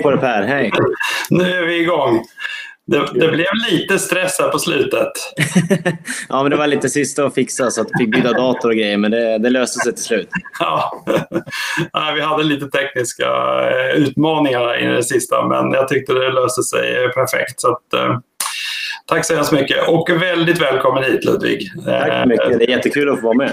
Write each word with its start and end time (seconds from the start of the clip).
Hej 0.00 0.02
på 0.02 0.10
dig 0.10 0.20
Per, 0.20 0.42
hej! 0.42 0.72
Nu 1.30 1.44
är 1.44 1.66
vi 1.66 1.80
igång. 1.80 2.24
Det, 2.86 3.06
det 3.14 3.28
blev 3.28 3.46
lite 3.70 3.98
stress 3.98 4.38
här 4.40 4.48
på 4.48 4.58
slutet. 4.58 5.12
ja, 6.28 6.42
men 6.42 6.50
det 6.50 6.56
var 6.56 6.66
lite 6.66 6.88
sista 6.88 7.24
att 7.24 7.34
fixa 7.34 7.70
så 7.70 7.80
att 7.80 7.86
vi 7.92 8.04
fick 8.04 8.14
byta 8.14 8.32
dator 8.32 8.68
och 8.68 8.74
grejer, 8.74 8.96
men 8.96 9.10
det, 9.10 9.38
det 9.38 9.50
löste 9.50 9.78
sig 9.78 9.94
till 9.94 10.04
slut. 10.04 10.28
Ja. 10.58 11.04
vi 12.14 12.20
hade 12.20 12.42
lite 12.42 12.66
tekniska 12.66 13.26
eh, 13.70 13.96
utmaningar 13.96 14.82
i 14.82 14.86
det 14.86 15.02
sista, 15.02 15.46
men 15.46 15.72
jag 15.72 15.88
tyckte 15.88 16.12
det 16.12 16.32
löste 16.32 16.62
sig 16.62 17.12
perfekt. 17.14 17.60
Så 17.60 17.68
att, 17.68 17.92
eh, 17.94 18.18
tack 19.06 19.24
så 19.24 19.34
hemskt 19.34 19.52
mycket 19.52 19.88
och 19.88 20.10
väldigt 20.10 20.60
välkommen 20.60 21.04
hit 21.04 21.24
Ludvig. 21.24 21.70
Tack 21.84 22.22
så 22.22 22.28
mycket, 22.28 22.58
det 22.58 22.64
är 22.64 22.70
jättekul 22.70 23.08
att 23.08 23.20
få 23.20 23.26
vara 23.26 23.36
med. 23.36 23.52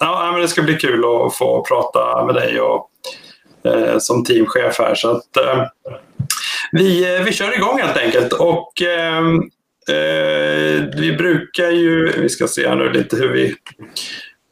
Ja, 0.00 0.30
men 0.32 0.40
det 0.40 0.48
ska 0.48 0.62
bli 0.62 0.74
kul 0.74 1.04
att 1.04 1.34
få 1.34 1.64
prata 1.68 2.24
med 2.24 2.34
dig 2.34 2.60
och, 2.60 2.74
eh, 2.74 3.25
Eh, 3.66 3.98
som 3.98 4.24
teamchef 4.24 4.78
här. 4.78 4.94
Så 4.94 5.10
att, 5.10 5.36
eh, 5.36 5.64
vi, 6.72 7.16
eh, 7.16 7.22
vi 7.22 7.32
kör 7.32 7.54
igång 7.54 7.78
helt 7.78 7.96
enkelt. 7.96 8.32
Och, 8.32 8.82
eh, 8.82 9.18
eh, 9.96 10.82
vi 10.96 11.16
brukar 11.18 11.70
ju, 11.70 12.12
vi 12.20 12.28
ska 12.28 12.46
se 12.48 12.68
här 12.68 12.76
nu 12.76 12.92
lite 12.92 13.16
hur 13.16 13.28
vi 13.28 13.54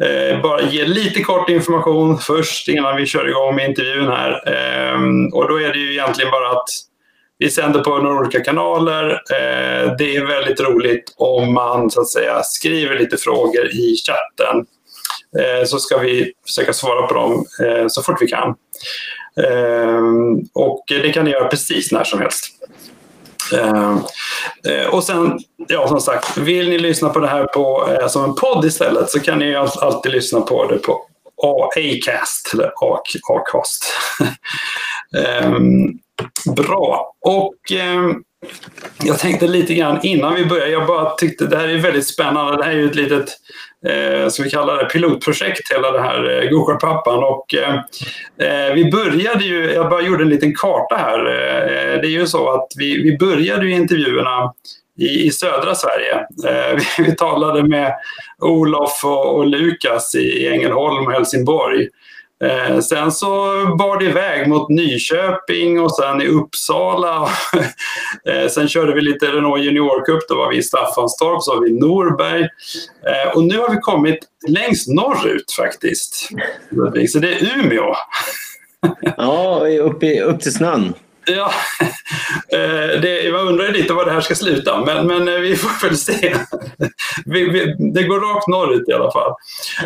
eh, 0.02 0.40
bara 0.42 0.62
ge 0.62 0.84
lite 0.84 1.22
kort 1.22 1.50
information 1.50 2.18
först 2.18 2.68
innan 2.68 2.96
vi 2.96 3.06
kör 3.06 3.28
igång 3.28 3.54
med 3.54 3.68
intervjun 3.68 4.08
här. 4.08 4.48
Ehm, 4.48 5.26
och 5.32 5.48
då 5.48 5.60
är 5.60 5.72
det 5.72 5.78
ju 5.78 5.92
egentligen 5.92 6.30
bara 6.30 6.50
att 6.50 6.68
vi 7.38 7.50
sänder 7.50 7.80
på 7.80 7.98
några 7.98 8.18
olika 8.18 8.40
kanaler. 8.40 9.10
Eh, 9.10 9.96
det 9.98 10.16
är 10.16 10.26
väldigt 10.26 10.60
roligt 10.60 11.14
om 11.16 11.54
man 11.54 11.90
så 11.90 12.00
att 12.00 12.08
säga 12.08 12.42
skriver 12.42 12.98
lite 12.98 13.16
frågor 13.16 13.66
i 13.66 13.96
chatten 14.06 14.66
Eh, 15.38 15.64
så 15.66 15.78
ska 15.78 15.98
vi 15.98 16.32
försöka 16.46 16.72
svara 16.72 17.06
på 17.06 17.14
dem 17.14 17.44
eh, 17.62 17.86
så 17.88 18.02
fort 18.02 18.22
vi 18.22 18.26
kan. 18.26 18.54
Eh, 19.42 20.02
och 20.54 20.84
det 20.88 21.12
kan 21.12 21.24
ni 21.24 21.30
göra 21.30 21.48
precis 21.48 21.92
när 21.92 22.04
som 22.04 22.20
helst. 22.20 22.50
Och 24.90 25.04
sen, 25.04 25.38
ja 25.68 25.88
som 25.88 26.00
sagt, 26.00 26.36
vill 26.36 26.68
ni 26.68 26.78
lyssna 26.78 27.08
på 27.08 27.18
det 27.18 27.28
här 27.28 27.44
på, 27.44 27.88
som 28.08 28.24
en 28.24 28.34
podd 28.34 28.64
istället 28.64 29.10
så 29.10 29.20
kan 29.20 29.38
ni 29.38 29.54
alltid 29.54 30.12
lyssna 30.12 30.40
på 30.40 30.66
det 30.66 30.78
på 30.78 31.06
Acast, 31.76 32.50
eller 32.54 32.72
Acast. 33.28 33.84
Ehm, 35.16 35.98
Bra. 36.56 37.14
Och 37.20 37.54
ehm, 37.72 38.22
jag 39.04 39.18
tänkte 39.18 39.46
lite 39.46 39.74
grann 39.74 39.98
innan 40.02 40.34
vi 40.34 40.44
börjar, 40.44 40.66
jag 40.66 40.86
bara 40.86 41.10
tyckte 41.10 41.46
det 41.46 41.56
här 41.56 41.68
är 41.68 41.78
väldigt 41.78 42.06
spännande. 42.06 42.56
Det 42.56 42.64
här 42.64 42.72
är 42.72 42.76
ju 42.76 42.86
ett 42.86 42.94
litet, 42.94 43.28
eh, 43.86 44.28
som 44.28 44.44
vi 44.44 44.50
kallar 44.50 44.76
det, 44.76 44.84
pilotprojekt, 44.84 45.72
hela 45.72 45.90
det 45.90 46.00
här 46.00 46.42
eh, 46.42 46.50
Gokartpappan. 46.50 47.24
Och 47.24 47.54
eh, 47.54 47.74
eh, 48.38 48.74
vi 48.74 48.90
började 48.90 49.44
ju, 49.44 49.72
jag 49.72 49.90
bara 49.90 50.02
gjorde 50.02 50.22
en 50.24 50.28
liten 50.28 50.54
karta 50.54 50.96
här. 50.96 51.18
Eh, 51.18 52.00
det 52.00 52.06
är 52.06 52.10
ju 52.10 52.26
så 52.26 52.50
att 52.50 52.68
vi, 52.76 53.02
vi 53.02 53.18
började 53.18 53.66
ju 53.66 53.72
intervjuerna 53.72 54.52
i, 54.98 55.26
i 55.26 55.30
södra 55.30 55.74
Sverige. 55.74 56.14
Eh, 56.48 56.76
vi, 56.76 57.04
vi, 57.04 57.16
talade 57.16 57.62
med 57.62 57.94
Olof 58.38 59.04
och, 59.04 59.36
och 59.36 59.46
Lukas 59.46 60.14
i 60.14 60.48
Ängelholm 60.48 61.06
och 61.06 61.12
Helsingborg. 61.12 61.88
Eh, 62.44 62.80
sen 62.80 63.12
så 63.12 63.26
bar 63.78 63.98
det 63.98 64.04
iväg 64.04 64.48
mot 64.48 64.68
Nyköping 64.68 65.80
och 65.80 65.96
sen 65.96 66.22
i 66.22 66.26
Uppsala. 66.26 67.22
eh, 68.28 68.48
sen 68.50 68.68
körde 68.68 68.94
vi 68.94 69.00
lite 69.00 69.26
Renault 69.26 69.64
Junior 69.64 70.04
Cup, 70.04 70.28
då 70.28 70.34
var 70.34 70.50
vi 70.50 70.56
i 70.56 70.62
Staffanstorp, 70.62 71.42
så 71.42 71.54
var 71.54 71.62
vi 71.62 71.70
i 71.70 71.80
Norberg. 71.80 72.42
Eh, 72.42 73.36
och 73.36 73.44
nu 73.44 73.58
har 73.58 73.70
vi 73.70 73.76
kommit 73.76 74.18
längst 74.48 74.88
norrut 74.88 75.52
faktiskt. 75.56 76.28
Så 77.12 77.18
det 77.18 77.34
är 77.34 77.58
Umeå. 77.58 77.94
ja, 79.16 79.66
upp, 79.80 80.02
i, 80.02 80.20
upp 80.20 80.40
till 80.40 80.54
snön. 80.54 80.94
Ja, 81.26 81.52
eh, 82.52 83.00
det, 83.00 83.22
jag 83.22 83.46
undrar 83.46 83.68
lite 83.68 83.92
var 83.92 84.04
det 84.04 84.10
här 84.10 84.20
ska 84.20 84.34
sluta, 84.34 84.84
men, 84.84 85.06
men 85.06 85.28
eh, 85.28 85.34
vi 85.34 85.56
får 85.56 85.88
väl 85.88 85.96
se. 85.96 86.36
Vi, 87.26 87.48
vi, 87.48 87.76
det 87.92 88.02
går 88.02 88.20
rakt 88.20 88.48
norrut 88.48 88.88
i 88.88 88.92
alla 88.92 89.12
fall. 89.12 89.32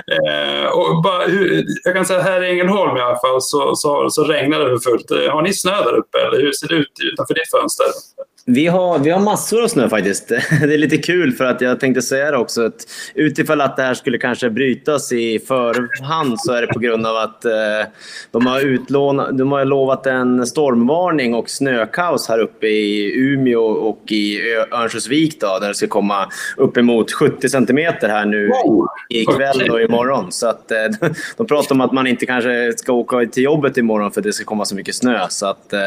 Eh, 0.06 0.66
och 0.66 1.02
bara, 1.02 1.26
hur, 1.26 1.64
jag 1.84 1.94
kan 1.94 2.06
säga 2.06 2.22
här 2.22 2.42
i 2.44 2.50
Ängelholm 2.50 2.96
i 2.96 3.00
alla 3.00 3.20
fall 3.20 3.42
så, 3.42 3.76
så, 3.76 4.10
så 4.10 4.24
regnar 4.24 4.58
det 4.58 4.68
för 4.68 4.90
fullt. 4.90 5.10
Har 5.30 5.42
ni 5.42 5.52
snö 5.52 5.84
där 5.84 5.94
uppe 5.96 6.18
eller 6.18 6.40
hur 6.40 6.52
ser 6.52 6.68
det 6.68 6.74
ut 6.74 6.92
utanför 7.12 7.34
ditt 7.34 7.50
fönster? 7.50 7.86
Vi 8.50 8.66
har, 8.66 8.98
vi 8.98 9.10
har 9.10 9.20
massor 9.20 9.62
av 9.62 9.68
snö 9.68 9.88
faktiskt. 9.88 10.28
Det 10.60 10.74
är 10.74 10.78
lite 10.78 10.96
kul 10.96 11.32
för 11.32 11.44
att 11.44 11.60
jag 11.60 11.80
tänkte 11.80 12.02
säga 12.02 12.30
det 12.30 12.36
också. 12.36 12.66
Att 12.66 12.86
utifall 13.14 13.60
att 13.60 13.76
det 13.76 13.82
här 13.82 13.94
skulle 13.94 14.18
kanske 14.18 14.50
brytas 14.50 15.12
i 15.12 15.38
förhand 15.38 16.40
så 16.40 16.52
är 16.52 16.62
det 16.62 16.66
på 16.66 16.78
grund 16.78 17.06
av 17.06 17.16
att 17.16 17.44
eh, 17.44 17.52
de, 18.30 18.46
har 18.46 18.60
utlåna, 18.60 19.30
de 19.32 19.52
har 19.52 19.64
lovat 19.64 20.06
en 20.06 20.46
stormvarning 20.46 21.34
och 21.34 21.50
snökaos 21.50 22.28
här 22.28 22.38
uppe 22.38 22.66
i 22.66 23.12
Umeå 23.16 23.62
och 23.62 24.12
i 24.12 24.40
Örnsköldsvik 24.72 25.40
då, 25.40 25.58
där 25.60 25.68
det 25.68 25.74
ska 25.74 25.86
komma 25.86 26.28
uppemot 26.56 27.12
70 27.12 27.48
centimeter 27.48 28.08
här 28.08 28.26
nu 28.26 28.50
ikväll 29.08 29.70
och 29.70 29.80
imorgon. 29.80 30.32
Så 30.32 30.48
att, 30.48 30.70
eh, 30.70 30.78
de 31.36 31.46
pratar 31.46 31.74
om 31.74 31.80
att 31.80 31.92
man 31.92 32.06
inte 32.06 32.26
kanske 32.26 32.72
ska 32.76 32.92
åka 32.92 33.26
till 33.26 33.42
jobbet 33.42 33.76
imorgon 33.76 34.12
för 34.12 34.20
det 34.20 34.32
ska 34.32 34.44
komma 34.44 34.64
så 34.64 34.74
mycket 34.74 34.94
snö. 34.94 35.26
Så 35.28 35.46
att, 35.46 35.72
eh, 35.72 35.80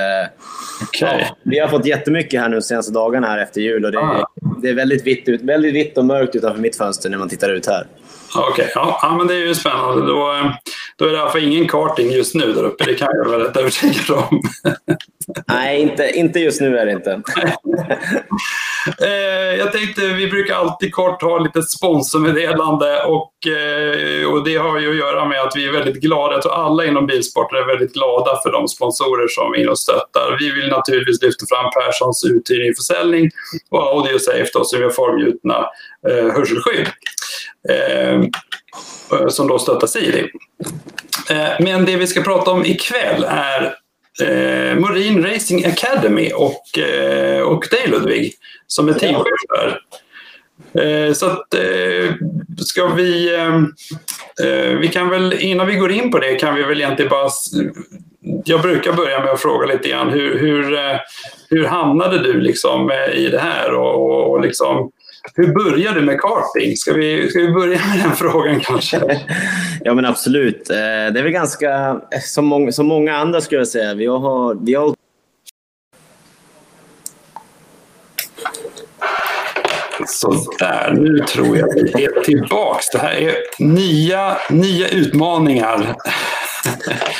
okay. 0.81 1.19
ja, 1.19 1.37
vi 1.43 1.59
har 1.59 1.67
fått 1.67 1.85
jättemycket 1.85 2.41
här 2.41 2.50
nu 2.51 2.57
de 2.57 2.61
senaste 2.61 2.91
dagarna 2.91 3.27
här 3.27 3.37
efter 3.37 3.61
jul. 3.61 3.85
Och 3.85 3.91
det, 3.91 3.99
ah. 3.99 4.31
det 4.61 4.69
är 4.69 4.73
väldigt 4.73 5.07
vitt, 5.07 5.29
ut, 5.29 5.41
väldigt 5.41 5.73
vitt 5.73 5.97
och 5.97 6.05
mörkt 6.05 6.35
utanför 6.35 6.61
mitt 6.61 6.75
fönster 6.75 7.09
när 7.09 7.17
man 7.17 7.29
tittar 7.29 7.49
ut 7.49 7.67
här. 7.67 7.87
Okej, 8.35 8.51
okay. 8.51 8.71
ja, 8.75 8.99
ja, 9.01 9.15
men 9.17 9.27
det 9.27 9.33
är 9.33 9.47
ju 9.47 9.55
spännande. 9.55 10.05
Då, 10.05 10.33
eh, 10.33 10.51
då 10.97 11.05
är 11.05 11.09
det 11.09 11.17
i 11.17 11.19
alla 11.19 11.29
fall 11.29 11.43
ingen 11.43 11.67
karting 11.67 12.11
just 12.11 12.35
nu 12.35 12.53
där 12.53 12.63
uppe. 12.63 12.83
Det 12.83 12.93
kan 12.93 13.07
jag 13.11 13.25
vara 13.29 13.43
rätt 13.43 13.57
övertygad 13.57 14.17
om. 14.17 14.41
Nej, 15.47 15.81
inte, 15.81 16.11
inte 16.15 16.39
just 16.39 16.61
nu 16.61 16.77
är 16.77 16.85
det 16.85 16.91
inte. 16.91 17.11
eh, 19.01 19.57
jag 19.59 19.71
tänkte, 19.71 20.07
vi 20.07 20.27
brukar 20.27 20.55
alltid 20.55 20.93
kort 20.93 21.21
ha 21.21 21.39
lite 21.39 21.61
sponsormeddelande 21.61 23.03
och, 23.03 23.47
eh, 23.47 24.33
och 24.33 24.43
det 24.43 24.55
har 24.55 24.79
ju 24.79 24.89
att 24.89 24.97
göra 24.97 25.25
med 25.25 25.41
att 25.41 25.55
vi 25.55 25.67
är 25.67 25.71
väldigt 25.71 26.01
glada. 26.01 26.33
Jag 26.33 26.41
tror 26.41 26.53
alla 26.53 26.85
inom 26.85 27.07
bilsporten 27.07 27.57
är 27.57 27.67
väldigt 27.67 27.93
glada 27.93 28.39
för 28.43 28.51
de 28.51 28.67
sponsorer 28.67 29.27
som 29.27 29.53
är 29.53 29.57
inne 29.57 29.71
och 29.71 29.79
stöttar. 29.79 30.37
Vi 30.39 30.51
vill 30.51 30.69
naturligtvis 30.69 31.21
lyfta 31.21 31.45
fram 31.49 31.71
Perssons 31.71 32.23
uthyrning 32.23 32.69
och 32.69 32.77
försäljning 32.77 33.29
och 33.69 33.83
Audio 33.83 34.19
Safe 34.19 34.49
då, 34.53 34.63
som 34.63 34.83
är 34.83 34.89
formgjutna 34.89 35.65
eh, 36.09 36.33
hörselskydd. 36.33 36.87
Eh, 37.69 38.21
som 39.29 39.47
då 39.47 39.59
stöttar 39.59 39.87
Siri. 39.87 40.31
Eh, 41.29 41.49
men 41.59 41.85
det 41.85 41.95
vi 41.95 42.07
ska 42.07 42.21
prata 42.21 42.51
om 42.51 42.65
ikväll 42.65 43.25
är 43.27 43.75
eh, 44.21 44.79
Marine 44.79 45.27
Racing 45.27 45.65
Academy 45.65 46.31
och, 46.35 46.79
eh, 46.79 47.41
och 47.41 47.67
dig 47.71 47.87
Ludvig 47.87 48.33
som 48.67 48.89
är 48.89 48.93
teamchef 48.93 49.25
där. 49.49 49.79
Eh, 50.73 51.13
så 51.13 51.25
att, 51.25 51.53
eh, 51.53 52.13
ska 52.57 52.87
vi... 52.87 53.35
Eh, 53.35 53.55
eh, 54.47 54.77
vi 54.77 54.87
kan 54.87 55.09
väl, 55.09 55.33
innan 55.33 55.67
vi 55.67 55.75
går 55.75 55.91
in 55.91 56.11
på 56.11 56.19
det 56.19 56.35
kan 56.35 56.55
vi 56.55 56.63
väl 56.63 56.81
egentligen 56.81 57.09
bara... 57.09 57.29
Jag 58.45 58.61
brukar 58.61 58.93
börja 58.93 59.19
med 59.19 59.33
att 59.33 59.41
fråga 59.41 59.67
lite 59.67 59.89
grann 59.89 60.09
hur, 60.09 60.39
hur, 60.39 60.77
hur 61.49 61.65
hamnade 61.65 62.19
du 62.19 62.41
liksom 62.41 62.91
i 63.13 63.27
det 63.27 63.39
här 63.39 63.73
och, 63.73 64.31
och 64.31 64.41
liksom, 64.41 64.91
hur 65.35 65.53
började 65.53 65.99
du 65.99 66.05
med 66.05 66.19
karting? 66.21 66.77
Ska 66.77 66.93
vi, 66.93 67.29
ska 67.29 67.39
vi 67.39 67.51
börja 67.51 67.79
med 67.87 67.99
den 68.03 68.11
frågan 68.11 68.59
kanske? 68.59 69.21
ja 69.83 69.93
men 69.93 70.05
absolut. 70.05 70.69
Eh, 70.69 70.75
det 70.75 71.19
är 71.19 71.23
väl 71.23 71.31
ganska, 71.31 71.89
eh, 71.89 72.19
som 72.21 72.45
många, 72.45 72.71
som 72.71 72.87
många 72.87 73.15
andra 73.15 73.41
skulle 73.41 73.61
jag 73.61 73.67
säga, 73.67 73.93
vi 73.93 74.05
har, 74.05 74.65
vi 74.65 74.73
har 74.73 74.95
Sådär, 80.11 80.93
nu 80.97 81.19
tror 81.19 81.57
jag 81.57 81.73
vi 81.73 82.05
är 82.05 82.21
tillbaks. 82.23 82.89
Det 82.89 82.97
här 82.97 83.11
är 83.11 83.35
nya, 83.59 84.37
nya 84.49 84.89
utmaningar. 84.89 85.95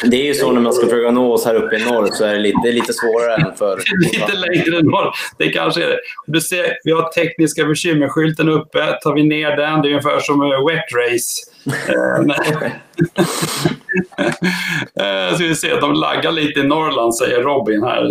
Det 0.03 0.15
är 0.15 0.25
ju 0.25 0.33
så 0.33 0.51
när 0.51 0.61
man 0.61 0.73
ska 0.73 0.85
försöka 0.85 1.11
nå 1.11 1.33
oss 1.33 1.45
här 1.45 1.55
uppe 1.55 1.75
i 1.75 1.85
norr 1.85 2.07
så 2.11 2.25
är 2.25 2.33
det 2.33 2.39
lite, 2.39 2.57
det 2.63 2.69
är 2.69 2.73
lite 2.73 2.93
svårare 2.93 3.35
än 3.35 3.57
för... 3.57 3.81
lite 4.01 4.33
längre 4.33 4.81
norr. 4.81 5.11
Det 5.38 5.49
kanske 5.49 5.83
är 5.83 5.88
det. 5.88 5.99
Du 6.27 6.41
ser, 6.41 6.77
vi 6.83 6.91
har 6.91 7.11
tekniska 7.11 7.65
bekymmerskylten 7.65 8.49
uppe. 8.49 8.97
Tar 9.03 9.13
vi 9.13 9.23
ner 9.23 9.57
den, 9.57 9.81
det 9.81 9.88
är 9.88 9.89
ungefär 9.89 10.19
som 10.19 10.39
wet 10.39 10.85
race. 10.95 11.50
Eh, 15.00 15.38
så 15.38 15.44
vi 15.44 15.72
att 15.74 15.81
de 15.81 15.94
laggar 15.94 16.31
lite 16.31 16.60
i 16.60 16.63
Norrland, 16.63 17.16
säger 17.16 17.42
Robin 17.42 17.84
här. 17.84 18.10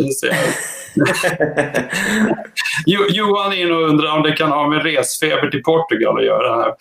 Johan 3.10 3.52
är 3.52 3.56
inne 3.56 3.74
och 3.74 3.88
undrar 3.88 4.16
om 4.16 4.22
det 4.22 4.32
kan 4.32 4.50
ha 4.50 4.68
med 4.68 4.82
resfeber 4.82 5.50
till 5.50 5.62
Portugal 5.62 6.18
att 6.18 6.24
göra. 6.24 6.62
Här. 6.62 6.74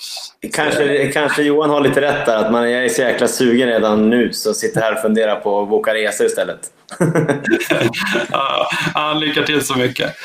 Kanske, 0.53 1.11
kanske 1.11 1.43
Johan 1.43 1.69
har 1.69 1.81
lite 1.81 2.01
rätt 2.01 2.25
där, 2.25 2.37
att 2.37 2.51
man 2.51 2.67
är 2.67 2.89
så 2.89 3.01
jäkla 3.01 3.27
sugen 3.27 3.67
redan 3.67 4.09
nu 4.09 4.33
så 4.33 4.53
sitter 4.53 4.81
här 4.81 4.93
och 4.93 5.01
funderar 5.01 5.35
på 5.35 5.61
att 5.61 5.69
boka 5.69 5.93
resor 5.93 6.27
istället. 6.27 6.59
ja, 8.93 9.13
lycka 9.13 9.43
till 9.43 9.65
så 9.65 9.77
mycket. 9.77 10.15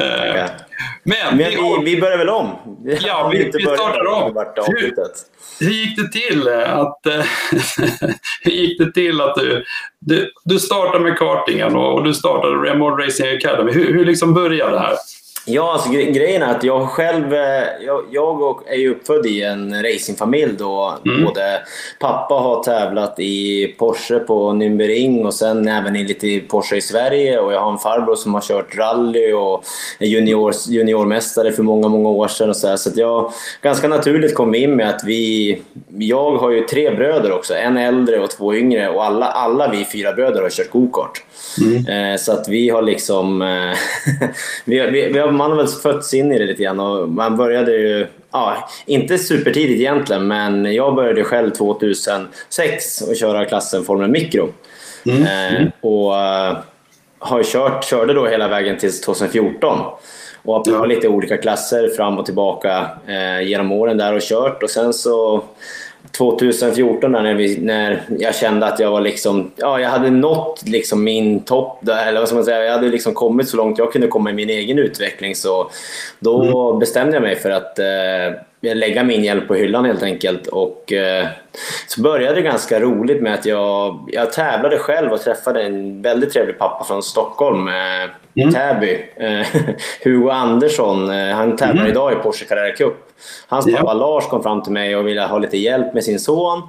Eh, 0.00 0.44
Men, 1.02 1.36
Men 1.36 1.38
vi, 1.38 1.78
vi, 1.84 2.00
börjar 2.00 2.18
väl 2.18 2.28
om? 2.28 2.50
Ja, 3.00 3.28
vi, 3.32 3.50
vi 3.54 3.62
startar 3.62 4.06
om. 4.06 4.44
Hur, 4.66 4.94
hur 5.60 5.70
gick 5.72 5.96
det 5.96 6.08
till 6.12 6.48
att, 6.48 7.06
eh, 7.06 7.24
hur 8.42 8.52
gick 8.52 8.78
det 8.78 8.92
till 8.92 9.20
att 9.20 9.34
du, 9.34 9.64
du, 9.98 10.30
du 10.44 10.58
startade 10.58 11.04
med 11.04 11.18
kartingen 11.18 11.76
och, 11.76 11.94
och 11.94 12.04
du 12.04 12.14
startade 12.14 12.54
Remod 12.54 13.00
Racing 13.00 13.36
Academy? 13.36 13.72
Hur, 13.72 13.92
hur 13.92 14.04
liksom 14.04 14.34
började 14.34 14.72
det 14.72 14.78
här? 14.78 14.94
Ja, 15.46 15.72
alltså, 15.72 15.90
grejen 15.90 16.42
är 16.42 16.54
att 16.54 16.64
jag 16.64 16.88
själv 16.88 17.34
eh, 17.34 17.64
jag, 17.86 18.04
jag 18.10 18.62
är 18.66 18.76
ju 18.76 18.90
uppfödd 18.90 19.26
i 19.26 19.42
en 19.42 19.82
racingfamilj 19.82 20.52
då 20.58 20.98
mm. 21.06 21.24
både 21.24 21.60
pappa 21.98 22.34
har 22.34 22.62
tävlat 22.62 23.14
i 23.18 23.66
Porsche 23.78 24.18
på 24.18 24.52
Nürburgring 24.52 25.26
och 25.26 25.34
sen 25.34 25.68
även 25.68 25.96
i 25.96 26.04
lite 26.04 26.40
Porsche 26.48 26.76
i 26.76 26.80
Sverige 26.80 27.38
och 27.38 27.52
jag 27.52 27.60
har 27.60 27.72
en 27.72 27.78
farbror 27.78 28.16
som 28.16 28.34
har 28.34 28.40
kört 28.40 28.76
rally 28.76 29.32
och 29.32 29.64
är 29.98 30.06
junior, 30.06 30.54
juniormästare 30.68 31.52
för 31.52 31.62
många, 31.62 31.88
många 31.88 32.08
år 32.08 32.28
sedan 32.28 32.50
och 32.50 32.56
så 32.56 32.68
här. 32.68 32.76
Så 32.76 32.88
att 32.90 32.96
jag 32.96 33.32
ganska 33.62 33.88
naturligt 33.88 34.34
kom 34.34 34.54
in 34.54 34.76
med 34.76 34.88
att 34.88 35.04
vi... 35.04 35.58
Jag 35.98 36.36
har 36.36 36.50
ju 36.50 36.60
tre 36.60 36.90
bröder 36.90 37.32
också, 37.32 37.54
en 37.54 37.76
äldre 37.76 38.20
och 38.20 38.30
två 38.30 38.54
yngre 38.54 38.88
och 38.88 39.04
alla, 39.04 39.26
alla 39.26 39.68
vi 39.68 39.84
fyra 39.84 40.12
bröder 40.12 40.42
har 40.42 40.50
kört 40.50 40.70
gokart. 40.70 41.22
Mm. 41.60 42.12
Eh, 42.12 42.16
så 42.16 42.32
att 42.32 42.48
vi 42.48 42.68
har 42.68 42.82
liksom... 42.82 43.42
Eh, 43.42 43.48
vi, 44.64 44.90
vi, 44.90 45.12
vi 45.12 45.18
har 45.18 45.33
man 45.36 45.50
har 45.50 45.56
väl 45.58 45.66
fötts 45.66 46.14
in 46.14 46.32
i 46.32 46.38
det 46.38 46.46
lite 46.46 46.62
grann 46.62 46.80
och 46.80 47.08
man 47.08 47.36
började 47.36 47.72
ju, 47.72 48.06
ja, 48.32 48.68
inte 48.86 49.18
supertidigt 49.18 49.80
egentligen, 49.80 50.26
men 50.26 50.74
jag 50.74 50.94
började 50.94 51.24
själv 51.24 51.50
2006 51.50 53.02
att 53.02 53.18
köra 53.18 53.44
klassen 53.44 53.84
Formel 53.84 54.10
Micro. 54.10 54.48
Mm. 55.06 55.22
Eh, 55.22 55.68
och 55.80 56.12
uh, 56.12 56.58
har 57.18 57.42
kört, 57.42 57.84
körde 57.84 58.14
då 58.14 58.26
hela 58.26 58.48
vägen 58.48 58.78
till 58.78 59.00
2014. 59.00 59.78
Och 60.42 60.54
har 60.54 60.64
provat 60.64 60.88
lite 60.88 61.08
olika 61.08 61.36
klasser 61.36 61.88
fram 61.88 62.18
och 62.18 62.24
tillbaka 62.26 62.90
eh, 63.06 63.48
genom 63.48 63.72
åren 63.72 63.96
där 63.96 64.14
och 64.14 64.22
kört. 64.22 64.62
Och 64.62 64.70
sen 64.70 64.92
så 64.92 65.44
2014 66.18 67.12
när, 67.12 67.34
vi, 67.34 67.60
när 67.60 68.02
jag 68.18 68.34
kände 68.34 68.66
att 68.66 68.80
jag 68.80 68.90
var 68.90 69.00
liksom, 69.00 69.50
ja, 69.56 69.80
jag 69.80 69.90
hade 69.90 70.10
nått 70.10 70.62
liksom 70.66 71.04
min 71.04 71.40
topp, 71.40 71.88
eller 71.88 72.20
vad 72.20 72.28
ska 72.28 72.34
man 72.34 72.44
säga, 72.44 72.64
jag 72.64 72.72
hade 72.72 72.88
liksom 72.88 73.14
kommit 73.14 73.48
så 73.48 73.56
långt 73.56 73.78
jag 73.78 73.92
kunde 73.92 74.06
komma 74.06 74.30
i 74.30 74.32
min 74.32 74.50
egen 74.50 74.78
utveckling. 74.78 75.34
Så 75.34 75.70
då 76.18 76.42
mm. 76.42 76.78
bestämde 76.78 77.16
jag 77.16 77.22
mig 77.22 77.36
för 77.36 77.50
att 77.50 77.78
eh, 77.78 78.74
lägga 78.74 79.04
min 79.04 79.24
hjälp 79.24 79.48
på 79.48 79.54
hyllan 79.54 79.84
helt 79.84 80.02
enkelt. 80.02 80.46
Och, 80.46 80.92
eh, 80.92 81.26
så 81.86 82.02
började 82.02 82.34
det 82.34 82.42
ganska 82.42 82.80
roligt 82.80 83.22
med 83.22 83.34
att 83.34 83.46
jag, 83.46 84.08
jag 84.12 84.32
tävlade 84.32 84.78
själv 84.78 85.12
och 85.12 85.20
träffade 85.20 85.62
en 85.62 86.02
väldigt 86.02 86.32
trevlig 86.32 86.58
pappa 86.58 86.84
från 86.84 87.02
Stockholm. 87.02 87.68
Eh, 87.68 88.42
mm. 88.42 88.54
Täby. 88.54 89.04
Eh, 89.16 89.46
Hugo 90.04 90.30
Andersson. 90.30 91.10
Eh, 91.10 91.34
han 91.34 91.56
tävlar 91.56 91.80
mm. 91.80 91.92
idag 91.92 92.12
i 92.12 92.16
Porsche 92.16 92.44
Carrera 92.44 92.72
Cup. 92.76 93.13
Hans 93.48 93.66
pappa 93.66 93.84
ja. 93.86 93.94
Lars 93.94 94.26
kom 94.26 94.42
fram 94.42 94.62
till 94.62 94.72
mig 94.72 94.96
och 94.96 95.06
ville 95.06 95.22
ha 95.22 95.38
lite 95.38 95.56
hjälp 95.56 95.94
med 95.94 96.04
sin 96.04 96.20
son. 96.20 96.62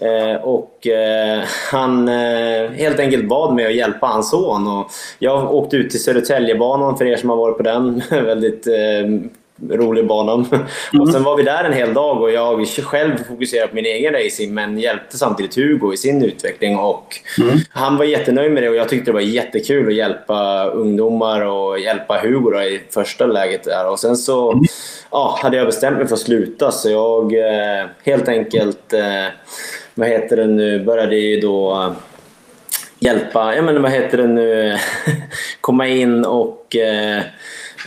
Eh, 0.00 0.42
och 0.42 0.86
eh, 0.86 1.44
han 1.72 2.08
eh, 2.08 2.70
helt 2.70 3.00
enkelt 3.00 3.28
bad 3.28 3.54
mig 3.54 3.66
att 3.66 3.74
hjälpa 3.74 4.06
hans 4.06 4.30
son. 4.30 4.68
Och 4.68 4.90
jag 5.18 5.54
åkte 5.54 5.76
ut 5.76 5.90
till 5.90 6.02
Södertäljebanan 6.02 6.98
för 6.98 7.04
er 7.04 7.16
som 7.16 7.30
har 7.30 7.36
varit 7.36 7.56
på 7.56 7.62
den. 7.62 8.02
Väldigt 8.10 8.66
eh, 8.66 9.30
rolig 9.70 10.06
bana. 10.06 10.44
Mm. 10.92 11.02
Och 11.02 11.12
sen 11.12 11.22
var 11.22 11.36
vi 11.36 11.42
där 11.42 11.64
en 11.64 11.72
hel 11.72 11.94
dag 11.94 12.22
och 12.22 12.30
jag 12.30 12.68
själv 12.68 13.24
fokuserade 13.28 13.68
på 13.68 13.74
min 13.74 13.84
egen 13.84 14.12
racing 14.12 14.54
men 14.54 14.78
hjälpte 14.78 15.18
samtidigt 15.18 15.56
Hugo 15.56 15.92
i 15.92 15.96
sin 15.96 16.24
utveckling. 16.24 16.78
Och 16.78 17.20
mm. 17.40 17.58
Han 17.70 17.96
var 17.96 18.04
jättenöjd 18.04 18.52
med 18.52 18.62
det 18.62 18.68
och 18.68 18.76
jag 18.76 18.88
tyckte 18.88 19.10
det 19.10 19.14
var 19.14 19.20
jättekul 19.20 19.88
att 19.88 19.94
hjälpa 19.94 20.64
ungdomar 20.64 21.40
och 21.40 21.78
hjälpa 21.78 22.20
Hugo 22.22 22.50
då, 22.50 22.62
i 22.62 22.82
första 22.90 23.26
läget. 23.26 23.64
Där. 23.64 23.90
Och 23.90 24.00
sen 24.00 24.16
så 24.16 24.52
mm. 24.52 24.64
ja, 25.10 25.38
hade 25.42 25.56
jag 25.56 25.66
bestämt 25.66 25.96
mig 25.96 26.06
för 26.06 26.14
att 26.14 26.20
sluta 26.20 26.70
så 26.70 26.90
jag 26.90 27.34
eh, 27.34 27.86
helt 28.02 28.28
enkelt 28.28 28.92
eh, 28.92 29.26
vad 29.94 30.08
heter 30.08 30.36
det 30.36 30.46
nu, 30.46 30.84
började 30.84 31.16
ju 31.16 31.40
då 31.40 31.94
hjälpa, 32.98 33.56
ja 33.56 33.62
men 33.62 33.82
vad 33.82 33.92
heter 33.92 34.18
det 34.18 34.26
nu, 34.26 34.78
komma 35.60 35.86
in 35.86 36.24
och 36.24 36.76
eh, 36.76 37.22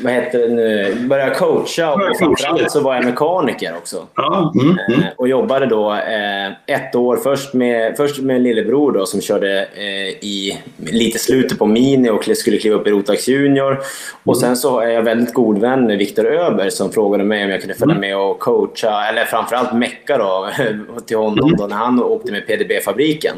vad 0.03 0.13
heter 0.13 0.39
det 0.39 0.47
nu, 0.47 0.95
började 1.07 1.35
coacha 1.35 1.93
och 1.93 2.17
framförallt 2.19 2.71
så 2.71 2.79
var 2.79 2.95
jag 2.95 3.05
mekaniker 3.05 3.75
också. 3.77 4.07
Ja, 4.15 4.53
mm, 4.55 4.77
mm. 4.87 4.99
Eh, 4.99 5.07
och 5.17 5.27
jobbade 5.27 5.65
då 5.65 5.93
eh, 5.93 6.75
ett 6.75 6.95
år 6.95 7.17
först 7.17 7.53
med, 7.53 7.97
först 7.97 8.19
med 8.19 8.35
en 8.35 8.43
lillebror 8.43 8.91
då, 8.91 9.05
som 9.05 9.21
körde 9.21 9.67
eh, 9.75 10.07
i 10.07 10.57
lite 10.77 11.19
slutet 11.19 11.59
på 11.59 11.65
Mini 11.65 12.09
och 12.09 12.37
skulle 12.37 12.57
kliva 12.57 12.75
upp 12.75 12.87
i 12.87 12.91
Rotax 12.91 13.27
Junior. 13.27 13.79
Och 14.23 14.35
mm. 14.35 14.41
sen 14.41 14.55
så 14.55 14.79
är 14.79 14.89
jag 14.89 15.01
väldigt 15.01 15.33
god 15.33 15.57
vän 15.59 15.85
med 15.85 15.97
Viktor 15.97 16.25
Öber 16.25 16.69
som 16.69 16.91
frågade 16.91 17.23
mig 17.23 17.43
om 17.43 17.49
jag 17.49 17.59
kunde 17.59 17.75
följa 17.75 17.95
mm. 17.95 18.09
med 18.09 18.17
och 18.17 18.39
coacha, 18.39 19.05
eller 19.09 19.25
framförallt 19.25 19.73
mecka 19.73 20.17
då, 20.17 20.49
till 21.05 21.17
honom 21.17 21.47
mm. 21.47 21.57
då, 21.57 21.67
när 21.67 21.75
han 21.75 22.03
åkte 22.03 22.31
med 22.31 22.47
PDB-fabriken. 22.47 23.35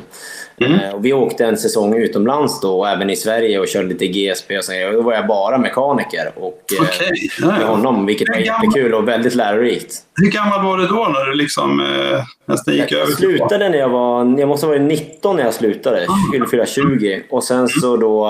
Mm. 0.61 0.79
Eh, 0.79 0.89
och 0.89 1.05
vi 1.05 1.13
åkte 1.13 1.45
en 1.45 1.57
säsong 1.57 1.95
utomlands 1.95 2.61
då, 2.61 2.79
och 2.79 2.89
även 2.89 3.09
i 3.09 3.15
Sverige 3.15 3.59
och 3.59 3.67
körde 3.67 3.87
lite 3.87 4.07
GSP 4.07 4.57
och 4.57 4.63
så. 4.63 4.71
Då 4.93 5.01
var 5.01 5.13
jag 5.13 5.27
bara 5.27 5.57
mekaniker 5.57 6.31
och, 6.35 6.63
eh, 6.77 6.81
okay. 6.81 7.29
ja, 7.41 7.47
med 7.47 7.67
honom, 7.67 8.05
vilket 8.05 8.29
var 8.29 8.35
jättekul 8.35 8.93
och 8.93 9.07
väldigt 9.07 9.35
lärorikt. 9.35 9.95
Hur 10.15 10.31
gammal 10.31 10.65
var 10.65 10.77
du 10.77 10.87
då 10.87 11.07
när 11.13 11.25
du 11.25 11.35
liksom, 11.35 11.79
eh, 11.79 12.19
nästan 12.45 12.73
gick 12.73 12.91
jag 12.91 13.01
över? 13.01 13.09
Jag 13.09 13.17
slutade 13.17 13.69
när 13.69 13.77
jag 13.77 13.89
var, 13.89 14.39
jag 14.39 14.47
måste 14.47 14.65
ha 14.65 14.73
varit 14.73 14.81
19 14.81 15.35
när 15.35 15.43
jag 15.43 15.53
slutade, 15.53 16.07
skulle 16.27 16.47
fylla 16.47 16.65
20. 16.65 17.23
Och 17.29 17.43
sen 17.43 17.67
så 17.67 17.97
då 17.97 18.27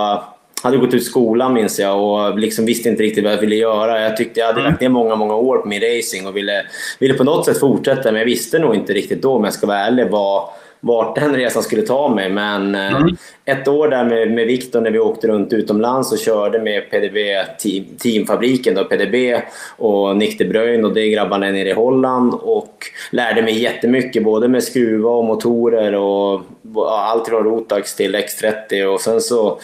hade 0.64 0.78
gått 0.78 0.94
ut 0.94 1.06
skolan 1.06 1.54
minns 1.54 1.80
jag 1.80 2.04
och 2.04 2.40
liksom 2.40 2.66
visste 2.66 2.90
inte 2.90 3.04
riktigt 3.04 3.24
vad 3.24 3.34
jag 3.34 3.38
ville 3.38 3.56
göra. 3.56 4.02
Jag 4.02 4.18
tyckte 4.18 4.40
jag 4.40 4.48
hade 4.48 4.60
mm. 4.60 4.72
lagt 4.72 4.82
ner 4.82 4.90
många, 4.90 5.16
många 5.16 5.36
år 5.36 5.58
på 5.58 5.68
min 5.68 5.82
racing 5.82 6.28
och 6.28 6.38
ville, 6.38 6.66
ville 7.00 7.14
på 7.14 7.24
något 7.24 7.46
sätt 7.46 7.60
fortsätta 7.60 8.12
men 8.12 8.16
jag 8.16 8.26
visste 8.26 8.60
nog 8.60 8.76
inte 8.76 8.94
riktigt 8.94 9.22
då 9.22 9.34
om 9.34 9.44
jag 9.44 9.54
ska 9.54 9.68
vara 9.68 9.78
ärlig 9.78 10.08
vad 10.12 10.50
vart 10.80 11.16
den 11.16 11.36
resan 11.36 11.64
skulle 11.64 11.82
ta 11.82 12.16
mig. 12.16 12.30
Men 12.30 12.76
eh, 12.76 12.96
mm. 12.96 13.16
ett 13.46 13.68
år 13.68 13.88
där 13.88 14.06
med, 14.06 14.32
med 14.32 14.48
Viktor 14.48 14.82
när 14.82 14.92
vi 14.92 15.00
åkte 15.00 15.28
runt 15.28 15.54
utomlands 15.54 16.12
och 16.12 16.20
körde 16.20 16.60
med 16.60 16.90
PDB 16.90 17.18
team, 17.60 17.86
teamfabriken, 17.98 18.76
då, 18.76 18.84
PDB 18.84 19.42
och 19.78 20.18
Nick 20.18 20.40
de 20.40 20.46
Bruyne 20.46 20.88
och 20.88 20.94
de 20.94 21.10
grabbarna 21.10 21.46
nere 21.46 21.70
i 21.70 21.74
Holland 21.74 22.34
och 22.34 22.86
lärde 23.12 23.42
mig 23.42 23.62
jättemycket 23.62 24.24
både 24.24 24.48
med 24.48 24.64
skruva 24.64 25.10
och 25.10 25.26
motorer 25.26 25.96
och 25.96 26.42
allt 26.90 27.28
från 27.28 27.44
Rotax 27.44 27.96
till 27.96 28.16
X30 28.16 28.86
och 28.86 29.02
sen 29.02 29.22
så 29.22 29.60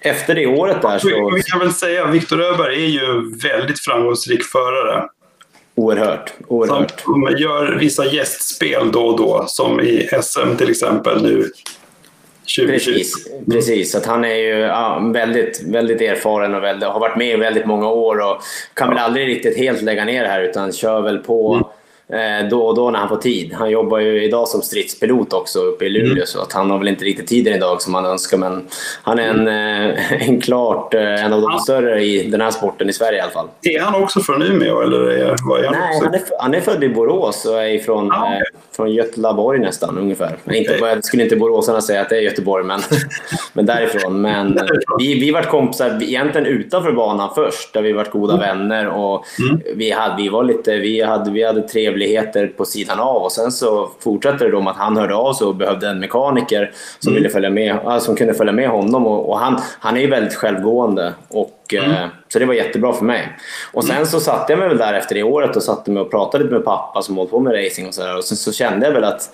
efter 0.00 0.34
det 0.34 0.46
året 0.46 0.82
där 0.82 0.98
så... 0.98 1.34
Vi 1.34 1.42
kan 1.42 1.58
väl 1.58 1.72
säga 1.72 2.04
att 2.04 2.14
Viktor 2.14 2.42
Öberg 2.42 2.84
är 2.84 2.88
ju 2.88 3.36
väldigt 3.36 3.80
framgångsrik 3.80 4.44
förare. 4.44 5.08
Oerhört. 5.74 6.32
oerhört. 6.48 7.00
Som 7.00 7.36
gör 7.38 7.76
vissa 7.80 8.06
gästspel 8.06 8.92
då 8.92 9.00
och 9.00 9.18
då, 9.18 9.44
som 9.48 9.80
i 9.80 10.08
SM 10.22 10.56
till 10.58 10.70
exempel 10.70 11.22
nu. 11.22 11.50
2020. 12.58 12.72
Precis, 12.72 13.28
precis. 13.50 13.94
Att 13.94 14.06
han 14.06 14.24
är 14.24 14.34
ju 14.34 14.58
ja, 14.58 15.10
väldigt, 15.14 15.62
väldigt 15.62 16.00
erfaren 16.00 16.54
och 16.54 16.62
väldigt, 16.62 16.88
har 16.88 17.00
varit 17.00 17.16
med 17.16 17.34
i 17.34 17.36
väldigt 17.36 17.66
många 17.66 17.88
år 17.88 18.20
och 18.20 18.42
kan 18.74 18.88
ja. 18.88 18.94
väl 18.94 19.04
aldrig 19.04 19.28
riktigt 19.28 19.56
helt 19.56 19.82
lägga 19.82 20.04
ner 20.04 20.22
det 20.22 20.28
här 20.28 20.42
utan 20.42 20.72
kör 20.72 21.00
väl 21.00 21.18
på 21.18 21.54
mm 21.54 21.66
då 22.50 22.66
och 22.66 22.74
då 22.74 22.90
när 22.90 22.98
han 22.98 23.08
får 23.08 23.16
tid. 23.16 23.52
Han 23.52 23.70
jobbar 23.70 23.98
ju 23.98 24.24
idag 24.24 24.48
som 24.48 24.62
stridspilot 24.62 25.32
också 25.32 25.58
uppe 25.58 25.84
i 25.84 25.88
Luleå 25.88 26.12
mm. 26.12 26.26
så 26.26 26.40
att 26.40 26.52
han 26.52 26.70
har 26.70 26.78
väl 26.78 26.88
inte 26.88 27.04
riktigt 27.04 27.26
tiden 27.26 27.54
idag 27.54 27.82
som 27.82 27.94
han 27.94 28.06
önskar 28.06 28.38
men 28.38 28.66
han 29.02 29.18
är 29.18 29.28
en, 29.28 29.48
eh, 29.48 30.28
en 30.28 30.40
klart 30.40 30.94
eh, 30.94 31.24
en 31.24 31.32
av 31.32 31.40
de 31.40 31.58
större 31.58 32.04
i 32.04 32.30
den 32.30 32.40
här 32.40 32.50
sporten 32.50 32.88
i 32.88 32.92
Sverige 32.92 33.18
i 33.18 33.20
alla 33.20 33.32
fall. 33.32 33.48
Är 33.62 33.80
han 33.80 34.02
också 34.02 34.20
från 34.20 34.42
Umeå 34.42 34.80
eller 34.80 35.10
är, 35.10 35.36
vad 35.48 35.60
är 35.60 35.64
han 35.64 35.74
Nej, 35.78 36.00
han 36.02 36.14
är, 36.14 36.22
han 36.38 36.54
är 36.54 36.60
född 36.60 36.84
i 36.84 36.88
Borås 36.88 37.44
och 37.44 37.62
är 37.62 37.78
från, 37.78 38.12
ah, 38.12 38.26
okay. 38.26 38.36
eh, 38.36 38.42
från 38.76 38.92
Götlaborg 38.92 39.60
nästan 39.60 39.98
ungefär. 39.98 40.36
Okay. 40.44 40.58
Inte, 40.58 40.72
jag 40.80 41.04
skulle 41.04 41.22
inte 41.22 41.36
boråsarna 41.36 41.80
säga 41.80 42.00
att 42.00 42.08
det 42.08 42.16
är 42.16 42.20
Göteborg 42.20 42.64
men, 42.64 42.80
men 43.52 43.66
därifrån. 43.66 44.20
Men 44.20 44.58
vi, 44.98 45.20
vi 45.20 45.30
vart 45.30 45.48
kompisar 45.48 46.02
egentligen 46.02 46.46
utanför 46.46 46.92
banan 46.92 47.30
först 47.34 47.72
där 47.72 47.82
vi 47.82 47.92
vart 47.92 48.10
goda 48.10 48.34
mm. 48.34 48.46
vänner 48.46 48.88
och 48.88 49.24
mm. 49.38 49.60
vi, 49.74 49.90
hade, 49.90 50.22
vi 50.22 50.28
var 50.28 50.44
lite, 50.44 50.76
vi 50.76 51.02
hade, 51.02 51.30
vi 51.30 51.44
hade 51.44 51.68
trevligt 51.68 51.99
trevligheter 52.00 52.46
på 52.46 52.64
sidan 52.64 53.00
av 53.00 53.22
och 53.22 53.32
sen 53.32 53.52
så 53.52 53.90
fortsatte 54.00 54.44
det 54.44 54.50
då 54.50 54.60
med 54.60 54.70
att 54.70 54.76
han 54.76 54.96
hörde 54.96 55.14
av 55.14 55.32
sig 55.32 55.46
och 55.46 55.54
behövde 55.54 55.88
en 55.88 56.00
mekaniker 56.00 56.72
som, 56.98 57.12
mm. 57.12 57.22
ville 57.22 57.32
följa 57.32 57.50
med, 57.50 58.02
som 58.02 58.16
kunde 58.16 58.34
följa 58.34 58.52
med 58.52 58.68
honom 58.68 59.06
och, 59.06 59.28
och 59.28 59.38
han, 59.38 59.60
han 59.80 59.96
är 59.96 60.00
ju 60.00 60.10
väldigt 60.10 60.34
självgående. 60.34 61.14
Och, 61.28 61.74
mm. 61.74 61.90
eh, 61.90 62.08
så 62.28 62.38
det 62.38 62.46
var 62.46 62.54
jättebra 62.54 62.92
för 62.92 63.04
mig. 63.04 63.38
Och 63.72 63.84
sen 63.84 64.06
så 64.06 64.20
satte 64.20 64.52
jag 64.52 64.58
mig 64.58 64.68
väl 64.68 64.78
där 64.78 64.94
efter 64.94 65.14
det 65.14 65.22
året 65.22 65.56
och 65.56 65.62
satte 65.62 65.90
mig 65.90 66.02
och 66.02 66.10
pratade 66.10 66.44
lite 66.44 66.54
med 66.54 66.64
pappa 66.64 67.02
som 67.02 67.16
hållit 67.16 67.30
på 67.30 67.40
med 67.40 67.64
racing 67.64 67.88
och 67.88 67.94
sådär 67.94 68.16
och 68.16 68.24
sen 68.24 68.36
så 68.36 68.52
kände 68.52 68.86
jag 68.86 68.92
väl 68.92 69.04
att 69.04 69.30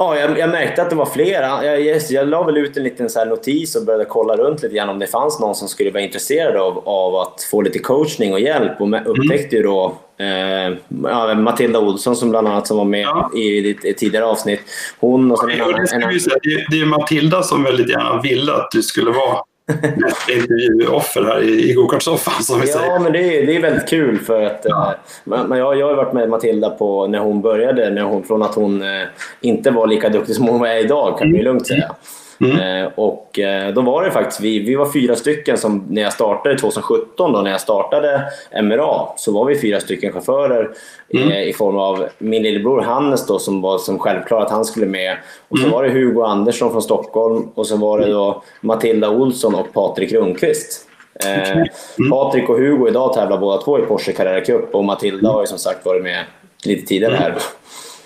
Ja, 0.00 0.18
jag, 0.18 0.38
jag, 0.38 0.50
märkte 0.50 0.82
att 0.82 0.90
det 0.90 0.96
var 0.96 1.06
flera. 1.06 1.64
Jag, 1.64 1.80
jag, 1.80 2.02
jag 2.10 2.28
la 2.28 2.42
väl 2.42 2.56
ut 2.56 2.76
en 2.76 2.82
liten 2.82 3.10
så 3.10 3.24
notis 3.24 3.76
och 3.76 3.84
började 3.84 4.04
kolla 4.04 4.36
runt 4.36 4.62
lite 4.62 4.74
grann 4.74 4.88
om 4.88 4.98
det 4.98 5.06
fanns 5.06 5.40
någon 5.40 5.54
som 5.54 5.68
skulle 5.68 5.90
vara 5.90 6.02
intresserad 6.02 6.56
av, 6.56 6.88
av 6.88 7.16
att 7.16 7.42
få 7.42 7.62
lite 7.62 7.78
coachning 7.78 8.32
och 8.32 8.40
hjälp. 8.40 8.80
Och 8.80 8.86
mm. 8.86 9.06
upptäckte 9.06 9.56
ju 9.56 9.62
då 9.62 9.98
eh, 10.18 11.36
Matilda 11.36 11.78
Olsson 11.78 12.16
som 12.16 12.30
bland 12.30 12.48
annat 12.48 12.66
som 12.66 12.76
var 12.76 12.84
med 12.84 13.00
ja. 13.00 13.30
i 13.34 13.70
ett 13.70 13.98
tidigare 13.98 14.24
avsnitt. 14.24 14.60
Hon 14.98 15.30
och 15.30 15.38
sen 15.38 15.50
ja, 15.58 15.64
en 15.64 15.74
annan, 15.74 16.10
det, 16.10 16.38
det, 16.42 16.66
det 16.70 16.80
är 16.80 16.86
Matilda 16.86 17.42
som 17.42 17.62
väldigt 17.62 17.90
gärna 17.90 18.20
ville 18.22 18.52
att 18.52 18.70
du 18.70 18.82
skulle 18.82 19.10
vara 19.10 19.38
intervjuoffer 20.36 21.22
här 21.22 21.42
i, 21.42 21.70
i 21.70 21.72
gokartsoffan 21.72 22.42
som 22.42 22.60
vi 22.60 22.66
ja, 22.68 22.72
säger. 22.72 22.92
Ja, 22.92 22.98
men 22.98 23.12
det 23.12 23.38
är, 23.38 23.46
det 23.46 23.56
är 23.56 23.60
väldigt 23.60 23.88
kul 23.88 24.18
för 24.18 24.42
att 24.42 24.60
ja. 24.64 24.94
eh, 25.26 25.58
jag, 25.58 25.78
jag 25.78 25.86
har 25.86 25.94
varit 25.94 26.12
med 26.12 26.28
Matilda 26.28 26.70
på 26.70 27.06
när 27.06 27.18
hon 27.18 27.42
började, 27.42 27.90
när 27.90 28.02
hon, 28.02 28.24
från 28.24 28.42
att 28.42 28.54
hon 28.54 28.82
eh, 28.82 29.06
inte 29.40 29.70
var 29.70 29.86
lika 29.86 30.08
duktig 30.08 30.36
som 30.36 30.48
hon 30.48 30.66
är 30.66 30.84
idag 30.84 31.18
kan 31.18 31.32
vi 31.32 31.42
lugnt 31.42 31.66
säga. 31.66 31.94
Mm. 32.40 32.82
Eh, 32.82 32.92
och 32.94 33.38
eh, 33.38 33.74
då 33.74 33.80
var 33.80 34.02
det 34.02 34.10
faktiskt 34.10 34.40
vi, 34.40 34.58
vi 34.58 34.74
var 34.74 34.92
fyra 34.92 35.16
stycken 35.16 35.58
som 35.58 35.84
när 35.88 36.02
jag 36.02 36.12
startade 36.12 36.58
2017 36.58 37.32
då 37.32 37.40
när 37.40 37.50
jag 37.50 37.60
startade 37.60 38.24
MRA 38.62 39.06
så 39.16 39.32
var 39.32 39.44
vi 39.44 39.60
fyra 39.60 39.80
stycken 39.80 40.12
chaufförer 40.12 40.70
mm. 41.14 41.32
eh, 41.32 41.42
i 41.42 41.52
form 41.52 41.76
av 41.76 42.08
min 42.18 42.42
lillebror 42.42 42.80
Hannes 42.80 43.26
då 43.26 43.38
som 43.38 43.60
var 43.60 43.78
som 43.78 43.98
självklart 43.98 44.44
att 44.44 44.50
han 44.50 44.64
skulle 44.64 44.86
med 44.86 45.16
och 45.48 45.58
så 45.58 45.64
mm. 45.64 45.74
var 45.74 45.82
det 45.84 45.90
Hugo 45.90 46.22
Andersson 46.22 46.70
från 46.70 46.82
Stockholm 46.82 47.48
och 47.54 47.66
så 47.66 47.76
var 47.76 47.98
det 47.98 48.10
då 48.10 48.42
Matilda 48.60 49.10
Olsson 49.10 49.54
och 49.54 49.72
Patrik 49.72 50.12
Rundqvist. 50.12 50.84
Eh, 51.24 51.50
mm. 51.50 51.68
Patrik 52.10 52.48
och 52.48 52.58
Hugo 52.58 52.88
idag 52.88 53.14
tävlar 53.14 53.38
båda 53.38 53.62
två 53.62 53.78
i 53.78 53.82
Porsche 53.82 54.12
Carrera 54.12 54.40
Cup 54.40 54.74
och 54.74 54.84
Matilda 54.84 55.30
har 55.30 55.40
ju 55.40 55.46
som 55.46 55.58
sagt 55.58 55.86
varit 55.86 56.02
med 56.02 56.24
lite 56.64 56.86
tidigare 56.86 57.14
här. 57.14 57.34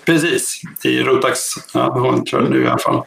Precis, 0.05 0.61
i 0.83 1.03
Rotax. 1.03 1.39
Ja, 1.73 1.89
hon 1.99 2.25
kör 2.25 2.41
nu 2.41 2.63
i 2.63 2.67
alla 2.67 2.77
fall. 2.77 3.01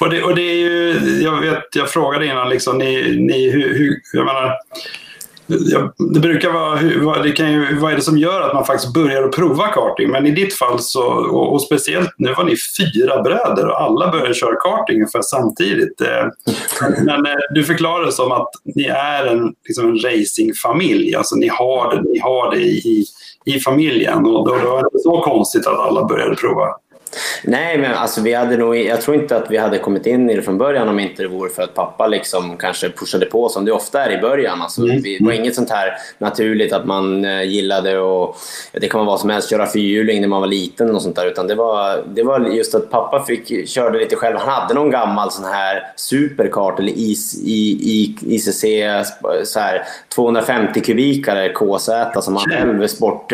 Och 0.00 0.10
det, 0.10 0.22
och 0.22 0.34
det 0.34 0.42
är 0.42 0.56
ju, 0.56 0.94
jag 1.22 1.40
vet, 1.40 1.76
jag 1.76 1.90
frågade 1.90 2.26
innan, 2.26 2.48
liksom, 2.48 2.78
ni, 2.78 3.16
ni, 3.20 3.50
hur, 3.50 3.78
hur, 3.78 4.00
jag 4.12 4.24
menar, 4.26 4.54
det 6.14 6.20
brukar 6.20 6.50
vara, 7.00 7.22
det 7.22 7.32
kan 7.32 7.52
ju, 7.52 7.74
vad 7.74 7.92
är 7.92 7.96
det 7.96 8.02
som 8.02 8.18
gör 8.18 8.40
att 8.40 8.54
man 8.54 8.64
faktiskt 8.64 8.94
börjar 8.94 9.22
att 9.22 9.36
prova 9.36 9.68
karting? 9.68 10.10
Men 10.10 10.26
i 10.26 10.30
ditt 10.30 10.54
fall, 10.54 10.78
så, 10.80 11.02
och, 11.06 11.52
och 11.52 11.62
speciellt 11.62 12.10
nu 12.18 12.34
var 12.34 12.44
ni 12.44 12.56
fyra 12.78 13.22
bröder 13.22 13.66
och 13.66 13.82
alla 13.82 14.10
började 14.10 14.34
köra 14.34 14.56
karting 14.56 14.96
ungefär 14.96 15.22
samtidigt. 15.22 16.00
Eh, 16.00 16.26
men 17.04 17.26
eh, 17.26 17.32
du 17.54 17.64
förklarar 17.64 18.06
det 18.06 18.12
som 18.12 18.32
att 18.32 18.50
ni 18.64 18.84
är 18.84 19.26
en, 19.26 19.52
liksom 19.68 19.88
en 19.88 19.98
racingfamilj, 19.98 21.14
alltså 21.14 21.36
ni 21.36 21.48
har 21.48 21.94
det, 21.94 22.02
ni 22.02 22.18
har 22.18 22.50
det 22.50 22.60
i, 22.60 23.04
i 23.48 23.60
familjen 23.60 24.26
och 24.26 24.48
då, 24.48 24.56
då 24.64 24.76
är 24.76 24.82
det 24.82 24.88
inte 24.92 24.98
så 24.98 25.20
konstigt 25.20 25.66
att 25.66 25.78
alla 25.78 26.04
började 26.04 26.36
prova. 26.36 26.66
Nej, 27.44 27.78
men 27.78 27.94
alltså 27.94 28.20
vi 28.20 28.34
hade 28.34 28.56
nog, 28.56 28.76
jag 28.76 29.00
tror 29.00 29.16
inte 29.16 29.36
att 29.36 29.50
vi 29.50 29.56
hade 29.56 29.78
kommit 29.78 30.06
in 30.06 30.30
i 30.30 30.36
det 30.36 30.42
från 30.42 30.58
början 30.58 30.88
om 30.88 30.98
inte 30.98 31.22
det 31.22 31.28
vore 31.28 31.50
för 31.50 31.62
att 31.62 31.74
pappa 31.74 32.06
liksom 32.06 32.56
kanske 32.56 32.90
pushade 32.90 33.26
på 33.26 33.48
som 33.48 33.64
det 33.64 33.72
ofta 33.72 34.04
är 34.04 34.18
i 34.18 34.20
början. 34.20 34.62
Alltså, 34.62 34.82
mm. 34.82 35.02
Det 35.02 35.18
var 35.20 35.32
inget 35.32 35.54
sånt 35.54 35.70
här 35.70 35.92
naturligt 36.18 36.72
att 36.72 36.86
man 36.86 37.24
eh, 37.24 37.42
gillade 37.42 37.98
och 37.98 38.36
det 38.72 38.88
kan 38.88 38.98
vara 38.98 39.10
vad 39.10 39.20
som 39.20 39.30
helst, 39.30 39.50
köra 39.50 39.66
fyrhjuling 39.66 40.20
när 40.20 40.28
man 40.28 40.40
var 40.40 40.48
liten 40.48 40.94
och 40.94 41.02
sånt 41.02 41.16
där. 41.16 41.26
Utan 41.26 41.46
det 41.46 41.54
var, 41.54 42.04
det 42.14 42.22
var 42.22 42.40
just 42.40 42.74
att 42.74 42.90
pappa 42.90 43.24
fick, 43.24 43.68
körde 43.68 43.98
lite 43.98 44.16
själv. 44.16 44.36
Han 44.36 44.48
hade 44.48 44.74
någon 44.74 44.90
gammal 44.90 45.30
sån 45.30 45.44
här 45.44 45.92
superkart 45.96 46.78
eller 46.78 46.92
IC, 46.96 47.34
ICC 48.26 48.64
så 49.44 49.60
här, 49.60 49.82
250 50.14 50.80
kubikare 50.80 51.48
KZ 51.48 51.90
som 52.22 52.36
han 52.36 52.50
själv 52.50 52.86
sport, 52.86 53.32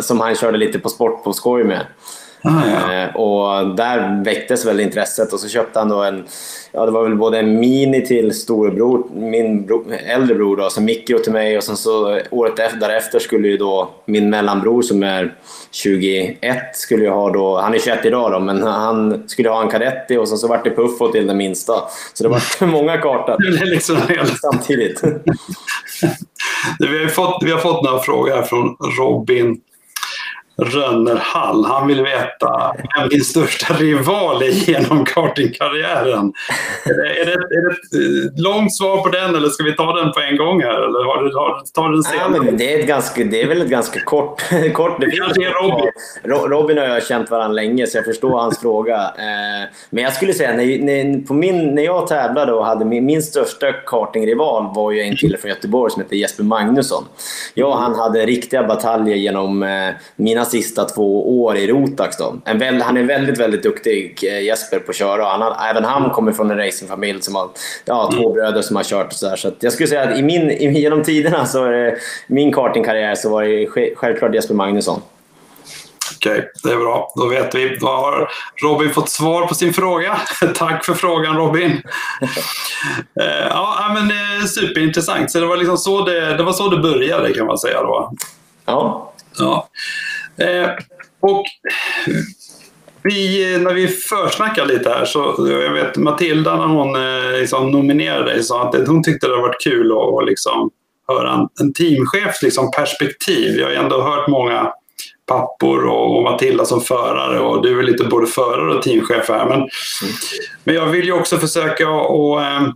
som 0.00 0.20
han 0.20 0.34
körde 0.34 0.58
lite 0.58 0.78
på 0.78 0.88
sport 0.88 1.24
på 1.24 1.32
skoj 1.32 1.64
med. 1.64 1.86
Ah, 2.42 2.66
ja. 2.66 2.92
Eh, 2.92 3.16
och 3.16 3.76
där 3.76 4.24
väcktes 4.24 4.66
väl 4.66 4.80
intresset 4.80 5.32
och 5.32 5.40
så 5.40 5.48
köpte 5.48 5.78
han 5.78 5.88
då 5.88 6.02
en, 6.02 6.24
ja 6.72 6.86
det 6.86 6.92
var 6.92 7.02
väl 7.02 7.16
både 7.16 7.38
en 7.38 7.60
Mini 7.60 8.06
till 8.06 8.34
storebror, 8.34 9.06
min 9.14 9.66
bro, 9.66 9.84
äldre 10.06 10.34
bror 10.34 10.56
då, 10.56 10.70
så 10.70 10.80
Micro 10.80 11.18
till 11.18 11.32
mig 11.32 11.56
och 11.56 11.64
sen 11.64 11.76
så 11.76 12.20
året 12.30 12.58
efter, 12.58 12.78
därefter 12.78 13.18
skulle 13.18 13.48
ju 13.48 13.56
då 13.56 13.90
min 14.04 14.30
mellanbror 14.30 14.82
som 14.82 15.02
är 15.02 15.34
21 15.70 16.58
skulle 16.72 17.04
ju 17.04 17.10
ha 17.10 17.30
då, 17.30 17.60
han 17.60 17.74
är 17.74 17.78
21 17.78 18.04
idag 18.04 18.32
då, 18.32 18.40
men 18.40 18.62
han 18.62 19.28
skulle 19.28 19.48
ha 19.48 19.62
en 19.62 19.68
Cadetti 19.68 20.16
och 20.16 20.28
sen 20.28 20.38
så 20.38 20.48
vart 20.48 20.64
det 20.64 20.70
Puffo 20.70 21.12
till 21.12 21.26
den 21.26 21.36
minsta. 21.36 21.72
Så 22.14 22.24
det 22.24 22.28
var 22.28 22.66
många 22.66 22.98
kartor 22.98 23.64
liksom 23.66 23.96
samtidigt. 24.40 25.02
vi, 26.78 27.02
har 27.02 27.08
fått, 27.08 27.42
vi 27.44 27.50
har 27.50 27.58
fått 27.58 27.84
några 27.84 27.98
frågor 27.98 28.30
här 28.30 28.42
från 28.42 28.76
Robin 28.98 29.60
Rönnerhall. 30.62 31.64
Han 31.64 31.88
vill 31.88 32.02
veta 32.02 32.74
vem 32.98 33.08
din 33.08 33.24
största 33.24 33.74
rival 33.74 34.42
är 34.42 34.46
genom 34.46 35.04
kartingkarriären. 35.04 36.32
Är 36.84 36.94
det, 36.94 37.20
är, 37.20 37.26
det, 37.26 38.26
ett 38.26 38.40
långt 38.40 38.76
svar 38.76 39.02
på 39.02 39.08
den 39.08 39.36
eller 39.36 39.48
ska 39.48 39.64
vi 39.64 39.72
ta 39.72 39.92
den 39.92 40.12
på 40.12 40.20
en 40.20 40.36
gång 40.36 40.62
här? 40.62 40.82
Eller 40.82 41.04
har 41.04 41.22
du, 41.22 41.36
har, 41.36 41.62
tar 41.74 41.92
den 41.92 42.02
senare? 42.02 42.30
Ja, 42.36 42.42
men 42.42 42.56
det, 42.56 42.74
är 42.74 42.86
ganska, 42.86 43.24
det 43.24 43.42
är 43.42 43.48
väl 43.48 43.62
ett 43.62 43.68
ganska 43.68 44.00
kort... 44.00 44.42
kort 44.74 45.00
det 45.00 45.06
är 45.06 45.62
Robin. 45.62 45.90
Robin 46.50 46.78
och 46.78 46.84
jag 46.84 46.90
har 46.90 47.00
känt 47.00 47.30
varandra 47.30 47.54
länge 47.54 47.86
så 47.86 47.98
jag 47.98 48.04
förstår 48.04 48.38
hans 48.38 48.58
fråga. 48.62 48.96
Eh, 48.96 49.68
men 49.90 50.04
jag 50.04 50.12
skulle 50.12 50.32
säga, 50.32 50.52
när, 50.52 50.78
när, 50.78 51.26
på 51.26 51.34
min, 51.34 51.74
när 51.74 51.82
jag 51.82 52.06
tävlade 52.06 52.52
och 52.52 52.66
hade 52.66 52.84
min, 52.84 53.04
min 53.04 53.22
största 53.22 53.72
kartingrival 53.72 54.74
var 54.74 54.92
ju 54.92 55.00
en 55.00 55.16
kille 55.16 55.38
från 55.38 55.48
Göteborg 55.48 55.92
som 55.92 56.02
heter 56.02 56.16
Jesper 56.16 56.44
Magnusson. 56.44 57.04
Jag 57.54 57.68
och 57.68 57.78
han 57.78 57.94
hade 57.94 58.26
riktiga 58.26 58.62
bataljer 58.62 59.16
genom 59.16 59.62
eh, 59.62 59.90
mina 60.16 60.44
sista 60.50 60.84
två 60.84 61.42
år 61.42 61.56
i 61.56 61.66
Rotax. 61.66 62.16
Då. 62.16 62.36
Väl, 62.54 62.82
han 62.82 62.96
är 62.96 63.02
väldigt, 63.02 63.40
väldigt 63.40 63.62
duktig, 63.62 64.18
eh, 64.22 64.40
Jesper, 64.40 64.78
på 64.78 64.90
att 64.90 64.96
köra. 64.96 65.24
Han 65.24 65.40
har, 65.40 65.56
även 65.70 65.84
han 65.84 66.10
kommer 66.10 66.32
från 66.32 66.50
en 66.50 66.58
racingfamilj 66.58 67.22
som 67.22 67.34
har 67.34 67.48
ja, 67.84 68.10
två 68.12 68.22
mm. 68.22 68.32
bröder 68.32 68.62
som 68.62 68.76
har 68.76 68.84
kört. 68.84 69.06
Och 69.06 69.12
så, 69.12 69.28
där. 69.28 69.36
så 69.36 69.50
jag 69.60 69.72
skulle 69.72 69.88
säga 69.88 70.02
att 70.02 70.18
i 70.18 70.22
min, 70.22 70.74
genom 70.74 71.02
tiderna, 71.02 71.46
så 71.46 71.64
är 71.64 71.72
det, 71.72 71.96
min 72.26 72.52
kartingkarriär, 72.52 73.14
så 73.14 73.30
var 73.30 73.44
det 73.44 73.94
självklart 73.96 74.34
Jesper 74.34 74.54
Magnusson. 74.54 75.00
Okej, 76.16 76.50
det 76.62 76.70
är 76.70 76.76
bra. 76.76 77.12
Då 77.16 77.26
vet 77.26 77.54
vi. 77.54 77.76
Då 77.80 77.86
har 77.86 78.30
Robin 78.62 78.90
fått 78.90 79.08
svar 79.08 79.46
på 79.46 79.54
sin 79.54 79.72
fråga. 79.72 80.20
Tack 80.54 80.84
för 80.84 80.94
frågan 80.94 81.36
Robin. 81.36 81.82
Eh, 83.20 83.46
ja, 83.50 83.90
men 83.94 84.48
superintressant. 84.48 85.30
Så 85.30 85.40
det 85.40 85.46
var, 85.46 85.56
liksom 85.56 85.76
så 85.76 86.04
det, 86.04 86.36
det 86.36 86.42
var 86.42 86.52
så 86.52 86.68
det 86.68 86.76
började 86.76 87.34
kan 87.34 87.46
man 87.46 87.58
säga 87.58 87.82
då. 87.82 88.12
Ja. 88.64 89.12
ja. 89.38 89.68
Eh, 90.38 90.70
och 91.20 91.44
vi, 93.02 93.58
när 93.58 93.74
vi 93.74 93.88
försnackade 93.88 94.72
lite 94.74 94.90
här 94.90 95.04
så 95.04 95.48
jag 95.50 95.72
vet 95.72 95.96
Matilda 95.96 96.56
när 96.56 96.66
hon 96.66 96.96
eh, 96.96 97.40
liksom 97.40 97.70
nominerade 97.70 98.30
dig 98.30 98.42
sa 98.42 98.68
att 98.68 98.88
hon 98.88 99.02
tyckte 99.02 99.26
det 99.26 99.32
hade 99.32 99.42
varit 99.42 99.62
kul 99.62 99.92
att 99.92 100.26
liksom 100.26 100.70
höra 101.08 101.32
en, 101.32 101.48
en 101.60 101.72
teamchefs 101.72 102.42
liksom 102.42 102.70
perspektiv. 102.70 103.58
Jag 103.58 103.66
har 103.66 103.72
ändå 103.72 104.02
hört 104.02 104.28
många 104.28 104.72
pappor 105.26 105.86
och, 105.86 106.16
och 106.16 106.22
Matilda 106.22 106.64
som 106.64 106.80
förare 106.80 107.40
och 107.40 107.62
du 107.62 107.78
är 107.78 107.82
lite 107.82 108.04
både 108.04 108.26
förare 108.26 108.74
och 108.74 108.82
teamchef 108.82 109.28
här. 109.28 109.46
Men, 109.46 109.58
mm. 109.58 109.68
men 110.64 110.74
jag 110.74 110.86
vill 110.86 111.04
ju 111.04 111.12
också 111.12 111.38
försöka 111.38 111.88
att 111.88 112.42
eh, 112.42 112.72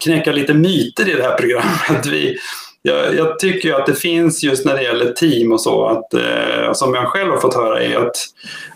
knäcka 0.00 0.32
lite 0.32 0.54
myter 0.54 1.08
i 1.08 1.12
det 1.12 1.22
här 1.22 1.36
programmet. 1.38 2.06
Vi, 2.06 2.38
jag, 2.86 3.14
jag, 3.14 3.38
tycker 3.38 3.74
att 3.74 3.86
det 3.86 3.94
finns 3.94 4.42
just 4.42 4.64
när 4.64 4.74
det 4.74 4.82
gäller 4.82 5.12
team 5.12 5.52
och 5.52 5.60
så, 5.60 5.86
att, 5.86 6.14
eh, 6.14 6.72
som 6.72 6.94
jag 6.94 7.08
själv 7.08 7.30
har 7.30 7.38
fått 7.38 7.54
höra 7.54 7.82
är 7.82 7.96
att, 7.96 8.16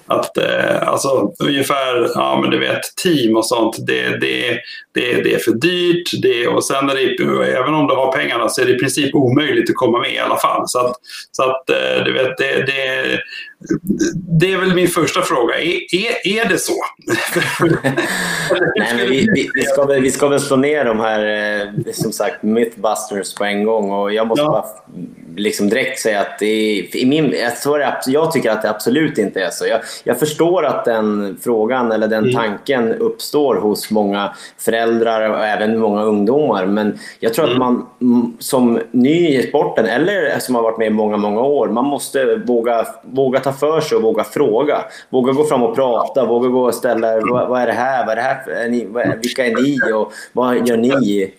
att 0.08 0.36
eh, 0.36 0.88
alltså, 0.88 1.32
ungefär, 1.38 2.10
ja 2.14 2.40
men 2.40 2.50
du 2.50 2.58
vet, 2.58 2.80
team 3.02 3.36
och 3.36 3.46
sånt, 3.46 3.76
det, 3.86 4.20
det, 4.20 4.60
det, 4.94 5.22
det 5.22 5.34
är 5.34 5.38
för 5.38 5.52
dyrt. 5.52 6.22
Det, 6.22 6.46
och 6.46 6.64
sen 6.64 6.90
är 6.90 6.94
det, 6.94 7.52
även 7.56 7.74
om 7.74 7.86
du 7.86 7.94
har 7.94 8.12
pengarna 8.12 8.48
så 8.48 8.60
är 8.60 8.66
det 8.66 8.74
i 8.74 8.78
princip 8.78 9.14
omöjligt 9.14 9.70
att 9.70 9.76
komma 9.76 9.98
med 9.98 10.14
i 10.14 10.18
alla 10.18 10.36
fall. 10.36 10.62
Så 10.68 10.78
att, 10.78 10.96
så 11.32 11.42
att 11.42 11.70
eh, 11.70 12.04
du 12.04 12.12
vet, 12.12 12.36
det, 12.38 12.66
det, 12.66 13.20
det 14.40 14.52
är 14.52 14.58
väl 14.58 14.74
min 14.74 14.88
första 14.88 15.22
fråga. 15.22 15.60
Är, 15.60 15.94
är, 15.94 16.40
är 16.40 16.48
det 16.48 16.58
så? 16.58 16.74
Nej, 18.78 18.94
men 18.96 19.08
vi, 19.08 19.28
vi, 19.34 19.50
vi, 19.54 19.62
ska 19.62 19.84
väl, 19.84 20.02
vi 20.02 20.10
ska 20.10 20.28
väl 20.28 20.40
slå 20.40 20.56
ner 20.56 20.84
de 20.84 21.00
här 21.00 21.26
eh, 21.60 21.92
som 21.92 22.12
sagt 22.12 22.42
mythbusters 22.42 23.34
på 23.34 23.44
en 23.44 23.64
gång. 23.64 23.90
Och 23.90 24.12
jag 24.12 24.26
måste 24.26 24.42
ja. 24.42 24.50
bara 24.50 24.64
liksom 25.38 25.68
direkt 25.68 25.98
säga 25.98 26.20
att 26.20 26.42
är, 26.42 26.96
i 26.96 27.06
min, 27.06 27.34
jag, 27.64 27.92
jag 28.06 28.32
tycker 28.32 28.50
att 28.50 28.62
det 28.62 28.70
absolut 28.70 29.18
inte 29.18 29.40
är 29.40 29.50
så. 29.50 29.66
Jag, 29.66 29.80
jag 30.04 30.18
förstår 30.18 30.64
att 30.64 30.84
den 30.84 31.38
frågan 31.42 31.92
eller 31.92 32.08
den 32.08 32.24
mm. 32.24 32.34
tanken 32.34 32.92
uppstår 32.92 33.54
hos 33.54 33.90
många 33.90 34.34
föräldrar 34.58 35.30
och 35.30 35.46
även 35.46 35.78
många 35.78 36.02
ungdomar. 36.02 36.66
Men 36.66 36.98
jag 37.20 37.34
tror 37.34 37.44
mm. 37.44 37.62
att 37.62 37.70
man 37.70 37.86
som 38.38 38.80
ny 38.90 39.28
i 39.28 39.42
sporten 39.42 39.86
eller 39.86 40.38
som 40.38 40.54
har 40.54 40.62
varit 40.62 40.78
med 40.78 40.86
i 40.86 40.90
många, 40.90 41.16
många 41.16 41.40
år, 41.40 41.68
man 41.68 41.84
måste 41.84 42.36
våga, 42.36 42.86
våga 43.02 43.40
ta 43.40 43.52
för 43.52 43.80
sig 43.80 43.96
och 43.96 44.02
våga 44.02 44.24
fråga. 44.24 44.78
Våga 45.10 45.32
gå 45.32 45.44
fram 45.44 45.62
och 45.62 45.74
prata, 45.74 46.24
våga 46.24 46.48
gå 46.48 46.66
och 46.66 46.74
ställa 46.74 47.20
vad, 47.20 47.48
vad 47.48 47.62
är 47.62 47.66
det 47.66 47.72
här, 47.72 48.06
vad 48.06 48.12
är 48.12 48.16
det 48.16 48.22
här 48.22 48.42
för, 48.44 48.50
är 48.50 48.68
ni, 48.68 48.86
vad, 48.86 49.06
vilka 49.22 49.46
är 49.46 49.54
ni 49.54 49.92
och 49.92 50.12
vad 50.32 50.68
gör 50.68 50.76
ni? 50.76 51.32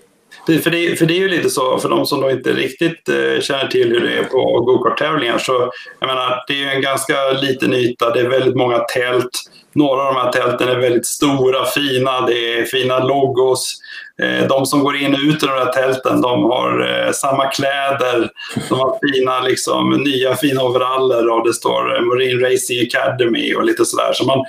För 0.64 0.70
det, 0.70 1.00
för 1.00 1.06
det 1.06 1.14
är 1.14 1.20
ju 1.20 1.30
lite 1.30 1.50
så, 1.50 1.78
för 1.80 1.90
de 1.90 2.06
som 2.06 2.22
då 2.22 2.32
inte 2.32 2.54
riktigt 2.54 3.10
eh, 3.10 3.42
känner 3.42 3.68
till 3.68 3.90
hur 3.90 4.02
det 4.02 4.14
är 4.14 4.24
på 4.24 4.62
gokarttävlingar 4.62 5.38
så 5.38 5.72
jag 6.00 6.08
menar, 6.08 6.44
det 6.48 6.64
är 6.64 6.76
en 6.76 6.82
ganska 6.82 7.32
liten 7.32 7.74
yta, 7.74 8.14
det 8.14 8.20
är 8.20 8.30
väldigt 8.30 8.56
många 8.56 8.80
tält. 8.80 9.30
några 9.74 10.02
av 10.02 10.14
de 10.14 10.20
här 10.20 10.32
tälten 10.32 10.68
är 10.68 10.80
väldigt 10.80 11.06
stora, 11.06 11.66
fina, 11.66 12.22
det 12.22 12.60
är 12.60 12.66
fina 12.66 13.00
logos. 13.00 13.78
Eh, 14.22 14.48
de 14.48 14.66
som 14.66 14.84
går 14.84 14.98
in 14.98 15.14
och 15.14 15.20
ut 15.20 15.44
ur 15.44 15.48
de 15.48 15.54
här 15.54 15.74
tälten, 15.74 16.22
de 16.22 16.44
har 16.44 16.90
eh, 16.90 17.12
samma 17.12 17.46
kläder, 17.46 18.30
de 18.70 18.80
har 18.80 19.00
fina, 19.02 19.40
liksom, 19.40 19.90
nya 19.90 20.36
fina 20.36 20.64
overaller 20.64 21.30
och 21.30 21.48
det 21.48 21.54
står 21.54 21.96
eh, 21.96 22.02
Marine 22.02 22.50
Racing 22.50 22.88
Academy 22.88 23.56
och 23.56 23.66
lite 23.66 23.86
sådär. 23.86 24.14
Så 24.14 24.26
man, 24.26 24.46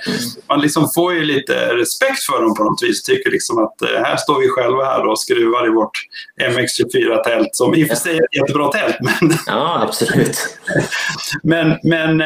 man 0.49 0.61
liksom 0.61 0.89
får 0.95 1.13
ju 1.13 1.23
lite 1.23 1.75
respekt 1.75 2.23
för 2.23 2.41
dem 2.41 2.55
på 2.55 2.63
något 2.63 2.83
vis. 2.83 3.03
Tycker 3.03 3.31
liksom 3.31 3.57
att 3.63 3.75
här 4.05 4.17
står 4.17 4.39
vi 4.39 4.47
själva 4.49 4.85
här 4.85 5.07
och 5.07 5.19
skruvar 5.19 5.67
i 5.67 5.69
vårt 5.69 5.97
MX24-tält 6.41 7.49
som 7.51 7.75
i 7.75 7.83
och 7.83 7.87
för 7.87 7.95
sig 7.95 8.17
är 8.17 8.23
ett 8.23 8.35
jättebra 8.35 8.67
tält. 8.67 8.97
Men, 8.99 9.33
ja, 9.47 9.83
absolut. 9.87 10.37
men, 11.43 11.77
men 11.83 12.23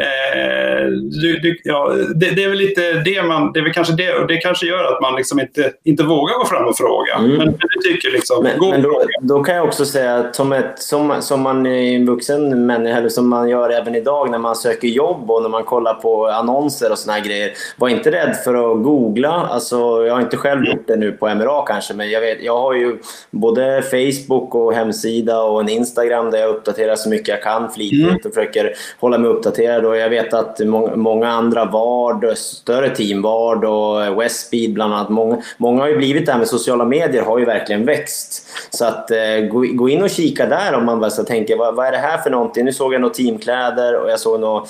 eh, 0.00 0.86
du, 1.22 1.38
du, 1.38 1.60
ja, 1.64 1.92
det, 2.14 2.30
det, 2.30 2.44
är 2.44 2.48
väl 2.48 2.58
lite 2.58 2.92
det 2.92 3.22
man, 3.22 3.52
det 3.52 3.60
är 3.60 3.64
väl 3.64 3.72
kanske 3.72 3.92
det, 3.92 4.14
och 4.14 4.26
det 4.26 4.36
kanske 4.36 4.66
gör 4.66 4.84
att 4.84 5.02
man 5.02 5.16
liksom 5.16 5.40
inte, 5.40 5.72
inte 5.84 6.02
vågar 6.02 6.38
gå 6.38 6.44
fram 6.44 6.68
och 6.68 6.76
fråga. 6.76 7.14
Mm. 7.14 7.36
Men, 7.36 7.46
det 7.46 7.88
tycker 7.88 8.10
liksom, 8.10 8.42
men, 8.42 8.58
gå 8.58 8.70
men 8.70 8.82
då, 8.82 9.02
då, 9.20 9.42
kan 9.42 9.54
jag 9.54 9.64
också 9.64 9.84
säga 9.84 10.14
att 10.14 10.36
som, 10.36 10.52
ett, 10.52 10.78
som, 10.78 11.14
som 11.20 11.40
man 11.40 11.66
är 11.66 11.96
en 11.96 12.06
vuxen 12.06 12.66
människa, 12.66 12.98
eller 12.98 13.08
som 13.08 13.28
man 13.28 13.48
gör 13.48 13.70
även 13.70 13.94
idag 13.94 14.30
när 14.30 14.38
man 14.38 14.56
söker 14.56 14.88
jobb 14.88 15.30
och 15.30 15.42
när 15.42 15.48
man 15.48 15.64
kollar 15.64 15.94
på 15.94 16.26
annonser 16.26 16.92
och 16.92 16.98
såna 16.98 17.12
här 17.12 17.24
grejer. 17.24 17.52
Var 17.76 17.88
inte 17.88 18.10
rädd 18.10 18.36
för 18.44 18.54
att 18.54 18.82
googla. 18.82 19.48
Alltså, 19.50 19.76
jag 20.06 20.14
har 20.14 20.20
inte 20.20 20.36
själv 20.36 20.60
mm. 20.60 20.70
gjort 20.70 20.86
det 20.86 20.96
nu 20.96 21.12
på 21.12 21.34
MRA 21.34 21.62
kanske, 21.66 21.94
men 21.94 22.10
jag, 22.10 22.20
vet, 22.20 22.42
jag 22.42 22.58
har 22.58 22.74
ju 22.74 22.98
både 23.30 23.82
Facebook 23.82 24.54
och 24.54 24.74
hemsida 24.74 25.42
och 25.42 25.60
en 25.60 25.68
Instagram 25.68 26.30
där 26.30 26.38
jag 26.38 26.50
uppdaterar 26.50 26.96
så 26.96 27.08
mycket 27.08 27.28
jag 27.28 27.42
kan 27.42 27.70
flitigt 27.70 28.02
mm. 28.02 28.16
och 28.24 28.34
försöker 28.34 28.74
hålla 29.00 29.18
mig 29.18 29.30
uppdaterad 29.30 29.83
och 29.84 29.96
jag 29.96 30.10
vet 30.10 30.34
att 30.34 30.60
många 30.94 31.28
andra, 31.28 31.64
Vard, 31.64 32.36
större 32.36 32.90
team, 32.90 33.22
Vard 33.22 33.64
och 33.64 34.20
Westspeed 34.20 34.72
bland 34.72 34.94
annat, 34.94 35.08
många, 35.08 35.42
många 35.56 35.80
har 35.80 35.88
ju 35.88 35.96
blivit 35.96 36.26
det 36.26 36.32
här 36.32 36.38
med 36.38 36.48
sociala 36.48 36.84
medier 36.84 37.22
har 37.22 37.38
ju 37.38 37.44
verkligen 37.44 37.84
växt. 37.84 38.46
Så 38.70 38.84
att 38.84 39.10
eh, 39.10 39.38
gå, 39.50 39.64
gå, 39.72 39.88
in 39.88 40.02
och 40.02 40.10
kika 40.10 40.46
där 40.46 40.74
om 40.74 40.84
man 40.84 41.00
bara 41.00 41.10
tänker 41.10 41.56
vad, 41.56 41.74
vad, 41.74 41.86
är 41.86 41.92
det 41.92 41.98
här 41.98 42.18
för 42.18 42.30
någonting? 42.30 42.64
Nu 42.64 42.72
såg 42.72 42.94
jag 42.94 43.00
några 43.00 43.14
teamkläder 43.14 43.94
och 44.00 44.10
jag 44.10 44.20
såg 44.20 44.40
några 44.40 44.64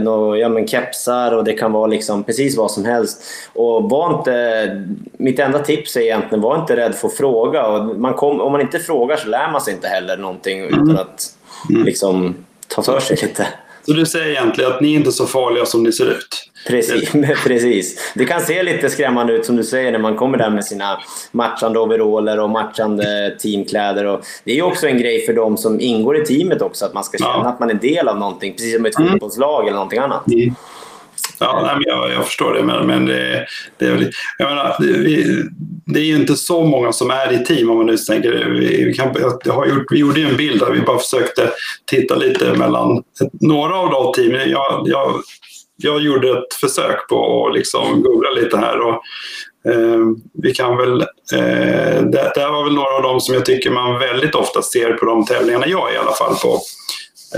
nå, 0.00 0.36
ja, 0.36 0.48
men 0.48 0.68
kepsar 0.68 1.36
och 1.36 1.44
det 1.44 1.52
kan 1.52 1.72
vara 1.72 1.86
liksom 1.86 2.24
precis 2.24 2.56
vad 2.56 2.70
som 2.70 2.84
helst. 2.84 3.22
Och 3.52 3.90
var 3.90 4.18
inte, 4.18 4.84
mitt 5.12 5.38
enda 5.38 5.58
tips 5.58 5.96
är 5.96 6.00
egentligen, 6.00 6.40
var 6.40 6.60
inte 6.60 6.76
rädd 6.76 6.94
för 6.94 7.08
att 7.08 7.14
fråga. 7.14 7.66
Och 7.66 7.96
man 7.96 8.14
kom, 8.14 8.40
om 8.40 8.52
man 8.52 8.60
inte 8.60 8.78
frågar 8.78 9.16
så 9.16 9.28
lär 9.28 9.50
man 9.52 9.60
sig 9.60 9.74
inte 9.74 9.88
heller 9.88 10.16
någonting 10.16 10.60
utan 10.60 10.80
mm. 10.80 10.96
att 10.96 11.26
liksom, 11.68 12.34
ta 12.68 12.82
för 12.82 13.00
sig 13.00 13.18
lite. 13.22 13.46
Så 13.86 13.92
du 13.92 14.06
säger 14.06 14.26
egentligen 14.26 14.72
att 14.72 14.80
ni 14.80 14.92
är 14.92 14.96
inte 14.96 15.08
är 15.08 15.12
så 15.12 15.26
farliga 15.26 15.66
som 15.66 15.82
ni 15.82 15.92
ser 15.92 16.10
ut? 16.10 16.50
Precis, 16.68 17.12
precis. 17.44 18.12
Det 18.14 18.24
kan 18.24 18.40
se 18.40 18.62
lite 18.62 18.90
skrämmande 18.90 19.32
ut 19.32 19.46
som 19.46 19.56
du 19.56 19.64
säger 19.64 19.92
när 19.92 19.98
man 19.98 20.16
kommer 20.16 20.38
där 20.38 20.50
med 20.50 20.64
sina 20.64 20.98
matchande 21.32 21.78
overaller 21.78 22.40
och 22.40 22.50
matchande 22.50 23.36
teamkläder. 23.38 24.04
Och 24.04 24.24
det 24.44 24.58
är 24.58 24.62
också 24.62 24.86
en 24.86 24.98
grej 24.98 25.26
för 25.26 25.32
de 25.32 25.56
som 25.56 25.80
ingår 25.80 26.16
i 26.22 26.24
teamet 26.24 26.62
också, 26.62 26.84
att 26.84 26.94
man 26.94 27.04
ska 27.04 27.18
känna 27.18 27.30
ja. 27.30 27.48
att 27.48 27.60
man 27.60 27.70
är 27.70 27.74
del 27.74 28.08
av 28.08 28.18
någonting. 28.18 28.52
Precis 28.52 28.76
som 28.76 28.86
ett 28.86 28.98
mm. 28.98 29.12
fotbollslag 29.12 29.62
eller 29.62 29.74
någonting 29.74 29.98
annat. 29.98 30.26
Mm. 30.26 30.54
Ja, 31.40 31.60
nej, 31.62 31.74
men 31.74 31.84
jag, 31.86 32.12
jag, 32.12 32.26
förstår 32.26 32.54
det, 32.54 32.62
men, 32.62 32.86
men 32.86 33.06
det, 33.06 33.46
det, 33.78 33.86
är 33.86 33.92
väl, 33.92 34.10
jag 34.38 34.48
menar, 34.48 34.76
det, 34.78 35.44
det 35.86 36.00
är 36.00 36.04
ju 36.04 36.16
inte 36.16 36.34
så 36.34 36.64
många 36.64 36.92
som 36.92 37.10
är 37.10 37.32
i 37.32 37.44
team 37.44 37.70
om 37.70 37.76
man 37.76 37.86
nu 37.86 37.96
tänker. 37.96 38.48
Vi, 38.50 38.94
kan, 38.94 39.14
jag 39.44 39.52
har 39.52 39.66
gjort, 39.66 39.92
vi 39.92 39.98
gjorde 39.98 40.20
ju 40.20 40.28
en 40.28 40.36
bild 40.36 40.60
där 40.60 40.70
vi 40.70 40.80
bara 40.80 40.98
försökte 40.98 41.50
titta 41.86 42.16
lite 42.16 42.54
mellan 42.54 43.02
några 43.40 43.76
av 43.76 43.90
de 43.90 44.12
teamen. 44.12 44.50
Jag, 44.50 44.82
jag, 44.86 45.22
jag 45.76 46.00
gjorde 46.00 46.30
ett 46.30 46.54
försök 46.60 47.08
på 47.08 47.46
att 47.46 47.54
liksom 47.54 48.02
googla 48.02 48.30
lite 48.30 48.56
här. 48.56 48.80
Och, 48.80 48.94
eh, 49.72 50.00
vi 50.42 50.54
kan 50.54 50.76
väl, 50.76 51.00
eh, 51.34 52.02
det, 52.02 52.32
det 52.34 52.40
här 52.40 52.52
var 52.52 52.64
väl 52.64 52.74
några 52.74 52.96
av 52.96 53.02
dem 53.02 53.20
som 53.20 53.34
jag 53.34 53.44
tycker 53.44 53.70
man 53.70 53.98
väldigt 53.98 54.34
ofta 54.34 54.62
ser 54.62 54.92
på 54.92 55.04
de 55.04 55.24
tävlingarna 55.24 55.66
jag 55.66 55.90
är 55.90 55.94
i 55.94 55.98
alla 55.98 56.12
fall 56.12 56.34
på. 56.42 56.60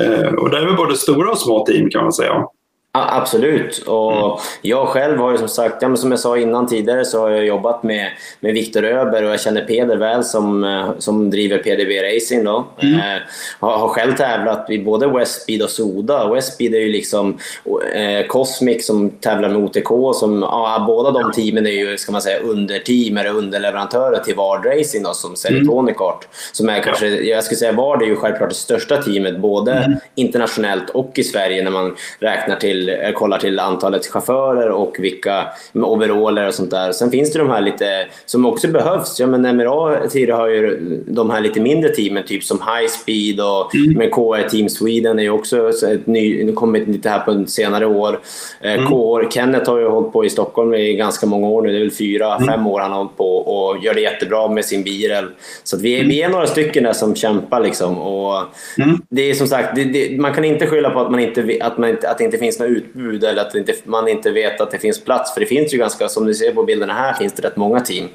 Eh, 0.01 0.35
och 0.35 0.51
det 0.51 0.59
är 0.59 0.65
väl 0.65 0.77
både 0.77 0.97
stora 0.97 1.31
och 1.31 1.39
små 1.39 1.67
team 1.67 1.91
kan 1.91 2.03
man 2.03 2.13
säga. 2.13 2.45
Absolut. 2.95 3.79
Och 3.79 4.13
mm. 4.13 4.39
Jag 4.63 4.89
själv 4.89 5.19
har 5.19 5.33
ju 5.33 5.39
som 5.39 5.49
sagt, 5.49 5.83
ja, 5.83 5.97
som 5.97 6.11
jag 6.11 6.21
sa 6.21 6.39
innan 6.39 6.67
tidigare, 6.67 7.05
så 7.05 7.21
har 7.21 7.31
jag 7.31 7.47
jobbat 7.47 7.83
med, 7.83 8.11
med 8.41 8.55
Viktor 8.55 8.85
Öber 8.85 9.25
och 9.25 9.33
jag 9.33 9.41
känner 9.41 9.65
Peder 9.65 9.97
väl 9.97 10.25
som, 10.25 10.65
eh, 10.65 10.91
som 10.99 11.31
driver 11.31 11.59
PDB 11.59 12.03
Racing. 12.03 12.45
Då. 12.45 12.67
Mm. 12.83 12.95
Eh, 12.95 13.23
har, 13.61 13.79
har 13.79 13.89
själv 13.89 14.17
tävlat 14.17 14.71
i 14.71 14.79
både 14.79 15.07
Westspeed 15.07 15.63
och 15.63 15.71
Soda. 15.71 16.29
Westspeed 16.35 16.75
är 16.75 16.79
ju 16.79 16.89
liksom 16.89 17.39
eh, 17.95 18.27
Cosmic 18.27 18.87
som 18.87 19.11
tävlar 19.11 19.49
med 19.49 19.59
OTK. 19.59 20.19
Som, 20.19 20.43
ja, 20.43 20.85
båda 20.87 21.11
de 21.11 21.33
teamen 21.33 21.67
är 21.67 21.71
ju 21.71 21.99
ska 21.99 22.13
man 22.13 22.23
säga, 22.23 22.39
underteam 22.39 23.17
eller 23.17 23.31
underleverantörer 23.31 24.19
till 24.19 24.35
Vard 24.35 24.67
Racing 24.67 25.05
då, 25.05 25.15
som 25.15 25.37
säljer 25.37 25.63
mm. 25.63 25.93
Som 26.53 26.69
är 26.69 26.81
kanske, 26.81 27.07
jag 27.09 27.45
skulle 27.45 27.59
säga 27.59 27.73
Vard 27.73 28.03
är 28.03 28.07
ju 28.07 28.17
självklart 28.17 28.49
det 28.49 28.55
största 28.55 29.03
teamet 29.03 29.39
både 29.39 29.73
mm. 29.73 29.99
internationellt 30.15 30.91
och 30.91 31.13
i 31.15 31.25
Sverige 31.25 31.65
när 31.65 31.71
man 31.71 31.97
räknar 32.21 32.57
till 32.57 32.82
till, 32.83 32.89
eh, 33.03 33.13
kollar 33.13 33.39
till 33.39 33.59
antalet 33.59 34.07
chaufförer 34.07 34.71
och 34.71 34.97
vilka 34.99 35.47
overaller 35.73 36.47
och 36.47 36.55
sånt 36.55 36.71
där. 36.71 36.93
Sen 36.93 37.11
finns 37.11 37.33
det 37.33 37.39
de 37.39 37.51
här 37.51 37.61
lite 37.61 38.07
som 38.27 38.47
också 38.47 38.69
behövs. 38.69 39.21
Ja, 39.21 39.27
men 39.27 39.57
MRA 39.57 40.09
tillhör 40.09 40.49
ju 40.49 40.81
de 41.07 41.31
här 41.31 41.41
lite 41.41 41.61
mindre 41.61 41.89
teamen, 41.89 42.25
typ 42.27 42.45
som 42.45 42.59
High 42.59 42.89
Speed 42.89 43.41
och 43.41 43.75
mm. 43.75 44.11
KR 44.11 44.49
Team 44.49 44.69
Sweden 44.69 45.19
är 45.19 45.23
ju 45.23 45.31
också 45.31 45.69
ett 45.69 46.07
ny, 46.07 46.53
kommit 46.53 46.89
lite 46.89 47.09
här 47.09 47.19
på 47.19 47.45
senare 47.47 47.87
år. 47.87 48.21
Eh, 48.61 48.73
mm. 48.73 48.87
KR, 48.87 49.31
Kenneth 49.31 49.71
har 49.71 49.79
ju 49.79 49.89
hållit 49.89 50.13
på 50.13 50.25
i 50.25 50.31
Stockholm 50.31 50.75
i 50.75 50.95
ganska 50.95 51.27
många 51.27 51.49
år 51.49 51.63
nu. 51.63 51.73
Det 51.73 51.79
är 51.79 51.81
väl 51.81 51.91
fyra, 51.91 52.37
mm. 52.37 52.49
fem 52.49 52.67
år 52.67 52.81
han 52.81 52.91
har 52.91 52.99
hållit 52.99 53.17
på 53.17 53.37
och 53.37 53.85
gör 53.85 53.95
det 53.95 54.01
jättebra 54.01 54.49
med 54.49 54.65
sin 54.65 54.83
bil. 54.83 55.13
Så 55.65 55.77
vi, 55.77 55.95
är, 55.95 55.99
mm. 55.99 56.09
vi 56.09 56.23
är 56.23 56.29
några 56.29 56.47
stycken 56.47 56.85
där 56.85 56.93
som 56.93 57.15
kämpar 57.15 57.61
liksom. 57.61 57.99
Och 57.99 58.39
mm. 58.79 59.01
Det 59.09 59.31
är 59.31 59.35
som 59.35 59.47
sagt, 59.47 59.77
det, 59.77 59.85
det, 59.85 60.21
man 60.21 60.35
kan 60.35 60.45
inte 60.45 60.67
skylla 60.67 60.91
på 60.91 61.01
att, 61.01 61.11
man 61.11 61.21
inte, 61.21 61.59
att, 61.61 61.79
man 61.79 61.91
att 61.91 62.19
det 62.19 62.25
inte 62.25 62.39
finns 62.39 62.59
några 62.59 62.72
utbud 62.77 63.25
eller 63.25 63.43
att 63.43 63.55
inte, 63.55 63.75
man 63.85 64.09
inte 64.09 64.31
vet 64.31 64.61
att 64.61 64.71
det 64.71 64.79
finns 64.79 65.05
plats. 65.05 65.35
För 65.35 65.41
det 65.41 65.47
finns 65.47 65.75
ju 65.75 65.79
ganska, 65.79 66.09
som 66.09 66.27
du 66.27 66.35
ser 66.35 66.53
på 66.53 66.63
bilderna 66.63 66.93
här, 66.93 67.15
finns 67.15 67.33
det 67.33 67.43
rätt 67.43 67.57
många 67.57 67.81
team. 67.81 68.09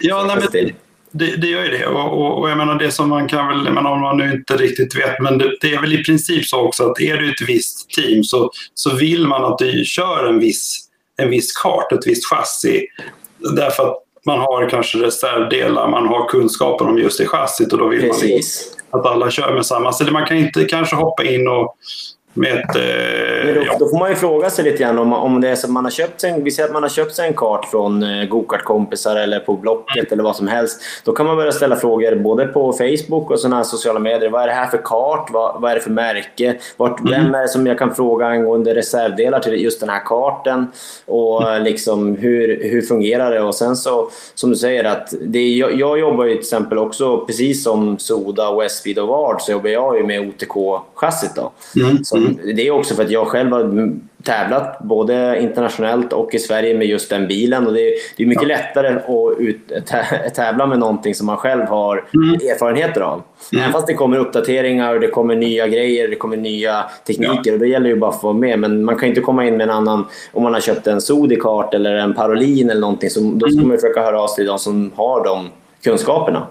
Ja, 0.00 0.24
nej, 0.24 0.36
men 0.52 0.72
det, 1.10 1.36
det, 1.36 1.46
gör 1.46 1.64
ju 1.64 1.70
det. 1.78 1.86
Och, 1.86 2.12
och, 2.12 2.38
och, 2.38 2.50
jag 2.50 2.58
menar 2.58 2.74
det 2.74 2.90
som 2.90 3.08
man 3.08 3.28
kan 3.28 3.48
väl, 3.48 3.64
jag 3.64 3.74
menar, 3.74 3.90
om 3.90 4.00
man 4.00 4.16
nu 4.16 4.32
inte 4.32 4.56
riktigt 4.56 4.96
vet, 4.96 5.20
men 5.20 5.38
det, 5.38 5.56
det, 5.60 5.74
är 5.74 5.80
väl 5.80 6.00
i 6.00 6.04
princip 6.04 6.44
så 6.44 6.60
också 6.60 6.90
att 6.90 7.00
är 7.00 7.16
du 7.16 7.30
ett 7.30 7.48
visst 7.48 7.90
team 7.90 8.24
så, 8.24 8.50
så 8.74 8.96
vill 8.96 9.26
man 9.26 9.44
att 9.44 9.58
du 9.58 9.84
kör 9.84 10.26
en 10.26 10.38
viss, 10.38 10.88
en 11.16 11.30
viss 11.30 11.56
kart, 11.56 11.92
ett 11.92 12.06
visst 12.06 12.30
chassi. 12.30 12.86
Därför 13.56 13.88
att 13.88 14.02
man 14.26 14.38
har 14.38 14.70
kanske 14.70 14.98
reservdelar, 14.98 15.88
man 15.88 16.06
har 16.06 16.28
kunskapen 16.28 16.86
om 16.86 16.98
just 16.98 17.18
det 17.18 17.26
chassit 17.26 17.72
och 17.72 17.78
då 17.78 17.88
vill 17.88 18.00
Precis. 18.00 18.76
man 18.90 19.00
att 19.00 19.06
alla 19.06 19.30
kör 19.30 19.54
med 19.54 19.66
samma. 19.66 19.92
Så 19.92 20.04
man 20.04 20.26
kan 20.26 20.36
inte 20.36 20.64
kanske 20.64 20.96
hoppa 20.96 21.24
in 21.24 21.48
och 21.48 21.76
ett, 22.44 22.76
eh, 22.76 23.54
då, 23.54 23.62
ja. 23.66 23.76
då, 23.78 23.88
får 23.88 23.98
man 23.98 24.10
ju 24.10 24.16
fråga 24.16 24.50
sig 24.50 24.64
lite 24.64 24.78
grann 24.78 24.98
om, 24.98 25.12
om 25.12 25.40
det 25.40 25.48
är 25.48 25.54
så 25.54 25.66
att 25.66 25.72
man 25.72 25.84
har 25.84 25.90
köpt 25.90 26.20
sig, 26.20 26.42
vi 26.42 26.50
säger 26.50 26.68
att 26.68 26.72
man 26.72 26.82
har 26.82 26.90
köpt 26.90 27.14
sig 27.14 27.26
en 27.26 27.34
kart 27.34 27.64
från 27.64 28.02
eh, 28.02 28.24
gokartkompisar 28.24 29.16
eller 29.16 29.40
på 29.40 29.56
Blocket 29.56 29.96
mm. 29.96 30.06
eller 30.12 30.22
vad 30.22 30.36
som 30.36 30.48
helst. 30.48 30.80
Då 31.04 31.12
kan 31.12 31.26
man 31.26 31.36
börja 31.36 31.52
ställa 31.52 31.76
frågor 31.76 32.14
både 32.14 32.46
på 32.46 32.72
Facebook 32.72 33.30
och 33.30 33.40
sådana 33.40 33.56
här 33.56 33.64
sociala 33.64 33.98
medier. 33.98 34.30
Vad 34.30 34.42
är 34.42 34.46
det 34.46 34.52
här 34.52 34.66
för 34.66 34.80
kart? 34.84 35.28
Vad, 35.32 35.60
vad 35.60 35.70
är 35.70 35.74
det 35.74 35.80
för 35.80 35.90
märke? 35.90 36.56
Vart, 36.76 37.00
mm. 37.00 37.12
Vem 37.12 37.34
är 37.34 37.42
det 37.42 37.48
som 37.48 37.66
jag 37.66 37.78
kan 37.78 37.94
fråga 37.94 38.26
angående 38.26 38.74
reservdelar 38.74 39.40
till 39.40 39.62
just 39.62 39.80
den 39.80 39.88
här 39.88 40.02
karten? 40.04 40.66
Och 41.06 41.48
mm. 41.48 41.62
liksom, 41.62 42.16
hur, 42.16 42.70
hur 42.70 42.82
fungerar 42.82 43.30
det? 43.30 43.42
Och 43.42 43.54
sen 43.54 43.76
så, 43.76 44.10
som 44.34 44.50
du 44.50 44.56
säger, 44.56 44.84
att 44.84 45.14
det, 45.20 45.48
jag, 45.48 45.74
jag 45.74 45.98
jobbar 45.98 46.24
ju 46.24 46.30
till 46.30 46.40
exempel 46.40 46.78
också, 46.78 47.24
precis 47.26 47.64
som 47.64 47.98
Soda, 47.98 48.56
Westfeed 48.56 48.98
och 48.98 49.08
Vard, 49.08 49.40
så 49.40 49.52
jobbar 49.52 49.70
jag 49.70 49.96
ju 49.96 50.04
med 50.04 50.20
OTK-chassit. 50.20 51.50
Mm. 51.76 52.04
Som 52.04 52.27
Mm. 52.28 52.56
Det 52.56 52.66
är 52.66 52.70
också 52.70 52.94
för 52.94 53.02
att 53.02 53.10
jag 53.10 53.26
själv 53.26 53.52
har 53.52 53.92
tävlat 54.22 54.78
både 54.78 55.38
internationellt 55.40 56.12
och 56.12 56.34
i 56.34 56.38
Sverige 56.38 56.78
med 56.78 56.86
just 56.86 57.10
den 57.10 57.26
bilen. 57.28 57.66
Och 57.66 57.72
det, 57.72 57.80
är, 57.80 57.92
det 58.16 58.22
är 58.22 58.26
mycket 58.26 58.48
ja. 58.48 58.56
lättare 58.56 58.88
att 58.88 59.38
ut, 59.38 59.72
tävla 60.34 60.66
med 60.66 60.78
någonting 60.78 61.14
som 61.14 61.26
man 61.26 61.36
själv 61.36 61.64
har 61.64 62.04
mm. 62.14 62.34
erfarenheter 62.34 63.00
av. 63.00 63.22
Mm. 63.52 63.62
Även 63.62 63.72
fast 63.72 63.86
det 63.86 63.94
kommer 63.94 64.16
uppdateringar 64.16 64.94
och 64.94 65.00
det 65.00 65.08
kommer 65.08 65.36
nya 65.36 65.68
grejer, 65.68 66.08
det 66.08 66.16
kommer 66.16 66.36
nya 66.36 66.84
tekniker. 67.06 67.40
Ja. 67.44 67.52
Och 67.52 67.58
det 67.58 67.68
gäller 67.68 67.90
ju 67.90 67.96
bara 67.96 68.10
att 68.10 68.20
få 68.20 68.26
vara 68.26 68.38
med. 68.38 68.58
Men 68.58 68.84
man 68.84 68.96
kan 68.96 69.08
inte 69.08 69.20
komma 69.20 69.46
in 69.46 69.56
med 69.56 69.64
en 69.64 69.74
annan, 69.74 70.06
om 70.32 70.42
man 70.42 70.54
har 70.54 70.60
köpt 70.60 70.86
en 70.86 71.00
Sodikart 71.00 71.74
eller 71.74 71.94
en 71.94 72.14
Parolin 72.14 72.70
eller 72.70 72.80
någonting. 72.80 73.10
Så 73.10 73.20
då 73.20 73.46
ska 73.46 73.56
mm. 73.56 73.68
man 73.68 73.76
försöka 73.76 74.00
höra 74.00 74.20
av 74.20 74.28
sig 74.28 74.36
till 74.36 74.46
de 74.46 74.58
som 74.58 74.92
har 74.96 75.24
de 75.24 75.48
kunskaperna. 75.84 76.46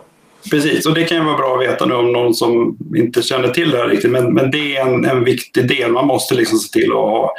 Precis, 0.52 0.86
och 0.86 0.94
det 0.94 1.04
kan 1.04 1.18
ju 1.18 1.24
vara 1.24 1.38
bra 1.38 1.56
att 1.56 1.70
veta 1.70 1.86
nu 1.86 1.94
om 1.94 2.12
någon 2.12 2.34
som 2.34 2.78
inte 2.96 3.22
känner 3.22 3.50
till 3.50 3.72
det 3.72 3.78
här 3.78 3.88
riktigt. 3.88 4.12
Men, 4.12 4.34
men 4.34 4.52
det 4.52 4.78
är 4.78 4.82
en, 4.82 5.06
en 5.06 5.24
viktig 5.24 5.68
del. 5.68 5.92
Man 5.92 6.08
måste 6.08 6.36
liksom 6.36 6.60
se 6.60 6.80
till 6.80 6.92
att 6.92 6.98
ha 6.98 7.34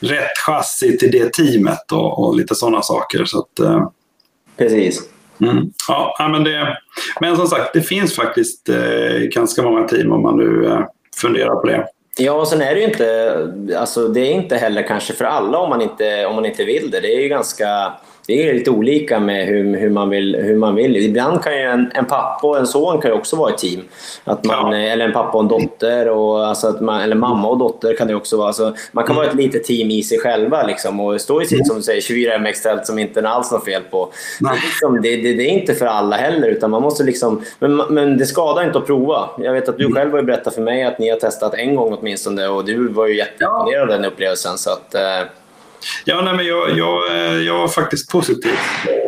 rätt 0.00 0.38
chassi 0.46 0.98
till 0.98 1.10
det 1.10 1.32
teamet 1.32 1.92
och, 1.92 2.18
och 2.18 2.36
lite 2.36 2.54
sådana 2.54 2.82
saker. 2.82 3.24
Så 3.24 3.38
att, 3.38 3.58
eh, 3.58 3.88
Precis. 4.56 5.02
Mm. 5.40 5.70
Ja, 5.88 6.28
men, 6.32 6.44
det, 6.44 6.78
men 7.20 7.36
som 7.36 7.46
sagt, 7.46 7.72
det 7.74 7.82
finns 7.82 8.16
faktiskt 8.16 8.68
eh, 8.68 9.18
ganska 9.18 9.62
många 9.62 9.88
team 9.88 10.12
om 10.12 10.22
man 10.22 10.36
nu 10.36 10.66
eh, 10.66 10.80
funderar 11.16 11.54
på 11.54 11.66
det. 11.66 11.86
Ja, 12.18 12.32
och 12.32 12.48
sen 12.48 12.62
är 12.62 12.74
det 12.74 12.80
ju 12.80 12.86
inte, 12.86 13.78
alltså 13.78 14.08
det 14.08 14.20
är 14.20 14.32
inte 14.32 14.56
heller 14.56 14.82
kanske 14.82 15.12
för 15.12 15.24
alla 15.24 15.58
om 15.58 15.70
man 15.70 15.80
inte, 15.82 16.26
om 16.26 16.34
man 16.34 16.46
inte 16.46 16.64
vill 16.64 16.90
det. 16.90 17.00
Det 17.00 17.14
är 17.14 17.20
ju 17.20 17.28
ganska 17.28 17.92
det 18.26 18.48
är 18.48 18.54
lite 18.54 18.70
olika 18.70 19.20
med 19.20 19.46
hur, 19.46 19.76
hur, 19.76 19.90
man, 19.90 20.10
vill, 20.10 20.36
hur 20.36 20.56
man 20.56 20.74
vill. 20.74 20.96
Ibland 20.96 21.42
kan 21.42 21.52
ju 21.52 21.60
en, 21.60 21.90
en 21.94 22.04
pappa 22.04 22.46
och 22.46 22.58
en 22.58 22.66
son 22.66 23.00
kan 23.00 23.10
ju 23.10 23.16
också 23.16 23.36
vara 23.36 23.52
ett 23.52 23.58
team. 23.58 23.80
Att 24.24 24.44
man, 24.44 24.72
ja. 24.72 24.78
Eller 24.78 25.04
en 25.04 25.12
pappa 25.12 25.38
och 25.38 25.42
en 25.42 25.48
dotter, 25.48 26.08
och, 26.08 26.46
alltså 26.46 26.68
att 26.68 26.80
man, 26.80 27.00
eller 27.00 27.16
mamma 27.16 27.48
och 27.48 27.58
dotter 27.58 27.96
kan 27.96 28.08
det 28.08 28.14
också 28.14 28.36
vara. 28.36 28.46
Alltså, 28.46 28.74
man 28.92 29.04
kan 29.04 29.16
mm. 29.16 29.24
vara 29.24 29.26
ett 29.26 29.36
litet 29.36 29.64
team 29.64 29.90
i 29.90 30.02
sig 30.02 30.18
själva 30.18 30.62
liksom, 30.62 31.00
och 31.00 31.20
stå 31.20 31.42
i 31.42 31.46
sitt 31.46 31.54
mm. 31.54 31.64
som 31.64 31.76
du 31.76 31.82
säger, 31.82 32.00
24 32.00 32.38
MX-tält 32.38 32.86
som 32.86 32.98
inte 32.98 33.20
är 33.20 33.24
alls 33.24 33.52
något 33.52 33.64
fel 33.64 33.82
på. 33.90 34.12
Liksom, 34.64 35.02
det, 35.02 35.16
det, 35.16 35.34
det, 35.34 35.42
är 35.42 35.50
inte 35.50 35.74
för 35.74 35.86
alla 35.86 36.16
heller, 36.16 36.48
utan 36.48 36.70
man 36.70 36.82
måste 36.82 37.04
liksom, 37.04 37.42
men, 37.58 37.76
men 37.76 38.18
det 38.18 38.26
skadar 38.26 38.64
inte 38.64 38.78
att 38.78 38.86
prova. 38.86 39.28
Jag 39.38 39.52
vet 39.52 39.68
att 39.68 39.78
du 39.78 39.84
mm. 39.84 39.96
själv 39.96 40.12
har 40.12 40.22
berättat 40.22 40.54
för 40.54 40.62
mig 40.62 40.84
att 40.84 40.98
ni 40.98 41.10
har 41.10 41.16
testat 41.16 41.54
en 41.54 41.76
gång 41.76 41.96
åtminstone 42.00 42.48
och 42.48 42.64
du 42.64 42.88
var 42.88 43.06
ju 43.06 43.16
jätteimponerad 43.16 43.82
av 43.82 43.88
den 43.88 44.04
upplevelsen. 44.04 44.58
Så 44.58 44.70
att, 44.70 44.94
eh, 44.94 45.00
Ja, 46.04 46.20
nej, 46.20 46.34
men 46.34 46.46
jag, 46.46 46.78
jag, 46.78 47.16
eh, 47.16 47.40
jag 47.40 47.58
var 47.58 47.68
faktiskt 47.68 48.10
positivt 48.10 48.58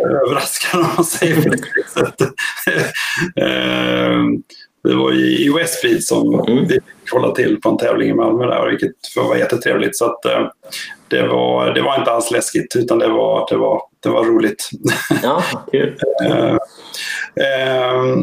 överraskad 0.04 0.80
om 0.84 0.90
man 0.96 1.04
säger 1.04 1.42
på 1.42 1.48
det 1.50 2.00
sättet. 2.00 2.28
Eh, 3.36 4.22
det 4.84 4.94
var 4.94 5.12
i 5.12 5.52
Westfleet 5.56 6.02
som 6.04 6.34
mm. 6.34 6.66
vi 6.66 6.74
fick 6.74 7.12
hålla 7.12 7.30
till 7.30 7.60
på 7.60 7.68
en 7.68 7.78
tävling 7.78 8.10
i 8.10 8.14
Malmö 8.14 8.46
där, 8.46 8.70
vilket 8.70 8.92
var 9.16 9.36
jättetrevligt. 9.36 9.96
Så 9.96 10.04
att, 10.04 10.24
eh, 10.24 10.48
det, 11.08 11.26
var, 11.26 11.74
det 11.74 11.82
var 11.82 11.98
inte 11.98 12.10
alls 12.10 12.30
läskigt 12.30 12.76
utan 12.76 12.98
det 12.98 13.08
var, 13.08 13.46
det 13.50 13.56
var, 13.56 13.82
det 14.02 14.08
var 14.08 14.24
roligt. 14.24 14.70
Ja, 15.22 15.42
kul. 15.72 15.98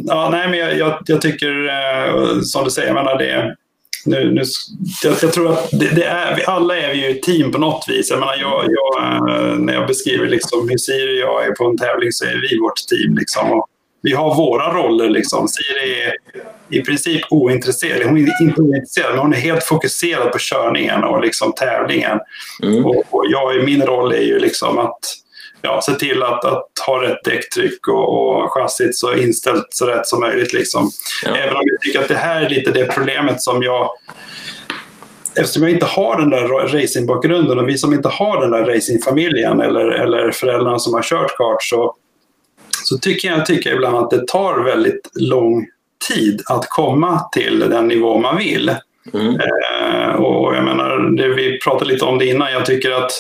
ja, 0.06 0.30
nej, 0.32 0.50
men 0.50 0.60
jag, 0.60 0.78
jag, 0.78 1.02
jag 1.06 1.22
tycker, 1.22 2.42
som 2.42 2.64
du 2.64 2.70
säger, 2.70 2.88
jag 2.88 2.96
menar 2.96 3.18
det 3.18 3.56
nu, 4.06 4.32
nu, 4.32 4.44
jag, 5.04 5.16
jag, 5.22 5.34
tror 5.34 5.52
att 5.52 5.72
det, 5.72 5.96
det, 5.96 6.04
är, 6.04 6.50
alla 6.50 6.78
är 6.78 6.94
vi 6.94 7.06
ju 7.06 7.12
ett 7.12 7.24
team 7.24 7.52
på 7.52 7.58
något 7.58 7.86
vis. 7.88 8.10
Jag 8.10 8.20
menar, 8.20 8.36
jag, 8.40 8.66
jag, 8.70 9.04
eh, 9.04 9.58
när 9.58 9.74
jag 9.74 9.88
beskriver 9.88 10.28
liksom 10.28 10.70
hur 10.70 10.78
Siri 10.78 11.24
och 11.24 11.28
jag 11.28 11.46
är 11.46 11.52
på 11.52 11.66
en 11.66 11.78
tävling 11.78 12.12
så 12.12 12.26
är 12.26 12.50
vi 12.50 12.60
vårt 12.60 12.88
team. 12.88 13.18
Liksom. 13.18 13.52
Och 13.52 13.68
vi 14.02 14.14
har 14.14 14.36
våra 14.36 14.74
roller. 14.74 15.10
Liksom. 15.10 15.48
Siri 15.48 16.02
är 16.02 16.14
i 16.70 16.82
princip 16.82 17.22
ointresserad. 17.30 18.08
Hon 18.08 18.18
är 18.18 18.42
inte 18.42 18.62
ointresserad, 18.62 19.12
men 19.12 19.20
hon 19.20 19.34
är 19.34 19.38
helt 19.38 19.64
fokuserad 19.64 20.32
på 20.32 20.38
körningen 20.40 21.04
och 21.04 21.22
liksom 21.22 21.54
tävlingen. 21.54 22.20
Mm. 22.64 22.86
Och, 22.86 23.04
och 23.10 23.26
jag, 23.30 23.64
min 23.64 23.82
roll 23.82 24.12
är 24.12 24.22
ju 24.22 24.40
liksom 24.40 24.80
att 24.80 25.00
ja, 25.64 25.82
se 25.82 25.94
till 25.94 26.24
att, 26.24 26.46
att 26.46 26.68
ha 26.88 27.04
rätt 27.04 27.24
däcktryck 27.24 27.88
och, 27.88 28.44
och 28.44 28.52
chassit 28.52 28.98
så 28.98 29.16
inställt 29.16 29.68
så 29.70 29.86
rätt 29.86 30.08
som 30.08 30.20
möjligt. 30.20 30.54
Liksom. 30.54 30.92
Ja. 31.26 31.36
Även 31.36 31.56
om 31.56 31.64
jag 31.66 31.82
tycker 31.82 32.00
att 32.00 32.08
det 32.08 32.16
här 32.16 32.42
är 32.42 32.50
lite 32.50 32.72
det 32.72 32.86
problemet 32.86 33.42
som 33.42 33.64
jag 33.64 33.90
Eftersom 35.36 35.64
jag 35.64 35.72
inte 35.72 35.86
har 35.86 36.18
den 36.20 36.30
där 36.30 36.48
racingbakgrunden 36.48 37.60
och 37.60 37.70
vi 37.70 37.78
som 37.78 37.94
inte 37.94 38.10
har 38.10 38.42
den 38.42 38.52
där 38.52 38.66
racingfamiljen 38.66 39.62
eller, 39.62 39.86
eller 39.86 40.32
föräldrarna 40.32 40.80
som 40.80 40.94
har 40.94 41.02
kört 41.02 41.38
kart 41.38 41.64
så, 41.64 41.96
så 42.84 42.98
tycker 42.98 43.28
jag 43.28 43.46
tycker 43.46 43.76
ibland 43.76 43.98
att 43.98 44.10
det 44.10 44.28
tar 44.28 44.64
väldigt 44.64 45.10
lång 45.14 45.68
tid 46.10 46.42
att 46.46 46.70
komma 46.70 47.30
till 47.32 47.60
den 47.60 47.88
nivå 47.88 48.18
man 48.18 48.38
vill. 48.38 48.76
Mm. 49.14 49.36
Eh, 49.36 50.16
och 50.16 50.56
jag 50.56 50.64
menar, 50.64 51.18
det, 51.18 51.28
vi 51.28 51.60
pratade 51.60 51.94
lite 51.94 52.06
om 52.06 52.20
det 52.20 52.26
innan, 52.26 52.52
jag 52.52 52.66
tycker 52.66 52.92
att 52.92 53.12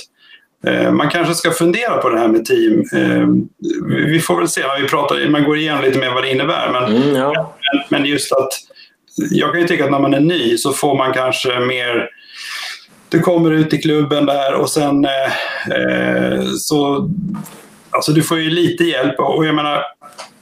man 0.91 1.10
kanske 1.10 1.34
ska 1.34 1.52
fundera 1.52 1.97
på 1.97 2.10
det 2.10 2.19
här 2.19 2.28
med 2.28 2.45
team. 2.45 2.84
Eh, 2.95 3.28
vi 4.06 4.19
får 4.19 4.38
väl 4.38 4.47
se 4.47 4.62
när 4.62 4.82
vi 4.82 4.88
pratar, 4.88 5.30
man 5.30 5.43
går 5.43 5.58
igenom 5.58 5.84
lite 5.84 5.99
mer 5.99 6.13
vad 6.13 6.23
det 6.23 6.32
innebär. 6.32 6.69
Men, 6.71 6.95
mm, 6.95 7.15
ja. 7.15 7.56
men 7.89 8.06
just 8.06 8.32
att 8.32 8.49
jag 9.32 9.52
kan 9.52 9.62
ju 9.62 9.67
tycka 9.67 9.86
att 9.86 9.91
när 9.91 9.99
man 9.99 10.13
är 10.13 10.19
ny 10.19 10.58
så 10.58 10.73
får 10.73 10.97
man 10.97 11.13
kanske 11.13 11.60
mer 11.60 12.10
du 13.10 13.19
kommer 13.19 13.52
ut 13.52 13.73
i 13.73 13.82
klubben 13.82 14.26
där 14.26 14.54
och 14.54 14.69
sen 14.69 15.06
eh, 15.06 16.43
så... 16.58 17.10
Alltså 17.89 18.12
du 18.12 18.23
får 18.23 18.39
ju 18.39 18.49
lite 18.49 18.84
hjälp 18.84 19.19
och 19.19 19.45
jag 19.45 19.56
menar, 19.56 19.84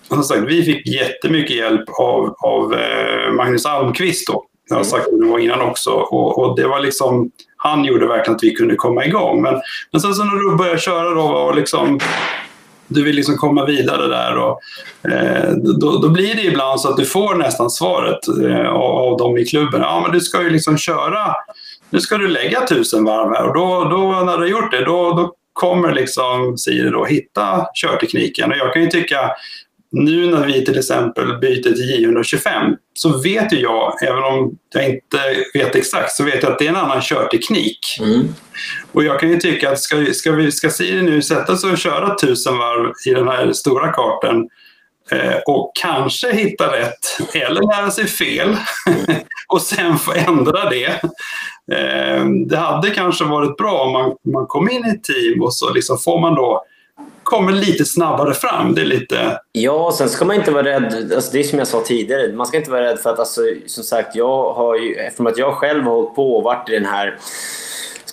som 0.07 0.23
sagt, 0.23 0.41
vi 0.41 0.63
fick 0.63 0.88
jättemycket 0.88 1.55
hjälp 1.55 1.89
av, 1.99 2.36
av 2.39 2.73
eh, 2.73 3.31
Magnus 3.31 3.65
Almqvist 3.65 4.27
då. 4.27 4.45
Jag 4.69 4.75
har 4.75 4.84
sagt 4.84 5.05
det 5.12 5.43
innan 5.43 5.62
också. 5.62 5.89
Och, 5.89 6.39
och, 6.39 6.55
det 6.55 6.67
var 6.67 6.79
liksom 6.79 7.31
han 7.63 7.86
gjorde 7.86 8.08
verkligen 8.08 8.36
att 8.36 8.43
vi 8.43 8.56
kunde 8.56 8.76
komma 8.76 9.06
igång. 9.06 9.41
Men, 9.41 9.62
men 9.91 10.02
sen 10.02 10.13
så 10.13 10.24
när 10.24 10.52
du 10.52 10.58
börjar 10.58 10.78
köra 10.78 11.13
då 11.13 11.21
och 11.21 11.56
liksom, 11.56 12.00
du 12.88 13.04
vill 13.04 13.15
liksom 13.15 13.38
komma 13.38 13.65
vidare 13.65 14.08
där 14.08 14.38
och, 14.38 14.60
eh, 15.12 15.54
då, 15.82 15.97
då, 15.97 16.10
blir 16.10 16.36
det 16.36 16.41
ibland 16.41 16.82
så 16.82 16.89
att 16.89 16.97
du 16.97 17.06
får 17.06 17.36
nästan 17.36 17.69
svaret 17.69 18.19
eh, 18.43 18.69
av, 18.69 18.91
av 18.91 19.17
dem 19.17 19.38
i 19.38 19.45
klubben. 19.45 19.82
Ja, 19.82 20.02
men 20.02 20.12
du 20.12 20.21
ska 20.21 20.41
ju 20.41 20.50
liksom 20.50 20.78
köra, 20.78 21.34
nu 21.89 22.00
ska 22.00 22.17
du 22.17 22.28
lägga 22.28 22.65
tusen 22.67 23.04
varv 23.04 23.34
här 23.34 23.47
och 23.47 23.54
då, 23.54 23.89
då 23.89 24.26
när 24.26 24.38
du 24.38 24.43
har 24.43 24.62
gjort 24.62 24.71
det, 24.71 24.86
då, 24.86 25.13
då 25.13 25.34
kommer 25.54 25.93
liksom 25.93 26.58
Siri 26.58 26.89
då 26.89 27.06
hitta 27.06 27.65
körtekniken. 27.74 28.52
Och 28.52 28.58
jag 28.58 28.74
kan 28.74 28.82
ju 28.82 28.88
tycka, 28.88 29.32
nu 29.91 30.32
när 30.32 30.45
vi 30.45 30.65
till 30.65 30.80
exempel 30.80 31.38
byter 31.38 31.62
till 31.62 32.08
J125 32.08 32.75
så 32.93 33.17
vet 33.17 33.54
ju 33.54 33.60
jag, 33.60 34.04
även 34.04 34.23
om 34.23 34.58
jag 34.73 34.89
inte 34.89 35.19
vet 35.54 35.75
exakt, 35.75 36.12
så 36.12 36.23
vet 36.23 36.43
jag 36.43 36.51
att 36.51 36.60
det 36.60 36.65
är 36.65 36.69
en 36.69 36.75
annan 36.75 37.01
körteknik. 37.01 37.80
Mm. 37.99 38.27
Och 38.91 39.04
jag 39.04 39.19
kan 39.19 39.30
ju 39.30 39.38
tycka 39.38 39.71
att 39.71 39.80
ska, 39.80 40.06
ska, 40.13 40.32
vi, 40.32 40.51
ska 40.51 40.69
Siri 40.69 41.01
nu 41.01 41.21
sätta 41.21 41.58
sig 41.58 41.71
och 41.71 41.77
köra 41.77 42.15
tusen 42.15 42.58
varv 42.58 42.91
i 43.06 43.13
den 43.13 43.27
här 43.27 43.54
stora 43.54 43.91
kartan 43.91 44.49
eh, 45.12 45.38
och 45.47 45.71
kanske 45.82 46.32
hitta 46.34 46.71
rätt 46.77 47.34
eller 47.34 47.62
lära 47.62 47.91
sig 47.91 48.08
fel 48.08 48.58
och 49.47 49.62
sen 49.62 49.97
få 49.97 50.13
ändra 50.13 50.69
det. 50.69 51.04
Eh, 51.71 52.25
det 52.47 52.58
hade 52.58 52.89
kanske 52.89 53.23
varit 53.23 53.58
bra 53.58 53.82
om 53.82 53.91
man, 53.91 54.34
man 54.34 54.47
kom 54.47 54.69
in 54.69 54.86
i 54.86 54.89
ett 54.89 55.04
team 55.04 55.41
och 55.41 55.54
så 55.54 55.73
liksom 55.73 55.97
får 55.97 56.19
man 56.19 56.36
då 56.36 56.65
kommer 57.32 57.52
lite 57.52 57.86
snabbare 57.86 58.34
fram. 58.34 58.76
Det 58.76 58.82
är 58.82 58.86
lite... 58.86 59.39
Ja, 59.52 59.94
sen 59.98 60.10
ska 60.10 60.26
man 60.26 60.36
inte 60.36 60.52
vara 60.52 60.63
rädd. 60.63 61.13
Alltså 61.15 61.32
det 61.32 61.39
är 61.39 61.44
som 61.44 61.60
jag 61.60 61.67
sa 61.67 61.82
tidigare, 61.82 62.34
man 62.34 62.46
ska 62.46 62.58
inte 62.58 62.72
vara 62.72 62.84
rädd 62.84 63.00
för 63.00 63.10
att, 63.10 63.20
alltså, 63.20 63.41
som 63.67 63.84
sagt, 63.84 64.15
jag 64.15 64.54
har 64.54 64.76
ju, 64.76 64.96
eftersom 64.96 65.28
att 65.28 65.38
jag 65.38 65.54
själv 65.54 65.84
har 65.84 65.91
hållit 65.91 66.15
på 66.15 66.38
och 66.38 66.44
varit 66.44 66.70
i 66.70 66.74
den 66.74 66.86
här 66.86 67.17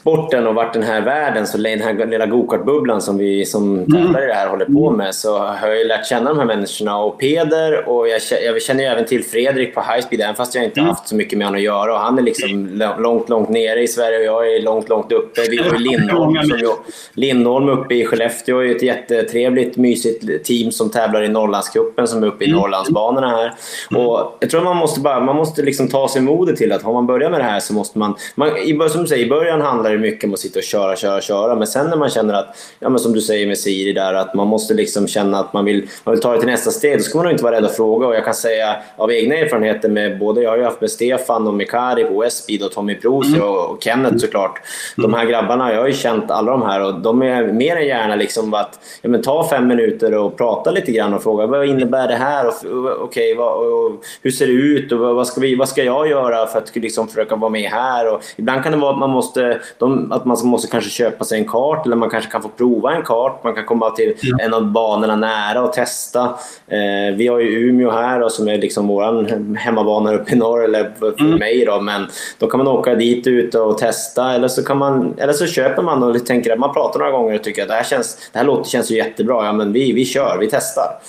sporten 0.00 0.46
och 0.46 0.54
varit 0.54 0.72
den 0.72 0.82
här 0.82 1.00
världen, 1.00 1.46
så 1.46 1.58
den 1.58 1.80
här 1.80 2.06
lilla 2.06 2.26
gokartbubblan 2.26 3.02
som 3.02 3.18
vi 3.18 3.44
som 3.44 3.78
mm. 3.78 3.92
tävlar 3.92 4.22
i 4.22 4.26
det 4.26 4.34
här 4.34 4.48
håller 4.48 4.64
på 4.64 4.86
mm. 4.86 4.98
med, 4.98 5.14
så 5.14 5.38
har 5.38 5.68
jag 5.68 5.86
lärt 5.86 6.06
känna 6.06 6.30
de 6.30 6.38
här 6.38 6.46
människorna. 6.46 6.98
Och 6.98 7.20
Peder, 7.20 7.88
och 7.88 8.08
jag, 8.08 8.20
jag 8.44 8.62
känner 8.62 8.82
ju 8.82 8.88
även 8.88 9.04
till 9.04 9.24
Fredrik 9.24 9.74
på 9.74 9.80
Highspeed, 9.80 10.20
även 10.20 10.34
fast 10.34 10.54
jag 10.54 10.64
inte 10.64 10.80
mm. 10.80 10.90
haft 10.90 11.08
så 11.08 11.14
mycket 11.14 11.38
med 11.38 11.46
honom 11.46 11.58
att 11.58 11.64
göra. 11.64 11.92
Och 11.92 12.00
han 12.00 12.18
är 12.18 12.22
liksom 12.22 12.82
långt, 12.98 13.28
långt 13.28 13.48
nere 13.48 13.82
i 13.82 13.88
Sverige 13.88 14.18
och 14.18 14.24
jag 14.24 14.54
är 14.54 14.62
långt, 14.62 14.88
långt 14.88 15.12
uppe. 15.12 15.40
Vi 15.50 15.56
har 15.56 15.64
ju 15.78 15.78
Lindholm, 15.78 16.34
som 16.42 16.76
Lindholm 17.14 17.68
uppe 17.68 17.94
i 17.94 18.04
Skellefteå 18.04 18.58
är 18.58 18.76
ett 18.76 18.82
jättetrevligt, 18.82 19.76
mysigt 19.76 20.44
team 20.44 20.72
som 20.72 20.90
tävlar 20.90 21.22
i 21.22 21.28
Norrlandscupen 21.28 22.08
som 22.08 22.22
är 22.22 22.26
uppe 22.26 22.44
i 22.44 22.48
mm. 22.48 22.60
Norrlandsbanorna 22.60 23.28
här. 23.28 23.54
Och 23.98 24.36
jag 24.40 24.50
tror 24.50 24.64
man 24.64 24.76
måste, 24.76 25.00
bara, 25.00 25.20
man 25.20 25.36
måste 25.36 25.62
liksom 25.62 25.88
ta 25.88 26.08
sig 26.08 26.22
modet 26.22 26.56
till 26.56 26.72
att 26.72 26.82
har 26.82 26.92
man 26.92 27.06
börjat 27.06 27.30
med 27.30 27.40
det 27.40 27.44
här 27.44 27.60
så 27.60 27.74
måste 27.74 27.98
man... 27.98 28.14
man 28.34 28.50
som 28.90 29.02
du 29.02 29.06
säger, 29.06 29.26
i 29.26 29.28
början 29.28 29.60
handlar 29.60 29.87
det 29.90 29.98
mycket 29.98 30.24
om 30.24 30.34
att 30.34 30.40
sitta 30.40 30.58
och 30.58 30.62
köra, 30.62 30.96
köra, 30.96 31.20
köra. 31.20 31.54
Men 31.54 31.66
sen 31.66 31.90
när 31.90 31.96
man 31.96 32.10
känner 32.10 32.34
att, 32.34 32.56
ja, 32.80 32.88
men 32.88 32.98
som 32.98 33.12
du 33.12 33.20
säger 33.20 33.46
med 33.46 33.58
Siri 33.58 33.92
där, 33.92 34.14
att 34.14 34.34
man 34.34 34.46
måste 34.46 34.74
liksom 34.74 35.08
känna 35.08 35.38
att 35.38 35.52
man 35.52 35.64
vill, 35.64 35.88
man 36.04 36.14
vill 36.14 36.22
ta 36.22 36.32
det 36.32 36.38
till 36.38 36.48
nästa 36.48 36.70
steg. 36.70 36.98
Då 36.98 37.02
ska 37.02 37.18
man 37.18 37.30
inte 37.30 37.44
vara 37.44 37.56
rädd 37.56 37.64
att 37.64 37.76
fråga. 37.76 38.06
Och 38.06 38.14
jag 38.14 38.24
kan 38.24 38.34
säga 38.34 38.76
av 38.96 39.12
egna 39.12 39.34
erfarenheter 39.34 39.88
med 39.88 40.18
både, 40.18 40.42
jag 40.42 40.50
har 40.50 40.56
ju 40.56 40.64
haft 40.64 40.80
med 40.80 40.90
Stefan 40.90 41.46
och 41.46 41.54
Mikari 41.54 42.04
på 42.04 42.20
Westbeed 42.20 42.62
och 42.62 42.72
Tommy 42.72 42.94
Prosi 42.94 43.34
mm. 43.34 43.42
och 43.42 43.82
Kenneth 43.82 44.16
såklart. 44.16 44.60
De 44.96 45.14
här 45.14 45.24
grabbarna, 45.24 45.72
jag 45.72 45.80
har 45.80 45.86
ju 45.86 45.94
känt 45.94 46.30
alla 46.30 46.50
de 46.50 46.62
här 46.62 46.84
och 46.84 47.00
de 47.00 47.22
är 47.22 47.52
mer 47.52 47.76
än 47.76 47.86
gärna 47.86 48.16
liksom 48.16 48.54
att 48.54 48.80
ja, 49.02 49.08
men 49.08 49.22
ta 49.22 49.48
fem 49.48 49.66
minuter 49.66 50.14
och 50.14 50.36
prata 50.36 50.70
lite 50.70 50.92
grann 50.92 51.14
och 51.14 51.22
fråga 51.22 51.46
vad 51.46 51.66
innebär 51.66 52.08
det 52.08 52.14
här? 52.14 52.46
Och, 52.46 53.04
okay, 53.04 53.34
vad, 53.34 53.56
och, 53.56 54.04
hur 54.22 54.30
ser 54.30 54.46
det 54.46 54.52
ut? 54.52 54.92
Och 54.92 54.98
vad, 54.98 55.26
ska 55.26 55.40
vi, 55.40 55.54
vad 55.54 55.68
ska 55.68 55.82
jag 55.84 56.08
göra 56.08 56.46
för 56.46 56.58
att 56.58 56.76
liksom 56.76 57.08
försöka 57.08 57.36
vara 57.36 57.50
med 57.50 57.70
här? 57.70 58.14
Och 58.14 58.22
ibland 58.36 58.62
kan 58.62 58.72
det 58.72 58.78
vara 58.78 58.92
att 58.92 58.98
man 58.98 59.10
måste, 59.10 59.60
de, 59.78 60.12
att 60.12 60.24
man 60.24 60.36
måste 60.44 60.68
kanske 60.68 60.90
köpa 60.90 61.24
sig 61.24 61.38
en 61.38 61.48
kart 61.48 61.86
eller 61.86 61.96
man 61.96 62.10
kanske 62.10 62.30
kan 62.30 62.42
få 62.42 62.48
prova 62.48 62.94
en 62.94 63.02
kart. 63.02 63.44
Man 63.44 63.54
kan 63.54 63.64
komma 63.64 63.90
till 63.90 64.14
ja. 64.22 64.36
en 64.40 64.54
av 64.54 64.64
banorna 64.64 65.16
nära 65.16 65.62
och 65.62 65.72
testa. 65.72 66.22
Eh, 66.66 67.16
vi 67.16 67.26
har 67.26 67.38
ju 67.38 67.68
Umeå 67.68 67.90
här 67.90 68.20
då, 68.20 68.30
som 68.30 68.48
är 68.48 68.58
liksom 68.58 68.88
vår 68.88 69.56
hemmabana 69.56 70.14
uppe 70.14 70.32
i 70.32 70.36
norr, 70.36 70.64
eller 70.64 70.92
för 70.98 71.20
mm. 71.20 71.38
mig. 71.38 71.64
Då, 71.64 71.80
men 71.80 72.06
då 72.38 72.46
kan 72.46 72.58
man 72.58 72.68
åka 72.68 72.94
dit 72.94 73.26
ut 73.26 73.54
och 73.54 73.78
testa 73.78 74.32
eller 74.32 74.48
så, 74.48 74.64
kan 74.64 74.78
man, 74.78 75.14
eller 75.18 75.32
så 75.32 75.46
köper 75.46 75.82
man 75.82 76.02
och 76.02 76.26
tänker 76.26 76.52
att 76.52 76.58
man 76.58 76.74
pratar 76.74 76.98
några 76.98 77.12
gånger 77.12 77.34
och 77.34 77.42
tycker 77.42 77.62
att 77.62 77.68
det 77.68 77.74
här, 77.74 77.84
känns, 77.84 78.30
det 78.32 78.38
här 78.38 78.46
låter, 78.46 78.70
känns 78.70 78.90
ju 78.90 78.96
jättebra. 78.96 79.44
Ja, 79.44 79.52
men 79.52 79.72
vi, 79.72 79.92
vi 79.92 80.04
kör, 80.04 80.38
vi 80.40 80.48
testar. 80.50 81.00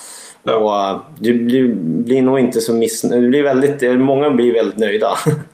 Ja. 0.42 0.54
Och, 0.54 0.96
uh, 0.96 1.02
du, 1.18 1.38
du, 1.38 1.74
blir 1.74 2.22
nog 2.22 2.38
inte 2.38 2.60
så 2.60 2.72
missnöjd. 2.72 3.98
Många 3.98 4.30
blir 4.30 4.54
väldigt 4.54 4.78
nöjda. 4.78 5.10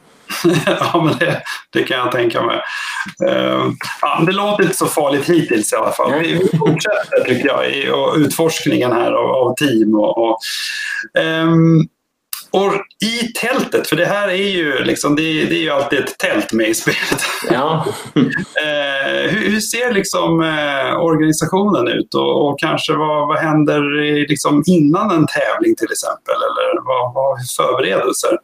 ja, 0.66 1.02
men 1.04 1.18
det, 1.18 1.42
det, 1.72 1.82
kan 1.82 1.98
jag 1.98 2.12
tänka 2.12 2.42
mig. 2.42 2.61
Uh, 3.28 3.70
ja, 4.02 4.22
det 4.26 4.32
låter 4.32 4.62
inte 4.62 4.76
så 4.76 4.87
farligt 4.87 5.28
hittills 5.28 5.72
i 5.72 5.76
alla 5.76 5.92
fall. 5.92 6.12
Vi, 6.22 6.32
vi 6.32 6.59
fortsätter 6.59 7.24
tycker 7.26 7.46
jag 7.46 7.70
i 7.70 7.90
och 7.90 8.14
utforskningen 8.16 8.92
här 8.92 9.12
av, 9.12 9.30
av 9.30 9.54
team. 9.54 9.94
Och, 9.94 10.18
och 10.18 10.38
um, 11.42 11.88
och 12.56 12.72
i 13.04 13.32
tältet, 13.32 13.88
för 13.88 13.96
det 13.96 14.06
här 14.06 14.28
är 14.28 14.48
ju, 14.48 14.85
liksom, 14.85 15.16
det, 15.16 15.22
det 15.22 15.54
är 15.54 15.62
ju 15.62 15.70
alltid 15.70 15.98
ett 15.98 16.18
tält 16.18 16.52
med 16.52 16.68
i 16.68 16.74
spelet. 16.74 17.22
Ja. 17.50 17.87
eh, 18.64 19.30
hur, 19.30 19.50
hur, 19.50 19.61
ser 19.61 19.92
liksom, 19.92 20.40
eh, 20.40 21.00
organisationen 21.00 21.88
ut 21.88 22.14
och, 22.14 22.48
och, 22.48 22.59
kanske 22.59 22.92
vad, 22.92 23.28
vad 23.28 23.38
händer 23.38 23.80
liksom, 24.28 24.62
innan 24.66 25.11
en 25.11 25.26
tävling 25.26 25.76
till 25.76 25.92
exempel? 25.92 26.35
Eller 26.35 26.85
vad, 26.85 27.14
vad 27.14 27.38
förberedelser? 27.56 28.38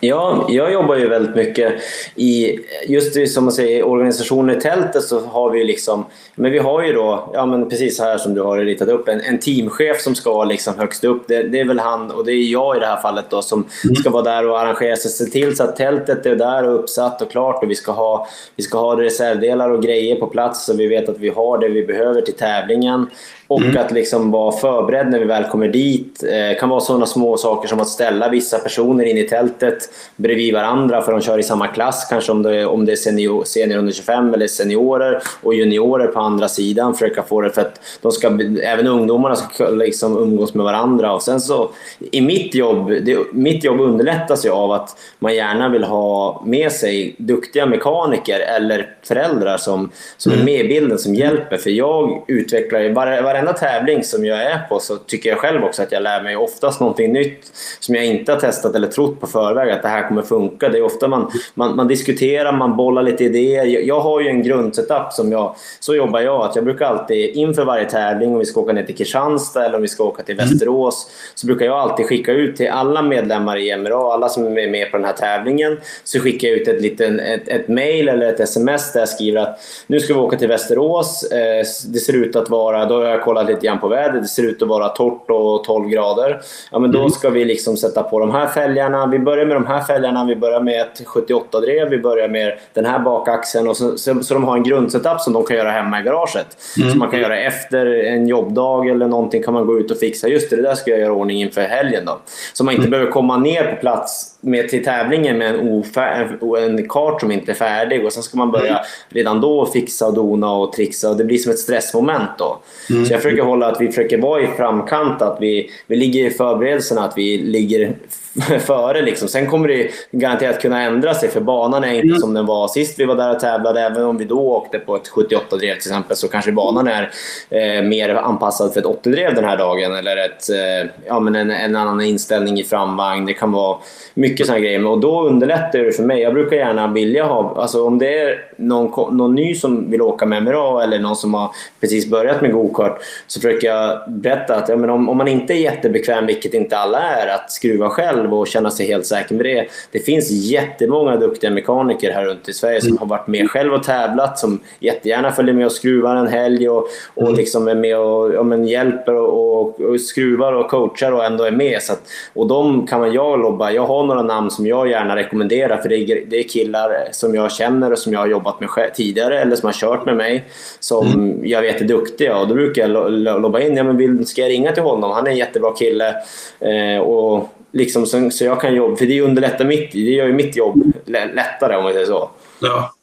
Ja, 0.00 0.46
jag 0.48 0.72
jobbar 0.72 0.96
ju 0.96 1.08
väldigt 1.08 1.36
mycket 1.36 1.72
i, 2.14 2.58
just 2.88 3.14
det, 3.14 3.26
som 3.26 3.44
man 3.44 3.52
säger, 3.52 3.86
organisationen 3.86 4.56
i 4.56 4.60
tältet 4.60 5.02
så 5.02 5.20
har 5.20 5.50
vi 5.50 5.64
liksom, 5.64 6.04
men 6.34 6.52
vi 6.52 6.58
har 6.58 6.82
ju 6.82 6.92
då, 6.92 7.30
ja 7.34 7.46
men 7.46 7.68
precis 7.68 8.00
här 8.00 8.18
som 8.18 8.34
du 8.34 8.42
har 8.42 8.58
ritat 8.58 8.88
upp, 8.88 9.08
en, 9.08 9.20
en 9.20 9.38
teamchef 9.38 10.00
som 10.00 10.14
ska 10.14 10.44
liksom 10.44 10.78
högst 10.78 11.04
upp. 11.04 11.28
Det, 11.28 11.42
det, 11.42 11.60
är 11.60 11.64
väl 11.64 11.78
han, 11.78 12.10
och 12.10 12.24
det 12.24 12.32
är 12.32 12.52
jag 12.52 12.76
i 12.76 12.80
det 12.80 12.86
här 12.86 13.00
fallet 13.00 13.24
då, 13.30 13.42
som 13.42 13.64
mm. 13.84 13.96
ska 13.96 14.10
vara 14.10 14.22
där 14.22 14.48
och 14.48 14.60
arrangera 14.60 14.96
sig, 14.96 15.10
se 15.10 15.24
till 15.24 15.56
så 15.56 15.64
att 15.64 15.76
tältet 15.76 16.26
är 16.26 16.36
där 16.36 16.68
och 16.68 16.80
uppsatt 16.80 17.22
och 17.22 17.30
klart 17.30 17.62
och 17.62 17.70
vi 17.70 17.74
ska 17.74 17.92
ha, 17.92 18.28
vi 18.56 18.62
ska 18.62 18.78
ha 18.78 19.00
reservdelar 19.00 19.70
och 19.70 19.82
grejer 19.82 20.16
på 20.16 20.26
plats 20.26 20.66
så 20.66 20.76
vi 20.76 20.86
vet 20.86 21.08
att 21.08 21.18
vi 21.18 21.28
har 21.28 21.58
det 21.58 21.68
vi 21.68 21.86
behöver 21.86 22.20
till 22.20 22.34
tävlingen. 22.34 23.06
Och 23.50 23.62
mm. 23.62 23.76
att 23.76 23.92
liksom 23.92 24.30
vara 24.30 24.52
förberedd 24.52 25.10
när 25.10 25.18
vi 25.18 25.24
väl 25.24 25.44
kommer 25.44 25.68
dit. 25.68 26.20
Det 26.20 26.50
eh, 26.50 26.58
kan 26.58 26.68
vara 26.68 26.80
sådana 26.80 27.06
små 27.06 27.36
saker 27.36 27.68
som 27.68 27.80
att 27.80 27.88
ställa 27.88 28.28
vissa 28.28 28.58
personer 28.58 29.04
in 29.04 29.16
i 29.16 29.28
tältet 29.28 29.78
bredvid 30.16 30.54
varandra 30.54 31.02
för 31.02 31.12
de 31.12 31.20
kör 31.20 31.38
i 31.38 31.42
samma 31.42 31.66
klass. 31.66 32.06
Kanske 32.10 32.32
om 32.32 32.42
det, 32.42 32.66
om 32.66 32.84
det 32.84 32.92
är 32.92 32.96
senior, 32.96 33.44
senior 33.44 33.78
under 33.78 33.92
25 33.92 34.34
eller 34.34 34.46
seniorer 34.46 35.22
och 35.42 35.54
juniorer 35.54 36.06
på 36.06 36.20
andra 36.20 36.48
sidan. 36.48 36.94
Försöka 36.94 37.22
få 37.22 37.40
det 37.40 37.50
för 37.50 37.60
att 37.60 37.80
de 38.02 38.12
ska, 38.12 38.38
även 38.62 38.86
ungdomarna 38.86 39.36
ska 39.36 39.68
liksom 39.68 40.18
umgås 40.18 40.54
med 40.54 40.64
varandra. 40.64 41.12
Och 41.12 41.22
sen 41.22 41.40
så, 41.40 41.70
i 42.12 42.20
mitt 42.20 42.54
jobb, 42.54 42.90
det, 42.90 43.18
mitt 43.32 43.64
jobb 43.64 43.80
underlättas 43.80 44.46
ju 44.46 44.50
av 44.50 44.72
att 44.72 44.96
man 45.18 45.34
gärna 45.34 45.68
vill 45.68 45.84
ha 45.84 46.42
med 46.46 46.72
sig 46.72 47.14
duktiga 47.18 47.66
mekaniker 47.66 48.40
eller 48.40 48.86
föräldrar 49.02 49.56
som, 49.56 49.90
som 50.16 50.32
är 50.32 50.36
mm. 50.36 50.44
med 50.44 50.64
i 50.64 50.68
bilden, 50.68 50.98
som 50.98 51.14
hjälper. 51.14 51.56
För 51.56 51.70
jag 51.70 52.24
utvecklar 52.26 52.80
ju, 52.80 52.92
varenda 53.40 53.52
tävling 53.52 54.04
som 54.04 54.24
jag 54.24 54.42
är 54.42 54.58
på 54.68 54.80
så 54.80 54.96
tycker 54.96 55.30
jag 55.30 55.38
själv 55.38 55.64
också 55.64 55.82
att 55.82 55.92
jag 55.92 56.02
lär 56.02 56.22
mig 56.22 56.36
oftast 56.36 56.80
någonting 56.80 57.12
nytt 57.12 57.52
som 57.80 57.94
jag 57.94 58.04
inte 58.04 58.32
har 58.32 58.40
testat 58.40 58.74
eller 58.74 58.88
trott 58.88 59.20
på 59.20 59.26
förväg 59.26 59.70
att 59.70 59.82
det 59.82 59.88
här 59.88 60.08
kommer 60.08 60.22
funka. 60.22 60.68
Det 60.68 60.78
är 60.78 60.82
ofta 60.82 61.08
man, 61.08 61.30
man, 61.54 61.76
man 61.76 61.88
diskuterar, 61.88 62.52
man 62.52 62.76
bollar 62.76 63.02
lite 63.02 63.24
idéer. 63.24 63.64
Jag, 63.64 63.84
jag 63.84 64.00
har 64.00 64.20
ju 64.20 64.28
en 64.28 64.42
grundsetup 64.42 65.12
som 65.12 65.32
jag, 65.32 65.56
så 65.80 65.94
jobbar 65.94 66.20
jag. 66.20 66.42
att 66.42 66.56
Jag 66.56 66.64
brukar 66.64 66.86
alltid 66.86 67.36
inför 67.36 67.64
varje 67.64 67.84
tävling, 67.84 68.32
om 68.32 68.38
vi 68.38 68.44
ska 68.44 68.60
åka 68.60 68.72
ner 68.72 68.82
till 68.82 68.96
Kristianstad 68.96 69.64
eller 69.64 69.76
om 69.76 69.82
vi 69.82 69.88
ska 69.88 70.04
åka 70.04 70.22
till 70.22 70.36
Västerås, 70.36 71.10
så 71.34 71.46
brukar 71.46 71.66
jag 71.66 71.76
alltid 71.76 72.06
skicka 72.06 72.32
ut 72.32 72.56
till 72.56 72.68
alla 72.68 73.02
medlemmar 73.02 73.56
i 73.56 73.76
MRA, 73.76 74.14
alla 74.14 74.28
som 74.28 74.58
är 74.58 74.68
med 74.68 74.90
på 74.90 74.96
den 74.96 75.06
här 75.06 75.12
tävlingen, 75.12 75.80
så 76.04 76.20
skickar 76.20 76.48
jag 76.48 76.56
ut 76.58 76.68
ett, 76.68 76.82
liten, 76.82 77.20
ett, 77.20 77.48
ett 77.48 77.68
mail 77.68 78.08
eller 78.08 78.26
ett 78.26 78.40
sms 78.40 78.92
där 78.92 79.00
jag 79.00 79.08
skriver 79.08 79.40
att 79.40 79.60
nu 79.86 80.00
ska 80.00 80.14
vi 80.14 80.20
åka 80.20 80.36
till 80.36 80.48
Västerås. 80.48 81.22
Eh, 81.22 81.64
det 81.86 81.98
ser 81.98 82.12
ut 82.12 82.36
att 82.36 82.50
vara, 82.50 82.86
då 82.86 82.94
har 82.94 83.04
jag 83.04 83.22
kollat 83.30 83.46
lite 83.46 83.66
grann 83.66 83.80
på 83.80 83.88
vädret, 83.88 84.22
det 84.22 84.28
ser 84.28 84.42
ut 84.42 84.62
att 84.62 84.68
vara 84.68 84.88
torrt 84.88 85.30
och 85.30 85.64
12 85.64 85.88
grader. 85.88 86.40
Ja, 86.70 86.78
men 86.78 86.92
då 86.92 86.98
mm. 86.98 87.10
ska 87.10 87.30
vi 87.30 87.44
liksom 87.44 87.76
sätta 87.76 88.02
på 88.02 88.20
de 88.20 88.30
här 88.30 88.46
fälgarna. 88.46 89.06
Vi 89.06 89.18
börjar 89.18 89.46
med 89.46 89.56
de 89.56 89.66
här 89.66 89.80
fälgarna, 89.80 90.24
vi 90.24 90.36
börjar 90.36 90.60
med 90.60 90.80
ett 90.80 91.06
78-drev, 91.06 91.88
vi 91.88 91.98
börjar 91.98 92.28
med 92.28 92.58
den 92.74 92.84
här 92.84 92.98
bakaxeln. 92.98 93.68
Och 93.68 93.76
så, 93.76 93.98
så, 93.98 94.22
så, 94.22 94.34
de 94.34 94.44
har 94.44 94.56
en 94.56 94.62
grundsetup 94.62 95.20
som 95.20 95.32
de 95.32 95.44
kan 95.44 95.56
göra 95.56 95.70
hemma 95.70 96.00
i 96.00 96.02
garaget. 96.02 96.46
Mm. 96.78 96.90
Så 96.90 96.98
man 96.98 97.10
kan 97.10 97.20
göra 97.20 97.40
efter 97.40 97.86
en 97.86 98.28
jobbdag 98.28 98.88
eller 98.88 99.06
någonting 99.06 99.42
kan 99.42 99.54
man 99.54 99.66
gå 99.66 99.78
ut 99.78 99.90
och 99.90 99.98
fixa. 99.98 100.28
Just 100.28 100.50
det, 100.50 100.56
det 100.56 100.62
där 100.62 100.74
ska 100.74 100.90
jag 100.90 101.00
göra 101.00 101.12
ordning 101.12 101.40
inför 101.40 101.60
helgen. 101.60 102.04
Då. 102.06 102.18
Så 102.52 102.64
man 102.64 102.74
inte 102.74 102.80
mm. 102.80 102.90
behöver 102.90 103.10
komma 103.10 103.36
ner 103.36 103.64
på 103.74 103.80
plats 103.80 104.38
med 104.40 104.68
till 104.68 104.84
tävlingen 104.84 105.38
med 105.38 105.54
en, 105.54 105.68
ofär, 105.68 106.38
en 106.58 106.88
kart 106.88 107.20
som 107.20 107.30
inte 107.30 107.52
är 107.52 107.54
färdig 107.54 108.04
och 108.04 108.12
sen 108.12 108.22
ska 108.22 108.38
man 108.38 108.50
börja 108.50 108.80
redan 109.08 109.40
då 109.40 109.66
fixa 109.66 110.06
och 110.06 110.14
dona 110.14 110.52
och 110.52 110.72
trixa 110.72 111.10
och 111.10 111.16
det 111.16 111.24
blir 111.24 111.38
som 111.38 111.52
ett 111.52 111.58
stressmoment 111.58 112.30
då. 112.38 112.58
Mm. 112.90 113.06
Så 113.06 113.12
försöker 113.20 113.42
hålla 113.42 113.66
att 113.66 113.80
vi 113.80 113.86
försöker 113.86 114.18
vara 114.18 114.42
i 114.42 114.46
framkant, 114.46 115.22
att 115.22 115.38
vi, 115.40 115.70
vi 115.86 115.96
ligger 115.96 116.26
i 116.26 116.30
förberedelserna, 116.30 117.04
att 117.04 117.18
vi 117.18 117.38
ligger 117.38 117.96
före. 118.60 119.02
Liksom. 119.02 119.28
Sen 119.28 119.46
kommer 119.46 119.68
det 119.68 119.90
garanterat 120.10 120.60
kunna 120.60 120.82
ändra 120.82 121.14
sig 121.14 121.28
för 121.28 121.40
banan 121.40 121.84
är 121.84 121.92
inte 121.92 122.06
mm. 122.06 122.18
som 122.18 122.34
den 122.34 122.46
var 122.46 122.68
sist 122.68 122.98
vi 122.98 123.04
var 123.04 123.14
där 123.14 123.34
och 123.34 123.40
tävlade. 123.40 123.80
Även 123.80 124.04
om 124.04 124.18
vi 124.18 124.24
då 124.24 124.40
åkte 124.40 124.78
på 124.78 124.96
ett 124.96 125.10
78-drev 125.10 125.50
till 125.50 125.72
exempel 125.72 126.16
så 126.16 126.28
kanske 126.28 126.52
banan 126.52 126.88
är 126.88 127.10
eh, 127.50 127.82
mer 127.82 128.14
anpassad 128.14 128.72
för 128.72 128.80
ett 128.80 128.86
80-drev 128.86 129.34
den 129.34 129.44
här 129.44 129.56
dagen. 129.56 129.96
Eller 129.96 130.16
ett, 130.16 130.50
eh, 130.50 130.90
ja, 131.06 131.20
men 131.20 131.36
en, 131.36 131.50
en, 131.50 131.76
annan 131.76 132.00
inställning 132.00 132.60
i 132.60 132.64
framvagn. 132.64 133.26
Det 133.26 133.34
kan 133.34 133.52
vara 133.52 133.78
mycket 134.14 134.46
sådana 134.46 134.60
grejer. 134.60 134.86
Och 134.86 135.00
då 135.00 135.26
underlättar 135.26 135.78
det 135.78 135.92
för 135.92 136.02
mig. 136.02 136.20
Jag 136.20 136.34
brukar 136.34 136.56
gärna 136.56 136.86
vilja 136.86 137.24
ha, 137.24 137.54
alltså 137.56 137.86
om 137.86 137.98
det 137.98 138.18
är 138.18 138.44
någon, 138.56 139.16
någon 139.16 139.34
ny 139.34 139.54
som 139.54 139.90
vill 139.90 140.02
åka 140.02 140.26
med 140.26 140.42
MRA 140.42 140.82
eller 140.82 140.98
någon 140.98 141.16
som 141.16 141.34
har 141.34 141.50
precis 141.80 142.10
börjat 142.10 142.40
med 142.40 142.52
gokart 142.52 143.02
så 143.26 143.40
försöker 143.40 143.68
jag 143.68 144.00
berätta 144.08 144.56
att 144.56 144.68
ja, 144.68 144.76
men 144.76 144.90
om, 144.90 145.08
om 145.08 145.16
man 145.16 145.28
inte 145.28 145.54
är 145.54 145.58
jättebekväm, 145.58 146.26
vilket 146.26 146.54
inte 146.54 146.78
alla 146.78 147.00
är, 147.00 147.34
att 147.34 147.50
skruva 147.50 147.88
själv 147.88 148.19
själv 148.20 148.34
och 148.34 148.46
känna 148.46 148.70
sig 148.70 148.86
helt 148.86 149.06
säker 149.06 149.34
med 149.34 149.44
det. 149.44 149.66
Det 149.92 149.98
finns 149.98 150.30
jättemånga 150.30 151.16
duktiga 151.16 151.50
mekaniker 151.50 152.12
här 152.12 152.24
runt 152.24 152.48
i 152.48 152.52
Sverige 152.52 152.80
som 152.80 152.98
har 152.98 153.06
varit 153.06 153.26
med 153.26 153.50
själv 153.50 153.72
och 153.72 153.82
tävlat, 153.82 154.38
som 154.38 154.60
jättegärna 154.80 155.32
följer 155.32 155.54
med 155.54 155.66
och 155.66 155.72
skruvar 155.72 156.16
en 156.16 156.28
helg 156.28 156.68
och, 156.68 156.88
och 157.14 157.22
mm. 157.22 157.34
liksom 157.34 157.68
är 157.68 157.74
med 157.74 157.98
och 157.98 158.34
ja, 158.34 158.42
men 158.42 158.66
hjälper 158.66 159.14
och, 159.14 159.60
och, 159.60 159.80
och, 159.80 160.00
skruvar 160.00 160.52
och 160.52 160.70
coachar 160.70 161.12
och 161.12 161.24
ändå 161.24 161.44
är 161.44 161.50
med. 161.50 161.82
Så 161.82 161.92
att, 161.92 162.02
och 162.34 162.46
de 162.46 162.86
kan 162.86 163.00
man 163.00 163.12
jag 163.12 163.40
lobba. 163.40 163.70
Jag 163.70 163.86
har 163.86 164.04
några 164.04 164.22
namn 164.22 164.50
som 164.50 164.66
jag 164.66 164.88
gärna 164.88 165.16
rekommenderar 165.16 165.76
för 165.76 165.88
det 165.88 165.96
är, 165.96 166.24
det 166.26 166.38
är 166.38 166.48
killar 166.48 167.08
som 167.12 167.34
jag 167.34 167.52
känner 167.52 167.92
och 167.92 167.98
som 167.98 168.12
jag 168.12 168.20
har 168.20 168.26
jobbat 168.26 168.60
med 168.60 168.68
tidigare 168.94 169.40
eller 169.40 169.56
som 169.56 169.66
har 169.66 169.72
kört 169.72 170.06
med 170.06 170.16
mig 170.16 170.44
som 170.80 171.06
mm. 171.06 171.46
jag 171.46 171.62
vet 171.62 171.80
är 171.80 171.84
duktiga 171.84 172.38
och 172.38 172.48
då 172.48 172.54
brukar 172.54 172.88
jag 172.88 173.12
lobba 173.42 173.60
in. 173.60 173.76
Ja, 173.76 173.84
men 173.84 173.96
vill, 173.96 174.26
ska 174.26 174.40
jag 174.40 174.50
ringa 174.50 174.72
till 174.72 174.82
honom? 174.82 175.10
Han 175.10 175.26
är 175.26 175.30
en 175.30 175.36
jättebra 175.36 175.72
kille. 175.72 176.14
Eh, 176.60 177.00
och 177.00 177.48
Liksom, 177.72 178.06
så, 178.06 178.30
så 178.30 178.44
jag 178.44 178.60
kan 178.60 178.74
jobba, 178.74 178.96
för 178.96 179.06
det 179.06 179.20
underlättar 179.20 179.64
mitt, 179.64 179.92
det 179.92 179.98
gör 179.98 180.26
ju 180.26 180.32
mitt 180.32 180.56
jobb 180.56 180.82
lättare 181.06 181.76
om 181.76 181.84
man 181.84 181.92
säger 181.92 182.06
så. 182.06 182.30
Ja. 182.60 182.94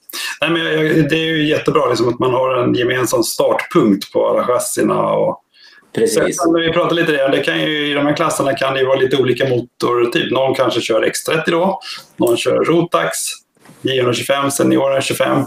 Nej, 0.41 0.49
men 0.49 0.63
det 1.09 1.15
är 1.15 1.25
ju 1.25 1.47
jättebra 1.47 1.89
liksom, 1.89 2.09
att 2.09 2.19
man 2.19 2.33
har 2.33 2.55
en 2.55 2.73
gemensam 2.73 3.23
startpunkt 3.23 4.11
på 4.13 4.29
alla 4.29 4.43
chassina. 4.43 5.11
Och... 5.11 5.41
Precis. 5.95 6.37
Sen, 6.37 6.53
vi 6.53 6.73
pratar 6.73 6.95
lite 6.95 7.11
det, 7.11 7.27
det 7.31 7.43
kan 7.43 7.61
ju, 7.61 7.91
I 7.91 7.93
de 7.93 8.05
här 8.05 8.15
klasserna 8.15 8.53
kan 8.53 8.73
det 8.73 8.85
vara 8.85 8.99
lite 8.99 9.17
olika 9.17 9.49
motortyp. 9.49 10.31
Någon 10.31 10.55
kanske 10.55 10.81
kör 10.81 11.01
X30 11.01 11.51
då, 11.51 11.79
någon 12.17 12.37
kör 12.37 12.63
Rotax, 12.63 13.17
925, 13.81 14.51
seniorer 14.51 15.01
25. 15.01 15.43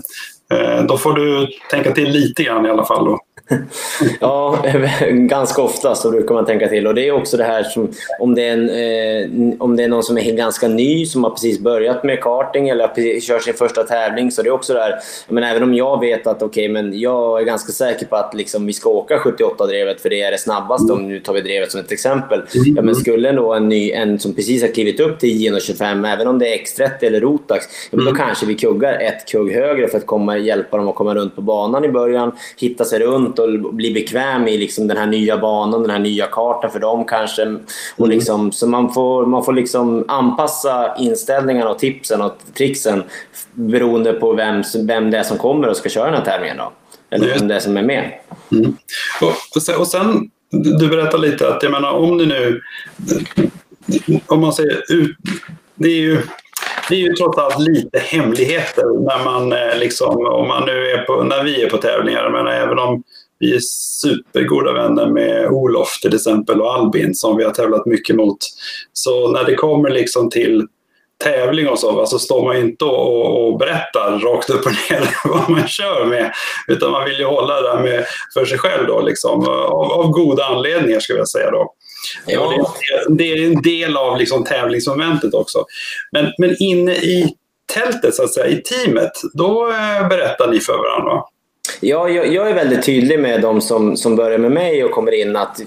Eh, 0.52 0.84
då 0.84 0.98
får 0.98 1.12
du 1.12 1.48
tänka 1.70 1.92
till 1.92 2.10
lite 2.10 2.42
grann 2.42 2.66
i 2.66 2.70
alla 2.70 2.84
fall. 2.84 3.04
Då. 3.04 3.18
ja, 4.20 4.64
ganska 5.10 5.62
ofta 5.62 5.94
så 5.94 6.10
brukar 6.10 6.34
man 6.34 6.46
tänka 6.46 6.68
till. 6.68 6.86
Och 6.86 6.94
det 6.94 7.08
är 7.08 7.12
också 7.12 7.36
det 7.36 7.44
här 7.44 7.62
som 7.62 7.92
om 8.20 8.34
det 8.34 8.42
är, 8.42 8.52
en, 8.52 8.68
eh, 8.68 9.54
om 9.58 9.76
det 9.76 9.84
är 9.84 9.88
någon 9.88 10.02
som 10.02 10.18
är 10.18 10.32
ganska 10.32 10.68
ny 10.68 11.06
som 11.06 11.24
har 11.24 11.30
precis 11.30 11.58
börjat 11.58 12.04
med 12.04 12.20
karting 12.20 12.68
eller 12.68 13.20
kör 13.20 13.38
sin 13.38 13.54
första 13.54 13.82
tävling. 13.82 14.30
Så 14.30 14.42
det 14.42 14.48
är 14.48 14.52
också 14.52 14.74
det 14.74 14.80
här, 14.80 14.94
men 15.28 15.44
även 15.44 15.62
om 15.62 15.74
jag 15.74 16.00
vet 16.00 16.26
att 16.26 16.42
okay, 16.42 16.68
men 16.68 16.98
jag 17.00 17.40
är 17.40 17.44
ganska 17.44 17.72
säker 17.72 18.06
på 18.06 18.16
att 18.16 18.34
liksom, 18.34 18.66
vi 18.66 18.72
ska 18.72 18.90
åka 18.90 19.18
78-drevet 19.18 20.00
för 20.00 20.10
det 20.10 20.22
är 20.22 20.30
det 20.30 20.38
snabbaste, 20.38 20.92
om 20.92 21.08
nu 21.08 21.20
tar 21.20 21.32
vi 21.32 21.40
drevet 21.40 21.70
som 21.70 21.80
ett 21.80 21.92
exempel. 21.92 22.42
Ja, 22.76 22.82
men 22.82 22.94
skulle 22.94 23.32
då 23.32 23.54
en 23.54 23.68
ny, 23.68 23.90
en 23.90 24.18
som 24.18 24.34
precis 24.34 24.62
har 24.62 24.68
klivit 24.68 25.00
upp 25.00 25.18
till 25.18 25.36
925, 25.36 26.04
även 26.04 26.26
om 26.26 26.38
det 26.38 26.54
är 26.54 26.58
X30 26.58 26.90
eller 27.00 27.20
Rotax, 27.20 27.66
ja, 27.90 27.98
då 27.98 28.02
mm. 28.02 28.14
kanske 28.14 28.46
vi 28.46 28.54
kuggar 28.54 28.92
ett 29.00 29.28
kugg 29.28 29.52
högre 29.52 29.88
för 29.88 29.98
att 29.98 30.06
komma, 30.06 30.38
hjälpa 30.38 30.76
dem 30.76 30.88
att 30.88 30.94
komma 30.94 31.14
runt 31.14 31.36
på 31.36 31.42
banan 31.42 31.84
i 31.84 31.88
början, 31.88 32.32
hitta 32.56 32.84
sig 32.84 32.98
runt 32.98 33.38
och 33.40 33.74
bli 33.74 33.92
bekväm 33.92 34.48
i 34.48 34.58
liksom 34.58 34.88
den 34.88 34.96
här 34.96 35.06
nya 35.06 35.38
banan, 35.38 35.82
den 35.82 35.90
här 35.90 35.98
nya 35.98 36.26
kartan 36.26 36.70
för 36.70 36.80
dem 36.80 37.04
kanske. 37.04 37.42
Och 37.96 38.06
mm. 38.06 38.10
liksom, 38.10 38.52
så 38.52 38.66
man 38.66 38.92
får, 38.92 39.26
man 39.26 39.44
får 39.44 39.52
liksom 39.52 40.04
anpassa 40.08 40.96
inställningarna 40.98 41.70
och 41.70 41.78
tipsen 41.78 42.22
och 42.22 42.32
tricksen 42.54 43.02
beroende 43.52 44.12
på 44.12 44.32
vem, 44.32 44.62
vem 44.86 45.10
det 45.10 45.18
är 45.18 45.22
som 45.22 45.38
kommer 45.38 45.68
och 45.68 45.76
ska 45.76 45.88
köra 45.88 46.04
den 46.04 46.14
här 46.14 46.24
tävlingen. 46.24 46.56
Då. 46.56 46.72
Eller 47.10 47.38
vem 47.38 47.48
det 47.48 47.54
är 47.54 47.60
som 47.60 47.76
är 47.76 47.82
med. 47.82 48.12
Mm. 48.52 48.76
Och, 49.20 49.78
och 49.78 49.86
sen, 49.86 50.30
du 50.50 50.88
berättade 50.88 51.28
lite 51.28 51.48
att 51.48 51.62
jag 51.62 51.72
menar, 51.72 51.92
om 51.92 52.18
det 52.18 52.26
nu... 52.26 52.60
Om 54.26 54.40
man 54.40 54.52
säger 54.52 54.92
ut, 54.92 55.16
det 55.74 55.88
är 55.88 56.00
ju 56.00 56.22
det 56.90 56.96
är 56.96 57.00
ju 57.00 57.14
trots 57.14 57.38
allt 57.38 57.58
lite 57.58 57.98
hemligheter 57.98 58.84
när 59.04 59.24
man 59.24 59.52
eh, 59.52 59.78
liksom, 59.78 60.26
om 60.26 60.48
man 60.48 60.66
nu 60.66 60.86
är 60.86 61.02
på, 61.02 61.22
när 61.22 61.44
vi 61.44 61.62
är 61.62 61.70
på 61.70 61.76
tävlingar. 61.76 62.30
Men 62.30 62.46
även 62.46 62.78
om 62.78 63.02
vi 63.40 63.54
är 63.54 63.60
supergoda 64.00 64.72
vänner 64.72 65.06
med 65.06 65.46
Olof 65.46 65.98
till 66.02 66.14
exempel 66.14 66.60
och 66.60 66.74
Albin 66.74 67.14
som 67.14 67.36
vi 67.36 67.44
har 67.44 67.50
tävlat 67.50 67.86
mycket 67.86 68.16
mot. 68.16 68.38
Så 68.92 69.30
när 69.30 69.44
det 69.44 69.54
kommer 69.54 69.90
liksom 69.90 70.30
till 70.30 70.66
tävling 71.24 71.68
och 71.68 71.78
så, 71.78 72.06
så 72.06 72.18
står 72.18 72.44
man 72.44 72.56
inte 72.56 72.84
och, 72.84 73.46
och 73.46 73.58
berättar 73.58 74.18
rakt 74.18 74.50
upp 74.50 74.66
och 74.66 74.72
ner 74.72 75.14
vad 75.24 75.50
man 75.50 75.68
kör 75.68 76.04
med. 76.04 76.32
Utan 76.68 76.90
man 76.90 77.04
vill 77.04 77.18
ju 77.18 77.24
hålla 77.24 77.60
det 77.60 77.68
där 77.68 77.82
med 77.82 78.04
för 78.34 78.44
sig 78.44 78.58
själv 78.58 78.86
då, 78.86 79.00
liksom, 79.00 79.48
av, 79.48 79.92
av 79.92 80.10
goda 80.10 80.44
anledningar 80.44 81.00
ska 81.00 81.12
jag 81.12 81.28
säga. 81.28 81.50
Då. 81.50 81.74
Ja. 82.26 82.74
Det, 83.08 83.14
det, 83.14 83.32
är 83.32 83.46
en 83.46 83.62
del 83.62 83.96
av 83.96 84.18
liksom 84.18 84.44
tävlingsmomentet 84.44 85.34
också. 85.34 85.64
Men, 86.12 86.32
men 86.38 86.62
inne 86.62 86.92
i 86.92 87.34
tältet, 87.74 88.14
så 88.14 88.22
att 88.22 88.34
säga, 88.34 88.46
i 88.46 88.62
teamet, 88.62 89.12
då 89.32 89.68
eh, 89.68 90.08
berättar 90.08 90.50
ni 90.50 90.60
för 90.60 90.76
varandra? 90.78 91.22
Ja, 91.80 92.08
jag, 92.08 92.32
jag, 92.32 92.50
är 92.50 92.54
väldigt 92.54 92.82
tydlig 92.82 93.20
med 93.20 93.40
de 93.42 93.60
som, 93.60 93.96
som 93.96 94.16
börjar 94.16 94.38
med 94.38 94.52
mig 94.52 94.84
och 94.84 94.90
kommer 94.90 95.12
in 95.12 95.36
att 95.36 95.60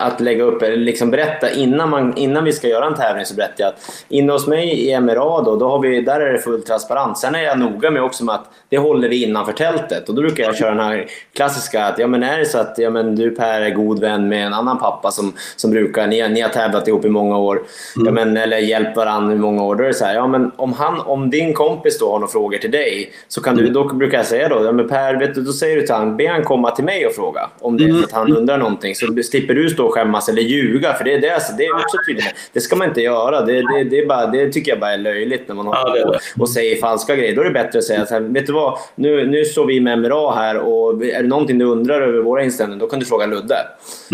att 0.00 0.20
lägga 0.20 0.44
upp, 0.44 0.62
eller 0.62 0.76
liksom 0.76 1.10
berätta 1.10 1.50
innan, 1.50 1.90
man, 1.90 2.16
innan 2.16 2.44
vi 2.44 2.52
ska 2.52 2.68
göra 2.68 2.86
en 2.86 2.94
tävling 2.94 3.24
så 3.24 3.34
berättar 3.34 3.64
jag 3.64 3.68
att 3.68 4.04
inne 4.08 4.32
hos 4.32 4.46
mig 4.46 4.88
i 4.88 5.00
MRA 5.00 5.42
då, 5.42 5.56
då 5.56 5.68
har 5.68 5.78
vi, 5.78 6.00
där 6.00 6.20
är 6.20 6.32
det 6.32 6.38
fullt 6.38 6.66
transparent. 6.66 7.18
Sen 7.18 7.34
är 7.34 7.42
jag 7.42 7.58
noga 7.58 7.90
med 7.90 8.02
också 8.02 8.24
med 8.24 8.34
att 8.34 8.50
det 8.68 8.78
håller 8.78 9.08
vi 9.08 9.24
innanför 9.24 9.52
tältet. 9.52 10.08
Och 10.08 10.14
då 10.14 10.22
brukar 10.22 10.44
jag 10.44 10.56
köra 10.56 10.70
den 10.70 10.84
här 10.84 11.06
klassiska 11.34 11.84
att 11.84 11.98
ja, 11.98 12.06
men 12.06 12.22
är 12.22 12.38
det 12.38 12.46
så 12.46 12.58
att 12.58 12.74
ja, 12.78 12.90
men 12.90 13.16
du 13.16 13.30
Per 13.30 13.60
är 13.60 13.70
god 13.70 14.00
vän 14.00 14.28
med 14.28 14.46
en 14.46 14.54
annan 14.54 14.78
pappa 14.78 15.10
som, 15.10 15.32
som 15.56 15.70
brukar, 15.70 16.06
ni, 16.06 16.28
ni 16.28 16.40
har 16.40 16.48
tävlat 16.48 16.88
ihop 16.88 17.04
i 17.04 17.08
många 17.08 17.38
år, 17.38 17.62
mm. 17.96 18.06
ja, 18.06 18.12
men, 18.12 18.36
eller 18.36 18.58
hjälpt 18.58 18.96
varandra 18.96 19.34
i 19.34 19.38
många 19.38 19.62
år. 19.62 19.74
Då 19.74 19.82
är 19.82 19.88
det 19.88 19.94
så 19.94 20.04
här, 20.04 20.14
ja, 20.14 20.26
men 20.26 20.50
om, 20.56 20.72
han, 20.72 21.00
om 21.00 21.30
din 21.30 21.54
kompis 21.54 21.98
då 21.98 22.10
har 22.10 22.18
några 22.18 22.32
frågor 22.32 22.58
till 22.58 22.70
dig, 22.70 23.12
så 23.28 23.40
kan 23.40 23.56
du, 23.56 23.62
mm. 23.62 23.74
då 23.74 23.84
brukar 23.84 24.18
jag 24.18 24.26
säga 24.26 24.48
då, 24.48 24.64
ja, 24.64 24.72
men 24.72 24.88
Per, 24.88 25.14
vet 25.14 25.34
du, 25.34 25.42
då 25.42 25.52
säger 25.52 25.76
du 25.76 25.82
till 25.82 25.94
honom, 25.94 26.16
be 26.16 26.28
han 26.28 26.44
komma 26.44 26.70
till 26.70 26.84
mig 26.84 27.06
och 27.06 27.12
fråga 27.12 27.50
om 27.60 27.76
det 27.76 27.84
mm. 27.84 28.04
att 28.04 28.12
han 28.12 28.36
undrar 28.36 28.58
någonting. 28.58 28.94
Så 28.94 29.06
slipper 29.22 29.54
du 29.54 29.68
stå 29.68 29.89
och 29.90 29.94
skämmas 29.94 30.28
eller 30.28 30.42
ljuga. 30.42 30.94
För 30.94 31.04
det, 31.04 31.18
det, 31.18 31.30
alltså, 31.30 31.52
det 31.58 31.64
är 31.66 31.74
också 31.74 31.96
tydligt. 32.06 32.34
Det 32.52 32.60
ska 32.60 32.76
man 32.76 32.88
inte 32.88 33.00
göra. 33.00 33.40
Det, 33.40 33.52
det, 33.52 33.84
det, 33.84 33.98
är 33.98 34.06
bara, 34.06 34.26
det 34.26 34.52
tycker 34.52 34.72
jag 34.72 34.80
bara 34.80 34.92
är 34.92 34.98
löjligt 34.98 35.48
när 35.48 35.54
man 35.54 35.66
håller 35.66 35.96
ja, 35.96 36.08
och, 36.08 36.42
och 36.42 36.50
säger 36.50 36.76
falska 36.76 37.16
grejer. 37.16 37.36
Då 37.36 37.40
är 37.40 37.44
det 37.44 37.50
bättre 37.50 37.78
att 37.78 37.84
säga 37.84 38.06
så 38.06 38.14
här, 38.14 38.20
vet 38.20 38.46
du 38.46 38.52
vad? 38.52 38.78
Nu, 38.94 39.26
nu 39.26 39.44
står 39.44 39.66
vi 39.66 39.80
med 39.80 39.98
MRA 39.98 40.34
här 40.34 40.56
och 40.56 41.04
är 41.04 41.22
det 41.22 41.28
någonting 41.28 41.58
du 41.58 41.64
undrar 41.64 42.00
över 42.00 42.18
våra 42.18 42.44
inställningar, 42.44 42.80
då 42.80 42.86
kan 42.86 43.00
du 43.00 43.06
fråga 43.06 43.26
Ludde. 43.26 43.56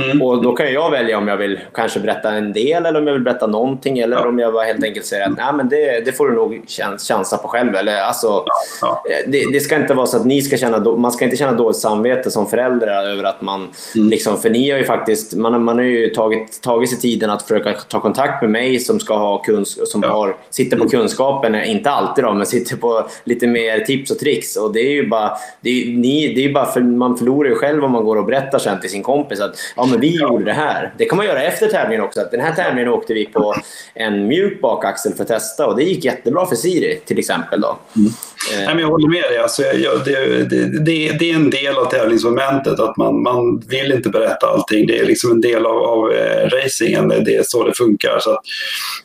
Mm. 0.05 0.23
Och 0.23 0.43
då 0.43 0.53
kan 0.53 0.73
jag 0.73 0.91
välja 0.91 1.19
om 1.19 1.29
jag 1.29 1.37
vill 1.37 1.61
kanske 1.75 2.01
berätta 2.01 2.31
en 2.31 2.53
del 2.53 2.87
eller 2.87 3.01
om 3.01 3.07
jag 3.07 3.15
vill 3.15 3.23
berätta 3.23 3.47
någonting. 3.47 3.99
Eller 3.99 4.17
ja. 4.17 4.29
om 4.29 4.39
jag 4.39 4.53
bara 4.53 4.65
helt 4.65 4.85
enkelt 4.85 5.07
säger 5.07 5.27
att 5.27 5.37
Nej, 5.37 5.53
men 5.55 5.69
det, 5.69 6.05
det 6.05 6.12
får 6.12 6.29
du 6.29 6.35
nog 6.35 6.65
chansa 6.99 7.37
på 7.37 7.49
själv. 7.49 7.75
Eller, 7.75 8.01
alltså, 8.01 8.45
ja. 8.81 9.03
det, 9.27 9.45
det, 9.53 9.61
ska 9.61 9.77
inte 9.77 9.95
vara 9.95 10.07
så 10.07 10.17
att 10.17 10.27
ni 10.27 10.43
ska 10.43 10.57
känna, 10.57 10.79
man 10.79 11.12
ska 11.12 11.25
inte 11.25 11.37
känna 11.37 11.53
dåligt 11.53 11.77
samvete 11.77 12.31
som 12.31 12.47
föräldrar 12.47 13.05
över 13.05 13.25
att 13.25 13.43
man... 13.43 13.69
Mm. 13.95 14.09
Liksom, 14.09 14.41
för 14.41 14.51
ni 14.51 14.71
har 14.71 14.79
ju 14.79 14.85
faktiskt, 14.85 15.37
man, 15.37 15.65
man 15.66 15.76
har 15.76 15.85
ju 15.85 16.09
tagit, 16.09 16.62
tagit 16.62 16.90
sig 16.90 16.98
tiden 16.98 17.31
att 17.31 17.42
försöka 17.42 17.72
ta 17.72 18.00
kontakt 18.00 18.42
med 18.42 18.50
mig 18.50 18.81
som, 18.81 19.00
ska 19.00 19.16
ha 19.16 19.42
kunsk, 19.42 19.79
som 19.87 20.02
har, 20.02 20.37
sitter 20.50 20.76
på 20.76 20.88
kunskapen, 20.88 21.55
inte 21.55 21.90
alltid 21.90 22.24
då, 22.24 22.33
men 22.33 22.46
sitter 22.46 22.76
på 22.76 23.09
lite 23.24 23.46
mer 23.46 23.81
tips 23.81 24.11
och 24.11 24.18
tricks. 24.18 24.57
Och 24.57 24.72
det 24.72 24.81
är 24.81 24.90
ju 24.90 25.09
bara, 25.09 25.33
det 25.61 25.70
är, 25.70 25.87
ni, 25.87 26.35
det 26.35 26.44
är 26.44 26.52
bara 26.52 26.66
för, 26.66 26.81
man 26.81 27.18
förlorar 27.18 27.48
ju 27.48 27.55
själv 27.55 27.85
om 27.85 27.92
man 27.92 28.05
går 28.05 28.16
och 28.16 28.24
berättar 28.24 28.59
sen 28.59 28.81
till 28.81 28.90
sin 28.90 29.02
kompis 29.02 29.40
att 29.40 29.57
ja, 29.76 29.87
men 29.87 30.00
vi 30.00 30.20
gjorde 30.20 30.44
det 30.44 30.52
här. 30.52 30.92
Det 30.98 31.05
kan 31.05 31.16
man 31.16 31.26
göra 31.26 31.42
efter 31.42 31.66
tävlingen 31.66 32.05
också. 32.05 32.20
Att 32.20 32.31
den 32.31 32.40
här 32.40 32.52
tävlingen 32.52 32.88
åkte 32.88 33.14
vi 33.14 33.26
på 33.26 33.55
en 33.94 34.26
mjuk 34.26 34.61
bakaxel 34.61 35.14
för 35.14 35.22
att 35.22 35.29
testa 35.29 35.66
och 35.66 35.76
det 35.76 35.83
gick 35.83 36.05
jättebra 36.05 36.46
för 36.46 36.57
Siri 36.57 37.00
till 37.05 37.18
exempel. 37.18 37.61
Då. 37.61 37.79
Mm. 37.96 38.12
Nej, 38.50 38.66
men 38.66 38.79
jag 38.79 38.88
håller 38.88 39.09
med 39.09 39.22
dig. 39.22 39.38
Alltså, 39.38 39.62
jag, 39.62 40.05
det, 40.05 40.44
det, 40.44 40.85
det, 40.85 41.18
det, 41.18 41.31
är 41.31 41.35
en 41.35 41.50
del 41.50 41.76
av 41.76 41.85
tävlingsmomentet 41.85 42.81
att 42.81 42.96
man, 42.96 43.22
man 43.22 43.59
vill 43.59 43.92
inte 43.92 44.09
berätta 44.09 44.46
allting. 44.46 44.87
Det 44.87 44.98
är 44.98 45.07
liksom 45.07 45.31
en 45.31 45.40
del 45.40 45.56
av, 45.64 45.83
av 45.83 46.12
eh, 46.12 46.49
racingen. 46.49 47.09
Det 47.09 47.35
är 47.35 47.42
så 47.47 47.64
det 47.64 47.75
funkar. 47.75 48.19
Så 48.21 48.31
att, 48.31 48.40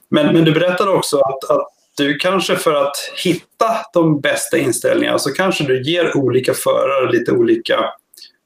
men, 0.09 0.33
men 0.33 0.45
du 0.45 0.51
berättade 0.51 0.91
också 0.91 1.19
att, 1.19 1.49
att 1.49 1.67
du 1.97 2.17
kanske 2.17 2.55
för 2.55 2.73
att 2.73 2.95
hitta 3.23 3.75
de 3.93 4.21
bästa 4.21 4.57
inställningarna 4.57 5.19
så 5.19 5.33
kanske 5.33 5.63
du 5.63 5.83
ger 5.83 6.17
olika 6.17 6.53
förare 6.53 7.11
lite 7.11 7.31
olika 7.31 7.79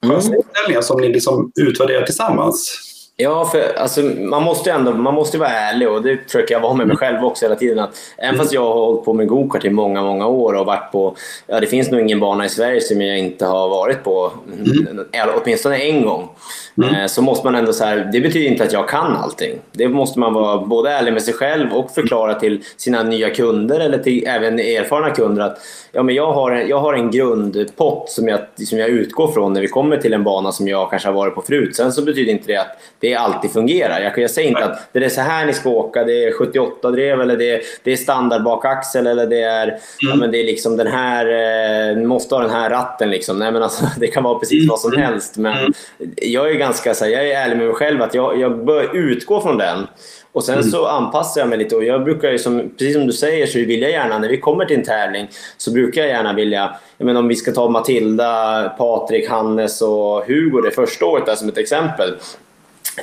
mm. 0.03 0.15
inställningar 0.15 0.81
som 0.81 1.01
ni 1.01 1.09
liksom 1.09 1.51
utvärderar 1.55 2.05
tillsammans. 2.05 2.81
Ja, 3.17 3.45
för 3.45 3.77
alltså, 3.77 4.01
man 4.01 4.43
måste 4.43 4.71
ändå 4.71 4.93
man 4.93 5.13
måste 5.13 5.37
vara 5.37 5.49
ärlig 5.49 5.89
och 5.89 6.01
det 6.01 6.17
försöker 6.25 6.55
jag 6.55 6.61
vara 6.61 6.73
med 6.73 6.87
mig 6.87 6.97
själv 6.97 7.25
också 7.25 7.45
hela 7.45 7.55
tiden. 7.55 7.79
Att, 7.79 7.97
även 8.17 8.37
fast 8.37 8.53
jag 8.53 8.61
har 8.61 8.73
hållit 8.73 9.05
på 9.05 9.13
med 9.13 9.27
gokart 9.27 9.65
i 9.65 9.69
många, 9.69 10.01
många 10.01 10.27
år 10.27 10.53
och 10.53 10.65
varit 10.65 10.91
på... 10.91 11.15
Ja, 11.47 11.59
det 11.59 11.67
finns 11.67 11.91
nog 11.91 12.01
ingen 12.01 12.19
bana 12.19 12.45
i 12.45 12.49
Sverige 12.49 12.81
som 12.81 13.01
jag 13.01 13.17
inte 13.19 13.45
har 13.45 13.69
varit 13.69 14.03
på, 14.03 14.31
mm. 14.53 15.05
åtminstone 15.43 15.77
en 15.77 16.05
gång. 16.05 16.29
Mm. 16.77 16.95
Eh, 16.95 17.07
så 17.07 17.21
måste 17.21 17.47
man 17.47 17.55
ändå 17.55 17.73
så 17.73 17.85
här, 17.85 18.09
det 18.11 18.21
betyder 18.21 18.47
inte 18.47 18.63
att 18.63 18.73
jag 18.73 18.89
kan 18.89 19.15
allting. 19.15 19.59
Det 19.71 19.87
måste 19.87 20.19
man 20.19 20.33
vara 20.33 20.57
både 20.57 20.91
ärlig 20.91 21.13
med 21.13 21.23
sig 21.23 21.33
själv 21.33 21.73
och 21.73 21.91
förklara 21.91 22.33
till 22.33 22.63
sina 22.77 23.03
nya 23.03 23.29
kunder 23.29 23.79
eller 23.79 23.97
till 23.97 24.27
även 24.27 24.59
erfarna 24.59 25.09
kunder 25.09 25.43
att 25.43 25.57
ja, 25.91 26.03
men 26.03 26.15
jag, 26.15 26.33
har 26.33 26.51
en, 26.51 26.69
jag 26.69 26.79
har 26.79 26.93
en 26.93 27.11
grundpott 27.11 28.09
som 28.09 28.27
jag, 28.27 28.39
som 28.67 28.79
jag 28.79 28.89
utgår 28.89 29.27
från 29.27 29.53
när 29.53 29.61
vi 29.61 29.67
kommer 29.67 29.97
till 29.97 30.13
en 30.13 30.23
bana 30.23 30.51
som 30.51 30.67
jag 30.67 30.89
kanske 30.89 31.07
har 31.07 31.13
varit 31.13 31.35
på 31.35 31.41
förut. 31.41 31.75
Sen 31.75 31.91
så 31.91 32.01
betyder 32.01 32.31
inte 32.31 32.47
det 32.47 32.57
att 32.57 32.77
det 33.05 33.15
alltid 33.15 33.51
fungerar. 33.51 33.99
Jag, 33.99 34.17
jag 34.17 34.31
säger 34.31 34.49
inte 34.49 34.65
att 34.65 34.89
det 34.91 35.05
är 35.05 35.09
så 35.09 35.21
här 35.21 35.45
ni 35.45 35.53
ska 35.53 35.69
åka, 35.69 36.03
det 36.03 36.23
är 36.23 36.31
78 36.31 36.91
drev 36.91 37.21
eller 37.21 37.37
det, 37.37 37.61
det 37.83 37.91
är 37.91 37.97
standard 37.97 38.43
bakaxel 38.43 39.07
eller 39.07 39.27
det 39.27 39.41
är, 39.41 39.67
mm. 39.67 39.79
ja, 39.99 40.15
men 40.15 40.31
det 40.31 40.37
är 40.37 40.43
liksom 40.43 40.77
den 40.77 40.87
här, 40.87 41.25
eh, 41.25 41.97
måste 41.97 42.35
ha 42.35 42.41
den 42.41 42.51
här 42.51 42.69
ratten. 42.69 43.09
Liksom. 43.09 43.39
Nej, 43.39 43.51
men 43.51 43.63
alltså, 43.63 43.85
det 43.99 44.07
kan 44.07 44.23
vara 44.23 44.39
precis 44.39 44.69
vad 44.69 44.79
som 44.79 44.93
mm. 44.93 45.05
helst. 45.05 45.37
Men 45.37 45.57
mm. 45.57 45.73
jag 46.15 46.51
är 46.51 46.53
ganska 46.53 46.93
så 46.93 47.05
här, 47.05 47.11
jag 47.11 47.27
är 47.27 47.35
ärlig 47.35 47.57
med 47.57 47.65
mig 47.65 47.75
själv 47.75 48.01
att 48.01 48.13
jag, 48.13 48.39
jag 48.39 48.65
bör 48.65 48.95
utgå 48.95 49.41
från 49.41 49.57
den. 49.57 49.87
Och 50.35 50.43
sen 50.43 50.55
mm. 50.57 50.69
så 50.69 50.85
anpassar 50.85 51.41
jag 51.41 51.49
mig 51.49 51.57
lite 51.57 51.75
och 51.75 51.83
jag 51.83 52.03
brukar 52.03 52.31
ju 52.31 52.39
som, 52.39 52.69
precis 52.77 52.93
som 52.93 53.07
du 53.07 53.13
säger 53.13 53.47
så 53.47 53.59
vill 53.59 53.81
jag 53.81 53.91
gärna 53.91 54.19
när 54.19 54.29
vi 54.29 54.37
kommer 54.37 54.65
till 54.65 54.77
en 54.77 54.83
tävling 54.83 55.27
så 55.57 55.71
brukar 55.71 56.01
jag 56.01 56.09
gärna 56.09 56.33
vilja, 56.33 56.75
jag 56.97 57.05
menar 57.05 57.19
om 57.19 57.27
vi 57.27 57.35
ska 57.35 57.51
ta 57.51 57.69
Matilda, 57.69 58.69
Patrik, 58.77 59.29
Hannes 59.29 59.81
och 59.81 60.25
Hugo 60.27 60.61
det 60.61 60.71
första 60.71 61.05
året 61.05 61.25
där 61.25 61.35
som 61.35 61.49
ett 61.49 61.57
exempel 61.57 62.13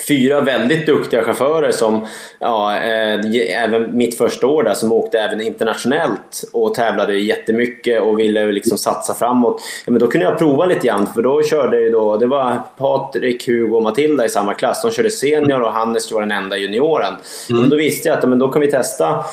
fyra 0.08 0.40
väldigt 0.40 0.86
duktiga 0.86 1.22
chaufförer 1.22 1.72
som, 1.72 2.06
ja, 2.38 2.76
eh, 2.76 3.64
även 3.64 3.96
mitt 3.96 4.18
första 4.18 4.46
år 4.46 4.62
där, 4.62 4.74
som 4.74 4.92
åkte 4.92 5.18
även 5.18 5.40
internationellt 5.40 6.44
och 6.52 6.74
tävlade 6.74 7.18
jättemycket 7.18 8.02
och 8.02 8.18
ville 8.18 8.52
liksom 8.52 8.78
satsa 8.78 9.14
framåt. 9.14 9.62
Ja, 9.86 9.92
men 9.92 10.00
då 10.00 10.06
kunde 10.06 10.26
jag 10.26 10.38
prova 10.38 10.66
lite 10.66 10.86
grann, 10.86 11.06
för 11.14 11.22
då 11.22 11.42
körde 11.42 11.80
ju 11.80 11.90
då, 11.90 12.16
det 12.16 12.26
var 12.26 12.58
Patrik, 12.76 13.48
Hugo 13.48 13.76
och 13.76 13.82
Matilda 13.82 14.24
i 14.24 14.28
samma 14.28 14.54
klass. 14.54 14.82
De 14.82 14.90
körde 14.90 15.10
senior 15.10 15.60
och 15.62 15.72
Hannes 15.72 16.12
var 16.12 16.20
den 16.20 16.32
enda 16.32 16.56
junioren. 16.56 17.14
Mm. 17.50 17.70
då 17.70 17.76
visste 17.76 18.08
jag 18.08 18.18
att 18.18 18.28
men 18.28 18.38
då 18.38 18.48
kan 18.48 18.62
vi 18.62 18.70
testa 18.70 19.24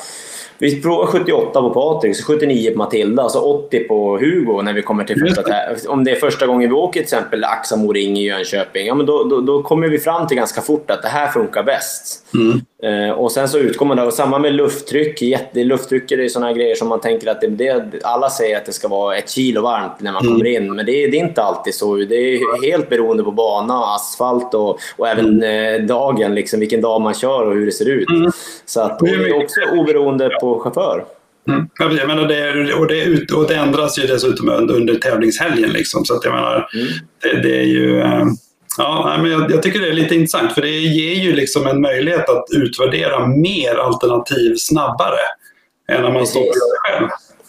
vi 0.60 0.82
provar 0.82 1.06
78 1.06 1.60
på 1.60 1.70
Patrik, 1.70 2.24
79 2.24 2.70
på 2.70 2.78
Matilda, 2.78 3.28
så 3.28 3.64
80 3.66 3.78
på 3.78 4.18
Hugo 4.18 4.62
när 4.62 4.72
vi 4.72 4.82
kommer 4.82 5.04
till 5.04 5.20
första 5.20 5.42
Om 5.88 6.04
det 6.04 6.10
är 6.10 6.16
första 6.16 6.46
gången 6.46 6.70
vi 6.70 6.74
åker 6.74 6.92
till 6.92 7.02
exempel 7.02 7.44
Axamo 7.44 7.92
Ring 7.92 8.18
i 8.18 8.26
Jönköping, 8.26 8.86
ja, 8.86 8.94
men 8.94 9.06
då, 9.06 9.24
då, 9.24 9.40
då, 9.40 9.62
kommer 9.62 9.88
vi 9.88 9.98
fram 9.98 10.26
till 10.26 10.36
ganska 10.36 10.60
fort 10.60 10.90
att 10.90 11.02
det 11.02 11.08
här 11.08 11.28
funkar 11.28 11.62
bäst. 11.62 12.26
Mm. 12.34 12.60
Eh, 12.82 13.10
och 13.10 13.32
sen 13.32 13.48
så 13.48 13.58
utgår 13.58 13.86
man 13.86 13.96
då, 13.96 14.10
samma 14.10 14.38
med 14.38 14.54
lufttryck. 14.54 15.22
Jätte, 15.22 15.64
lufttryck 15.64 16.10
är 16.10 16.28
sådana 16.28 16.52
grejer 16.52 16.74
som 16.74 16.88
man 16.88 17.00
tänker 17.00 17.30
att 17.30 17.40
det, 17.40 17.46
det, 17.46 18.00
alla 18.02 18.30
säger 18.30 18.56
att 18.56 18.66
det 18.66 18.72
ska 18.72 18.88
vara 18.88 19.16
ett 19.16 19.30
kilo 19.30 19.62
varmt 19.62 20.00
när 20.00 20.12
man 20.12 20.22
mm. 20.22 20.32
kommer 20.32 20.50
in, 20.50 20.74
men 20.74 20.86
det, 20.86 20.92
det, 20.92 21.16
är 21.16 21.24
inte 21.24 21.42
alltid 21.42 21.74
så. 21.74 21.96
Det 21.96 22.14
är 22.14 22.70
helt 22.70 22.88
beroende 22.88 23.22
på 23.22 23.30
bana 23.30 23.78
och 23.78 23.94
asfalt 23.94 24.54
och, 24.54 24.78
och 24.96 25.08
även 25.08 25.42
mm. 25.42 25.80
eh, 25.80 25.86
dagen, 25.86 26.34
liksom, 26.34 26.60
vilken 26.60 26.80
dag 26.80 27.00
man 27.00 27.14
kör 27.14 27.46
och 27.46 27.54
hur 27.54 27.66
det 27.66 27.72
ser 27.72 27.88
ut. 27.88 28.10
Mm. 28.10 28.32
Så 28.66 28.80
att, 28.80 28.98
det 28.98 29.10
är 29.10 29.42
också 29.42 29.60
oberoende 29.72 30.30
på 30.40 30.58
chaufför. 30.60 31.04
Mm. 31.48 31.68
Jag 31.78 32.08
menar 32.08 32.28
det, 32.28 32.74
och, 32.74 32.86
det, 32.86 33.32
och 33.32 33.48
det 33.48 33.54
ändras 33.54 33.98
ju 33.98 34.06
dessutom 34.06 34.48
under, 34.48 34.74
under 34.74 34.94
tävlingshelgen. 34.94 35.70
Liksom, 35.70 36.04
så 36.04 36.14
att 36.14 36.24
jag 36.24 36.34
menar, 36.34 36.68
mm. 36.74 36.86
det, 37.22 37.48
det, 37.48 37.58
är 37.58 37.66
ju... 37.66 38.00
Eh, 38.00 38.24
Ja, 38.78 39.18
men 39.22 39.30
jag, 39.30 39.50
jag, 39.50 39.62
tycker 39.62 39.80
det 39.80 39.88
är 39.88 39.92
lite 39.92 40.14
intressant 40.14 40.52
för 40.52 40.62
det 40.62 40.68
ger 40.68 41.14
ju 41.14 41.32
liksom 41.32 41.66
en 41.66 41.80
möjlighet 41.80 42.28
att 42.28 42.44
utvärdera 42.52 43.26
mer 43.26 43.74
alternativ 43.74 44.54
snabbare 44.56 45.18
än 45.88 46.02
när 46.02 46.12
man 46.12 46.26
står 46.26 46.40
och 46.40 46.46
gör 46.46 46.52
det 46.52 46.98
själv. 46.98 47.08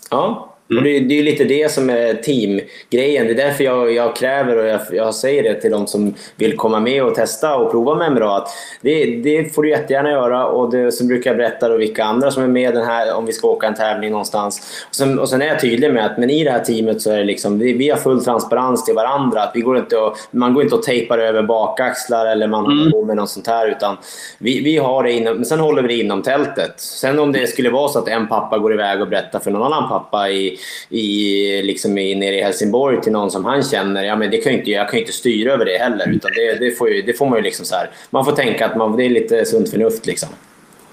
Ja, 0.10 0.51
Mm. 0.72 0.78
Och 0.78 0.90
det, 0.90 1.00
det, 1.00 1.20
är 1.20 1.24
lite 1.24 1.44
det 1.44 1.72
som 1.72 1.90
är 1.90 2.14
teamgrejen. 2.14 3.28
Det 3.28 3.34
är 3.34 3.48
därför 3.48 3.64
jag, 3.64 3.94
jag 3.94 4.16
kräver 4.16 4.58
och 4.58 4.66
jag, 4.66 4.82
jag, 4.92 5.16
säger 5.16 5.44
det 5.44 5.62
till 5.62 5.72
de 5.72 5.88
som 5.88 6.14
vill 6.36 6.58
komma 6.58 6.80
med 6.80 7.04
och 7.04 7.16
testa 7.16 7.56
och 7.56 7.72
prova 7.72 7.96
med 7.96 8.12
MRA. 8.12 8.38
Att 8.38 8.48
det, 8.82 9.06
det 9.06 9.56
får 9.56 9.64
du 9.64 9.70
jättegärna 9.70 10.12
göra 10.12 10.46
och 10.46 10.72
det, 10.72 10.92
så 10.92 11.06
brukar 11.06 11.30
jag 11.30 11.38
berätta 11.38 11.70
då 11.70 11.78
vilka 11.78 12.04
andra 12.04 12.32
som 12.32 12.44
är 12.44 12.48
med 12.48 12.74
den 12.74 12.86
här, 12.86 13.14
om 13.14 13.26
vi 13.26 13.34
ska 13.34 13.48
åka 13.48 13.68
en 13.68 13.76
tävling 13.76 14.12
någonstans. 14.12 14.86
Och 14.90 14.96
sen, 14.96 15.20
och 15.20 15.30
sen 15.30 15.42
är 15.42 15.46
jag 15.46 15.62
tydlig 15.62 15.94
med 15.94 16.06
att 16.06 16.18
men 16.18 16.30
i 16.30 16.44
det 16.44 16.52
här 16.52 16.60
teamet 16.60 17.02
så 17.02 17.12
är 17.12 17.18
det 17.18 17.24
liksom, 17.24 17.60
vi, 17.60 17.74
vi 17.74 17.90
har 17.90 17.98
full 17.98 18.24
transparens 18.24 18.86
till 18.86 18.96
varandra. 18.96 19.44
Att 19.44 19.52
vi 19.54 19.62
går 19.62 19.78
inte 19.78 19.98
och, 19.98 20.18
man 20.32 20.54
går 20.54 20.64
inte 20.64 20.76
och 20.76 20.84
tejpar 20.84 21.18
över 21.18 21.44
bakaxlar 21.44 22.26
eller 22.26 22.48
man 22.48 22.66
mm. 22.66 22.78
håller 22.78 22.92
på 22.92 23.06
med 23.06 23.16
något 23.16 23.30
sånt 23.30 23.48
här. 23.48 23.68
Utan 23.68 23.98
vi, 24.38 24.64
vi 24.64 24.78
har 24.78 25.04
det 25.04 25.12
inom, 25.12 25.36
men 25.36 25.46
sen 25.46 25.60
håller 25.60 25.82
vi 25.82 25.88
det 25.88 26.04
inom 26.04 26.22
tältet. 26.22 26.74
Sen 26.78 27.20
om 27.20 27.32
det 27.32 27.48
skulle 27.48 27.70
vara 27.70 27.88
så 27.88 28.00
att 28.00 28.08
en 28.08 28.28
pappa 28.28 28.58
går 28.58 28.74
iväg 28.74 29.02
och 29.02 29.08
berättar 29.08 29.40
för 29.40 29.52
någon 29.52 29.74
annan 29.74 29.90
pappa 29.90 30.30
i 30.30 30.58
i, 30.90 31.62
liksom 31.62 31.98
i, 31.98 32.16
nere 32.16 32.36
i 32.36 32.42
Helsingborg 32.42 33.02
till 33.02 33.12
någon 33.12 33.32
som 33.32 33.46
han 33.46 33.64
känner, 33.64 34.04
ja, 34.04 34.16
men 34.16 34.32
det 34.32 34.38
kan 34.38 34.54
inte, 34.54 34.72
jag 34.72 34.90
kan 34.90 34.98
ju 34.98 35.02
inte 35.02 35.14
styra 35.14 35.54
över 35.54 35.66
det 35.66 35.78
heller. 35.78 36.10
Utan 36.10 36.32
det, 36.36 36.66
det, 36.66 36.72
får, 36.72 36.90
ju, 36.90 37.02
det 37.02 37.14
får 37.14 37.26
man 37.26 37.38
ju 37.38 37.44
liksom 37.44 37.66
så 37.66 37.76
här, 37.76 37.90
man 38.10 38.26
får 38.26 38.32
tänka 38.32 38.66
att 38.66 38.76
man, 38.76 38.98
det 38.98 39.06
är 39.06 39.10
lite 39.10 39.46
sunt 39.46 39.70
förnuft. 39.70 40.06
Liksom. 40.06 40.30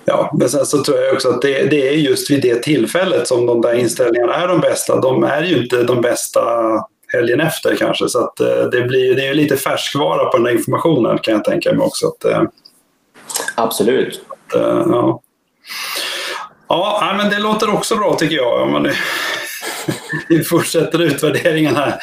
Ja, 0.05 0.31
men 0.39 0.49
sen 0.49 0.67
så 0.67 0.85
tror 0.85 0.99
jag 0.99 1.15
också 1.15 1.29
att 1.29 1.43
det, 1.43 1.71
det, 1.71 1.89
är 1.89 1.93
just 1.93 2.31
vid 2.31 2.43
det 2.43 2.63
tillfället 2.63 3.29
som 3.29 3.47
de 3.47 3.61
där 3.61 3.75
inställningarna 3.75 4.35
är 4.35 4.49
de 4.49 4.61
bästa. 4.61 5.01
De 5.01 5.25
är 5.25 5.43
ju 5.43 5.63
inte 5.63 5.83
de 5.83 6.01
bästa 6.01 6.41
helgen 7.13 7.41
efter 7.41 7.77
kanske. 7.77 8.09
Så 8.09 8.25
att 8.25 8.41
eh, 8.41 8.63
det, 8.73 8.83
blir, 8.83 9.15
det 9.15 9.27
är 9.27 9.35
lite 9.35 9.57
färskvara 9.57 10.25
på 10.25 10.37
den 10.37 10.47
här 10.47 10.53
informationen 10.53 11.19
kan 11.19 11.35
jag 11.35 11.45
tänka 11.45 11.73
mig 11.73 11.87
också. 11.87 12.07
Att, 12.07 12.25
eh, 12.25 12.43
Absolut. 13.55 14.21
Uh, 14.57 14.63
ja. 14.89 15.21
ja, 16.69 17.15
men 17.17 17.31
det 17.31 17.39
låter 17.39 17.75
också 17.75 17.97
bra 17.97 18.15
tycker 18.15 18.37
jag. 18.37 18.63
Om 18.63 18.73
man 18.73 18.87
vi 20.29 20.45
fortsätter 20.45 21.03
utvärderingen 21.03 21.77
här. 21.77 21.95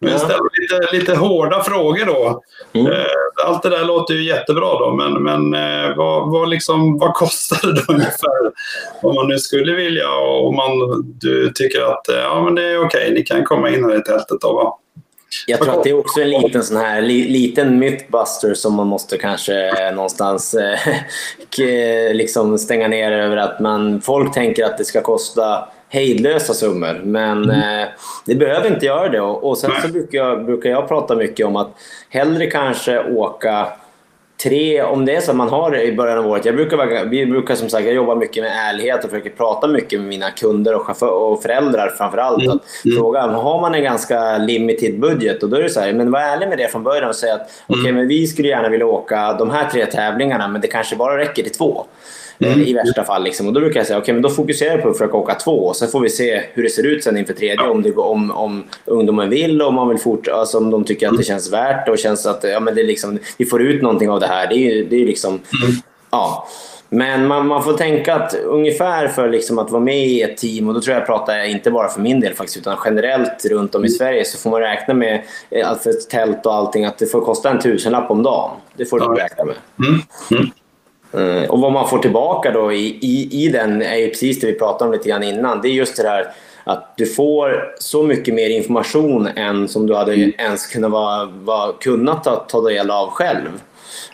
Vi 0.00 0.10
ja. 0.10 0.18
ställer 0.18 0.60
lite, 0.60 0.96
lite 0.96 1.14
hårda 1.14 1.62
frågor 1.62 2.06
då. 2.06 2.42
Mm. 2.72 2.92
Eh, 2.92 3.06
allt 3.44 3.62
det 3.62 3.68
där 3.68 3.84
låter 3.84 4.14
ju 4.14 4.24
jättebra 4.24 4.78
då, 4.78 4.94
men, 4.94 5.22
men 5.22 5.54
eh, 5.54 5.96
vad, 5.96 6.30
vad, 6.30 6.48
liksom, 6.48 6.98
vad 6.98 7.14
kostar 7.14 7.66
det 7.66 7.72
då 7.72 7.82
ungefär? 7.92 8.52
Om 9.02 9.14
man 9.14 9.28
nu 9.28 9.38
skulle 9.38 9.74
vilja 9.74 10.10
och 10.10 10.48
om 10.48 10.56
man, 10.56 10.72
du 11.18 11.52
tycker 11.52 11.80
att 11.80 12.08
eh, 12.08 12.16
ja, 12.16 12.42
men 12.44 12.54
det 12.54 12.62
är 12.62 12.84
okej, 12.84 13.12
ni 13.14 13.22
kan 13.22 13.44
komma 13.44 13.70
in 13.70 13.84
här 13.84 13.98
i 13.98 14.02
tältet 14.02 14.40
då 14.40 14.52
va? 14.52 14.78
Jag 15.46 15.60
tror 15.60 15.78
att 15.78 15.84
det 15.84 15.90
är 15.90 15.98
också 15.98 16.20
en 16.20 16.30
liten 16.30 16.62
sån 16.62 16.76
här 16.76 17.02
liten 17.02 17.78
mythbuster 17.78 18.54
som 18.54 18.74
man 18.74 18.86
måste 18.86 19.18
kanske 19.18 19.90
någonstans 19.94 20.54
liksom 22.12 22.58
stänga 22.58 22.88
ner 22.88 23.12
över 23.12 23.36
att 23.36 23.60
man, 23.60 24.00
folk 24.00 24.34
tänker 24.34 24.64
att 24.64 24.78
det 24.78 24.84
ska 24.84 25.00
kosta 25.00 25.68
hejdlösa 25.94 26.54
summor. 26.54 27.00
Men 27.04 27.44
mm. 27.44 27.80
eh, 27.82 27.88
det 28.26 28.34
behöver 28.34 28.68
inte 28.68 28.86
göra 28.86 29.08
det. 29.08 29.20
Och, 29.20 29.48
och 29.48 29.58
sen 29.58 29.70
så 29.82 29.88
brukar 29.88 30.18
jag, 30.18 30.44
brukar 30.44 30.70
jag 30.70 30.88
prata 30.88 31.16
mycket 31.16 31.46
om 31.46 31.56
att 31.56 31.70
hellre 32.08 32.46
kanske 32.46 33.04
åka 33.04 33.68
tre, 34.42 34.82
om 34.82 35.04
det 35.04 35.16
är 35.16 35.20
så 35.20 35.30
att 35.30 35.36
man 35.36 35.48
har 35.48 35.70
det 35.70 35.82
i 35.82 35.92
början 35.92 36.18
av 36.18 36.26
året. 36.26 36.44
Jag 36.44 36.54
brukar, 36.54 37.04
vi 37.04 37.26
brukar 37.26 37.54
som 37.54 37.68
sagt, 37.68 37.84
jag 37.86 37.94
jobbar 37.94 38.16
mycket 38.16 38.42
med 38.42 38.52
ärlighet 38.52 39.04
och 39.04 39.10
försöker 39.10 39.30
prata 39.30 39.66
mycket 39.66 40.00
med 40.00 40.08
mina 40.08 40.30
kunder 40.30 40.74
och, 40.74 40.82
chaufför, 40.82 41.10
och 41.10 41.42
föräldrar 41.42 41.88
framförallt. 41.88 42.42
Mm. 42.42 42.58
Mm. 42.84 42.96
fråga, 42.96 43.20
har 43.20 43.60
man 43.60 43.74
en 43.74 43.82
ganska 43.82 44.38
limited 44.38 45.00
budget? 45.00 45.42
Och 45.42 45.48
då 45.48 45.56
är 45.56 45.62
det 45.62 45.70
så 45.70 45.80
här, 45.80 45.92
men 45.92 46.10
var 46.10 46.20
ärlig 46.20 46.48
med 46.48 46.58
det 46.58 46.68
från 46.68 46.82
början 46.82 47.08
och 47.08 47.16
säg 47.16 47.30
att 47.30 47.50
mm. 47.68 47.80
okay, 47.80 47.92
men 47.92 48.08
vi 48.08 48.26
skulle 48.26 48.48
gärna 48.48 48.68
vilja 48.68 48.86
åka 48.86 49.32
de 49.32 49.50
här 49.50 49.70
tre 49.70 49.86
tävlingarna 49.86 50.48
men 50.48 50.60
det 50.60 50.68
kanske 50.68 50.96
bara 50.96 51.18
räcker 51.18 51.42
till 51.42 51.52
två. 51.52 51.86
Mm. 52.38 52.60
i 52.60 52.72
värsta 52.72 53.04
fall. 53.04 53.24
Liksom. 53.24 53.46
Och 53.46 53.52
då 53.52 53.60
brukar 53.60 53.80
jag 53.80 53.86
säga 53.86 53.98
okay, 53.98 54.14
men 54.14 54.22
då 54.22 54.28
fokuserar 54.28 54.70
jag 54.70 54.82
på 54.82 54.88
att 54.88 54.98
försöka 54.98 55.16
åka 55.16 55.34
två 55.34 55.66
och 55.66 55.76
sen 55.76 55.88
får 55.88 56.00
vi 56.00 56.10
se 56.10 56.42
hur 56.52 56.62
det 56.62 56.70
ser 56.70 56.86
ut 56.86 57.04
sen 57.04 57.16
inför 57.16 57.34
tredje. 57.34 57.66
Om, 57.66 57.82
det, 57.82 57.92
om, 57.92 58.30
om 58.30 58.64
ungdomen 58.84 59.30
vill 59.30 59.62
och 59.62 59.68
om, 59.68 59.74
man 59.74 59.88
vill 59.88 59.98
fort, 59.98 60.28
alltså 60.28 60.58
om 60.58 60.70
de 60.70 60.84
tycker 60.84 61.06
att 61.06 61.12
det 61.12 61.16
mm. 61.16 61.24
känns 61.24 61.52
värt 61.52 61.88
och 61.88 61.98
känns 61.98 62.26
att 62.26 62.44
ja, 62.44 62.60
men 62.60 62.74
det 62.74 62.82
liksom, 62.82 63.18
vi 63.36 63.44
får 63.44 63.62
ut 63.62 63.82
någonting 63.82 64.10
av 64.10 64.20
det 64.20 64.26
här. 64.26 64.46
Det 64.46 64.54
är, 64.54 64.84
det 64.84 65.02
är 65.02 65.06
liksom, 65.06 65.30
mm. 65.30 65.76
ja. 66.10 66.48
Men 66.88 67.26
man, 67.26 67.46
man, 67.46 67.64
får 67.64 67.72
tänka 67.72 68.14
att 68.14 68.34
ungefär 68.34 69.08
för 69.08 69.28
liksom 69.28 69.58
att 69.58 69.70
vara 69.70 69.82
med 69.82 70.06
i 70.06 70.22
ett 70.22 70.36
team, 70.36 70.68
och 70.68 70.74
då 70.74 70.80
tror 70.80 70.96
jag 70.96 71.06
pratar 71.06 71.36
jag 71.36 71.50
inte 71.50 71.70
bara 71.70 71.88
för 71.88 72.00
min 72.00 72.20
del 72.20 72.34
faktiskt, 72.34 72.56
utan 72.56 72.76
generellt 72.84 73.44
runt 73.44 73.74
om 73.74 73.84
i 73.84 73.88
mm. 73.88 73.96
Sverige 73.98 74.24
så 74.24 74.38
får 74.38 74.50
man 74.50 74.60
räkna 74.60 74.94
med 74.94 75.22
eh, 75.50 75.70
att 75.70 75.82
för 75.82 75.92
tält 75.92 76.46
och 76.46 76.54
allting 76.54 76.84
att 76.84 76.98
det 76.98 77.06
får 77.06 77.20
kosta 77.20 77.50
en 77.50 77.60
tusenlapp 77.60 78.10
om 78.10 78.22
dagen. 78.22 78.50
Det 78.76 78.86
får 78.86 79.00
du 79.00 79.06
räkna 79.06 79.44
med. 79.44 79.56
Mm. 79.78 80.00
Mm. 80.30 80.50
Eh, 81.16 81.50
och 81.50 81.60
vad 81.60 81.72
man 81.72 81.88
får 81.88 81.98
tillbaka 81.98 82.50
då 82.50 82.72
i, 82.72 82.98
i, 83.00 83.44
i 83.44 83.48
den 83.48 83.82
är 83.82 83.96
ju 83.96 84.08
precis 84.08 84.40
det 84.40 84.46
vi 84.46 84.58
pratade 84.58 84.84
om 84.84 84.92
lite 84.92 85.08
grann 85.08 85.22
innan. 85.22 85.60
Det 85.60 85.68
är 85.68 85.72
just 85.72 85.96
det 85.96 86.02
där 86.02 86.32
att 86.64 86.96
du 86.96 87.06
får 87.06 87.74
så 87.78 88.02
mycket 88.02 88.34
mer 88.34 88.50
information 88.50 89.26
än 89.26 89.68
som 89.68 89.86
du 89.86 89.94
hade 89.94 90.14
ens 90.16 90.66
kunnat, 90.66 90.90
vara, 90.90 91.24
vara, 91.24 91.72
kunnat 91.72 92.24
ta, 92.24 92.36
ta 92.36 92.60
del 92.60 92.90
av 92.90 93.10
själv. 93.10 93.48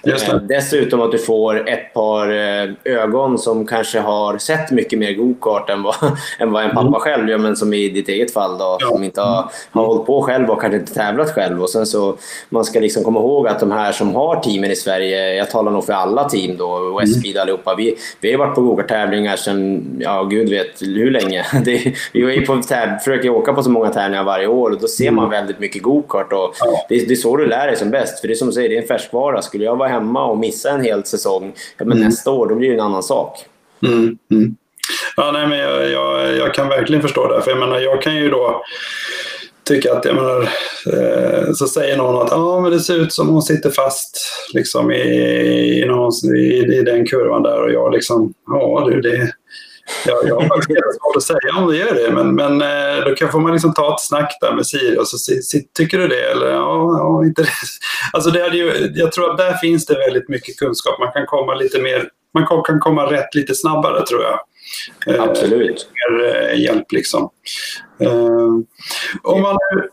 Eh, 0.02 0.34
dessutom 0.34 1.00
att 1.00 1.12
du 1.12 1.18
får 1.18 1.68
ett 1.68 1.94
par 1.94 2.30
eh, 2.30 2.70
ögon 2.84 3.38
som 3.38 3.66
kanske 3.66 4.00
har 4.00 4.38
sett 4.38 4.70
mycket 4.70 4.98
mer 4.98 5.12
gokart 5.12 5.70
än 5.70 5.82
vad, 5.82 5.94
än 6.38 6.52
vad 6.52 6.64
en 6.64 6.70
pappa 6.70 6.86
mm. 6.86 7.00
själv 7.00 7.28
gör, 7.28 7.38
men 7.38 7.56
som 7.56 7.74
i 7.74 7.88
ditt 7.88 8.08
eget 8.08 8.32
fall 8.32 8.58
då, 8.58 8.76
ja. 8.80 8.88
som 8.88 9.04
inte 9.04 9.20
har, 9.20 9.50
har 9.70 9.86
hållit 9.86 10.06
på 10.06 10.22
själv 10.22 10.50
och 10.50 10.60
kanske 10.60 10.78
inte 10.78 10.94
tävlat 10.94 11.34
själv. 11.34 11.62
Och 11.62 11.70
sen 11.70 11.86
så, 11.86 12.16
man 12.48 12.64
ska 12.64 12.80
liksom 12.80 13.04
komma 13.04 13.20
ihåg 13.20 13.48
att 13.48 13.60
de 13.60 13.72
här 13.72 13.92
som 13.92 14.14
har 14.14 14.40
teamen 14.40 14.70
i 14.70 14.76
Sverige, 14.76 15.34
jag 15.34 15.50
talar 15.50 15.72
nog 15.72 15.84
för 15.84 15.92
alla 15.92 16.28
team 16.28 16.56
då, 16.56 16.98
Westfeed 17.00 17.36
mm. 17.36 17.42
allihopa, 17.42 17.74
vi, 17.74 17.96
vi 18.20 18.32
har 18.32 18.38
varit 18.38 18.54
på 18.54 18.60
gokarttävlingar 18.60 19.36
sedan, 19.36 19.84
ja 20.00 20.22
gud 20.22 20.48
vet 20.48 20.82
hur 20.82 21.10
länge. 21.10 21.46
Det, 21.64 21.94
vi 22.12 22.20
ju 22.34 22.46
på 22.46 22.62
täv, 22.62 22.98
försöker 22.98 23.30
åka 23.30 23.52
på 23.52 23.62
så 23.62 23.70
många 23.70 23.88
tävlingar 23.88 24.24
varje 24.24 24.46
år 24.46 24.70
och 24.70 24.80
då 24.80 24.88
ser 24.88 25.10
man 25.10 25.24
mm. 25.24 25.30
väldigt 25.30 25.58
mycket 25.58 25.82
gokart. 25.82 26.32
Och 26.32 26.54
ja. 26.60 26.86
det, 26.88 27.08
det 27.08 27.14
är 27.14 27.16
så 27.16 27.36
du 27.36 27.46
lär 27.46 27.66
dig 27.66 27.76
som 27.76 27.90
bäst, 27.90 28.20
för 28.20 28.28
det 28.28 28.34
är 28.34 28.36
som 28.36 28.48
du 28.48 28.52
säger, 28.52 28.68
det 28.68 28.76
är 28.76 28.82
en 28.82 28.88
färskvara. 28.88 29.42
Skulle 29.42 29.59
jag 29.62 29.76
vara 29.76 29.88
hemma 29.88 30.26
och 30.26 30.38
missa 30.38 30.70
en 30.70 30.84
hel 30.84 31.04
säsong, 31.04 31.52
ja, 31.78 31.84
men 31.84 31.96
mm. 31.96 32.08
nästa 32.08 32.30
år 32.30 32.46
då 32.46 32.54
blir 32.54 32.68
det 32.68 32.74
en 32.74 32.80
annan 32.80 33.02
sak. 33.02 33.44
Mm. 33.82 34.18
Mm. 34.30 34.56
Ja, 35.16 35.32
nej, 35.32 35.46
men 35.46 35.58
jag, 35.58 35.90
jag, 35.90 36.36
jag, 36.36 36.54
kan 36.54 36.68
verkligen 36.68 37.02
förstå 37.02 37.28
det. 37.28 37.42
För 37.42 37.50
jag, 37.50 37.60
menar, 37.60 37.80
jag 37.80 38.02
kan 38.02 38.16
ju 38.16 38.30
då 38.30 38.62
tycka 39.64 39.94
att, 39.94 40.04
jag 40.04 40.14
menar, 40.14 40.40
eh, 40.86 41.52
så 41.52 41.66
säger 41.66 41.96
någon 41.96 42.22
att 42.22 42.32
ah, 42.32 42.60
men 42.60 42.70
det 42.70 42.80
ser 42.80 42.96
ut 42.96 43.12
som 43.12 43.28
hon 43.28 43.42
sitter 43.42 43.70
fast 43.70 44.16
liksom, 44.54 44.90
i, 44.90 45.82
i, 45.82 45.84
någon, 45.86 46.12
i, 46.36 46.78
i 46.78 46.82
den 46.82 47.06
kurvan 47.06 47.42
där 47.42 47.62
och 47.62 47.72
jag 47.72 47.92
liksom, 47.92 48.34
ja 48.46 48.88
du 48.90 49.00
det 49.00 49.32
jag, 50.06 50.28
jag 50.28 50.34
har 50.34 50.48
faktiskt 50.48 51.00
svårt 51.00 51.16
att 51.16 51.22
säga 51.22 51.56
om 51.56 51.70
det 51.70 51.76
gör 51.76 51.94
det, 51.94 52.12
men, 52.12 52.34
men 52.34 52.62
eh, 52.62 53.04
då 53.04 53.14
kan, 53.14 53.32
får 53.32 53.40
man 53.40 53.52
liksom 53.52 53.74
ta 53.74 53.94
ett 53.94 54.00
snack 54.00 54.38
där 54.40 54.54
med 54.54 54.66
Siri 54.66 54.98
och 54.98 55.08
så 55.08 55.34
tycker 55.76 55.98
du 55.98 56.08
det 56.08 56.30
eller 56.30 56.46
ja, 56.50 56.98
ja 56.98 57.24
inte 57.24 57.42
det. 57.42 57.48
Alltså 58.12 58.30
det 58.30 58.42
hade 58.42 58.56
ju, 58.56 58.92
jag 58.94 59.12
tror 59.12 59.30
att 59.30 59.38
där 59.38 59.54
finns 59.54 59.86
det 59.86 59.94
väldigt 59.94 60.28
mycket 60.28 60.56
kunskap. 60.58 60.98
Man 60.98 61.12
kan 61.12 61.26
komma 61.26 61.54
lite 61.54 61.80
mer, 61.82 62.08
man 62.34 62.62
kan 62.64 62.80
komma 62.80 63.12
rätt 63.12 63.34
lite 63.34 63.54
snabbare 63.54 64.06
tror 64.06 64.22
jag. 64.22 64.40
Eh, 65.06 65.22
Absolut. 65.22 65.88
Eh, 66.08 66.12
mer 66.12 66.54
hjälp 66.54 66.92
liksom. 66.92 67.30
om 69.22 69.42
man 69.42 69.56
nu 69.74 69.88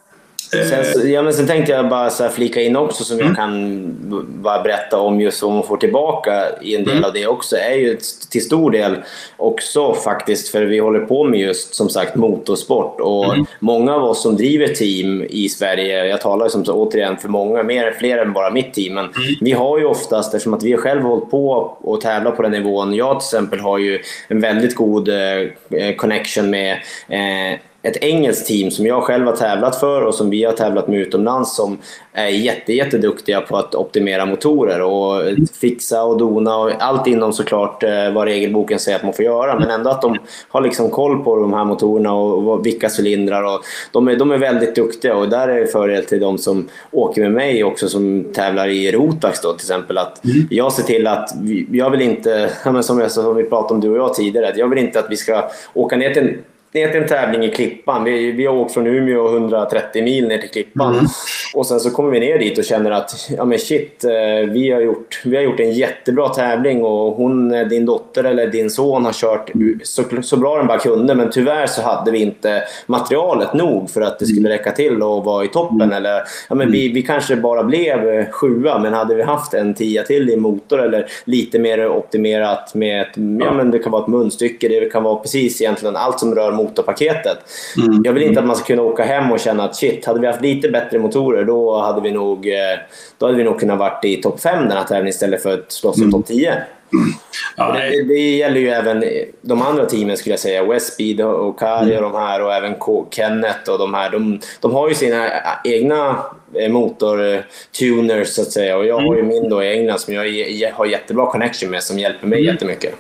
Sen, 0.50 1.12
ja, 1.12 1.22
men 1.22 1.34
sen 1.34 1.48
tänkte 1.48 1.72
jag 1.72 1.90
bara 1.90 2.10
så 2.10 2.30
flika 2.30 2.62
in 2.62 2.76
också 2.76 3.04
som 3.04 3.16
mm. 3.16 3.28
jag 3.28 3.36
kan 3.36 3.84
bara 4.26 4.64
berätta 4.64 5.00
om 5.00 5.22
just 5.22 5.44
vad 5.44 5.52
man 5.52 5.64
får 5.64 5.78
tillbaka 5.78 6.46
i 6.62 6.76
en 6.76 6.84
del 6.84 6.94
mm. 6.94 7.04
av 7.04 7.14
det 7.14 7.28
också 7.28 7.56
är 7.58 7.76
ju 7.76 7.98
till 8.30 8.46
stor 8.46 8.72
del 8.72 8.96
också 9.38 9.94
faktiskt 9.94 10.50
för 10.50 10.62
vi 10.62 10.80
håller 10.80 11.00
på 11.00 11.24
med 11.24 11.40
just 11.40 11.76
som 11.76 11.90
sagt 11.90 12.16
motorsport 12.16 13.00
och 13.00 13.34
mm. 13.34 13.46
många 13.60 13.96
av 13.96 14.04
oss 14.04 14.22
som 14.22 14.38
driver 14.38 14.68
team 14.68 15.26
i 15.30 15.50
Sverige, 15.50 16.06
jag 16.06 16.22
talar 16.22 16.50
som 16.50 16.66
så, 16.66 16.74
återigen 16.74 17.18
för 17.18 17.30
många, 17.30 17.64
mer, 17.64 17.92
fler 18.00 18.18
än 18.18 18.34
bara 18.34 18.50
mitt 18.50 18.74
team, 18.74 18.94
men 18.94 19.06
mm. 19.06 19.16
vi 19.42 19.52
har 19.52 19.80
ju 19.80 19.86
oftast, 19.86 20.34
eftersom 20.34 20.54
att 20.54 20.64
vi 20.64 20.72
har 20.72 20.80
själv 20.80 21.02
hållit 21.02 21.32
på 21.32 21.78
och 21.82 22.02
tävlat 22.02 22.36
på 22.36 22.42
den 22.42 22.52
nivån, 22.52 22.94
jag 22.94 23.20
till 23.20 23.26
exempel 23.26 23.60
har 23.60 23.78
ju 23.78 24.00
en 24.28 24.40
väldigt 24.40 24.76
god 24.76 25.10
eh, 25.10 25.96
connection 25.96 26.50
med 26.50 26.72
eh, 27.08 27.60
ett 27.82 28.04
engelskt 28.04 28.48
team 28.48 28.72
som 28.72 28.86
jag 28.86 29.04
själv 29.04 29.26
har 29.26 29.36
tävlat 29.36 29.80
för 29.80 30.02
och 30.02 30.16
som 30.16 30.30
vi 30.30 30.44
har 30.44 30.54
tävlat 30.54 30.88
med 30.88 31.00
utomlands 31.00 31.56
som 31.56 31.78
är 32.14 32.28
jätte, 32.28 32.74
jätteduktiga 32.74 33.42
på 33.42 33.58
att 33.58 33.76
optimera 33.76 34.26
motorer 34.26 34.82
och 34.82 35.22
fixa 35.54 36.04
och 36.04 36.18
dona 36.18 36.58
och 36.58 36.72
allt 36.80 37.08
inom 37.08 37.34
såklart 37.34 37.84
eh, 37.84 38.12
vad 38.14 38.26
regelboken 38.26 38.80
säger 38.80 38.98
att 38.98 39.04
man 39.04 39.14
får 39.14 39.26
göra. 39.26 39.60
Men 39.60 39.70
ändå 39.70 39.90
att 39.90 40.02
de 40.02 40.18
har 40.50 40.62
liksom 40.62 40.90
koll 40.90 41.24
på 41.24 41.36
de 41.36 41.54
här 41.54 41.66
motorerna 41.66 42.14
och 42.14 42.66
vilka 42.66 42.90
cylindrar. 43.00 43.44
Och 43.44 43.62
de, 43.92 44.08
är, 44.08 44.16
de 44.16 44.32
är 44.32 44.38
väldigt 44.38 44.76
duktiga 44.76 45.16
och 45.16 45.30
där 45.30 45.48
är 45.48 45.60
det 45.60 45.68
fördel 45.68 46.06
till 46.06 46.20
de 46.20 46.38
som 46.38 46.70
åker 46.92 47.22
med 47.22 47.32
mig 47.32 47.64
också 47.64 47.90
som 47.90 48.26
tävlar 48.34 48.68
i 48.68 48.92
Rotax 48.92 49.42
då 49.42 49.54
till 49.54 49.66
exempel. 49.66 49.98
Att 49.98 50.26
mm. 50.26 50.48
Jag 50.50 50.72
ser 50.72 50.84
till 50.84 51.08
att, 51.08 51.30
jag 51.72 51.90
vill 51.90 52.02
inte, 52.02 52.50
som, 52.82 53.00
jag, 53.00 53.12
som 53.12 53.36
vi 53.36 53.44
pratade 53.44 53.74
om 53.74 53.82
du 53.82 53.90
och 53.90 53.98
jag 53.98 54.14
tidigare, 54.14 54.54
jag 54.56 54.68
vill 54.68 54.80
inte 54.80 55.00
att 55.00 55.08
vi 55.10 55.18
ska 55.18 55.50
åka 55.74 55.96
ner 55.96 56.14
till 56.14 56.38
ner 56.72 56.92
till 56.92 57.02
en 57.02 57.08
tävling 57.08 57.44
i 57.44 57.52
Klippan. 57.52 58.04
Vi, 58.04 58.32
vi 58.32 58.46
har 58.46 58.56
åkt 58.56 58.74
från 58.74 58.88
Umeå 58.88 59.28
130 59.28 60.04
mil 60.04 60.28
ner 60.28 60.38
till 60.38 60.50
Klippan. 60.50 60.94
Mm. 60.94 61.06
Och 61.54 61.66
sen 61.66 61.80
så 61.80 61.90
kommer 61.90 62.10
vi 62.10 62.20
ner 62.20 62.40
dit 62.40 62.58
och 62.58 62.64
känner 62.64 62.92
att 62.92 63.30
ja 63.38 63.46
men 63.46 63.60
shit, 63.60 64.04
eh, 64.04 64.52
vi 64.52 64.72
har, 64.72 64.82
gjort, 64.82 65.22
vi 65.26 65.36
har 65.36 65.44
gjort 65.44 65.60
en 65.60 65.72
jättebra 65.72 66.30
tävling 66.30 66.84
och 66.84 67.14
hon, 67.14 67.54
eh, 67.54 67.68
din 67.68 67.86
dotter 67.86 68.24
eller 68.24 68.48
din 68.48 68.70
son 68.70 69.06
har 69.06 69.14
kört 69.14 69.52
så, 69.84 70.04
så 70.22 70.38
bra 70.38 70.58
den 70.58 70.68
bara 70.68 70.80
kunde. 70.80 71.16
Men 71.16 71.30
tyvärr 71.30 71.68
så 71.68 71.82
hade 71.82 72.12
vi 72.12 72.22
inte 72.22 72.64
materialet 72.86 73.54
nog 73.54 73.90
för 73.90 74.02
att 74.02 74.20
det 74.20 74.26
skulle 74.26 74.50
räcka 74.50 74.72
till 74.72 74.96
att 74.96 75.26
vara 75.26 75.46
i 75.46 75.48
toppen. 75.48 75.82
Mm. 75.82 75.98
Eller, 75.98 76.24
ja 76.50 76.56
men 76.56 76.72
vi, 76.72 76.88
vi 76.88 77.02
kanske 77.02 77.36
bara 77.36 77.64
blev 77.64 78.10
eh, 78.10 78.26
sjua, 78.30 78.80
men 78.80 78.94
hade 78.94 79.16
vi 79.16 79.24
haft 79.24 79.54
en 79.54 79.74
tia 79.74 80.04
till 80.04 80.30
i 80.30 80.36
motor 80.36 80.82
eller 80.82 81.08
lite 81.26 81.60
mer 81.60 81.88
optimerat 81.88 82.74
med 82.74 83.02
ett, 83.02 83.14
ja 83.16 83.54
men 83.54 83.72
det 83.72 83.80
kan 83.80 83.92
vara 83.92 84.02
ett 84.02 84.08
munstycke, 84.08 84.68
det 84.68 84.92
kan 84.92 85.04
vara 85.04 85.16
precis 85.16 85.62
egentligen 85.62 85.96
allt 85.96 86.20
som 86.20 86.36
rör 86.36 86.57
motorpaketet. 86.58 87.38
Mm. 87.78 88.02
Jag 88.04 88.14
vill 88.14 88.24
inte 88.24 88.40
att 88.40 88.46
man 88.46 88.56
ska 88.56 88.66
kunna 88.66 88.82
åka 88.82 89.04
hem 89.04 89.32
och 89.32 89.40
känna 89.40 89.64
att 89.64 89.76
shit, 89.76 90.06
hade 90.06 90.20
vi 90.20 90.28
haft 90.28 90.42
lite 90.42 90.70
bättre 90.70 91.00
motorer 91.00 91.44
då 91.44 91.78
hade 91.78 92.02
vi 92.02 92.12
nog, 92.12 92.48
eh, 92.48 92.80
då 93.18 93.26
hade 93.26 93.38
vi 93.38 93.44
nog 93.44 93.60
kunnat 93.60 93.80
vara 93.80 94.00
i 94.04 94.16
topp 94.16 94.42
5 94.42 94.68
den 94.68 94.78
här 94.78 94.84
tävlingen 94.84 95.08
istället 95.08 95.44
för 95.44 95.54
att 95.54 95.72
slåss 95.72 95.98
om 95.98 96.02
mm. 96.02 96.12
topp 96.12 96.26
10. 96.26 96.64
Mm. 96.94 97.10
Ja, 97.58 97.74
det, 97.74 98.04
det, 98.04 98.36
gäller 98.36 98.60
ju 98.60 98.70
även 98.70 99.04
de 99.42 99.62
andra 99.62 99.86
teamen 99.86 100.18
skulle 100.18 100.34
jag 100.34 100.40
säga. 100.40 100.66
Westbeed 100.66 101.22
och 101.22 101.60
Kari 101.60 101.86
och 101.86 101.98
mm. 101.98 102.04
de 102.04 102.16
här 102.16 102.42
och 102.42 102.54
även 102.54 102.76
Kenneth 103.12 103.72
och 103.72 103.80
de 103.80 103.94
här. 103.94 104.10
De, 104.10 104.40
de 104.60 104.74
har 104.74 104.90
ju 104.90 104.96
sina 104.96 105.30
egna 105.64 106.26
eh, 106.54 106.72
motortuners 106.72 108.28
så 108.28 108.42
att 108.42 108.52
säga 108.52 108.78
och 108.78 108.86
jag 108.86 108.96
har 108.96 109.16
ju 109.16 109.22
mm. 109.22 109.28
min 109.28 109.50
då 109.50 109.64
i 109.64 109.72
England 109.72 110.00
som 110.00 110.14
jag 110.14 110.72
har 110.74 110.86
jättebra 110.86 111.32
connection 111.32 111.70
med 111.70 111.84
som 111.84 112.00
hjälper 112.00 112.28
mig 112.28 112.40
mm. 112.40 112.54
jättemycket. 112.54 112.96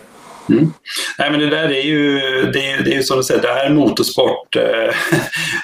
Mm. 0.49 0.73
Nej, 1.19 1.31
men 1.31 1.39
det 1.39 1.49
där 1.49 1.71
är 1.71 1.81
ju, 1.81 2.19
det 2.53 2.71
är, 2.71 2.83
det 2.83 2.91
är 2.91 2.95
ju 2.95 3.03
som 3.03 3.17
du 3.17 3.23
säger, 3.23 3.41
det 3.41 3.47
är 3.47 3.69
motorsport. 3.69 4.55
Eh, 4.55 4.95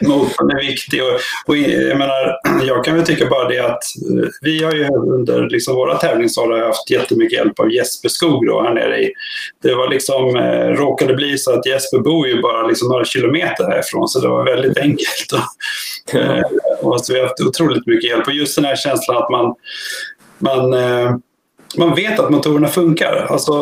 motorn 0.08 0.52
är 0.52 0.62
viktig. 0.62 1.04
Och, 1.04 1.20
och, 1.48 1.58
jag, 1.58 1.98
menar, 1.98 2.38
jag 2.64 2.86
kan 2.86 2.96
väl 2.96 3.06
tycka 3.06 3.26
bara 3.26 3.50
det 3.50 3.60
att 3.60 3.84
eh, 4.12 4.28
vi 4.42 4.64
har 4.64 4.74
ju 4.74 4.88
under 4.88 5.50
liksom 5.50 5.76
våra 5.76 5.98
tävlingsår 5.98 6.66
haft 6.66 6.90
jättemycket 6.90 7.38
hjälp 7.38 7.60
av 7.60 7.72
Jesper 7.72 8.10
Skog 8.10 8.48
då, 8.48 8.62
här 8.62 8.74
nere 8.74 9.04
i. 9.04 9.14
Det 9.64 9.76
var 9.76 9.90
liksom, 9.90 10.36
eh, 10.36 10.68
råkade 10.68 11.14
bli 11.14 11.38
så 11.38 11.54
att 11.54 11.66
Jesper 11.66 12.00
bor 12.00 12.28
ju 12.28 12.42
bara 12.42 12.68
liksom 12.68 12.88
några 12.88 13.06
kilometer 13.06 13.64
härifrån 13.64 14.08
så 14.08 14.20
det 14.20 14.28
var 14.28 14.46
väldigt 14.46 14.78
enkelt. 14.78 15.32
Och, 15.34 16.16
eh, 16.16 16.44
och 16.82 17.06
så 17.06 17.14
vi 17.14 17.20
har 17.20 17.28
haft 17.28 17.42
otroligt 17.42 17.88
mycket 17.88 18.10
hjälp. 18.10 18.28
Och 18.28 18.34
just 18.34 18.56
den 18.56 18.66
här 18.66 18.76
känslan 18.76 19.18
att 19.18 19.30
man, 19.30 19.56
man 20.40 20.74
eh, 20.74 21.16
man 21.78 21.96
vet 21.96 22.20
att 22.20 22.30
motorerna 22.30 22.68
funkar. 22.68 23.28
Alltså, 23.30 23.54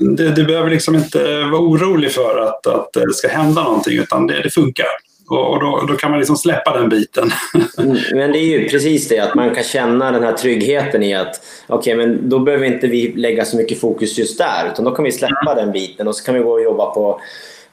mm. 0.00 0.16
det, 0.16 0.30
du 0.30 0.44
behöver 0.44 0.70
liksom 0.70 0.94
inte 0.94 1.42
vara 1.44 1.60
orolig 1.60 2.12
för 2.12 2.38
att, 2.38 2.66
att 2.66 2.92
det 2.92 3.14
ska 3.14 3.28
hända 3.28 3.62
någonting 3.62 3.98
utan 3.98 4.26
det, 4.26 4.42
det 4.42 4.50
funkar. 4.50 4.86
Och, 5.28 5.52
och 5.52 5.60
då, 5.60 5.84
då, 5.88 5.94
kan 5.94 6.10
man 6.10 6.20
liksom 6.20 6.36
släppa 6.36 6.78
den 6.78 6.88
biten. 6.88 7.30
Mm, 7.78 7.96
men 8.14 8.32
det 8.32 8.38
är 8.38 8.58
ju 8.58 8.68
precis 8.68 9.08
det, 9.08 9.18
att 9.18 9.34
man 9.34 9.54
kan 9.54 9.64
känna 9.64 10.12
den 10.12 10.22
här 10.22 10.32
tryggheten 10.32 11.02
i 11.02 11.14
att 11.14 11.40
okej, 11.66 11.94
okay, 11.94 12.06
men 12.06 12.28
då 12.28 12.38
behöver 12.38 12.66
inte 12.66 12.86
vi 12.86 13.12
lägga 13.12 13.44
så 13.44 13.56
mycket 13.56 13.80
fokus 13.80 14.18
just 14.18 14.38
där 14.38 14.70
utan 14.72 14.84
då 14.84 14.90
kan 14.90 15.04
vi 15.04 15.12
släppa 15.12 15.52
mm. 15.52 15.64
den 15.64 15.72
biten 15.72 16.08
och 16.08 16.16
så 16.16 16.24
kan 16.24 16.34
vi 16.34 16.40
gå 16.40 16.52
och 16.52 16.62
jobba 16.62 16.86
på 16.86 17.20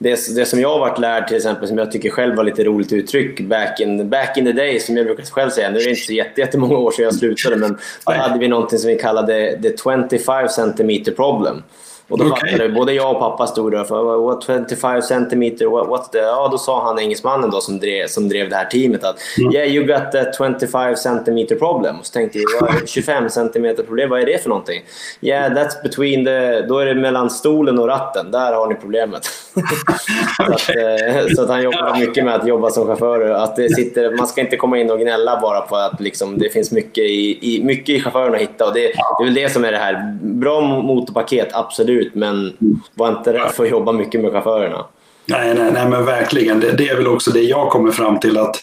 det, 0.01 0.35
det 0.35 0.45
som 0.45 0.59
jag 0.59 0.69
har 0.69 0.79
varit 0.79 0.99
lärd 0.99 1.27
till 1.27 1.37
exempel, 1.37 1.67
som 1.67 1.77
jag 1.77 1.91
tycker 1.91 2.09
själv 2.09 2.35
var 2.35 2.43
lite 2.43 2.63
roligt 2.63 2.93
uttryck 2.93 3.41
back 3.41 3.79
in, 3.79 4.09
back 4.09 4.37
in 4.37 4.45
the 4.45 4.51
day, 4.51 4.79
som 4.79 4.97
jag 4.97 5.05
brukar 5.05 5.23
själv 5.23 5.49
säga, 5.49 5.69
nu 5.69 5.79
är 5.79 5.83
det 5.83 5.89
inte 5.89 6.01
så 6.01 6.13
jättemånga 6.13 6.77
år 6.77 6.91
sedan 6.91 7.05
jag 7.05 7.15
slutade, 7.15 7.55
men 7.55 7.77
då 8.05 8.11
hade 8.11 8.39
vi 8.39 8.47
någonting 8.47 8.79
som 8.79 8.87
vi 8.89 8.99
kallade 8.99 9.59
the 9.61 9.77
25 10.17 10.49
centimeter 10.49 11.11
problem. 11.11 11.63
Och 12.09 12.17
då 12.17 12.25
okay. 12.25 12.51
fattade 12.51 12.69
både 12.69 12.93
jag 12.93 13.11
och 13.11 13.19
pappa 13.19 13.47
stod 13.47 13.71
där 13.71 13.83
för 13.83 14.17
what 14.17 14.69
25 14.69 15.01
centimeter, 15.01 15.65
what, 15.65 15.87
what's 15.87 16.09
the... 16.11 16.17
Ja, 16.17 16.47
då 16.51 16.57
sa 16.57 16.83
han 16.83 16.99
engelsmannen 16.99 17.51
då 17.51 17.61
som 17.61 17.79
drev, 17.79 18.07
som 18.07 18.29
drev 18.29 18.49
det 18.49 18.55
här 18.55 18.65
teamet 18.65 19.03
att 19.03 19.17
mm. 19.39 19.53
yeah 19.53 19.67
you 19.67 19.85
got 19.85 20.11
the 20.11 20.31
25 20.59 20.95
centimeter 20.95 21.55
problem. 21.55 21.99
Och 21.99 22.05
så 22.05 22.13
tänkte 22.13 22.39
jag 22.39 22.89
25 22.89 23.29
centimeter 23.29 23.83
problem, 23.83 24.09
vad 24.09 24.21
är 24.21 24.25
det 24.25 24.41
för 24.43 24.49
någonting? 24.49 24.81
Yeah 25.21 25.53
that's 25.53 25.83
between 25.83 26.25
the... 26.25 26.61
Då 26.61 26.79
är 26.79 26.85
det 26.85 26.95
mellan 26.95 27.29
stolen 27.29 27.79
och 27.79 27.87
ratten, 27.87 28.31
där 28.31 28.53
har 28.53 28.67
ni 28.67 28.75
problemet. 28.75 29.27
så, 30.37 30.43
att, 30.43 30.69
eh, 30.69 31.35
så, 31.35 31.41
att, 31.41 31.49
han 31.49 31.63
jobbar 31.63 31.99
mycket 31.99 32.25
med 32.25 32.35
att 32.35 32.47
jobba 32.47 32.69
som 32.69 32.87
chaufför. 32.87 33.29
Att 33.29 33.55
det 33.55 33.75
sitter, 33.75 34.17
man 34.17 34.27
ska 34.27 34.41
inte 34.41 34.57
komma 34.57 34.77
in 34.77 34.91
och 34.91 34.99
gnälla 34.99 35.39
bara 35.41 35.61
på 35.61 35.75
att 35.75 36.01
liksom, 36.01 36.37
det 36.37 36.49
finns 36.49 36.71
mycket 36.71 37.03
i, 37.03 37.55
i, 37.55 37.63
mycket 37.63 37.89
i 37.89 38.01
chauffören 38.01 38.35
att 38.35 38.41
hitta. 38.41 38.65
Och 38.65 38.73
det, 38.73 38.81
det 38.81 39.23
är 39.23 39.25
väl 39.25 39.33
det 39.33 39.49
som 39.49 39.65
är 39.65 39.71
det 39.71 39.77
här. 39.77 40.17
Bra 40.21 40.61
motorpaket, 40.61 41.49
absolut 41.53 41.99
ut, 41.99 42.15
men 42.15 42.53
var 42.93 43.09
inte 43.09 43.33
rädd 43.33 43.51
för 43.51 43.63
att 43.63 43.71
jobba 43.71 43.91
mycket 43.91 44.21
med 44.21 44.31
chaufförerna. 44.31 44.85
Nej, 45.25 45.53
nej, 45.53 45.71
nej 45.71 45.89
men 45.89 46.05
verkligen. 46.05 46.59
Det, 46.59 46.71
det, 46.71 46.89
är 46.89 46.95
väl 46.95 47.07
också 47.07 47.31
det 47.31 47.41
jag 47.41 47.69
kommer 47.69 47.91
fram 47.91 48.19
till 48.19 48.37
att, 48.37 48.55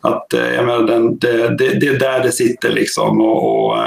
att 0.00 0.32
eh, 0.32 0.54
jag 0.54 0.66
menar, 0.66 0.82
den, 0.82 1.18
det, 1.18 1.56
det, 1.58 1.80
det 1.80 1.86
är 1.86 1.98
där 1.98 2.22
det 2.22 2.32
sitter 2.32 2.70
liksom. 2.70 3.20
Och, 3.20 3.66
och 3.66 3.78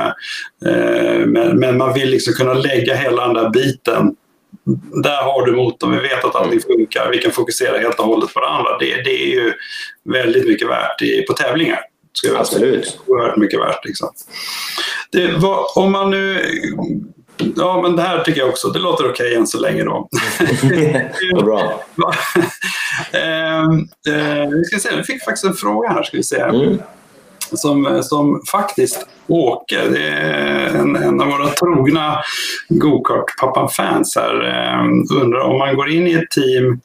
eh, 0.70 1.26
men, 1.26 1.60
men, 1.60 1.78
man 1.78 1.94
vill 1.94 2.10
liksom 2.10 2.34
kunna 2.34 2.54
lägga 2.54 2.96
hela 2.96 3.26
den 3.26 3.34
där 3.34 3.50
biten. 3.50 4.16
Där 5.04 5.24
har 5.24 5.46
du 5.46 5.52
motorn, 5.52 5.92
vi 5.92 6.00
vet 6.00 6.26
att 6.26 6.36
allting 6.36 6.60
funkar, 6.60 7.10
vi 7.12 7.18
kan 7.18 7.32
fokusera 7.32 7.78
helt 7.78 8.00
och 8.00 8.06
hållet 8.06 8.34
på 8.34 8.40
det 8.40 8.48
andra. 8.48 8.78
Det, 8.78 9.02
det 9.02 9.24
är 9.24 9.28
ju 9.28 9.54
väldigt 10.04 10.48
mycket 10.48 10.70
värt 10.70 11.02
i, 11.02 11.22
på 11.22 11.34
tävlingar. 11.34 11.80
Absolut. 12.36 13.00
Oerhört 13.08 13.38
mycket 13.38 13.60
värt. 13.60 13.86
Liksom. 13.86 14.10
Det, 15.12 15.32
vad, 15.38 15.66
om 15.76 15.92
man 15.92 16.12
nu 16.12 16.46
Ja, 17.56 17.82
men 17.82 17.96
det 17.96 18.02
här 18.02 18.24
tycker 18.24 18.40
jag 18.40 18.50
också. 18.50 18.68
Det 18.68 18.80
låter 18.80 19.04
okej 19.04 19.26
okay 19.26 19.36
än 19.36 19.48
så 19.48 19.60
länge 19.60 19.84
då. 19.84 20.10
Vad 21.34 21.46
bra. 21.46 21.60
eh, 23.12 23.64
eh, 24.14 24.50
vi 24.50 24.64
ska 24.66 24.80
se, 24.80 24.96
vi 24.96 25.04
fick 25.04 25.24
faktiskt 25.24 25.46
en 25.46 25.54
fråga 25.54 25.90
här. 25.90 26.04
Ska 26.04 26.18
vi 26.18 26.24
se. 26.24 26.40
Mm. 26.40 26.78
Som, 27.54 28.04
som 28.04 28.42
faktiskt 28.52 29.08
Åke, 29.28 29.82
det 29.90 30.08
är 30.08 30.76
en, 30.76 30.96
en 30.96 31.22
av 31.22 31.28
våra 31.28 31.48
trogna 31.48 32.22
gokart-pappan-fans 32.70 34.16
här, 34.16 34.44
ehm, 34.44 35.22
undrar 35.22 35.40
om 35.40 35.58
man 35.58 35.76
går 35.76 35.90
in 35.90 36.08
i 36.08 36.14
ett 36.14 36.32
team 36.32 36.80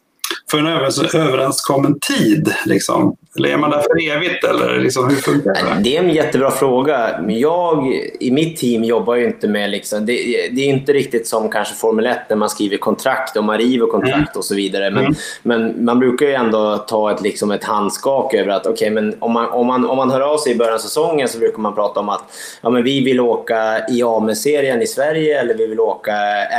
för 0.51 0.59
en 0.59 0.67
överenskommen 1.15 2.01
tid? 2.01 2.55
Liksom? 2.67 3.17
Eller 3.37 3.49
är 3.49 3.57
man 3.57 3.71
där 3.71 3.79
för 3.79 4.17
evigt? 4.17 4.45
Eller 4.45 4.81
liksom, 4.81 5.09
hur 5.09 5.17
funkar 5.17 5.53
det? 5.53 5.83
Det 5.83 5.97
är 5.97 6.03
en 6.03 6.11
jättebra 6.11 6.51
fråga. 6.51 7.21
Jag 7.29 7.93
i 8.21 8.31
mitt 8.31 8.57
team 8.57 8.85
jobbar 8.85 9.15
ju 9.15 9.25
inte 9.25 9.49
med... 9.49 9.71
Liksom, 9.71 10.07
det, 10.07 10.13
det, 10.53 10.61
är 10.61 10.67
inte 10.67 10.93
riktigt 10.93 11.27
som 11.27 11.51
kanske 11.51 11.75
Formel 11.75 12.07
1 12.07 12.19
när 12.29 12.37
man 12.37 12.51
skriver 12.51 12.77
kontrakt 12.77 13.37
och 13.37 13.45
man 13.45 13.59
river 13.59 13.87
kontrakt 13.87 14.15
mm. 14.15 14.29
och 14.35 14.45
så 14.45 14.55
vidare. 14.55 14.91
Men, 14.91 15.05
mm. 15.05 15.15
men 15.43 15.85
man 15.85 15.99
brukar 15.99 16.27
ju 16.27 16.33
ändå 16.33 16.77
ta 16.77 17.13
ett, 17.13 17.23
liksom 17.23 17.51
ett 17.51 17.65
handskak 17.65 18.35
över 18.35 18.53
att 18.53 18.67
okay, 18.67 18.91
men 18.91 19.15
om, 19.19 19.33
man, 19.33 19.49
om, 19.51 19.67
man, 19.67 19.91
om 19.91 19.97
man 19.97 20.11
hör 20.11 20.21
av 20.21 20.39
sig 20.39 20.53
i 20.53 20.57
början 20.57 20.75
av 20.75 20.79
säsongen 20.79 21.29
så 21.29 21.39
brukar 21.39 21.59
man 21.59 21.75
prata 21.75 22.01
om 22.01 22.09
att 22.09 22.25
ja, 22.63 22.71
men 22.71 22.85
vi 22.85 23.05
vill 23.05 23.21
åka 23.21 23.89
i 23.89 24.03
AME-serien 24.03 24.83
i 24.83 24.87
Sverige 24.87 25.41
eller 25.41 25.55
vi 25.55 25.67
vill 25.67 25.81
åka 25.81 26.13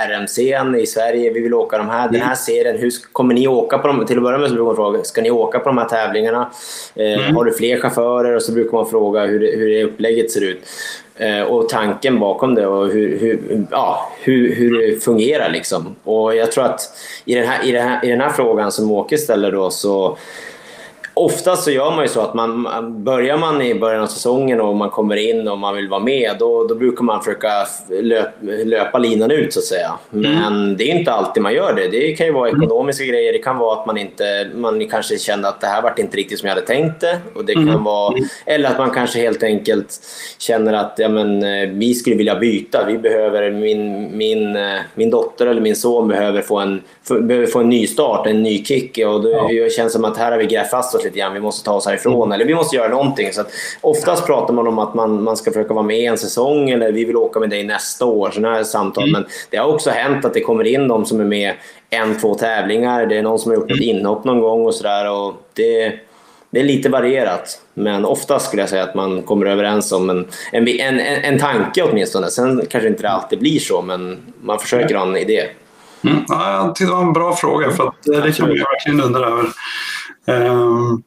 RMC'n 0.09 0.77
i 0.77 0.85
Sverige. 0.85 1.33
Vi 1.33 1.39
vill 1.39 1.53
åka 1.53 1.77
de 1.77 1.89
här, 1.89 2.01
mm. 2.01 2.13
den 2.13 2.21
här 2.21 2.35
serien. 2.35 2.77
Hur 2.77 2.91
kommer 3.11 3.33
ni 3.33 3.47
åka 3.47 3.77
på 3.77 3.87
dem? 3.87 4.05
Till 4.05 4.17
att 4.17 4.23
börja 4.23 4.37
med 4.37 4.49
så 4.49 4.55
brukar 4.55 4.65
man 4.65 4.75
fråga, 4.75 5.03
ska 5.03 5.21
ni 5.21 5.31
åka 5.31 5.59
på 5.59 5.69
de 5.69 5.77
här 5.77 5.85
tävlingarna? 5.85 6.49
Eh, 6.95 7.23
mm. 7.23 7.35
Har 7.35 7.45
du 7.45 7.53
fler 7.53 7.77
chaufförer? 7.79 8.35
Och 8.35 8.41
så 8.41 8.51
brukar 8.51 8.77
man 8.77 8.89
fråga 8.89 9.25
hur, 9.25 9.57
hur 9.57 9.69
det 9.69 9.83
upplägget 9.83 10.31
ser 10.31 10.41
ut. 10.41 10.59
Eh, 11.15 11.41
och 11.41 11.69
tanken 11.69 12.19
bakom 12.19 12.55
det 12.55 12.67
och 12.67 12.87
hur, 12.87 13.19
hur, 13.19 13.65
ja, 13.71 14.11
hur, 14.21 14.55
hur 14.55 14.77
det 14.77 15.03
fungerar. 15.03 15.49
Liksom. 15.49 15.95
Och 16.03 16.35
jag 16.35 16.51
tror 16.51 16.63
att 16.65 16.81
i 17.25 17.35
den 17.35 17.47
här, 17.47 17.65
i 17.65 17.71
den 17.71 17.87
här, 17.87 18.05
i 18.05 18.09
den 18.09 18.21
här 18.21 18.29
frågan 18.29 18.71
som 18.71 18.91
Åke 18.91 19.17
ställer 19.17 19.51
då 19.51 19.69
så 19.69 20.17
Oftast 21.15 21.63
så 21.63 21.71
gör 21.71 21.91
man 21.91 22.01
ju 22.01 22.07
så 22.07 22.21
att 22.21 22.33
man, 22.33 22.67
börjar 23.03 23.37
man 23.37 23.61
i 23.61 23.75
början 23.75 24.01
av 24.01 24.07
säsongen 24.07 24.61
och 24.61 24.75
man 24.75 24.89
kommer 24.89 25.15
in 25.15 25.47
och 25.47 25.59
man 25.59 25.75
vill 25.75 25.89
vara 25.89 25.99
med, 25.99 26.35
då, 26.39 26.67
då 26.67 26.75
brukar 26.75 27.03
man 27.03 27.23
försöka 27.23 27.49
löp, 28.01 28.29
löpa 28.65 28.97
linan 28.97 29.31
ut 29.31 29.53
så 29.53 29.59
att 29.59 29.65
säga. 29.65 29.91
Men 30.09 30.53
mm. 30.53 30.77
det 30.77 30.91
är 30.91 30.95
inte 30.95 31.11
alltid 31.11 31.43
man 31.43 31.53
gör 31.53 31.73
det. 31.73 31.87
Det 31.87 32.13
kan 32.13 32.27
ju 32.27 32.33
vara 32.33 32.49
mm. 32.49 32.63
ekonomiska 32.63 33.03
mm. 33.03 33.13
grejer, 33.13 33.33
det 33.33 33.39
kan 33.39 33.57
vara 33.57 33.79
att 33.79 33.85
man 33.85 33.97
inte, 33.97 34.49
man 34.55 34.87
kanske 34.87 35.17
kände 35.17 35.47
att 35.47 35.61
det 35.61 35.67
här 35.67 35.81
vart 35.81 35.99
inte 35.99 36.17
riktigt 36.17 36.39
som 36.39 36.47
jag 36.47 36.55
hade 36.55 36.67
tänkt 36.67 37.01
det. 37.01 37.19
Och 37.35 37.45
det 37.45 37.53
kan 37.53 37.69
mm. 37.69 37.83
vara, 37.83 38.15
eller 38.45 38.69
att 38.69 38.77
man 38.77 38.91
kanske 38.91 39.19
helt 39.19 39.43
enkelt 39.43 39.99
känner 40.37 40.73
att 40.73 40.93
ja, 40.97 41.09
men, 41.09 41.43
eh, 41.43 41.69
vi 41.69 41.93
skulle 41.93 42.15
vilja 42.15 42.35
byta. 42.35 42.85
Vi 42.85 42.97
behöver, 42.97 43.51
min, 43.51 44.17
min, 44.17 44.55
eh, 44.55 44.79
min 44.95 45.09
dotter 45.09 45.47
eller 45.47 45.61
min 45.61 45.75
son 45.75 46.07
behöver 46.07 46.41
få 46.41 46.59
en, 46.59 46.81
behöver 47.21 47.45
få 47.45 47.59
en 47.59 47.69
ny 47.69 47.87
start, 47.87 48.27
en 48.27 48.43
ny 48.43 48.63
kick. 48.63 48.99
Och 49.07 49.23
det 49.23 49.29
ja. 49.29 49.69
känns 49.69 49.93
som 49.93 50.05
att 50.05 50.17
här 50.17 50.31
har 50.31 50.37
vi 50.37 50.45
grävt 50.45 50.69
fast 50.69 50.95
oss 50.95 51.02
oss 51.03 51.05
lite 51.05 51.19
grann. 51.19 51.33
Vi 51.33 51.39
måste 51.39 51.65
ta 51.65 51.73
oss 51.73 51.85
härifrån 51.85 52.15
mm. 52.15 52.31
eller 52.31 52.45
vi 52.45 52.55
måste 52.55 52.75
göra 52.75 52.87
någonting. 52.87 53.33
Så 53.33 53.41
att 53.41 53.51
oftast 53.81 54.25
pratar 54.25 54.53
man 54.53 54.67
om 54.67 54.79
att 54.79 54.93
man, 54.93 55.23
man 55.23 55.37
ska 55.37 55.51
försöka 55.51 55.73
vara 55.73 55.85
med 55.85 56.11
en 56.11 56.17
säsong 56.17 56.69
eller 56.69 56.91
vi 56.91 57.05
vill 57.05 57.17
åka 57.17 57.39
med 57.39 57.49
dig 57.49 57.63
nästa 57.63 58.05
år. 58.05 58.31
Sådana 58.31 58.55
här 58.55 58.63
samtal. 58.63 59.03
Mm. 59.03 59.21
Men 59.21 59.31
det 59.49 59.57
har 59.57 59.67
också 59.73 59.89
hänt 59.89 60.25
att 60.25 60.33
det 60.33 60.41
kommer 60.41 60.63
in 60.63 60.87
de 60.87 61.05
som 61.05 61.19
är 61.19 61.25
med 61.25 61.53
en, 61.89 62.19
två 62.19 62.35
tävlingar. 62.35 63.05
Det 63.05 63.17
är 63.17 63.23
någon 63.23 63.39
som 63.39 63.51
har 63.51 63.55
gjort 63.55 63.71
mm. 63.71 63.79
ett 63.79 63.85
inhopp 63.85 64.23
någon 64.23 64.41
gång 64.41 64.65
och 64.65 64.75
sådär. 64.75 65.33
Det, 65.53 65.99
det 66.49 66.59
är 66.59 66.63
lite 66.63 66.89
varierat, 66.89 67.61
men 67.73 68.05
oftast 68.05 68.47
skulle 68.47 68.61
jag 68.61 68.69
säga 68.69 68.83
att 68.83 68.95
man 68.95 69.21
kommer 69.21 69.45
överens 69.45 69.91
om 69.91 70.09
en, 70.09 70.27
en, 70.51 70.67
en, 70.67 70.99
en 70.99 71.39
tanke 71.39 71.83
åtminstone. 71.83 72.27
Sen 72.27 72.65
kanske 72.69 72.87
inte 72.87 73.01
det 73.01 73.09
alltid 73.09 73.39
blir 73.39 73.59
så, 73.59 73.81
men 73.81 74.17
man 74.41 74.59
försöker 74.59 74.95
ha 74.95 75.07
en 75.07 75.17
idé. 75.17 75.43
Mm. 76.03 76.23
Ja, 76.27 76.53
jag 76.53 76.75
tyckte 76.75 76.91
det 76.91 76.95
var 76.95 77.03
en 77.03 77.13
bra 77.13 77.35
fråga, 77.35 77.71
för 77.71 77.87
att 77.87 77.95
det 78.03 78.37
kan 78.37 78.47
man 78.47 78.57
verkligen 78.57 79.01
undra 79.01 79.27
över. 79.27 79.45
Um, 80.27 81.03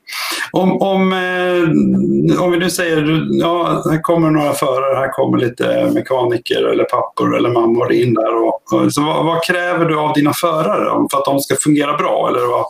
om, 0.52 0.82
om, 0.82 1.12
eh, 1.12 2.42
om 2.42 2.50
vi 2.52 2.58
nu 2.58 2.70
säger 2.70 3.26
ja, 3.30 3.82
här 3.90 4.02
kommer 4.02 4.30
några 4.30 4.52
förare, 4.52 4.96
här 4.96 5.12
kommer 5.12 5.38
lite 5.38 5.90
mekaniker 5.94 6.62
eller 6.62 6.84
pappor 6.84 7.36
eller 7.36 7.50
mammor 7.50 7.92
in 7.92 8.14
där. 8.14 8.46
Och 8.46 8.92
så 8.92 9.02
vad, 9.02 9.24
vad, 9.24 9.44
kräver 9.44 9.84
du 9.84 9.98
av 9.98 10.12
dina 10.12 10.32
förare 10.32 11.08
för 11.10 11.18
att 11.18 11.24
de 11.24 11.40
ska 11.40 11.56
fungera 11.60 11.96
bra? 11.96 12.28
Eller 12.28 12.46
vad, 12.46 12.66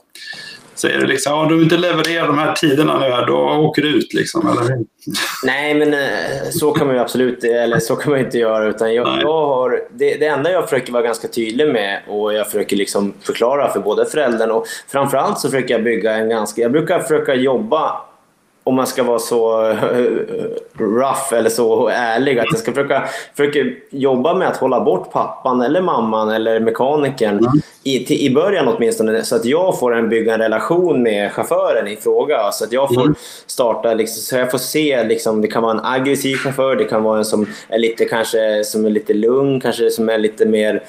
Säger 0.76 0.98
du 0.98 1.06
liksom, 1.06 1.38
om 1.38 1.48
du 1.48 1.62
inte 1.62 1.76
levererar 1.76 2.26
de 2.26 2.38
här 2.38 2.54
tiderna 2.54 2.98
nu 2.98 3.04
här, 3.04 3.26
då 3.26 3.36
åker 3.36 3.82
du 3.82 3.88
ut 3.88 4.14
liksom, 4.14 4.48
eller? 4.48 4.78
Nej, 5.44 5.74
men 5.74 5.94
eh, 5.94 6.50
så 6.50 6.72
kan 6.72 6.86
man 6.86 6.96
ju 6.96 7.02
absolut 7.02 7.44
eller 7.44 7.78
så 7.78 7.96
kan 7.96 8.12
man 8.12 8.20
inte 8.20 8.38
göra. 8.38 8.68
Utan 8.68 8.94
jag, 8.94 9.18
jag 9.22 9.46
har, 9.46 9.80
det, 9.90 10.14
det, 10.14 10.26
enda 10.26 10.50
jag 10.50 10.64
försöker 10.64 10.92
vara 10.92 11.02
ganska 11.02 11.28
tydlig 11.28 11.68
med 11.72 12.00
och 12.08 12.34
jag 12.34 12.46
försöker 12.46 12.76
liksom 12.76 13.14
förklara 13.22 13.72
för 13.72 13.80
både 13.80 14.06
föräldern 14.06 14.50
och 14.50 14.66
framförallt 14.88 15.38
så 15.38 15.50
försöker 15.50 15.74
jag 15.74 15.84
bygga 15.84 16.14
en 16.14 16.28
ganska... 16.28 16.62
Jag 16.62 16.72
brukar 16.72 17.00
försöka 17.00 17.34
jobba 17.34 18.00
om 18.66 18.74
man 18.74 18.86
ska 18.86 19.02
vara 19.02 19.18
så 19.18 19.70
eh, 19.70 19.76
rough 20.78 21.34
eller 21.34 21.50
så 21.50 21.88
ärlig, 21.88 22.38
att 22.38 22.46
jag 22.50 22.58
ska 22.58 22.72
försöka, 22.72 23.08
försöka 23.36 23.58
jobba 23.90 24.34
med 24.34 24.48
att 24.48 24.56
hålla 24.56 24.80
bort 24.80 25.12
pappan 25.12 25.60
eller 25.60 25.80
mamman 25.80 26.30
eller 26.30 26.60
mekanikern 26.60 27.38
mm. 27.38 27.52
i, 27.82 28.04
till, 28.04 28.20
i 28.20 28.34
början 28.34 28.68
åtminstone, 28.68 29.24
så 29.24 29.36
att 29.36 29.44
jag 29.44 29.78
får 29.78 29.94
en, 29.94 30.08
bygga 30.08 30.34
en 30.34 30.40
relation 30.40 31.02
med 31.02 31.32
chauffören 31.32 31.88
i 31.88 31.96
fråga. 31.96 32.52
Så 32.52 32.64
att 32.64 32.72
jag 32.72 32.94
får 32.94 33.02
mm. 33.02 33.14
starta, 33.46 33.94
liksom, 33.94 34.22
så 34.22 34.36
jag 34.36 34.50
får 34.50 34.58
se, 34.58 35.04
liksom, 35.04 35.40
det 35.40 35.48
kan 35.48 35.62
vara 35.62 35.72
en 35.72 35.84
aggressiv 35.84 36.36
chaufför, 36.36 36.76
det 36.76 36.84
kan 36.84 37.02
vara 37.02 37.18
en 37.18 37.24
som 37.24 37.46
är 37.68 37.78
lite, 37.78 38.04
kanske, 38.04 38.64
som 38.64 38.86
är 38.86 38.90
lite 38.90 39.14
lugn, 39.14 39.60
kanske 39.60 39.90
som 39.90 40.08
är 40.08 40.18
lite 40.18 40.46
mer 40.46 40.82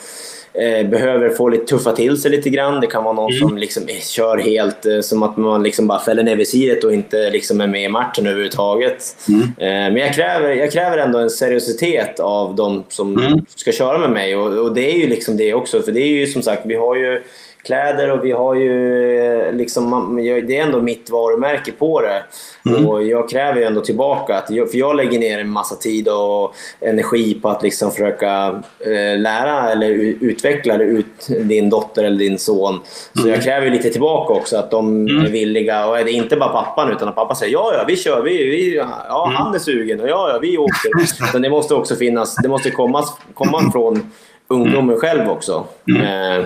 eh, 0.62 0.88
behöver 0.89 1.30
få 1.30 1.49
lite 1.49 1.66
tuffa 1.66 1.91
till 1.91 2.22
sig 2.22 2.32
lite 2.32 2.49
grann. 2.49 2.82
Det 2.82 2.88
kan 2.88 3.03
vara 3.03 3.14
någon 3.14 3.32
mm. 3.32 3.49
som 3.49 3.58
liksom 3.58 3.84
kör 4.01 4.38
helt 4.38 4.86
eh, 4.86 4.99
som 5.01 5.24
att 5.24 5.38
man 5.38 5.64
liksom 5.64 5.88
bara 5.88 5.99
fäller 5.99 6.24
ner 6.24 6.36
visiret 6.36 6.84
och 6.84 6.93
inte 6.93 7.30
liksom 7.30 7.62
är 7.62 7.68
med 7.68 7.84
i 7.84 7.89
matchen 7.89 8.28
överhuvudtaget. 8.28 9.16
Mm. 9.30 9.41
Eh, 9.41 9.93
men 9.93 9.97
jag 9.97 10.16
kräver, 10.16 10.53
jag 10.53 10.72
kräver 10.72 10.97
ändå 10.97 11.20
en 11.20 11.30
seriositet 11.30 12.20
av 12.20 12.55
de 12.55 12.84
som 12.89 13.18
mm. 13.18 13.45
ska 13.55 13.72
köra 13.72 13.97
med 13.97 14.10
mig 14.10 14.36
och, 14.36 14.53
och, 14.53 14.76
det 14.76 14.91
är 14.91 14.97
ju 14.97 15.08
liksom 15.08 15.38
det 15.38 15.53
också. 15.53 15.82
För 15.82 15.91
det 15.91 16.01
är 16.01 16.08
ju 16.08 16.28
som 16.28 16.41
sagt, 16.41 16.62
vi 16.66 16.76
har 16.76 16.95
ju 16.95 17.24
kläder 17.68 18.11
och 18.11 18.26
vi 18.26 18.32
har 18.32 18.55
ju 18.55 19.51
liksom, 19.51 20.15
det 20.47 20.57
är 20.57 20.63
ändå 20.63 20.82
mitt 20.82 21.09
varumärke 21.09 21.72
på 21.72 22.01
det. 22.01 22.24
Mm. 22.70 22.88
Och 22.88 23.03
jag 23.03 23.30
kräver 23.30 23.59
ju 23.59 23.63
ändå 23.63 23.82
tillbaka, 23.82 24.36
att, 24.38 24.47
för 24.47 24.78
jag 24.78 24.95
lägger 24.95 25.20
ner 25.20 25.39
en 25.39 25.49
massa 25.49 25.76
tid 25.76 26.07
och 26.07 26.55
energi 26.82 27.39
på 27.41 27.49
att 27.49 27.63
liksom 27.63 27.91
försöka 27.91 28.61
eh, 28.80 29.20
lära 29.20 29.72
eller 29.72 29.89
utveckla 30.22 30.78
ut 30.78 31.28
din 31.28 31.70
dotter 31.70 32.03
eller 32.03 32.18
din 32.18 32.39
son. 32.39 32.80
Så 33.13 33.22
mm. 33.22 33.34
jag 33.34 33.43
kräver 33.43 33.70
lite 33.70 33.89
tillbaka 33.89 34.34
också, 34.34 34.57
att 34.57 34.72
de 34.72 35.07
mm. 35.07 35.26
är 35.26 35.30
villiga. 35.30 35.88
Och 35.88 35.99
är 35.99 36.03
det 36.03 36.11
inte 36.11 36.36
bara 36.36 36.49
pappan, 36.49 36.91
utan 36.91 37.07
att 37.07 37.15
pappa 37.15 37.36
säger 37.36 37.53
ja, 37.53 37.74
ja, 37.78 37.84
vi 37.88 37.95
kör, 37.95 38.22
vi, 38.22 38.38
vi, 38.38 38.76
ja, 38.76 39.26
mm. 39.26 39.36
han 39.36 39.55
är 39.55 39.59
sugen 39.59 40.01
och 40.01 40.09
ja, 40.09 40.30
ja, 40.34 40.39
vi 40.41 40.57
åker. 40.57 40.91
Utan 41.30 41.41
det 41.41 41.49
måste 41.49 41.74
också 41.74 41.95
finnas, 41.95 42.36
det 42.36 42.49
måste 42.49 42.72
komma, 42.72 43.03
komma 43.34 43.72
från 43.72 44.11
ungdomen 44.47 44.97
själv 44.97 45.30
också. 45.30 45.63
Mm. 45.89 46.45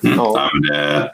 Mm. 0.00 0.14
Ja. 0.14 0.50
det, 0.70 1.10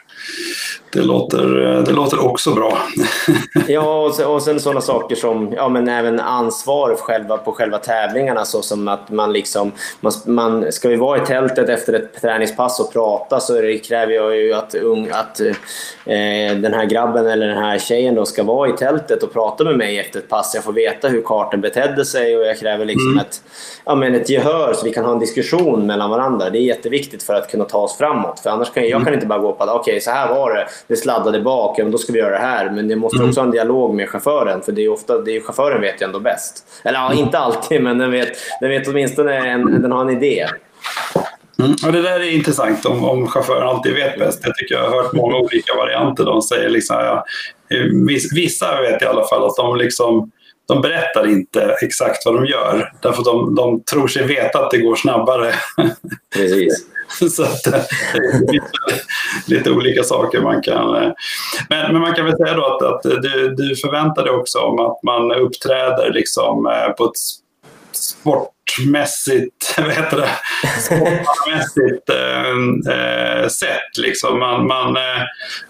det, 0.95 1.01
låter, 1.01 1.45
det 1.85 1.91
låter 1.91 2.25
också 2.25 2.53
bra. 2.53 2.77
ja, 3.67 4.01
och 4.01 4.13
sen, 4.13 4.25
och 4.27 4.41
sen 4.41 4.59
sådana 4.59 4.81
saker 4.81 5.15
som 5.15 5.53
ja, 5.55 5.69
men 5.69 5.89
även 5.89 6.19
ansvar 6.19 6.95
själva, 6.95 7.37
på 7.37 7.51
själva 7.51 7.77
tävlingarna. 7.77 8.45
Så 8.45 8.61
som 8.61 8.87
att 8.87 9.09
man 9.11 9.33
liksom, 9.33 9.71
man, 9.99 10.13
man, 10.25 10.71
ska 10.71 10.89
vi 10.89 10.95
vara 10.95 11.23
i 11.23 11.25
tältet 11.25 11.69
efter 11.69 11.93
ett 11.93 12.21
träningspass 12.21 12.79
och 12.79 12.93
prata 12.93 13.39
så 13.39 13.61
det 13.61 13.77
kräver 13.77 14.13
jag 14.13 14.37
ju 14.37 14.53
att, 14.53 14.75
ung, 14.75 15.09
att 15.11 15.39
eh, 15.39 16.55
den 16.57 16.73
här 16.73 16.85
grabben 16.85 17.27
eller 17.27 17.47
den 17.47 17.57
här 17.57 17.77
tjejen 17.77 18.15
då 18.15 18.25
ska 18.25 18.43
vara 18.43 18.69
i 18.69 18.73
tältet 18.73 19.23
och 19.23 19.33
prata 19.33 19.63
med 19.63 19.77
mig 19.77 19.99
efter 19.99 20.19
ett 20.19 20.29
pass. 20.29 20.51
Jag 20.55 20.63
får 20.63 20.73
veta 20.73 21.07
hur 21.07 21.21
kartan 21.21 21.61
betedde 21.61 22.05
sig 22.05 22.37
och 22.37 22.45
jag 22.45 22.59
kräver 22.59 22.85
liksom 22.85 23.11
mm. 23.11 23.19
ett, 23.19 23.41
ja, 23.85 23.95
men 23.95 24.15
ett 24.15 24.29
gehör 24.29 24.73
så 24.73 24.85
vi 24.85 24.93
kan 24.93 25.05
ha 25.05 25.11
en 25.11 25.19
diskussion 25.19 25.85
mellan 25.85 26.09
varandra. 26.09 26.49
Det 26.49 26.57
är 26.57 26.61
jätteviktigt 26.61 27.23
för 27.23 27.33
att 27.33 27.51
kunna 27.51 27.63
ta 27.63 27.77
oss 27.77 27.97
framåt. 27.97 28.39
För 28.39 28.49
annars 28.49 28.73
kan 28.73 28.83
jag, 28.83 28.89
jag 28.89 28.99
kan 28.99 29.07
mm. 29.07 29.13
inte 29.13 29.27
bara 29.27 29.39
gå 29.39 29.51
på 29.53 29.63
att 29.63 29.69
okej, 29.69 29.91
okay, 29.91 30.01
så 30.01 30.11
här 30.11 30.29
var 30.29 30.53
det. 30.53 30.67
Det 30.87 30.95
sladdade 30.95 31.41
bak, 31.41 31.79
ja, 31.79 31.83
men 31.83 31.91
då 31.91 31.97
ska 31.97 32.13
vi 32.13 32.19
göra 32.19 32.31
det 32.31 32.45
här. 32.45 32.71
Men 32.71 32.87
det 32.87 32.95
måste 32.95 33.17
mm. 33.17 33.29
också 33.29 33.39
ha 33.39 33.45
en 33.45 33.51
dialog 33.51 33.95
med 33.95 34.09
chauffören. 34.09 34.61
För 34.61 34.71
det 34.71 34.85
är 34.85 34.89
ofta, 34.89 35.17
det 35.17 35.35
är, 35.35 35.41
chauffören 35.41 35.81
vet 35.81 36.01
ju 36.01 36.05
ändå 36.05 36.19
bäst. 36.19 36.81
Eller 36.83 36.99
ja, 36.99 37.13
inte 37.13 37.37
alltid, 37.37 37.81
men 37.81 37.97
den 37.97 38.11
vet, 38.11 38.29
den 38.61 38.69
vet 38.69 38.87
åtminstone 38.87 39.35
en, 39.35 39.81
den 39.81 39.91
har 39.91 40.01
en 40.01 40.09
idé. 40.09 40.47
Mm. 41.59 41.71
Och 41.85 41.91
det 41.91 42.01
där 42.01 42.19
är 42.19 42.35
intressant 42.35 42.85
om, 42.85 43.05
om 43.05 43.27
chauffören 43.27 43.67
alltid 43.67 43.93
vet 43.93 44.19
bäst. 44.19 44.39
Jag 44.43 44.55
tycker 44.55 44.75
jag 44.75 44.89
har 44.89 45.03
hört 45.03 45.13
många 45.13 45.35
olika 45.35 45.75
varianter. 45.77 46.23
De 46.25 46.41
säger 46.41 46.69
liksom, 46.69 46.95
ja, 46.95 47.25
vissa 48.35 48.81
vet 48.81 49.01
i 49.01 49.05
alla 49.05 49.27
fall 49.27 49.45
att 49.45 49.55
de 49.55 49.77
liksom 49.77 50.31
de 50.67 50.81
berättar 50.81 51.27
inte 51.27 51.77
exakt 51.81 52.25
vad 52.25 52.35
de 52.35 52.45
gör. 52.45 52.91
Därför 53.01 53.19
att 53.19 53.25
de, 53.25 53.55
de 53.55 53.83
tror 53.83 54.07
sig 54.07 54.27
veta 54.27 54.65
att 54.65 54.71
det 54.71 54.77
går 54.77 54.95
snabbare. 54.95 55.53
Precis. 56.35 56.85
Så 57.35 57.43
att, 57.43 57.63
det 57.63 57.77
är 58.55 58.61
lite 59.47 59.71
olika 59.71 60.03
saker 60.03 60.41
man 60.41 60.61
kan... 60.61 60.95
Eh, 60.95 61.11
men, 61.69 61.91
men 61.91 62.01
man 62.01 62.13
kan 62.13 62.25
väl 62.25 62.37
säga 62.37 62.53
då 62.53 62.65
att, 62.65 62.81
att 62.81 63.03
du, 63.03 63.55
du 63.55 63.75
förväntar 63.75 64.23
dig 64.23 64.31
också 64.31 64.59
om 64.59 64.79
att 64.79 65.03
man 65.03 65.31
uppträder 65.31 66.13
liksom 66.13 66.65
eh, 66.65 66.89
på 66.89 67.05
ett 67.05 67.19
sportmässigt, 68.71 69.75
vad 69.77 69.91
heter 69.91 70.17
det? 70.17 70.29
sportmässigt 70.81 72.09
äh, 72.09 73.47
sätt. 73.47 73.97
Liksom. 73.97 74.39
Man, 74.39 74.67
man 74.67 74.97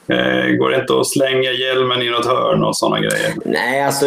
äh, 0.07 0.55
går 0.59 0.75
inte 0.75 0.93
och 0.93 1.07
slänger 1.07 1.51
hjälmen 1.51 2.01
i 2.01 2.09
något 2.09 2.25
hörn 2.25 2.63
och 2.63 2.77
sådana 2.77 2.99
grejer. 2.99 3.33
Nej, 3.45 3.81
alltså, 3.81 4.05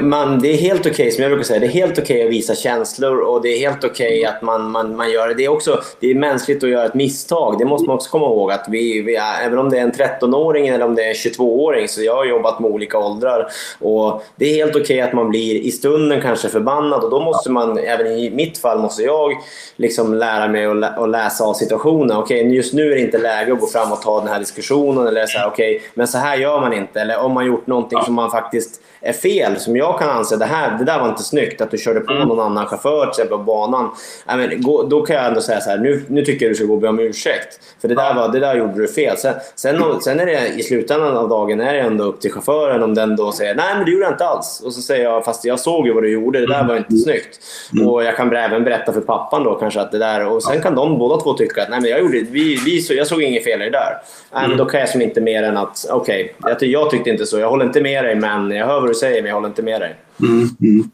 man, 0.00 0.40
det 0.40 0.48
är 0.48 0.56
helt 0.56 0.80
okej, 0.80 0.90
okay, 0.90 1.10
som 1.10 1.22
jag 1.22 1.30
brukar 1.30 1.44
säga, 1.44 1.60
det 1.60 1.66
är 1.66 1.70
helt 1.70 1.98
okej 1.98 2.16
okay 2.16 2.26
att 2.26 2.32
visa 2.32 2.54
känslor 2.54 3.18
och 3.20 3.42
det 3.42 3.48
är 3.48 3.58
helt 3.58 3.84
okej 3.84 4.20
okay 4.20 4.24
att 4.24 4.42
man, 4.42 4.70
man, 4.70 4.96
man 4.96 5.10
gör 5.10 5.28
det. 5.28 5.34
Det 5.34 5.44
är, 5.44 5.48
också, 5.48 5.82
det 6.00 6.10
är 6.10 6.14
mänskligt 6.14 6.64
att 6.64 6.70
göra 6.70 6.86
ett 6.86 6.94
misstag. 6.94 7.58
Det 7.58 7.64
måste 7.64 7.86
man 7.86 7.96
också 7.96 8.10
komma 8.10 8.26
ihåg. 8.26 8.52
att 8.52 8.66
vi, 8.68 9.02
vi 9.02 9.20
Även 9.44 9.58
om 9.58 9.70
det 9.70 9.78
är 9.78 9.82
en 9.82 9.92
13-åring 9.92 10.68
eller 10.68 10.84
om 10.84 10.94
det 10.94 11.02
är 11.02 11.08
en 11.08 11.14
22-åring, 11.14 11.88
så 11.88 12.02
jag 12.02 12.16
har 12.16 12.24
jobbat 12.24 12.60
med 12.60 12.70
olika 12.70 12.98
åldrar. 12.98 13.46
Och 13.78 14.24
det 14.36 14.44
är 14.44 14.54
helt 14.54 14.76
okej 14.76 15.00
att 15.00 15.12
man 15.12 15.30
blir 15.30 15.54
i 15.54 15.70
stunden 15.70 16.20
kanske 16.20 16.48
förbannad 16.48 17.04
och 17.04 17.10
då 17.10 17.20
måste 17.20 17.50
man, 17.50 17.78
även 17.78 18.09
i 18.10 18.30
mitt 18.30 18.58
fall, 18.58 18.78
måste 18.78 19.02
jag 19.02 19.32
liksom 19.76 20.14
lära 20.14 20.48
mig 20.48 20.66
att, 20.66 20.76
lä 20.76 21.06
läsa 21.06 21.44
av 21.44 21.54
situationen. 21.54 22.16
Okej, 22.16 22.40
okay, 22.40 22.56
just 22.56 22.74
nu 22.74 22.92
är 22.92 22.94
det 22.94 23.00
inte 23.00 23.18
läge 23.18 23.52
att 23.52 23.60
gå 23.60 23.66
fram 23.66 23.92
och 23.92 24.02
ta 24.02 24.20
den 24.20 24.28
här 24.28 24.38
diskussionen. 24.38 25.06
Eller 25.06 25.26
så 25.26 25.38
här, 25.38 25.48
okay, 25.48 25.80
men 25.94 26.08
så 26.08 26.18
här 26.18 26.36
gör 26.36 26.60
man 26.60 26.72
inte. 26.72 27.00
Eller 27.00 27.18
om 27.18 27.32
man 27.32 27.46
gjort 27.46 27.66
någonting 27.66 28.02
som 28.02 28.14
man 28.14 28.30
faktiskt 28.30 28.80
är 29.00 29.12
fel, 29.12 29.60
som 29.60 29.76
jag 29.76 29.98
kan 29.98 30.10
anse 30.10 30.36
det 30.36 30.44
här, 30.44 30.78
det 30.78 30.84
där 30.84 31.00
var 31.00 31.08
inte 31.08 31.22
snyggt, 31.22 31.60
att 31.60 31.70
du 31.70 31.78
körde 31.78 32.00
på 32.00 32.12
mm. 32.12 32.28
någon 32.28 32.40
annan 32.40 32.66
chaufför 32.66 33.00
till 33.00 33.10
exempel 33.10 33.38
på 33.38 33.44
banan. 33.44 33.90
men, 34.26 34.62
då 34.88 35.02
kan 35.02 35.16
jag 35.16 35.26
ändå 35.26 35.40
säga 35.40 35.60
så 35.60 35.70
här, 35.70 35.78
nu, 35.78 36.04
nu 36.08 36.24
tycker 36.24 36.46
jag 36.46 36.50
du 36.50 36.56
ska 36.56 36.64
gå 36.64 36.74
och 36.74 36.80
be 36.80 36.88
om 36.88 36.98
ursäkt. 36.98 37.60
För 37.80 37.88
det 37.88 37.94
där, 37.94 38.14
var, 38.14 38.28
det 38.28 38.40
där 38.40 38.56
gjorde 38.56 38.74
du 38.74 38.88
fel. 38.88 39.16
Sen, 39.16 39.34
sen, 39.54 40.00
sen 40.00 40.20
är 40.20 40.26
det 40.26 40.48
i 40.48 40.62
slutändan 40.62 41.16
av 41.16 41.28
dagen 41.28 41.60
är 41.60 41.74
det 41.74 41.80
ändå 41.80 42.04
upp 42.04 42.20
till 42.20 42.32
chauffören 42.32 42.82
om 42.82 42.94
den 42.94 43.16
då 43.16 43.32
säger 43.32 43.54
nej 43.54 43.74
men 43.76 43.84
det 43.84 43.90
gjorde 43.90 44.04
jag 44.04 44.12
inte 44.12 44.26
alls. 44.26 44.62
Och 44.64 44.72
så 44.72 44.82
säger 44.82 45.04
jag, 45.04 45.24
fast 45.24 45.44
jag 45.44 45.60
såg 45.60 45.86
ju 45.86 45.92
vad 45.92 46.02
du 46.02 46.12
gjorde, 46.12 46.40
det 46.40 46.46
där 46.46 46.64
var 46.64 46.76
inte 46.76 46.96
snyggt. 46.96 47.38
Mm. 47.72 47.88
Och 47.88 48.04
jag 48.04 48.16
kan 48.16 48.36
även 48.36 48.64
berätta 48.64 48.92
för 48.92 49.00
pappan 49.00 49.44
då 49.44 49.54
kanske 49.54 49.80
att 49.80 49.92
det 49.92 49.98
där, 49.98 50.26
och 50.26 50.42
sen 50.42 50.62
kan 50.62 50.74
de 50.74 50.98
båda 50.98 51.22
två 51.22 51.34
tycka 51.34 51.62
att 51.62 51.70
nej 51.70 51.80
men 51.80 51.90
jag, 51.90 52.00
gjorde, 52.00 52.20
vi, 52.30 52.60
vi, 52.64 52.96
jag 52.96 53.06
såg 53.06 53.22
inget 53.22 53.44
fel 53.44 53.62
i 53.62 53.64
det 53.64 53.70
där. 53.70 53.96
Nej, 54.34 54.48
men 54.48 54.56
då 54.56 54.64
kan 54.64 54.80
jag 54.80 54.88
som 54.88 55.02
inte 55.02 55.20
mer 55.20 55.42
än 55.42 55.56
att, 55.56 55.86
okej, 55.90 56.34
okay, 56.38 56.52
jag, 56.60 56.82
jag 56.82 56.90
tyckte 56.90 57.10
inte 57.10 57.26
så, 57.26 57.38
jag 57.38 57.50
håller 57.50 57.64
inte 57.64 57.80
med 57.80 58.04
dig 58.04 58.14
men 58.14 58.50
jag 58.50 58.66
hör 58.66 58.89
du 58.90 58.94
säger 58.94 59.22
men 59.22 59.28
jag 59.28 59.34
håller 59.34 59.48
inte 59.48 59.62
med 59.62 59.80
dig. 59.80 59.96
Mm, 60.20 60.48
mm. 60.60 60.90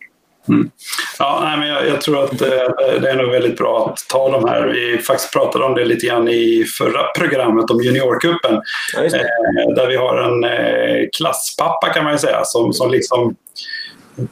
Mm. 0.49 0.71
Ja, 1.19 1.41
nej, 1.43 1.59
men 1.59 1.69
jag, 1.69 1.89
jag, 1.89 2.01
tror 2.01 2.25
att 2.25 2.43
eh, 2.43 3.01
det 3.01 3.11
är 3.11 3.17
nog 3.17 3.31
väldigt 3.31 3.59
bra 3.59 3.91
att 3.91 4.09
ta 4.09 4.31
de 4.31 4.49
här. 4.49 4.67
Vi 4.67 4.99
faktiskt 4.99 5.33
pratade 5.33 5.65
om 5.65 5.75
det 5.75 5.85
lite 5.85 6.07
grann 6.07 6.29
i 6.29 6.65
förra 6.79 7.03
programmet 7.19 7.71
om 7.71 7.81
Juniorcupen. 7.83 8.61
Ja, 8.95 9.05
eh, 9.05 9.75
där 9.77 9.89
vi 9.89 9.97
har 9.97 10.17
en 10.17 10.45
eh, 10.45 11.09
klasspappa 11.17 11.89
kan 11.89 12.05
man 12.05 12.13
ju 12.13 12.19
säga 12.19 12.45
som, 12.45 12.73
som 12.73 12.91
liksom 12.91 13.37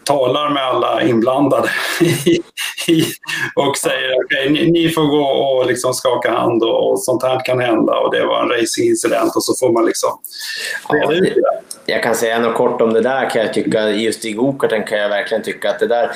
talar 0.05 0.51
med 0.51 0.63
alla 0.63 1.03
inblandade 1.03 1.69
och 3.55 3.77
säger 3.77 4.11
att 4.11 4.25
okay, 4.25 4.51
ni, 4.51 4.71
ni, 4.71 4.89
får 4.89 5.03
gå 5.03 5.25
och 5.25 5.67
liksom 5.67 5.95
skaka 5.95 6.31
hand 6.31 6.63
och, 6.63 6.91
och, 6.91 7.01
sånt 7.01 7.23
här 7.23 7.45
kan 7.45 7.61
hända 7.61 7.93
och 7.93 8.15
det 8.15 8.27
var 8.27 8.43
en 8.43 8.49
racingincident 8.49 9.37
och 9.37 9.45
så 9.45 9.55
får 9.55 9.73
man 9.73 9.87
liksom 9.87 10.11
reda 10.89 11.15
ut 11.15 11.35
det. 11.35 11.93
Jag 11.93 12.03
kan 12.03 12.15
säga 12.15 12.39
något 12.39 12.57
kort 12.57 12.81
om 12.81 12.93
det 12.93 13.01
där 13.01 13.31
kan 13.31 13.43
jag 13.43 13.55
tycka, 13.55 13.91
just 13.91 14.25
i 14.25 14.33
gokarten 14.33 14.85
kan 14.85 14.99
jag 14.99 15.09
verkligen 15.09 15.43
tycka 15.43 15.71
att 15.71 15.79
det 15.79 15.87
där, 15.87 16.11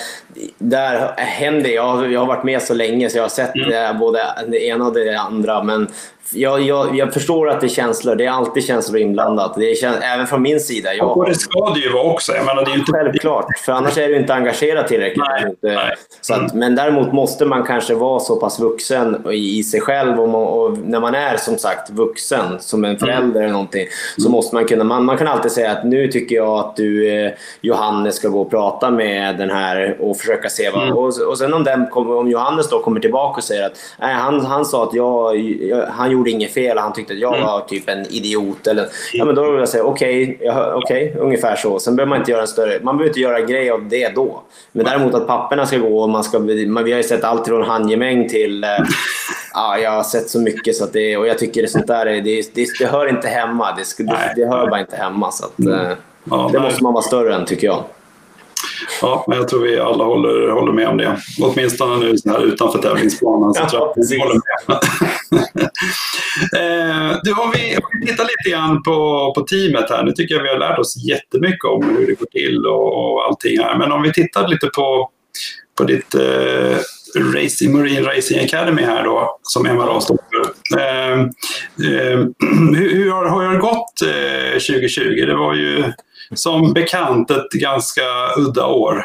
där 0.59 1.13
händer, 1.17 1.71
jag, 1.71 2.13
jag 2.13 2.21
har 2.21 2.27
varit 2.27 2.45
med 2.45 2.63
så 2.63 2.75
länge 2.75 3.11
så 3.11 3.19
jag 3.19 3.25
har 3.25 3.29
sett 3.29 3.55
mm. 3.57 3.99
både 3.99 4.21
det 4.49 4.65
ena 4.65 4.87
och 4.87 4.95
det 4.95 5.17
andra 5.17 5.63
men 5.63 5.89
jag, 6.33 6.61
jag, 6.61 6.97
jag, 6.97 7.15
förstår 7.15 7.51
att 7.51 7.61
det 7.61 7.67
är 7.67 7.69
känslor. 7.69 8.17
Det 8.17 8.27
är 8.27 8.31
alltid 8.31 8.65
känslor 8.65 9.01
inblandat. 9.01 9.55
Det 9.55 9.71
är, 9.71 10.03
även 10.03 10.27
från 10.27 10.43
min 10.43 10.61
sida. 10.61 10.95
Jag, 10.95 11.17
och 11.17 11.29
det 11.29 11.35
ska 11.35 11.71
det 11.75 11.81
ju 11.81 11.93
vara 11.93 12.13
också. 12.13 12.33
Jag 12.33 12.47
menar, 12.47 12.65
det 12.65 12.71
är 12.71 12.75
inte... 12.75 12.93
Självklart, 12.93 13.59
för 13.59 13.73
annars 13.73 13.99
är 13.99 14.09
du 14.09 14.17
inte 14.17 14.35
engagerad 14.35 14.89
tillräckligt. 14.89 15.25
Nej, 15.29 15.55
nej. 15.63 15.95
Så 16.21 16.35
att, 16.35 16.55
men 16.55 16.75
däremot 16.75 17.13
måste 17.13 17.45
man 17.45 17.63
kanske 17.63 17.95
vara 17.95 18.21
så 18.21 18.37
pass 18.37 18.61
vuxen 18.61 19.27
i, 19.33 19.59
i 19.59 19.63
sig 19.63 19.81
själv. 19.81 20.21
Och, 20.21 20.29
man, 20.29 20.43
och, 20.43 20.79
när 20.79 21.01
man 21.01 21.15
är 21.15 21.37
som 21.37 21.59
sagt 21.59 21.91
vuxen, 21.91 22.61
som 22.61 22.85
en 22.85 22.99
förälder 22.99 23.23
mm. 23.23 23.37
eller 23.37 23.53
någonting, 23.53 23.87
så 24.17 24.23
mm. 24.23 24.33
måste 24.33 24.55
man 24.55 24.65
kunna... 24.65 24.85
Man, 24.85 25.05
man, 25.05 25.19
kan 25.19 25.29
alltid 25.29 25.53
säga 25.53 25.73
att 25.73 25.85
nu 25.85 26.09
tycker 26.09 26.37
jag 26.37 26.59
att 26.59 26.77
du, 26.77 27.11
eh, 27.25 27.33
Johannes, 27.61 28.17
ska 28.17 28.29
gå 28.29 28.41
och 28.41 28.51
prata 28.51 28.91
med 28.91 29.39
den 29.39 29.51
här 29.51 29.97
och 30.01 30.17
försöka 30.29 30.49
se 30.49 30.71
vad... 30.71 30.83
Mm. 30.83 30.97
Och, 30.97 31.19
och 31.29 31.39
sen 31.39 31.55
om, 31.55 31.65
den, 31.65 31.93
om 31.93 32.31
Johannes 32.31 32.69
då 32.69 32.83
kommer 32.83 33.01
tillbaka 33.01 33.37
och 33.37 33.45
säger 33.45 33.67
att 33.67 33.79
nej, 34.01 34.15
han, 34.15 34.41
han 34.41 34.65
sa 34.65 34.85
att 34.85 34.95
jag, 34.95 35.37
jag 35.39 35.87
han 35.87 36.11
gjorde 36.11 36.31
inget 36.31 36.55
fel. 36.55 36.79
Han 36.79 36.93
tyckte 36.93 37.13
att 37.13 37.19
jag 37.19 37.35
mm. 37.35 37.47
var 37.47 37.61
typ 37.61 37.89
en 37.89 38.07
idiot. 38.07 38.67
Eller, 38.67 38.89
ja, 39.13 39.25
men 39.25 39.35
då 39.35 39.51
vill 39.51 39.59
jag 39.61 39.69
säga 39.69 39.85
okej, 39.85 40.39
okay, 40.41 40.73
okay, 40.73 41.15
ungefär 41.15 41.57
så. 41.57 41.79
Sen 41.79 41.97
behöver 41.97 42.11
man 42.11 42.19
inte 42.19 42.31
göra 42.31 42.43
en 42.43 42.49
större... 42.49 42.81
Man 42.83 42.97
behöver 42.97 43.11
inte 43.11 43.21
göra 43.21 43.39
en 43.39 43.47
grej 43.47 43.71
av 43.71 43.89
det 43.89 44.09
då. 44.15 44.43
Men 44.73 44.85
däremot 44.85 45.15
att 45.15 45.27
papperna 45.27 45.67
ska 45.67 45.79
gå 45.79 46.03
och 46.03 46.09
man 46.09 46.25
ska... 46.25 46.39
Man, 46.39 46.85
vi 46.85 46.93
har 46.93 46.99
ju 46.99 47.03
sett 47.03 47.25
allt 47.25 47.47
från 47.47 47.63
handgemäng 47.63 48.29
till... 48.29 48.65
Eh, 48.65 48.71
ja, 49.55 49.79
jag 49.79 49.91
har 49.91 50.03
sett 50.03 50.31
så 50.31 50.41
mycket 50.41 50.77
så 50.77 50.85
att 50.85 50.93
det, 50.93 51.17
och 51.17 51.27
jag 51.27 51.39
tycker 51.39 51.63
det 51.63 51.69
sånt 51.69 51.87
där 51.87 52.05
det, 52.05 52.21
det, 52.55 52.67
det 52.79 52.87
hör 52.87 53.07
inte 53.07 53.29
hemma. 53.29 53.77
Det, 53.77 54.05
det, 54.05 54.33
det 54.37 54.47
hör 54.47 54.71
bara 54.71 54.81
inte 54.81 54.97
hemma. 54.97 55.31
Så 55.31 55.47
att, 55.47 55.59
mm. 55.59 55.75
eh, 55.75 55.93
ja, 56.25 56.51
det 56.53 56.61
måste 56.61 56.83
man 56.83 56.93
vara 56.93 57.03
större 57.03 57.35
än 57.35 57.47
tycker 57.47 57.67
jag. 57.67 57.85
Ja, 59.03 59.25
men 59.29 59.39
jag 59.39 59.49
tror 59.49 59.61
vi 59.61 59.79
alla 59.79 60.05
håller, 60.05 60.51
håller 60.51 60.73
med 60.73 60.89
om 60.89 60.97
det. 60.97 61.19
Åtminstone 61.41 62.07
nu 62.07 62.19
så 62.19 62.31
här 62.31 62.45
utanför 62.45 62.79
tävlingsplanen 62.79 63.55
så 63.55 63.61
ja, 63.61 63.69
tror 63.69 63.93
jag 63.97 64.09
vi 64.11 64.19
håller 64.19 64.35
med. 64.35 64.71
eh, 66.57 67.19
du, 67.23 67.33
om, 67.33 67.53
vi, 67.55 67.77
om 67.77 67.83
vi 68.01 68.07
tittar 68.07 68.25
lite 68.25 68.51
grann 68.51 68.83
på, 68.83 69.33
på 69.35 69.41
teamet 69.41 69.91
här. 69.91 70.05
Nu 70.05 70.13
tycker 70.13 70.35
jag 70.35 70.43
vi 70.43 70.49
har 70.49 70.59
lärt 70.59 70.79
oss 70.79 70.95
jättemycket 71.09 71.65
om 71.65 71.85
hur 71.85 72.07
det 72.07 72.15
går 72.15 72.27
till 72.27 72.67
och, 72.67 73.13
och 73.13 73.27
allting 73.27 73.61
här. 73.61 73.79
Men 73.79 73.93
om 73.93 74.03
vi 74.03 74.13
tittar 74.13 74.49
lite 74.49 74.67
på, 74.67 75.11
på 75.79 75.85
ditt 75.85 76.15
eh, 76.15 76.79
Racing 77.17 77.73
Marine 77.73 78.03
Racing 78.03 78.45
Academy 78.45 78.83
här 78.83 79.05
då, 79.05 79.39
som 79.43 79.63
MRA 79.63 80.01
står 80.01 80.19
för. 80.31 80.79
Eh, 80.79 81.21
eh, 81.21 82.19
hur, 82.77 82.95
hur 82.95 83.11
har, 83.11 83.25
har 83.25 83.53
det 83.53 83.59
gått 83.59 84.03
eh, 84.03 84.53
2020? 84.53 85.27
Det 85.27 85.37
var 85.37 85.55
ju 85.55 85.93
som 86.35 86.73
bekant 86.73 87.31
ett 87.31 87.51
ganska 87.51 88.03
udda 88.37 88.67
år. 88.67 89.05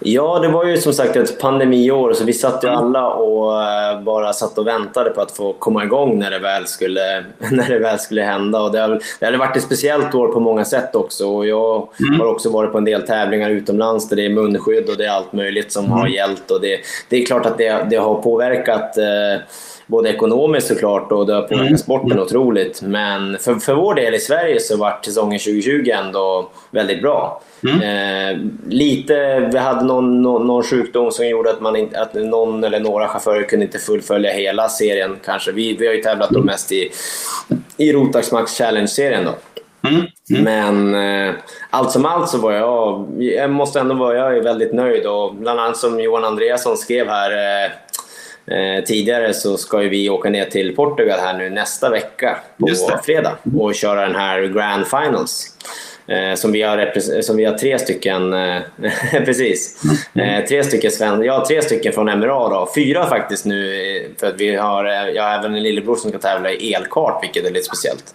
Ja, 0.00 0.38
det 0.38 0.48
var 0.48 0.64
ju 0.64 0.76
som 0.76 0.92
sagt 0.92 1.16
ett 1.16 1.40
pandemiår 1.40 2.12
så 2.12 2.24
vi 2.24 2.32
satt 2.32 2.64
ju 2.64 2.68
alla 2.68 3.06
och 3.06 3.62
eh, 3.62 4.02
bara 4.02 4.32
satt 4.32 4.58
och 4.58 4.66
väntade 4.66 5.10
på 5.10 5.20
att 5.20 5.30
få 5.30 5.52
komma 5.52 5.84
igång 5.84 6.18
när 6.18 6.30
det 6.30 6.38
väl 6.38 6.66
skulle, 6.66 7.24
när 7.50 7.68
det 7.68 7.78
väl 7.78 7.98
skulle 7.98 8.22
hända. 8.22 8.60
Och 8.60 8.72
det, 8.72 8.80
har, 8.80 9.00
det 9.18 9.26
hade 9.26 9.38
varit 9.38 9.56
ett 9.56 9.62
speciellt 9.62 10.14
år 10.14 10.28
på 10.28 10.40
många 10.40 10.64
sätt 10.64 10.94
också. 10.94 11.28
Och 11.28 11.46
jag 11.46 11.88
mm. 12.00 12.20
har 12.20 12.26
också 12.26 12.50
varit 12.50 12.72
på 12.72 12.78
en 12.78 12.84
del 12.84 13.02
tävlingar 13.02 13.50
utomlands 13.50 14.08
där 14.08 14.16
det 14.16 14.26
är 14.26 14.30
munskydd 14.30 14.88
och 14.88 14.96
det 14.96 15.04
är 15.04 15.10
allt 15.10 15.32
möjligt 15.32 15.72
som 15.72 15.84
mm. 15.84 15.98
har 15.98 16.06
gällt. 16.06 16.50
Och 16.50 16.60
det, 16.60 16.80
det 17.08 17.22
är 17.22 17.26
klart 17.26 17.46
att 17.46 17.58
det, 17.58 17.86
det 17.90 17.96
har 17.96 18.22
påverkat 18.22 18.98
eh, 18.98 19.42
både 19.88 20.08
ekonomiskt 20.08 20.68
såklart 20.68 21.12
och 21.12 21.26
det 21.26 21.34
har 21.34 21.42
påverkat 21.42 21.66
mm. 21.66 21.78
sporten 21.78 22.12
mm. 22.12 22.24
otroligt. 22.24 22.82
Men 22.82 23.38
för, 23.38 23.54
för 23.54 23.74
vår 23.74 23.94
del 23.94 24.14
i 24.14 24.18
Sverige 24.18 24.60
så 24.60 24.76
var 24.76 24.98
säsongen 25.04 25.38
2020 25.38 25.90
ändå 25.90 26.50
väldigt 26.70 27.02
bra. 27.02 27.42
Mm. 27.62 27.80
Eh, 27.82 28.38
lite, 28.68 29.40
vi 29.52 29.58
hade 29.58 29.84
någon, 29.84 30.22
någon, 30.22 30.46
någon, 30.46 30.62
sjukdom 30.62 31.10
som 31.10 31.28
gjorde 31.28 31.50
att, 31.50 31.60
man 31.60 31.76
inte, 31.76 32.00
att 32.00 32.14
någon 32.14 32.64
eller 32.64 32.80
några 32.80 33.08
chaufförer 33.08 33.42
kunde 33.42 33.64
inte 33.64 33.78
fullfölja 33.78 34.32
hela 34.32 34.68
serien 34.68 35.16
kanske. 35.24 35.52
Vi, 35.52 35.76
vi 35.76 35.86
har 35.86 35.94
ju 35.94 36.02
tävlat 36.02 36.30
då 36.30 36.42
mest 36.42 36.72
i, 36.72 36.90
i 37.76 37.92
Rotax 37.92 38.32
Max 38.32 38.58
Challenge-serien 38.58 39.24
då. 39.24 39.34
Mm. 39.88 40.06
Mm. 40.30 40.44
Men 40.44 40.94
eh, 41.28 41.34
allt 41.70 41.90
som 41.90 42.04
allt 42.06 42.28
så 42.28 42.38
var 42.38 42.52
jag, 42.52 43.06
jag 43.18 43.50
måste 43.50 43.80
ändå 43.80 43.94
vara 43.94 44.16
jag 44.16 44.36
är 44.36 44.42
väldigt 44.42 44.72
nöjd 44.72 45.06
och 45.06 45.34
bland 45.34 45.60
annat 45.60 45.76
som 45.76 46.00
Johan 46.00 46.24
Andreasson 46.24 46.76
skrev 46.76 47.08
här 47.08 47.30
eh, 47.30 47.70
Eh, 48.50 48.84
tidigare 48.84 49.34
så 49.34 49.56
ska 49.56 49.82
ju 49.82 49.88
vi 49.88 50.10
åka 50.10 50.30
ner 50.30 50.44
till 50.44 50.76
Portugal 50.76 51.20
här 51.20 51.38
nu 51.38 51.50
nästa 51.50 51.90
vecka 51.90 52.36
på 52.58 52.68
fredag 53.04 53.38
och 53.58 53.74
köra 53.74 54.00
den 54.00 54.14
här 54.14 54.42
Grand 54.42 54.86
Finals. 54.86 55.54
Eh, 56.08 56.34
som, 56.34 56.52
vi 56.52 56.62
har 56.62 57.20
som 57.22 57.36
vi 57.36 57.44
har 57.44 57.58
tre 57.58 57.78
stycken, 57.78 58.32
eh, 58.32 58.62
precis, 59.24 59.82
eh, 60.14 60.44
tre 60.44 60.64
stycken 60.64 60.90
sven 60.90 61.22
ja, 61.22 61.44
tre 61.48 61.62
stycken 61.62 61.92
från 61.92 62.06
MRA 62.06 62.48
då. 62.48 62.68
Fyra 62.74 63.06
faktiskt 63.06 63.44
nu 63.44 64.14
för 64.20 64.26
att 64.26 64.40
vi 64.40 64.56
har, 64.56 64.84
jag 64.84 65.22
har 65.22 65.38
även 65.38 65.54
en 65.54 65.62
lillebror 65.62 65.96
som 65.96 66.10
ska 66.10 66.18
tävla 66.18 66.50
i 66.52 66.74
elkart 66.74 67.22
vilket 67.22 67.46
är 67.46 67.50
lite 67.50 67.64
speciellt. 67.64 68.14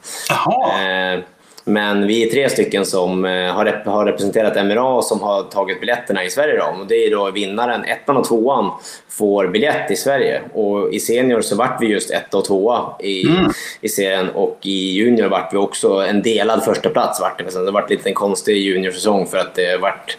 Men 1.64 2.08
vi 2.08 2.24
är 2.24 2.30
tre 2.30 2.50
stycken 2.50 2.86
som 2.86 3.26
eh, 3.26 3.54
har, 3.54 3.66
rep 3.66 3.86
har 3.86 4.06
representerat 4.06 4.66
MRA 4.66 5.02
som 5.02 5.22
har 5.22 5.44
tagit 5.44 5.80
biljetterna 5.80 6.24
i 6.24 6.30
Sverige. 6.30 6.58
Då. 6.58 6.82
Och 6.82 6.88
det 6.88 6.96
är 6.96 7.12
då 7.12 7.32
vinnaren, 7.32 7.84
ettan 7.84 8.18
och 8.18 8.28
tvåan, 8.28 8.72
får 9.10 9.48
biljett 9.48 9.92
i 9.92 9.96
Sverige. 9.96 10.42
Och 10.54 10.94
i 10.94 11.00
senior 11.00 11.42
så 11.42 11.56
vart 11.56 11.82
vi 11.82 11.88
just 11.88 12.12
etta 12.12 12.38
och 12.38 12.46
tvåa 12.46 12.96
i, 13.00 13.28
mm. 13.28 13.52
i 13.82 13.90
serien 13.90 14.30
och 14.30 14.58
i 14.62 14.92
junior 14.92 15.30
vart 15.30 15.54
vi 15.54 15.58
också 15.58 15.90
en 15.90 16.22
delad 16.22 16.64
första 16.64 16.90
plats. 16.90 17.22
Vart 17.22 17.38
det. 17.38 17.66
det 17.66 17.72
vart 17.72 17.90
lite 17.90 18.10
en 18.10 18.16
konstig 18.16 18.58
juniorsäsong 18.58 19.26
för 19.26 19.38
att 19.38 19.56
det 19.56 19.78
vart 19.78 20.18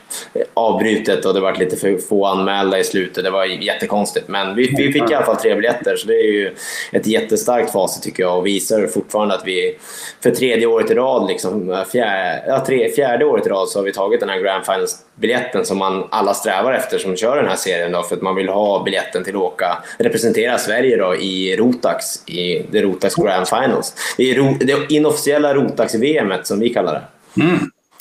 avbrutet 0.55 1.25
och 1.25 1.35
det 1.35 1.41
vart 1.41 1.59
lite 1.59 1.77
för 1.77 1.99
få 1.99 2.27
anmälda 2.27 2.79
i 2.79 2.85
slutet. 2.85 3.25
Det 3.25 3.31
var 3.31 3.45
jättekonstigt. 3.45 4.29
Men 4.29 4.55
vi, 4.55 4.75
vi 4.77 4.93
fick 4.93 5.11
i 5.11 5.15
alla 5.15 5.27
fall 5.27 5.37
tre 5.37 5.55
biljetter 5.55 5.97
så 5.97 6.07
det 6.07 6.15
är 6.15 6.33
ju 6.33 6.55
ett 6.93 7.07
jättestarkt 7.07 7.73
facit 7.73 8.03
tycker 8.03 8.23
jag 8.23 8.39
och 8.39 8.47
visar 8.47 8.87
fortfarande 8.87 9.35
att 9.35 9.47
vi 9.47 9.79
för 10.23 10.31
tredje 10.31 10.67
året 10.67 10.91
i 10.91 10.95
rad 10.95 11.27
liksom, 11.35 11.71
eh, 11.71 11.85
fjärde, 11.85 12.45
ja, 12.47 12.65
tre, 12.67 12.93
fjärde 12.93 13.25
året 13.25 13.47
i 13.47 13.49
rad 13.49 13.69
så 13.69 13.79
har 13.79 13.85
vi 13.85 13.93
tagit 13.93 14.21
den 14.21 14.29
här 14.29 14.41
Grand 14.41 14.65
Finals-biljetten 14.65 15.65
som 15.65 15.79
man 15.79 16.05
alla 16.11 16.35
strävar 16.35 16.73
efter 16.73 16.99
som 16.99 17.17
kör 17.17 17.37
den 17.37 17.47
här 17.47 17.57
serien. 17.57 17.93
Då, 17.93 18.03
för 18.03 18.17
att 18.17 18.23
man 18.23 18.35
vill 18.35 18.49
ha 18.49 18.83
biljetten 18.83 19.25
till 19.25 19.37
att 19.37 19.43
åka, 19.43 19.79
representera 19.99 20.59
Sverige 20.59 20.97
då, 20.97 21.17
i 21.17 21.57
Rotax, 21.57 22.29
i 22.29 22.67
det 22.71 22.83
Rotax 22.83 23.15
Grand 23.15 23.49
Finals. 23.49 23.95
Det 24.17 24.31
är 24.31 24.35
ro, 24.35 24.57
det 24.61 24.93
inofficiella 24.93 25.55
Rotax-VM 25.55 26.33
som 26.43 26.61
vi 26.61 26.75
kallar 26.75 26.93
det. 26.95 27.43
Mm. 27.43 27.59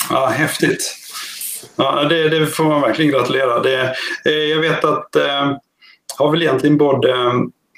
Ja, 0.09 0.25
häftigt. 0.25 0.95
Ja, 1.75 2.03
det, 2.03 2.29
det, 2.29 2.47
får 2.47 2.63
man 2.63 2.81
verkligen 2.81 3.11
gratulera. 3.11 3.59
Det, 3.59 3.95
eh, 4.25 4.33
jag 4.33 4.59
vet 4.59 4.85
att 4.85 5.15
eh, 5.15 5.57
har 6.17 6.31
väl 6.31 6.41
egentligen 6.41 6.77
både 6.77 7.11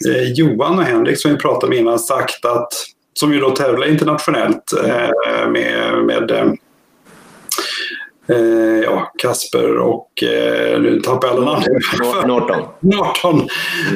eh, 0.08 0.32
Johan 0.36 0.80
och 0.80 0.86
Henrik 0.86 1.20
som 1.20 1.32
vi 1.32 1.38
pratade 1.38 1.70
med 1.70 1.80
innan 1.80 1.99
sagt 1.99 2.45
att 2.45 2.74
som 3.20 3.34
ju 3.34 3.39
då 3.39 3.49
tävlar 3.49 3.88
internationellt 3.88 4.74
eh, 4.86 5.49
med, 5.49 6.03
med 6.05 6.32
eh, 8.28 8.84
ja, 8.84 9.11
Kasper 9.18 9.78
och 9.78 10.24
eh, 10.24 10.82
nu 10.82 10.99
tappar 10.99 11.28
jag 11.28 11.38
alla 11.38 11.51
namn. 11.51 11.66
Norton. 12.28 12.61
Norton 12.80 13.47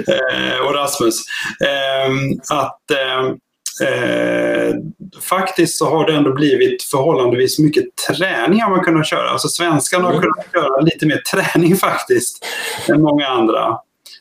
eh, 0.08 0.68
och 0.68 0.74
Rasmus. 0.74 1.24
Ehm, 1.66 2.40
att 2.50 2.82
Eh, 3.82 4.74
faktiskt 5.22 5.78
så 5.78 5.90
har 5.90 6.06
det 6.06 6.14
ändå 6.14 6.34
blivit 6.34 6.84
förhållandevis 6.84 7.60
mycket 7.60 7.86
träning 8.08 8.62
har 8.62 8.70
man 8.70 8.84
kunnat 8.84 9.08
köra. 9.08 9.30
Alltså 9.30 9.48
svenskarna 9.48 10.04
har 10.04 10.12
mm. 10.12 10.22
kunnat 10.22 10.46
köra 10.54 10.82
lite 10.82 11.06
mer 11.06 11.22
träning 11.34 11.76
faktiskt 11.76 12.46
än 12.90 13.02
många 13.02 13.28
andra. 13.28 13.78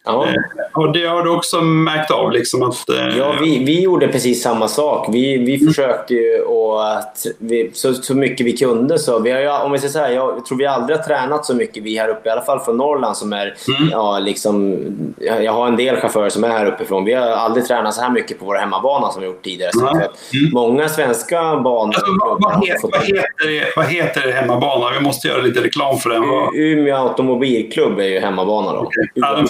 Ja. 0.09 0.27
Eh, 0.27 0.33
och 0.75 0.93
det 0.93 1.07
har 1.07 1.23
du 1.23 1.31
också 1.31 1.61
märkt 1.61 2.11
av? 2.11 2.33
Liksom 2.33 2.63
att, 2.63 2.89
eh... 2.89 3.19
Ja, 3.19 3.35
vi, 3.41 3.65
vi 3.65 3.81
gjorde 3.81 4.09
precis 4.09 4.43
samma 4.43 4.69
sak. 4.69 5.09
Vi, 5.13 5.39
vi 5.39 5.55
mm. 5.55 5.69
försökte 5.69 6.15
ju 6.15 6.45
att 6.79 7.27
vi, 7.39 7.71
så, 7.75 7.95
så 7.95 8.15
mycket 8.15 8.47
vi 8.47 8.57
kunde. 8.57 8.99
Så 8.99 9.19
vi 9.19 9.31
har, 9.31 9.65
om 9.65 9.73
vi 9.73 9.79
säger 9.79 9.93
så 9.93 9.99
här, 9.99 10.11
jag 10.11 10.47
tror 10.47 10.59
vi 10.59 10.67
aldrig 10.67 10.99
har 10.99 11.05
tränat 11.05 11.45
så 11.47 11.55
mycket, 11.55 11.83
vi 11.83 11.99
här 11.99 12.09
uppe, 12.09 12.29
i 12.29 12.33
alla 12.33 12.43
fall 12.43 12.61
från 12.61 12.77
Norrland 12.77 13.17
som 13.17 13.33
är, 13.33 13.55
mm. 13.79 13.89
ja, 13.93 14.19
liksom, 14.19 14.77
jag 15.19 15.53
har 15.53 15.67
en 15.67 15.77
del 15.77 15.97
chaufförer 15.97 16.29
som 16.29 16.45
är 16.45 16.49
här 16.49 16.67
uppifrån. 16.67 17.05
Vi 17.05 17.15
har 17.15 17.27
aldrig 17.27 17.67
tränat 17.67 17.95
så 17.95 18.03
här 18.03 18.11
mycket 18.11 18.39
på 18.39 18.45
vår 18.45 18.55
hemmabana 18.55 19.11
som 19.11 19.23
vi 19.23 19.29
gjort 19.29 19.45
tidigare. 19.45 19.71
Mm. 19.81 19.97
mm. 19.97 20.09
Många 20.53 20.89
svenska 20.89 21.57
banor... 21.57 21.95
Alltså, 21.95 22.17
vad, 22.21 22.43
vad, 22.43 22.67
heter, 22.67 22.89
vad, 22.93 23.03
heter 23.03 23.73
vad 23.77 23.87
heter 23.87 24.33
hemmabana? 24.33 24.87
Vi 24.99 25.05
måste 25.05 25.29
göra 25.29 25.43
lite 25.43 25.61
reklam 25.61 25.99
för 25.99 26.11
den. 26.11 26.25
Umeå 26.55 26.97
Automobilklubb 26.97 27.99
är 27.99 28.05
ju 28.05 28.21
hemmabana. 28.21 28.73
Då. 28.73 28.81
Okay. 28.81 29.05
Ja, 29.15 29.45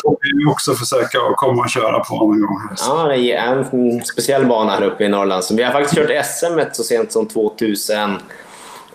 också 0.48 0.74
försöka 0.74 1.18
komma 1.36 1.62
och 1.62 1.70
köra 1.70 2.04
på 2.04 2.14
någon 2.14 2.40
gång. 2.40 2.60
Ja, 2.88 3.08
det 3.08 3.32
är 3.32 3.56
en 3.56 4.04
speciell 4.04 4.46
bana 4.46 4.72
här 4.72 4.82
uppe 4.82 5.04
i 5.04 5.08
Norrland. 5.08 5.44
Så 5.44 5.54
vi 5.54 5.62
har 5.62 5.72
faktiskt 5.72 5.94
kört 5.94 6.26
SM 6.26 6.60
så 6.72 6.82
sent 6.82 7.12
som 7.12 7.28
2000 7.28 8.18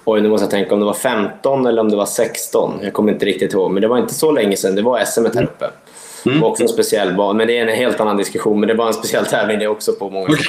Oj, 0.06 0.22
nu 0.22 0.30
måste 0.30 0.44
jag 0.44 0.52
tänka 0.52 0.74
om 0.74 0.80
det 0.80 0.86
var 0.86 0.94
15 0.94 1.66
eller 1.66 1.82
om 1.82 1.90
det 1.90 1.96
var 1.96 2.06
16. 2.06 2.80
Jag 2.84 2.94
kommer 2.94 3.12
inte 3.12 3.26
riktigt 3.26 3.54
ihåg, 3.54 3.72
men 3.72 3.82
det 3.82 3.88
var 3.88 3.98
inte 3.98 4.14
så 4.14 4.32
länge 4.32 4.58
sedan. 4.58 4.76
Det 4.76 4.82
var 4.82 5.06
SM 5.06 5.26
här 5.34 5.44
uppe. 5.44 5.70
Mm. 6.26 6.44
Också 6.44 6.64
en 6.64 6.70
speciell 6.70 7.16
bana, 7.16 7.34
men 7.34 7.48
det 7.48 7.58
är 7.58 7.62
en 7.62 7.76
helt 7.76 8.00
annan 8.00 8.18
diskussion. 8.18 8.60
Men 8.60 8.68
det 8.68 8.74
var 8.74 8.88
en 8.88 8.94
speciell 8.94 9.26
tävling 9.26 9.60
det 9.60 9.68
också 9.68 9.94
på 9.94 10.10
många 10.10 10.30
sätt. 10.30 10.46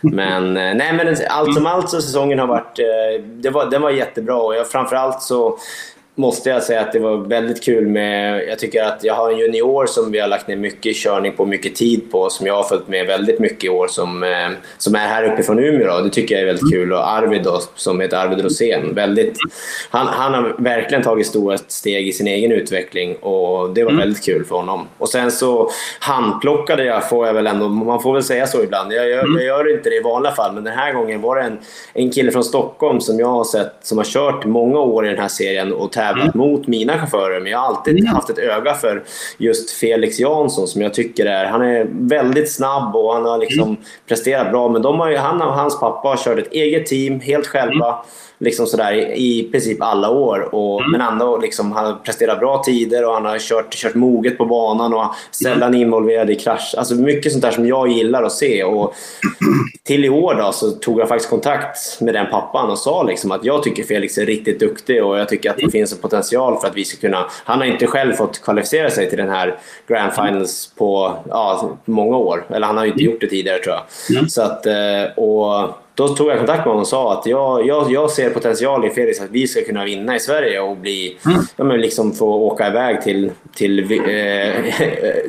Men, 0.00 0.56
eh, 0.56 0.74
nej, 0.74 0.92
men 0.92 1.16
allt 1.28 1.54
som 1.54 1.66
allt 1.66 1.90
så 1.90 2.02
säsongen 2.02 2.38
har 2.38 2.46
varit, 2.46 2.78
eh, 2.78 3.24
det 3.24 3.50
var, 3.50 3.66
den 3.66 3.82
var 3.82 3.90
jättebra 3.90 4.36
och 4.36 4.54
jag, 4.54 4.70
framförallt 4.70 5.22
så 5.22 5.58
måste 6.18 6.50
jag 6.50 6.62
säga 6.62 6.80
att 6.80 6.92
det 6.92 6.98
var 6.98 7.16
väldigt 7.16 7.64
kul 7.64 7.86
med... 7.86 8.48
Jag 8.48 8.58
tycker 8.58 8.84
att 8.84 9.04
jag 9.04 9.14
har 9.14 9.30
en 9.30 9.38
junior 9.38 9.86
som 9.86 10.12
vi 10.12 10.18
har 10.18 10.28
lagt 10.28 10.48
ner 10.48 10.56
mycket 10.56 10.96
körning 10.96 11.32
på, 11.32 11.46
mycket 11.46 11.74
tid 11.74 12.10
på, 12.10 12.30
som 12.30 12.46
jag 12.46 12.54
har 12.54 12.62
följt 12.62 12.88
med 12.88 13.06
väldigt 13.06 13.38
mycket 13.38 13.64
i 13.64 13.68
år, 13.68 13.88
som, 13.88 14.22
eh, 14.22 14.48
som 14.78 14.94
är 14.94 14.98
här 14.98 15.32
uppe 15.32 15.42
från 15.42 15.58
Umeå. 15.58 15.86
Då. 15.86 16.00
Det 16.00 16.10
tycker 16.10 16.34
jag 16.34 16.42
är 16.42 16.46
väldigt 16.46 16.72
kul. 16.72 16.92
Och 16.92 17.10
Arvid 17.10 17.42
då, 17.42 17.60
som 17.74 18.00
heter 18.00 18.16
Arvid 18.16 18.44
Rosén. 18.44 18.94
Väldigt, 18.94 19.36
han, 19.90 20.06
han 20.06 20.34
har 20.34 20.56
verkligen 20.58 21.02
tagit 21.02 21.26
stora 21.26 21.58
steg 21.58 22.08
i 22.08 22.12
sin 22.12 22.26
egen 22.26 22.52
utveckling 22.52 23.16
och 23.16 23.70
det 23.70 23.84
var 23.84 23.90
mm. 23.90 24.00
väldigt 24.00 24.24
kul 24.24 24.44
för 24.44 24.56
honom. 24.56 24.88
Och 24.98 25.08
sen 25.08 25.30
så 25.30 25.70
handplockade 26.00 26.84
jag, 26.84 27.08
får 27.08 27.26
jag 27.26 27.34
väl 27.34 27.46
ändå, 27.46 27.68
man 27.68 28.02
får 28.02 28.12
väl 28.12 28.22
säga 28.22 28.46
så 28.46 28.62
ibland. 28.62 28.92
Jag 28.92 29.08
gör, 29.08 29.24
mm. 29.24 29.36
jag 29.36 29.44
gör 29.44 29.76
inte 29.76 29.90
det 29.90 29.96
i 29.96 30.02
vanliga 30.02 30.32
fall, 30.32 30.54
men 30.54 30.64
den 30.64 30.74
här 30.74 30.92
gången 30.92 31.20
var 31.20 31.36
det 31.36 31.42
en, 31.42 31.58
en 31.92 32.10
kille 32.10 32.30
från 32.30 32.44
Stockholm 32.44 33.00
som 33.00 33.20
jag 33.20 33.28
har 33.28 33.44
sett, 33.44 33.74
som 33.82 33.98
har 33.98 34.04
kört 34.04 34.44
många 34.44 34.80
år 34.80 35.06
i 35.06 35.08
den 35.08 35.18
här 35.18 35.28
serien 35.28 35.72
och 35.72 35.92
tävlat 35.92 36.07
tävlat 36.08 36.34
mm. 36.34 36.48
mot 36.48 36.66
mina 36.66 36.98
chaufförer, 36.98 37.40
men 37.40 37.52
jag 37.52 37.58
har 37.58 37.66
alltid 37.66 37.98
mm. 37.98 38.14
haft 38.14 38.30
ett 38.30 38.38
öga 38.38 38.74
för 38.74 39.04
just 39.38 39.70
Felix 39.70 40.18
Jansson 40.18 40.68
som 40.68 40.82
jag 40.82 40.94
tycker 40.94 41.26
är... 41.26 41.44
Han 41.44 41.62
är 41.62 41.86
väldigt 41.90 42.52
snabb 42.52 42.96
och 42.96 43.14
han 43.14 43.24
har 43.24 43.38
liksom 43.38 43.68
mm. 43.68 43.76
presterat 44.08 44.50
bra, 44.50 44.68
men 44.68 44.82
de 44.82 45.00
har 45.00 45.10
ju, 45.10 45.16
han 45.16 45.42
och 45.42 45.54
hans 45.54 45.80
pappa 45.80 46.08
har 46.08 46.16
kört 46.16 46.38
ett 46.38 46.52
eget 46.52 46.86
team 46.86 47.20
helt 47.20 47.46
själva. 47.46 48.04
Mm 48.40 48.48
liksom 48.48 48.66
sådär, 48.66 48.92
i 49.14 49.48
princip 49.52 49.82
alla 49.82 50.10
år. 50.10 50.54
Och, 50.54 50.80
mm. 50.80 50.92
Men 50.92 51.00
ändå 51.00 51.36
liksom, 51.38 51.72
han 51.72 51.86
har 51.86 51.94
presterat 51.94 52.38
bra 52.38 52.62
tider 52.62 53.04
och 53.04 53.14
han 53.14 53.24
har 53.24 53.38
kört, 53.38 53.74
kört 53.74 53.94
moget 53.94 54.38
på 54.38 54.44
banan 54.44 54.94
och 54.94 55.14
sällan 55.30 55.68
mm. 55.68 55.80
involverad 55.80 56.30
i 56.30 56.34
krasch. 56.34 56.74
Alltså 56.78 56.94
mycket 56.94 57.32
sånt 57.32 57.44
där 57.44 57.50
som 57.50 57.66
jag 57.66 57.88
gillar 57.88 58.22
att 58.22 58.32
se. 58.32 58.64
Och 58.64 58.94
till 59.84 60.04
i 60.04 60.08
år 60.08 60.34
då, 60.34 60.52
så 60.52 60.70
tog 60.70 61.00
jag 61.00 61.08
faktiskt 61.08 61.30
kontakt 61.30 62.00
med 62.00 62.14
den 62.14 62.26
pappan 62.30 62.70
och 62.70 62.78
sa 62.78 63.02
liksom 63.02 63.32
att 63.32 63.44
jag 63.44 63.62
tycker 63.62 63.82
Felix 63.82 64.18
är 64.18 64.26
riktigt 64.26 64.60
duktig 64.60 65.04
och 65.04 65.18
jag 65.18 65.28
tycker 65.28 65.50
att 65.50 65.56
det 65.56 65.62
mm. 65.62 65.72
finns 65.72 65.92
en 65.92 65.98
potential 65.98 66.60
för 66.60 66.68
att 66.68 66.76
vi 66.76 66.84
ska 66.84 67.00
kunna... 67.00 67.26
Han 67.44 67.58
har 67.58 67.66
inte 67.66 67.86
själv 67.86 68.12
fått 68.12 68.42
kvalificera 68.42 68.90
sig 68.90 69.08
till 69.08 69.18
den 69.18 69.30
här 69.30 69.58
Grand 69.88 70.12
Finals 70.14 70.72
på 70.76 71.16
ja, 71.28 71.76
många 71.84 72.16
år. 72.16 72.46
Eller 72.50 72.66
han 72.66 72.76
har 72.76 72.84
ju 72.84 72.90
inte 72.90 73.02
mm. 73.02 73.12
gjort 73.12 73.20
det 73.20 73.26
tidigare 73.26 73.58
tror 73.58 73.74
jag. 73.74 74.16
Mm. 74.16 74.28
Så 74.28 74.42
att, 74.42 74.66
eh, 74.66 75.02
och 75.16 75.70
då 75.98 76.08
tog 76.08 76.30
jag 76.30 76.38
kontakt 76.38 76.58
med 76.58 76.66
honom 76.66 76.80
och 76.80 76.88
sa 76.88 77.12
att 77.12 77.26
jag, 77.26 77.66
jag, 77.66 77.92
jag 77.92 78.10
ser 78.10 78.30
potential 78.30 78.86
i 78.86 78.90
Felix 78.90 79.20
att 79.20 79.30
vi 79.30 79.46
ska 79.46 79.64
kunna 79.64 79.84
vinna 79.84 80.16
i 80.16 80.20
Sverige 80.20 80.60
och 80.60 80.76
bli, 80.76 81.18
mm. 81.26 81.40
ja, 81.56 81.64
men 81.64 81.80
liksom 81.80 82.12
få 82.12 82.26
åka 82.26 82.68
iväg 82.68 83.02
till, 83.02 83.30
till 83.54 83.78
eh, 83.78 84.64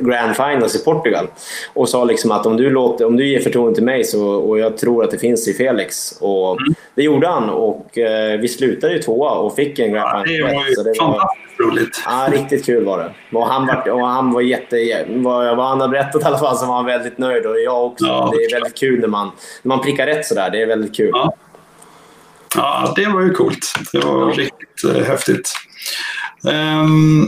Grand 0.00 0.36
Finals 0.36 0.76
i 0.76 0.84
Portugal. 0.84 1.26
Och 1.74 1.88
sa 1.88 2.04
liksom 2.04 2.30
att 2.30 2.46
om 2.46 2.56
du, 2.56 2.70
låter, 2.70 3.06
om 3.06 3.16
du 3.16 3.28
ger 3.28 3.40
förtroende 3.40 3.74
till 3.74 3.84
mig 3.84 4.04
så, 4.04 4.34
och 4.34 4.58
jag 4.58 4.76
tror 4.76 5.04
att 5.04 5.10
det 5.10 5.18
finns 5.18 5.48
i 5.48 5.54
Felix. 5.54 6.18
Och 6.20 6.60
mm. 6.60 6.74
Det 6.94 7.02
gjorde 7.02 7.26
han 7.26 7.50
och 7.50 7.98
eh, 7.98 8.40
vi 8.40 8.48
slutade 8.48 8.92
ju 8.92 9.02
tvåa 9.02 9.30
och 9.30 9.56
fick 9.56 9.78
en 9.78 9.92
Grand 9.92 10.10
Final. 10.10 10.40
Ja, 10.40 10.46
det 10.46 10.54
var 10.54 10.64
ju 10.68 10.74
det 10.74 10.98
fantastiskt 10.98 11.60
roligt. 11.60 12.02
Ja, 12.06 12.28
riktigt 12.32 12.66
kul 12.66 12.84
var 12.84 12.98
det. 12.98 13.38
Och 13.38 13.46
han 13.46 13.66
var, 13.66 13.90
och 13.90 14.06
han 14.06 14.32
var 14.32 14.40
jätte... 14.40 15.04
Vad, 15.08 15.56
vad 15.56 15.66
han 15.66 15.80
har 15.80 15.88
berättat 15.88 16.22
i 16.22 16.24
alla 16.24 16.38
fall 16.38 16.56
så 16.56 16.66
var 16.66 16.74
han 16.74 16.86
väldigt 16.86 17.18
nöjd 17.18 17.46
och 17.46 17.60
jag 17.60 17.86
också. 17.86 18.06
Ja, 18.06 18.32
det 18.36 18.44
är 18.44 18.52
väldigt 18.52 18.78
kul 18.78 19.00
när 19.00 19.08
man, 19.08 19.30
när 19.62 19.68
man 19.68 19.84
prickar 19.84 20.06
rätt 20.06 20.26
sådär. 20.26 20.50
Det 20.50 20.59
är 20.62 20.66
väldigt 20.66 20.96
kul. 20.96 21.10
Ja. 21.12 21.34
Ja, 22.54 22.92
det 22.96 23.06
var 23.06 23.20
ju 23.20 23.30
coolt. 23.30 23.72
Det 23.92 23.98
var 23.98 24.28
ja. 24.28 24.34
riktigt 24.36 24.84
uh, 24.84 25.02
häftigt. 25.02 25.52
Um, 26.42 27.26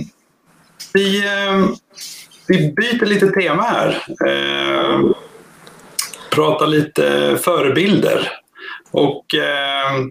vi, 0.93 1.19
uh, 1.19 1.69
vi 2.49 2.73
byter 2.73 3.07
lite 3.07 3.27
tema 3.27 3.63
här. 3.63 4.05
Uh, 4.29 5.11
pratar 6.31 6.67
lite 6.67 7.39
förebilder. 7.45 8.31
Och 8.91 9.35
Eh, 9.35 10.07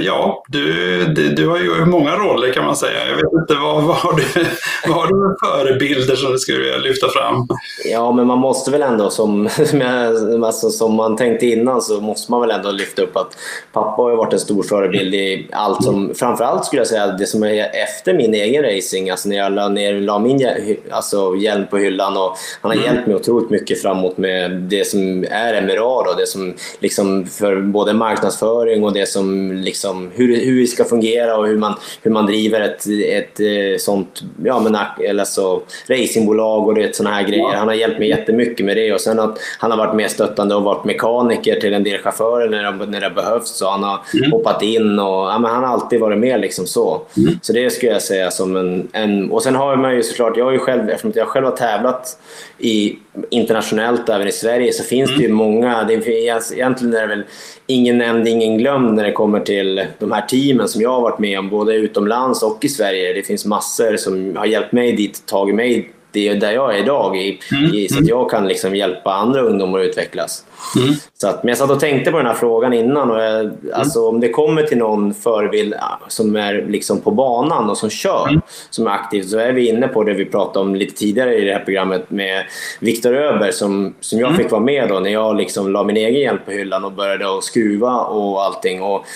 ja, 0.00 0.44
du, 0.48 1.04
du, 1.04 1.28
du, 1.28 1.48
har 1.48 1.58
ju 1.58 1.84
många 1.84 2.16
roller 2.16 2.52
kan 2.52 2.64
man 2.64 2.76
säga. 2.76 3.08
Jag 3.08 3.16
vet 3.16 3.32
inte, 3.40 3.54
vad, 3.54 3.82
vad, 3.82 3.96
har, 3.96 4.12
du, 4.12 4.22
vad 4.88 4.96
har 4.96 5.06
du 5.06 5.36
för 5.40 5.52
förebilder 5.52 6.16
som 6.16 6.32
du 6.32 6.38
skulle 6.38 6.58
vilja 6.58 6.76
lyfta 6.76 7.08
fram? 7.08 7.48
Ja, 7.84 8.12
men 8.12 8.26
man 8.26 8.38
måste 8.38 8.70
väl 8.70 8.82
ändå, 8.82 9.10
som, 9.10 9.46
alltså, 10.44 10.70
som 10.70 10.94
man 10.94 11.16
tänkte 11.16 11.46
innan, 11.46 11.82
så 11.82 12.00
måste 12.00 12.30
man 12.30 12.40
väl 12.40 12.50
ändå 12.50 12.70
lyfta 12.70 13.02
upp 13.02 13.16
att 13.16 13.36
pappa 13.72 14.02
har 14.02 14.10
ju 14.10 14.16
varit 14.16 14.32
en 14.32 14.40
stor 14.40 14.62
förebild 14.62 15.14
i 15.14 15.48
allt 15.52 15.84
som, 15.84 16.14
framförallt 16.14 16.64
skulle 16.64 16.80
jag 16.80 16.86
säga, 16.86 17.06
det 17.06 17.26
som 17.26 17.42
är 17.42 17.70
efter 17.84 18.14
min 18.14 18.34
egen 18.34 18.62
racing, 18.62 19.10
alltså 19.10 19.28
när 19.28 19.36
jag 19.36 19.52
la, 19.52 19.68
ner, 19.68 20.00
la 20.00 20.18
min 20.18 20.48
alltså, 20.90 21.36
hjälm 21.36 21.66
på 21.66 21.78
hyllan 21.78 22.16
och 22.16 22.36
han 22.60 22.70
har 22.70 22.78
mm. 22.78 22.84
hjälpt 22.84 23.06
mig 23.06 23.16
otroligt 23.16 23.50
mycket 23.50 23.82
framåt 23.82 24.18
med 24.18 24.52
det 24.52 24.86
som 24.86 25.24
är 25.30 25.62
MRA 25.62 26.02
då, 26.02 26.14
det 26.18 26.26
som 26.26 26.54
liksom 26.80 27.26
för 27.26 27.60
både 27.60 27.92
marknadsföring 27.92 28.84
och 28.84 28.92
det 28.92 29.11
som 29.12 29.52
liksom, 29.52 30.10
hur, 30.14 30.44
hur 30.44 30.60
det 30.60 30.66
ska 30.66 30.84
fungera 30.84 31.36
och 31.36 31.46
hur 31.46 31.58
man, 31.58 31.74
hur 32.02 32.10
man 32.10 32.26
driver 32.26 32.60
ett, 32.60 32.86
ett, 33.08 33.40
eh, 33.40 33.78
sånt 33.78 34.22
ja, 34.44 34.60
men, 34.60 34.76
alltså, 35.20 35.62
racingbolag 35.86 36.68
och 36.68 36.78
sådana 36.92 37.16
här 37.16 37.22
grejer. 37.22 37.54
Han 37.54 37.68
har 37.68 37.74
hjälpt 37.74 37.98
mig 37.98 38.08
jättemycket 38.08 38.66
med 38.66 38.76
det 38.76 38.92
och 38.92 39.00
sen 39.00 39.20
att 39.20 39.38
han 39.58 39.70
har 39.70 39.78
varit 39.78 39.96
med 39.96 40.10
stöttande 40.10 40.54
och 40.54 40.62
varit 40.62 40.84
mekaniker 40.84 41.60
till 41.60 41.74
en 41.74 41.84
del 41.84 41.98
chaufförer 41.98 42.48
när 42.48 42.72
det, 42.72 42.86
när 42.86 43.00
det 43.00 43.10
behövts. 43.10 43.58
Så 43.58 43.70
han 43.70 43.82
har 43.82 43.98
mm. 44.14 44.32
hoppat 44.32 44.62
in 44.62 44.98
och 44.98 45.06
ja, 45.06 45.38
men 45.38 45.50
han 45.50 45.64
har 45.64 45.72
alltid 45.72 46.00
varit 46.00 46.18
med 46.18 46.40
liksom 46.40 46.66
så. 46.66 47.02
Mm. 47.16 47.38
Så 47.42 47.52
det 47.52 47.70
skulle 47.70 47.92
jag 47.92 48.02
säga 48.02 48.30
som 48.30 48.56
en, 48.56 48.88
en... 48.92 49.30
Och 49.30 49.42
sen 49.42 49.54
har 49.54 49.76
man 49.76 49.94
ju 49.94 50.02
såklart, 50.02 50.36
jag 50.36 50.44
har 50.44 50.52
ju 50.52 50.58
själv, 50.58 50.90
eftersom 50.90 51.12
jag 51.14 51.28
själv 51.28 51.46
har 51.46 51.56
tävlat 51.56 52.18
i, 52.58 52.98
internationellt 53.30 54.08
även 54.08 54.28
i 54.28 54.32
Sverige 54.32 54.72
så 54.72 54.84
finns 54.84 55.10
mm. 55.10 55.20
det 55.20 55.26
ju 55.26 55.32
många, 55.32 55.84
det 55.84 55.94
är, 55.94 56.08
egentligen 56.52 56.94
är 56.94 57.00
det 57.00 57.06
väl 57.06 57.22
ingen 57.66 57.98
nämnd, 57.98 58.28
ingen 58.28 58.58
glömd 58.58 58.94
när 59.02 59.08
det 59.08 59.14
kommer 59.14 59.40
till 59.40 59.86
de 59.98 60.12
här 60.12 60.26
teamen 60.26 60.68
som 60.68 60.82
jag 60.82 60.90
har 60.90 61.00
varit 61.00 61.18
med 61.18 61.38
om, 61.38 61.48
både 61.48 61.74
utomlands 61.74 62.42
och 62.42 62.64
i 62.64 62.68
Sverige. 62.68 63.12
Det 63.12 63.22
finns 63.22 63.44
massor 63.44 63.96
som 63.96 64.36
har 64.36 64.46
hjälpt 64.46 64.72
mig 64.72 64.92
dit, 64.92 65.26
tagit 65.26 65.54
mig 65.54 65.90
det 66.12 66.28
är 66.28 66.34
där 66.34 66.52
jag 66.52 66.74
är 66.74 66.78
idag, 66.78 67.16
i, 67.16 67.40
mm. 67.52 67.74
i, 67.74 67.88
så 67.88 67.94
att 67.94 68.00
mm. 68.00 68.08
jag 68.08 68.30
kan 68.30 68.48
liksom 68.48 68.76
hjälpa 68.76 69.12
andra 69.12 69.40
ungdomar 69.40 69.78
att 69.78 69.86
utvecklas. 69.86 70.44
Mm. 70.76 70.94
Så 71.14 71.28
att, 71.28 71.42
men 71.42 71.48
jag 71.48 71.58
satt 71.58 71.70
och 71.70 71.80
tänkte 71.80 72.10
på 72.10 72.16
den 72.16 72.26
här 72.26 72.34
frågan 72.34 72.72
innan. 72.72 73.10
Och 73.10 73.22
jag, 73.22 73.40
mm. 73.40 73.56
alltså, 73.72 74.08
om 74.08 74.20
det 74.20 74.28
kommer 74.28 74.62
till 74.62 74.78
någon 74.78 75.14
förebild 75.14 75.74
som 76.08 76.36
är 76.36 76.64
liksom 76.68 77.00
på 77.00 77.10
banan 77.10 77.70
och 77.70 77.78
som 77.78 77.90
kör, 77.90 78.28
mm. 78.28 78.40
som 78.70 78.86
är 78.86 78.90
aktiv, 78.90 79.22
så 79.22 79.38
är 79.38 79.52
vi 79.52 79.68
inne 79.68 79.88
på 79.88 80.04
det 80.04 80.14
vi 80.14 80.24
pratade 80.24 80.66
om 80.66 80.74
lite 80.74 80.94
tidigare 80.94 81.38
i 81.38 81.44
det 81.44 81.52
här 81.52 81.64
programmet 81.64 82.10
med 82.10 82.44
Viktor 82.80 83.16
Öber 83.16 83.50
som, 83.50 83.94
som 84.00 84.18
jag 84.18 84.28
mm. 84.28 84.42
fick 84.42 84.50
vara 84.50 84.62
med 84.62 84.88
då 84.88 84.98
när 84.98 85.10
jag 85.10 85.36
liksom 85.36 85.72
la 85.72 85.84
min 85.84 85.96
egen 85.96 86.20
hjälp 86.20 86.44
på 86.44 86.50
hyllan 86.50 86.84
och 86.84 86.92
började 86.92 87.38
att 87.38 87.44
skruva 87.44 88.00
och 88.00 88.42
allting. 88.42 88.82
Och. 88.82 89.06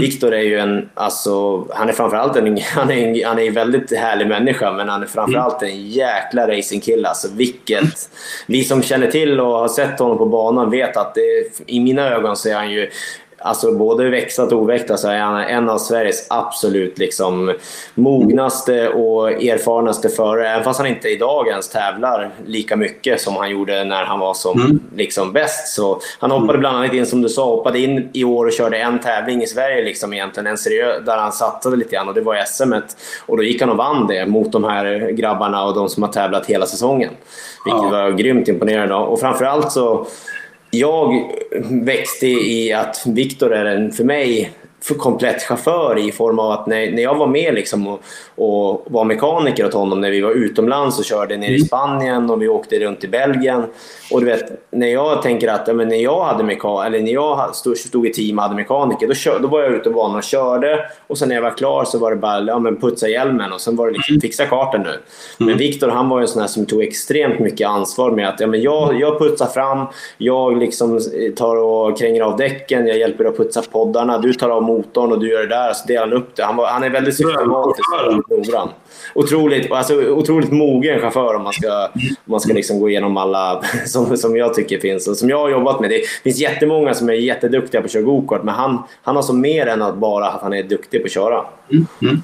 Viktor 0.00 0.34
är 0.34 0.42
ju 0.42 0.58
en, 0.58 0.88
alltså, 0.94 1.64
han 1.70 1.88
är 1.88 1.92
framförallt 1.92 2.36
en, 2.36 2.58
han 2.74 2.90
är 2.90 3.08
en, 3.08 3.24
han 3.24 3.38
är 3.38 3.46
en 3.46 3.54
väldigt 3.54 3.96
härlig 3.96 4.26
människa, 4.26 4.72
men 4.72 4.88
han 4.88 5.02
är 5.02 5.06
framförallt 5.06 5.62
en 5.62 5.88
jäkla 5.88 6.43
racingkille. 6.48 7.08
Alltså, 7.08 7.28
vilket, 7.32 8.10
vi 8.46 8.64
som 8.64 8.82
känner 8.82 9.10
till 9.10 9.40
och 9.40 9.58
har 9.58 9.68
sett 9.68 9.98
honom 9.98 10.18
på 10.18 10.26
banan 10.26 10.70
vet 10.70 10.96
att 10.96 11.14
det, 11.14 11.62
i 11.66 11.80
mina 11.80 12.08
ögon 12.08 12.36
så 12.36 12.48
är 12.48 12.54
han 12.54 12.70
ju 12.70 12.90
Alltså 13.46 13.72
både 13.72 14.10
växlat 14.10 14.52
och 14.52 14.62
oväxlat 14.62 15.00
så 15.00 15.08
är 15.08 15.18
han 15.18 15.40
en 15.40 15.70
av 15.70 15.78
Sveriges 15.78 16.26
absolut 16.30 16.98
liksom 16.98 17.54
mognaste 17.94 18.88
och 18.88 19.32
erfarnaste 19.32 20.08
förare. 20.08 20.48
Även 20.48 20.64
fast 20.64 20.78
han 20.78 20.88
inte 20.88 21.08
idag 21.08 21.48
ens 21.48 21.68
tävlar 21.68 22.30
lika 22.46 22.76
mycket 22.76 23.20
som 23.20 23.36
han 23.36 23.50
gjorde 23.50 23.84
när 23.84 24.04
han 24.04 24.18
var 24.18 24.34
som 24.34 24.60
mm. 24.60 24.80
liksom 24.96 25.32
bäst. 25.32 25.68
Så 25.68 26.00
han 26.18 26.30
hoppade 26.30 26.58
bland 26.58 26.76
annat 26.76 26.92
in, 26.92 27.06
som 27.06 27.22
du 27.22 27.28
sa, 27.28 27.44
hoppade 27.44 27.78
in 27.78 28.08
i 28.12 28.24
år 28.24 28.46
och 28.46 28.52
körde 28.52 28.78
en 28.78 28.98
tävling 28.98 29.42
i 29.42 29.46
Sverige 29.46 29.84
liksom 29.84 30.12
egentligen. 30.12 30.46
En 30.46 30.58
seriös, 30.58 31.04
där 31.06 31.16
han 31.16 31.32
satsade 31.32 31.76
lite 31.76 31.94
grann 31.94 32.08
och 32.08 32.14
det 32.14 32.20
var 32.20 32.44
SM. 32.44 32.72
Och 33.26 33.36
då 33.36 33.42
gick 33.42 33.60
han 33.60 33.70
och 33.70 33.76
vann 33.76 34.06
det 34.06 34.26
mot 34.26 34.52
de 34.52 34.64
här 34.64 35.10
grabbarna 35.10 35.64
och 35.64 35.74
de 35.74 35.88
som 35.88 36.02
har 36.02 36.12
tävlat 36.12 36.46
hela 36.46 36.66
säsongen. 36.66 37.10
Vilket 37.64 37.82
ja. 37.82 37.90
var 37.90 38.10
grymt 38.10 38.48
imponerande. 38.48 38.94
Och 38.94 39.20
framförallt 39.20 39.72
så 39.72 40.06
jag 40.78 41.32
växte 41.70 42.26
i 42.26 42.72
att 42.72 43.02
Viktor 43.06 43.52
är 43.54 43.64
en, 43.64 43.92
för 43.92 44.04
mig, 44.04 44.50
för 44.84 44.94
komplett 44.94 45.42
chaufför 45.42 45.98
i 45.98 46.12
form 46.12 46.38
av 46.38 46.50
att 46.50 46.66
när, 46.66 46.90
när 46.90 47.02
jag 47.02 47.14
var 47.14 47.26
med 47.26 47.54
liksom 47.54 47.86
och, 47.86 48.00
och 48.34 48.84
var 48.86 49.04
mekaniker 49.04 49.66
åt 49.66 49.74
honom 49.74 50.00
när 50.00 50.10
vi 50.10 50.20
var 50.20 50.30
utomlands 50.30 50.98
och 50.98 51.04
körde 51.04 51.36
ner 51.36 51.48
i 51.48 51.54
mm. 51.54 51.66
Spanien 51.66 52.30
och 52.30 52.42
vi 52.42 52.48
åkte 52.48 52.78
runt 52.78 53.04
i 53.04 53.08
Belgien. 53.08 53.64
Och 54.12 54.20
du 54.20 54.26
vet, 54.26 54.70
när 54.70 54.86
jag 54.86 55.22
tänker 55.22 55.48
att 55.48 55.68
ja, 55.68 55.74
men 55.74 55.88
när 55.88 55.96
jag 55.96 56.24
hade 56.24 56.44
meka 56.44 56.84
eller 56.86 57.00
när 57.00 57.12
jag 57.12 57.54
stod, 57.56 57.76
stod 57.76 58.06
i 58.06 58.12
team 58.12 58.38
och 58.38 58.42
hade 58.42 58.54
mekaniker, 58.54 59.08
då, 59.08 59.14
kör, 59.14 59.38
då 59.38 59.48
var 59.48 59.62
jag 59.62 59.72
ute 59.72 59.90
på 59.90 59.96
banan 59.96 60.16
och 60.16 60.22
körde. 60.22 60.80
Och 61.06 61.18
sen 61.18 61.28
när 61.28 61.34
jag 61.34 61.42
var 61.42 61.56
klar 61.56 61.84
så 61.84 61.98
var 61.98 62.10
det 62.10 62.16
bara 62.16 62.40
ja, 62.40 62.58
men 62.58 62.76
putsa 62.76 63.08
hjälmen 63.08 63.52
och 63.52 63.60
sen 63.60 63.76
var 63.76 63.86
det 63.86 63.92
liksom 63.92 64.12
mm. 64.12 64.20
fixa 64.20 64.46
kartan 64.46 64.80
nu. 64.80 64.98
Men 65.38 65.48
mm. 65.48 65.58
Viktor 65.58 65.88
han 65.88 66.08
var 66.08 66.20
en 66.20 66.28
sån 66.28 66.40
här 66.40 66.48
som 66.48 66.66
tog 66.66 66.82
extremt 66.82 67.38
mycket 67.40 67.68
ansvar 67.68 68.10
med 68.10 68.28
att 68.28 68.40
ja, 68.40 68.46
men 68.46 68.62
jag, 68.62 69.00
jag 69.00 69.18
putsar 69.18 69.46
fram, 69.46 69.86
jag 70.18 70.58
liksom 70.58 71.00
tar 71.36 71.56
och 71.56 71.98
kränger 71.98 72.22
av 72.22 72.36
däcken, 72.36 72.86
jag 72.86 72.98
hjälper 72.98 73.24
att 73.24 73.36
putsa 73.36 73.62
poddarna, 73.62 74.18
du 74.18 74.32
tar 74.32 74.48
av 74.48 74.62
motorn 74.76 75.12
och 75.12 75.20
du 75.20 75.30
gör 75.30 75.40
det 75.40 75.48
där. 75.48 75.72
Så 75.72 75.86
delar 75.86 76.00
han 76.00 76.12
upp 76.12 76.36
det. 76.36 76.44
Han, 76.44 76.56
var, 76.56 76.66
han 76.66 76.82
är 76.82 76.90
väldigt 76.90 77.16
systematisk 77.16 77.92
och 78.06 78.30
noggrann. 78.30 78.68
Otroligt, 79.14 79.72
alltså, 79.72 79.94
otroligt 79.94 80.52
mogen 80.52 81.00
chaufför 81.00 81.34
om 81.34 81.42
man 81.42 81.52
ska, 81.52 81.88
om 81.94 82.16
man 82.24 82.40
ska 82.40 82.52
liksom 82.52 82.80
gå 82.80 82.88
igenom 82.88 83.16
alla 83.16 83.62
som, 83.86 84.16
som 84.16 84.36
jag 84.36 84.54
tycker 84.54 84.78
finns 84.78 85.08
och 85.08 85.16
som 85.16 85.28
jag 85.28 85.38
har 85.38 85.48
jobbat 85.48 85.80
med. 85.80 85.90
Det 85.90 86.06
finns 86.22 86.38
jättemånga 86.38 86.94
som 86.94 87.08
är 87.08 87.12
jätteduktiga 87.12 87.80
på 87.80 87.84
att 87.84 87.92
köra 87.92 88.02
gokart 88.02 88.42
men 88.42 88.54
han, 88.54 88.82
han 89.02 89.16
har 89.16 89.22
så 89.22 89.32
mer 89.32 89.66
än 89.66 89.82
att 89.82 89.96
bara 89.96 90.26
att 90.26 90.42
han 90.42 90.52
är 90.52 90.62
duktig 90.62 91.00
på 91.00 91.06
att 91.06 91.12
köra. 91.12 91.44
Mm. 91.70 91.86
Mm. 92.02 92.22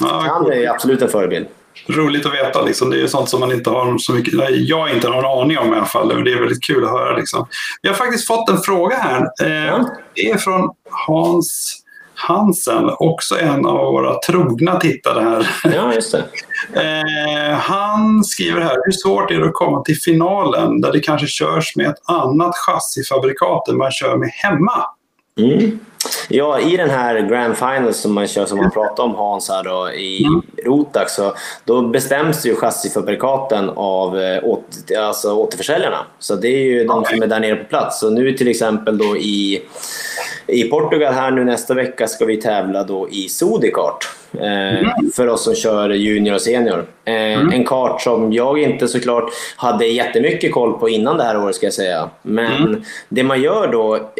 Ja, 0.00 0.24
han 0.28 0.52
är 0.52 0.70
absolut 0.70 1.02
en 1.02 1.08
förebild. 1.08 1.46
Roligt 1.86 2.26
att 2.26 2.34
veta. 2.34 2.62
Liksom. 2.62 2.90
Det 2.90 3.02
är 3.02 3.06
sånt 3.06 3.28
som 3.28 3.40
man 3.40 3.52
inte 3.52 3.70
har 3.70 3.98
så 3.98 4.12
mycket, 4.12 4.34
jag 4.50 4.92
inte 4.92 5.08
har 5.08 5.22
någon 5.22 5.42
aning 5.42 5.58
om 5.58 5.74
i 5.74 5.76
alla 5.76 5.86
fall. 5.86 6.24
Det 6.24 6.32
är 6.32 6.40
väldigt 6.40 6.64
kul 6.64 6.84
att 6.84 6.90
höra. 6.90 7.16
Liksom. 7.16 7.46
Vi 7.82 7.88
har 7.88 7.96
faktiskt 7.96 8.26
fått 8.26 8.48
en 8.50 8.58
fråga 8.58 8.96
här. 8.96 9.20
Eh, 9.20 9.84
det 10.14 10.30
är 10.30 10.38
från 10.38 10.70
Hans 10.90 11.82
Hansen, 12.18 12.90
också 12.98 13.38
en 13.38 13.66
av 13.66 13.92
våra 13.92 14.18
trogna 14.18 14.80
tittare 14.80 15.20
här. 15.20 15.48
Ja, 15.74 15.94
just 15.94 16.12
det. 16.12 16.24
Eh, 16.72 17.54
han 17.58 18.24
skriver 18.24 18.60
här, 18.60 18.76
hur 18.84 18.92
svårt 18.92 19.30
är 19.30 19.38
det 19.38 19.46
att 19.46 19.54
komma 19.54 19.82
till 19.82 19.96
finalen 19.96 20.80
där 20.80 20.92
det 20.92 21.00
kanske 21.00 21.26
körs 21.26 21.76
med 21.76 21.86
ett 21.86 22.02
annat 22.04 22.54
chassifabrikat 22.56 23.68
än 23.68 23.76
man 23.76 23.90
kör 23.90 24.16
med 24.16 24.28
hemma? 24.28 24.84
Mm. 25.40 25.78
Ja, 26.28 26.60
i 26.60 26.76
den 26.76 26.90
här 26.90 27.20
Grand 27.20 27.56
Final 27.56 27.94
som 27.94 28.14
man 28.14 28.26
kör, 28.26 28.46
som 28.46 28.58
man 28.58 28.70
pratade 28.70 29.02
om 29.02 29.14
Hans 29.14 29.48
här 29.48 29.64
då, 29.64 29.92
i 29.92 30.24
mm. 30.24 30.42
Rotax, 30.64 31.14
så 31.14 31.34
då 31.64 31.82
bestäms 31.82 32.46
ju 32.46 32.54
chassifabrikaten 32.54 33.70
av 33.76 34.20
eh, 34.20 34.44
åter, 34.44 34.98
alltså 35.00 35.32
återförsäljarna. 35.32 36.06
Så 36.18 36.34
det 36.34 36.48
är 36.48 36.64
ju 36.64 36.84
de 36.84 37.04
som 37.04 37.22
är 37.22 37.26
där 37.26 37.40
nere 37.40 37.56
på 37.56 37.64
plats. 37.64 38.00
Så 38.00 38.10
nu 38.10 38.32
till 38.32 38.48
exempel 38.48 38.98
då 38.98 39.16
i, 39.16 39.62
i 40.46 40.64
Portugal 40.64 41.14
här 41.14 41.30
nu 41.30 41.44
nästa 41.44 41.74
vecka 41.74 42.06
ska 42.06 42.24
vi 42.24 42.36
tävla 42.36 42.84
då 42.84 43.08
i 43.10 43.28
Sodikart. 43.28 44.08
Eh, 44.32 44.78
mm. 44.78 45.10
För 45.14 45.26
oss 45.26 45.44
som 45.44 45.54
kör 45.54 45.90
junior 45.90 46.34
och 46.34 46.40
senior. 46.40 46.86
Eh, 47.04 47.14
mm. 47.14 47.52
En 47.52 47.64
kart 47.64 48.02
som 48.02 48.32
jag 48.32 48.58
inte 48.58 48.88
såklart 48.88 49.24
hade 49.56 49.86
jättemycket 49.86 50.52
koll 50.52 50.78
på 50.78 50.88
innan 50.88 51.16
det 51.16 51.24
här 51.24 51.44
året 51.44 51.54
ska 51.54 51.66
jag 51.66 51.74
säga. 51.74 52.10
Men 52.22 52.66
mm. 52.66 52.82
det 53.08 53.22
man 53.22 53.42
gör 53.42 53.68
då, 53.72 54.10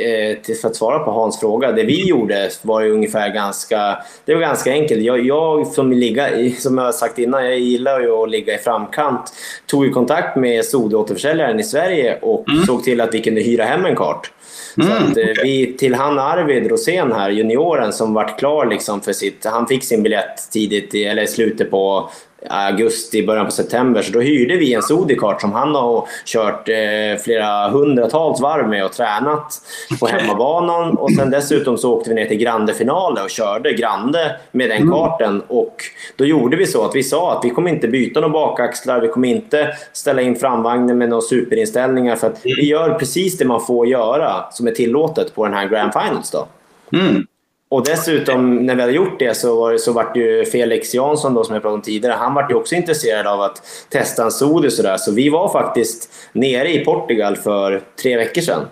för 0.63 0.69
att 0.69 0.77
svara 0.77 0.99
på 0.99 1.11
Hans 1.11 1.41
fråga, 1.41 1.73
det 1.79 1.85
vi 1.85 2.09
gjorde 2.09 2.51
var 2.63 2.81
ju 2.81 2.91
ungefär 2.91 3.29
ganska, 3.35 3.99
det 4.25 4.35
var 4.35 4.41
ganska 4.41 4.71
enkelt. 4.71 5.03
Jag, 5.03 5.27
jag 5.27 5.67
som, 5.67 5.93
ligga, 5.93 6.29
som 6.59 6.79
jag 6.79 6.95
sagt 6.95 7.19
innan, 7.19 7.45
jag 7.45 7.59
gillar 7.59 8.01
ju 8.01 8.13
att 8.13 8.31
ligga 8.31 8.55
i 8.55 8.59
framkant. 8.59 9.33
Tog 9.67 9.85
ju 9.85 9.91
kontakt 9.91 10.37
med 10.37 10.65
Sode-återförsäljaren 10.65 11.61
i 11.61 11.65
Sverige 11.65 12.19
och 12.23 12.49
mm. 12.49 12.65
såg 12.65 12.85
till 12.85 13.01
att 13.01 13.15
vi 13.15 13.21
kunde 13.21 13.41
hyra 13.41 13.65
hem 13.65 13.85
en 13.85 13.97
kart. 13.97 14.31
Mm, 14.77 14.89
så 14.89 14.97
att, 14.97 15.11
okay. 15.11 15.35
vi, 15.43 15.77
till 15.79 15.95
han 15.95 16.19
Arvid 16.19 16.71
Rosén 16.71 17.13
här, 17.13 17.31
junioren, 17.31 17.93
som 17.93 18.15
vart 18.15 18.39
klar 18.39 18.67
liksom 18.67 19.01
för 19.01 19.13
sitt... 19.13 19.45
Han 19.45 19.67
fick 19.67 19.85
sin 19.85 20.03
biljett 20.03 20.51
tidigt, 20.53 20.95
i, 20.95 21.05
eller 21.05 21.23
i 21.23 21.27
slutet 21.27 21.71
på 21.71 22.11
augusti, 22.47 23.27
början 23.27 23.47
på 23.47 23.53
september. 23.53 24.03
Så 24.03 24.13
då 24.13 24.21
hyrde 24.21 24.57
vi 24.57 24.75
en 24.75 24.83
Sodikart 24.83 25.41
som 25.41 25.53
han 25.53 25.75
har 25.75 26.09
kört 26.25 26.69
eh, 26.69 27.23
flera 27.25 27.69
hundratals 27.69 28.41
varv 28.41 28.69
med 28.69 28.85
och 28.85 28.93
tränat 28.93 29.63
på 30.01 30.07
hemmabanan. 30.07 30.97
Och 30.97 31.13
sen 31.13 31.31
dessutom 31.31 31.79
så 31.79 31.95
åkte 31.95 32.11
vi 32.11 32.17
ner 32.17 32.27
till 32.27 32.37
Grande-finalen 32.37 33.25
och 33.25 33.31
körde 33.31 33.73
Grande 33.73 34.37
med 34.53 34.71
den 34.71 34.79
mm. 34.79 34.91
karten. 34.91 35.43
Och 35.49 35.83
då 36.17 36.25
gjorde 36.25 36.57
vi 36.57 36.67
så 36.67 36.85
att 36.85 36.95
vi 36.95 37.03
sa 37.03 37.39
att 37.39 37.45
vi 37.45 37.51
kommer 37.51 37.71
inte 37.71 37.89
byta 37.89 38.21
några 38.21 38.33
bakaxlar, 38.33 39.01
vi 39.01 39.09
kommer 39.09 39.29
inte 39.29 39.75
ställa 39.93 40.23
in 40.23 40.37
framvagnen 40.37 40.99
med 40.99 41.09
några 41.09 41.23
superinställningar. 41.23 42.17
För 42.17 42.27
att 42.27 42.41
vi 42.45 42.67
gör 42.67 42.95
precis 42.99 43.39
det 43.39 43.45
man 43.45 43.61
får 43.61 43.87
göra 43.87 44.51
som 44.51 44.67
är 44.67 44.73
tillåtet 44.73 45.35
på 45.35 45.45
den 45.45 45.55
här 45.55 45.69
Grand 45.69 45.93
Finals. 45.93 46.31
Då. 46.31 46.47
Mm. 46.93 47.27
Och 47.71 47.85
dessutom, 47.85 48.57
när 48.57 48.75
vi 48.75 48.81
hade 48.81 48.93
gjort 48.93 49.19
det 49.19 49.35
så 49.35 49.61
var, 49.61 49.77
så 49.77 49.93
var 49.93 50.13
ju 50.15 50.45
Felix 50.45 50.95
Jansson, 50.95 51.35
då, 51.35 51.45
som 51.45 51.55
jag 51.55 51.63
pratade 51.63 51.75
om 51.75 51.83
tidigare, 51.83 52.15
han 52.15 52.35
var 52.35 52.47
ju 52.51 52.55
också 52.55 52.75
intresserad 52.75 53.27
av 53.27 53.41
att 53.41 53.63
testa 53.89 54.25
en 54.25 54.31
Sodi. 54.31 54.71
Så, 54.71 54.97
så 54.99 55.13
vi 55.13 55.29
var 55.29 55.49
faktiskt 55.49 56.13
nere 56.33 56.73
i 56.73 56.85
Portugal 56.85 57.37
för 57.37 57.83
tre 58.03 58.17
veckor 58.17 58.41
sedan. 58.41 58.67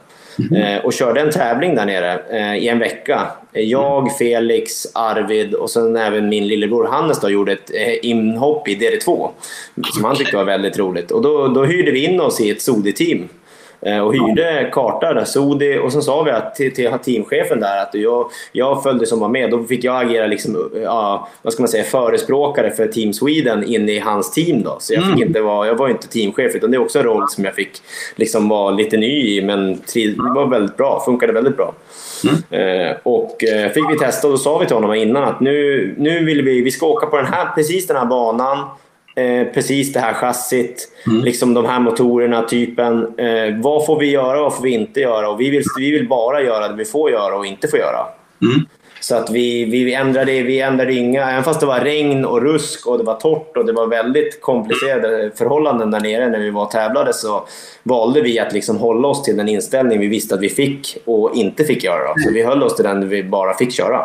Mm. 0.51 0.85
Och 0.85 0.93
körde 0.93 1.21
en 1.21 1.31
tävling 1.31 1.75
där 1.75 1.87
nere 1.87 2.21
eh, 2.31 2.57
i 2.57 2.69
en 2.69 2.79
vecka. 2.79 3.27
Jag, 3.53 4.17
Felix, 4.19 4.87
Arvid 4.95 5.55
och 5.55 5.71
sen 5.71 5.97
även 5.97 6.29
min 6.29 6.49
lillebror 6.49 6.87
Hannes 6.87 7.21
då, 7.21 7.31
gjorde 7.31 7.53
ett 7.53 7.71
eh, 7.75 8.11
inhopp 8.11 8.69
i 8.69 8.75
DD2 8.75 9.29
som 9.95 10.05
han 10.05 10.17
tyckte 10.17 10.37
var 10.37 10.45
väldigt 10.45 10.79
roligt. 10.79 11.11
Och 11.11 11.23
då, 11.23 11.49
då 11.49 11.65
hyrde 11.65 11.91
vi 11.91 12.05
in 12.05 12.21
oss 12.21 12.41
i 12.41 12.51
ett 12.51 12.61
Sodi-team 12.61 13.29
och 14.05 14.15
hyrde 14.15 14.71
karta 14.73 15.15
där, 15.15 15.25
Sodi. 15.25 15.79
Och 15.79 15.93
sen 15.93 16.03
sa 16.03 16.23
vi 16.23 16.31
att, 16.31 16.55
till, 16.55 16.75
till 16.75 16.91
teamchefen 17.05 17.61
där 17.61 17.83
att 17.83 17.95
jag, 17.95 18.31
jag 18.53 18.83
följde 18.83 19.07
som 19.07 19.21
var 19.21 19.29
med. 19.29 19.51
Då 19.51 19.65
fick 19.65 19.85
jag 19.85 20.07
agera 20.07 20.27
liksom, 20.27 20.71
ja, 20.83 21.29
vad 21.43 21.53
ska 21.53 21.63
man 21.63 21.69
säga, 21.69 21.85
förespråkare 21.85 22.71
för 22.71 22.87
Team 22.87 23.13
Sweden 23.13 23.65
inne 23.65 23.93
i 23.93 23.99
hans 23.99 24.33
team. 24.33 24.63
Då. 24.63 24.77
Så 24.81 24.95
jag, 24.95 25.03
fick 25.03 25.15
mm. 25.15 25.29
inte 25.29 25.41
vara, 25.41 25.67
jag 25.67 25.75
var 25.77 25.89
inte 25.89 26.09
teamchef 26.09 26.55
utan 26.55 26.71
det 26.71 26.77
är 26.77 26.83
också 26.83 26.99
en 26.99 27.05
roll 27.05 27.29
som 27.29 27.45
jag 27.45 27.55
fick 27.55 27.73
liksom 28.17 28.49
vara 28.49 28.71
lite 28.71 28.97
ny 28.97 29.39
i. 29.39 29.43
Men 29.43 29.73
det 29.95 30.17
var 30.35 30.47
väldigt 30.47 30.77
bra, 30.77 31.03
funkade 31.05 31.33
väldigt 31.33 31.57
bra. 31.57 31.75
Mm. 32.25 32.91
Eh, 32.91 32.97
och 33.03 33.45
eh, 33.45 33.71
fick 33.71 33.85
vi 33.91 33.99
testa 33.99 34.27
och 34.27 34.33
då 34.33 34.39
sa 34.39 34.59
vi 34.59 34.67
till 34.67 34.77
honom 34.77 34.95
innan 34.95 35.25
att 35.25 35.41
nu, 35.41 35.95
nu 35.99 36.25
vill 36.25 36.43
vi, 36.43 36.63
vi 36.63 36.71
ska 36.71 36.87
åka 36.87 37.07
på 37.07 37.17
den 37.17 37.27
här, 37.27 37.55
precis 37.55 37.87
den 37.87 37.97
här 37.97 38.07
banan 38.07 38.59
eh, 39.17 39.47
precis 39.55 39.93
det 39.93 40.01
här 40.01 40.15
chassit, 40.15 40.89
mm. 41.07 41.25
liksom 41.25 41.55
de 41.55 41.65
här 41.65 41.81
motorerna, 41.81 42.43
typen. 42.43 43.19
Eh, 43.19 43.57
vad 43.63 43.87
får 43.87 43.99
vi 43.99 44.11
göra, 44.11 44.41
vad 44.41 44.57
får 44.57 44.63
vi 44.63 44.71
inte 44.71 45.01
göra? 45.01 45.29
Och 45.29 45.41
vi 45.41 45.51
vill, 45.51 45.63
vi 45.79 45.91
vill 45.91 46.09
bara 46.09 46.43
göra 46.43 46.69
det 46.69 46.75
vi 46.75 46.85
får 46.85 47.11
göra 47.11 47.37
och 47.37 47.47
inte 47.47 47.69
får 47.69 47.79
göra. 47.79 48.07
Mm. 48.43 48.67
Så 49.01 49.15
att 49.15 49.31
vi, 49.31 49.65
vi, 49.65 49.95
ändrade, 49.95 50.43
vi 50.43 50.61
ändrade 50.61 50.95
inga, 50.95 51.31
även 51.31 51.45
fast 51.45 51.61
det 51.61 51.67
var 51.67 51.81
regn 51.81 52.25
och 52.25 52.43
rusk 52.43 52.87
och 52.87 52.99
det 52.99 53.05
var 53.05 53.15
torrt 53.15 53.57
och 53.57 53.67
det 53.67 53.73
var 53.73 53.87
väldigt 53.87 54.41
komplicerade 54.41 55.31
förhållanden 55.35 55.91
där 55.91 56.01
nere 56.01 56.29
när 56.29 56.39
vi 56.39 56.51
var 56.51 56.65
och 56.65 56.71
tävlade 56.71 57.13
så 57.13 57.47
valde 57.83 58.21
vi 58.21 58.39
att 58.39 58.53
liksom 58.53 58.77
hålla 58.77 59.09
oss 59.09 59.23
till 59.23 59.37
den 59.37 59.49
inställning 59.49 60.01
vi 60.01 60.07
visste 60.07 60.35
att 60.35 60.41
vi 60.41 60.49
fick 60.49 60.99
och 61.05 61.35
inte 61.35 61.65
fick 61.65 61.85
göra. 61.85 62.15
Så 62.17 62.33
vi 62.33 62.43
höll 62.43 62.63
oss 62.63 62.77
till 62.77 62.85
den 62.85 63.09
vi 63.09 63.25
bara 63.25 63.55
fick 63.55 63.73
köra. 63.73 64.03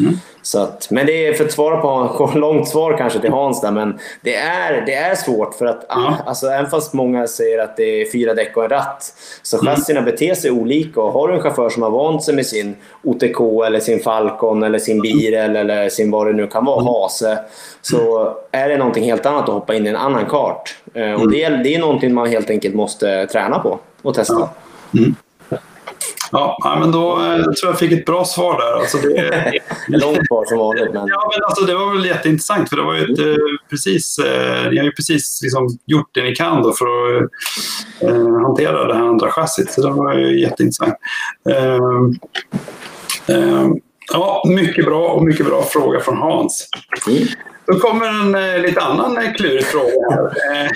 Mm. 0.00 0.14
Så 0.44 0.58
att, 0.58 0.90
men 0.90 1.06
det 1.06 1.26
är 1.26 1.32
för 1.32 1.44
att 1.44 1.52
svara 1.52 1.76
på 1.76 2.30
långt 2.34 2.68
svar 2.68 2.96
kanske 2.98 3.20
till 3.20 3.30
Hans 3.30 3.60
där, 3.60 3.70
men 3.70 3.98
det 4.22 4.34
är, 4.34 4.86
det 4.86 4.94
är 4.94 5.14
svårt 5.14 5.54
för 5.54 5.66
att 5.66 5.92
mm. 5.92 6.12
alltså, 6.26 6.46
även 6.46 6.70
fast 6.70 6.92
många 6.92 7.26
säger 7.26 7.58
att 7.58 7.76
det 7.76 8.02
är 8.02 8.12
fyra 8.12 8.34
däck 8.34 8.56
och 8.56 8.64
en 8.64 8.70
ratt 8.70 9.14
så 9.42 9.58
mm. 9.58 9.66
chassina 9.66 10.02
beter 10.02 10.34
sig 10.34 10.50
olika 10.50 11.00
och 11.00 11.12
har 11.12 11.28
du 11.28 11.34
en 11.34 11.40
chaufför 11.40 11.68
som 11.68 11.82
har 11.82 11.90
vant 11.90 12.22
sig 12.22 12.34
med 12.34 12.46
sin 12.46 12.76
OTK 13.02 13.40
eller 13.66 13.80
sin 13.80 14.00
Falcon 14.00 14.62
eller 14.62 14.78
sin 14.78 15.00
Birel 15.00 15.56
eller 15.56 15.88
sin 15.88 16.10
vad 16.10 16.26
det 16.26 16.32
nu 16.32 16.46
kan 16.46 16.64
vara, 16.64 16.80
mm. 16.80 16.86
Hase, 16.86 17.38
så 17.82 18.32
är 18.50 18.68
det 18.68 18.76
någonting 18.76 19.04
helt 19.04 19.26
annat 19.26 19.48
att 19.48 19.54
hoppa 19.54 19.74
in 19.74 19.86
i 19.86 19.90
en 19.90 19.96
annan 19.96 20.26
kart. 20.26 20.76
Eh, 20.94 21.12
och 21.12 21.20
mm. 21.20 21.30
det, 21.30 21.42
är, 21.42 21.50
det 21.64 21.74
är 21.74 21.78
någonting 21.78 22.14
man 22.14 22.28
helt 22.28 22.50
enkelt 22.50 22.74
måste 22.74 23.26
träna 23.26 23.58
på 23.58 23.78
och 24.02 24.14
testa. 24.14 24.48
Mm. 24.98 25.14
Ja, 26.34 26.76
men 26.80 26.92
då 26.92 27.22
eh, 27.22 27.42
tror 27.42 27.72
jag 27.72 27.78
fick 27.78 27.92
ett 27.92 28.04
bra 28.04 28.24
svar 28.24 28.58
där. 28.58 28.80
Alltså 28.80 28.98
det, 28.98 29.60
Långt 29.98 30.26
svar 30.26 30.44
som 30.44 30.58
vanligt. 30.58 30.92
Men... 30.92 31.06
Ja, 31.08 31.30
men 31.34 31.44
alltså 31.44 31.64
det 31.64 31.74
var 31.74 31.94
väl 31.94 32.04
jätteintressant 32.04 32.68
för 32.68 32.76
det 32.76 32.82
var 32.82 32.94
ju 32.94 33.02
ett, 33.02 33.18
eh, 33.18 33.34
precis, 33.70 34.18
eh, 34.18 34.70
ni 34.70 34.78
har 34.78 34.84
ju 34.84 34.92
precis 34.92 35.40
liksom 35.42 35.68
gjort 35.86 36.08
det 36.12 36.22
ni 36.22 36.34
kan 36.34 36.62
för 36.62 37.16
att 37.16 37.30
eh, 38.02 38.40
hantera 38.42 38.86
det 38.86 38.94
här 38.94 39.02
andra 39.02 39.30
chassit. 39.30 39.72
Så 39.72 39.82
det 39.82 39.90
var 39.90 40.14
ju 40.14 40.40
jätteintressant. 40.40 40.94
Eh, 41.48 41.74
eh, 43.36 43.68
ja, 44.12 44.42
mycket 44.46 44.84
bra 44.84 45.08
och 45.08 45.24
mycket 45.24 45.46
bra 45.46 45.62
fråga 45.62 46.00
från 46.00 46.16
Hans. 46.16 46.68
Mm. 47.08 47.26
Då 47.66 47.78
kommer 47.78 48.06
en 48.06 48.34
eh, 48.34 48.62
lite 48.62 48.80
annan 48.80 49.16
eh, 49.16 49.32
klurig 49.32 49.64
fråga. 49.64 50.30
Eh, 50.52 50.70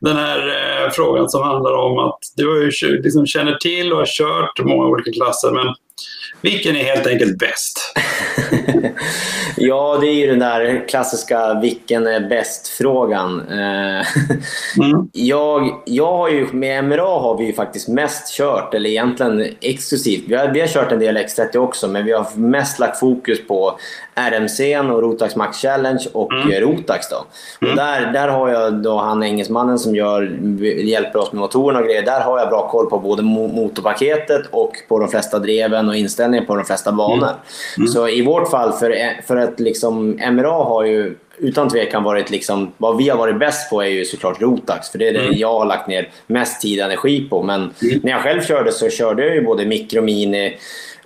den 0.00 0.16
här 0.16 0.38
eh, 0.48 0.90
frågan 0.90 1.28
som 1.28 1.42
handlar 1.42 1.72
om 1.72 1.98
att 1.98 2.18
du 2.36 2.70
liksom 2.80 3.26
känner 3.26 3.54
till 3.54 3.92
och 3.92 3.98
har 3.98 4.06
kört 4.06 4.64
många 4.64 4.86
olika 4.86 5.12
klasser, 5.12 5.50
men 5.50 5.74
vilken 6.40 6.76
är 6.76 6.84
helt 6.84 7.06
enkelt 7.06 7.38
bäst? 7.38 7.94
ja, 9.56 9.98
det 10.00 10.06
är 10.06 10.14
ju 10.14 10.26
den 10.26 10.38
där 10.38 10.88
klassiska 10.88 11.54
vilken 11.54 12.06
är 12.06 12.20
bäst-frågan. 12.20 13.40
Eh, 13.48 14.06
mm. 14.78 15.08
jag, 15.12 15.82
jag 15.86 16.16
har 16.16 16.28
ju, 16.28 16.46
med 16.52 16.84
MRA 16.84 17.20
har 17.20 17.38
vi 17.38 17.44
ju 17.44 17.52
faktiskt 17.52 17.88
mest 17.88 18.32
kört, 18.36 18.74
eller 18.74 18.90
egentligen 18.90 19.46
exklusivt. 19.60 20.24
Vi 20.28 20.34
har, 20.34 20.48
vi 20.48 20.60
har 20.60 20.68
kört 20.68 20.92
en 20.92 20.98
del 20.98 21.18
X30 21.18 21.56
också, 21.56 21.88
men 21.88 22.04
vi 22.04 22.12
har 22.12 22.26
mest 22.36 22.78
lagt 22.78 23.00
fokus 23.00 23.46
på 23.46 23.78
RMC 24.18 24.78
och 24.78 25.02
Rotax 25.02 25.36
Max 25.36 25.58
Challenge 25.62 26.06
och 26.12 26.32
mm. 26.32 26.60
Rotax. 26.60 27.08
Då. 27.08 27.24
Mm. 27.60 27.70
Och 27.70 27.76
där, 27.76 28.12
där 28.12 28.28
har 28.28 28.48
jag 28.48 28.74
då 28.74 28.98
han 28.98 29.22
engelsmannen 29.22 29.78
som 29.78 29.94
gör, 29.94 30.38
hjälper 30.78 31.18
oss 31.18 31.32
med 31.32 31.40
motorerna 31.40 31.78
och 31.78 31.86
grejer. 31.86 32.02
Där 32.02 32.20
har 32.20 32.38
jag 32.38 32.48
bra 32.48 32.68
koll 32.68 32.90
på 32.90 32.98
både 32.98 33.22
motorpaketet 33.22 34.46
och 34.50 34.72
på 34.88 34.98
de 34.98 35.08
flesta 35.08 35.38
dreven 35.38 35.88
och 35.88 35.96
inställningar 35.96 36.44
på 36.44 36.56
de 36.56 36.64
flesta 36.64 36.92
banor. 36.92 37.16
Mm. 37.16 37.36
mm. 37.76 37.88
Så 37.88 38.08
i 38.08 38.22
vårt 38.22 38.50
fall, 38.50 38.72
för, 38.72 39.22
för 39.26 39.36
att 39.36 39.60
liksom, 39.60 40.10
MRA 40.10 40.64
har 40.64 40.84
ju 40.84 41.14
utan 41.40 41.68
tvekan 41.68 42.04
varit 42.04 42.30
liksom, 42.30 42.72
vad 42.76 42.96
vi 42.96 43.08
har 43.08 43.18
varit 43.18 43.38
bäst 43.38 43.70
på 43.70 43.82
är 43.82 43.88
ju 43.88 44.04
såklart 44.04 44.40
Rotax. 44.40 44.90
För 44.90 44.98
det 44.98 45.08
är 45.08 45.12
det 45.12 45.20
mm. 45.20 45.38
jag 45.38 45.52
har 45.52 45.66
lagt 45.66 45.88
ner 45.88 46.08
mest 46.26 46.60
tid 46.60 46.80
och 46.80 46.84
energi 46.84 47.28
på. 47.30 47.42
Men 47.42 47.60
mm. 47.60 48.00
när 48.02 48.12
jag 48.12 48.20
själv 48.20 48.42
körde 48.42 48.72
så 48.72 48.88
körde 48.88 49.26
jag 49.26 49.34
ju 49.34 49.44
både 49.44 49.66
mikro, 49.66 50.02
mini, 50.02 50.58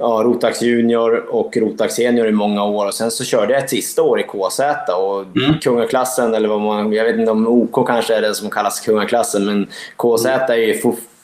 ja, 0.03 0.23
Rotax 0.25 0.63
Junior 0.63 1.35
och 1.35 1.57
Rotax 1.57 1.95
Senior 1.95 2.29
i 2.29 2.33
många 2.33 2.65
år. 2.65 2.87
Och 2.87 2.95
sen 2.95 3.11
så 3.11 3.25
körde 3.25 3.53
jag 3.53 3.63
ett 3.63 3.71
sista 3.71 4.03
år 4.03 4.21
i 4.21 4.23
KZ. 4.23 4.61
Och 4.97 5.37
mm. 5.37 5.59
Kungaklassen, 5.59 6.35
eller 6.35 6.49
vad 6.49 6.61
man, 6.61 6.93
jag 6.93 7.05
vet 7.05 7.17
inte 7.17 7.31
om 7.31 7.49
OK 7.49 7.87
kanske 7.87 8.15
är 8.15 8.23
det 8.23 8.35
som 8.35 8.51
kallas 8.51 8.81
kungaklassen, 8.81 9.45
men 9.45 9.67
KZ 9.97 10.27
är 10.27 10.55
ju 10.55 10.81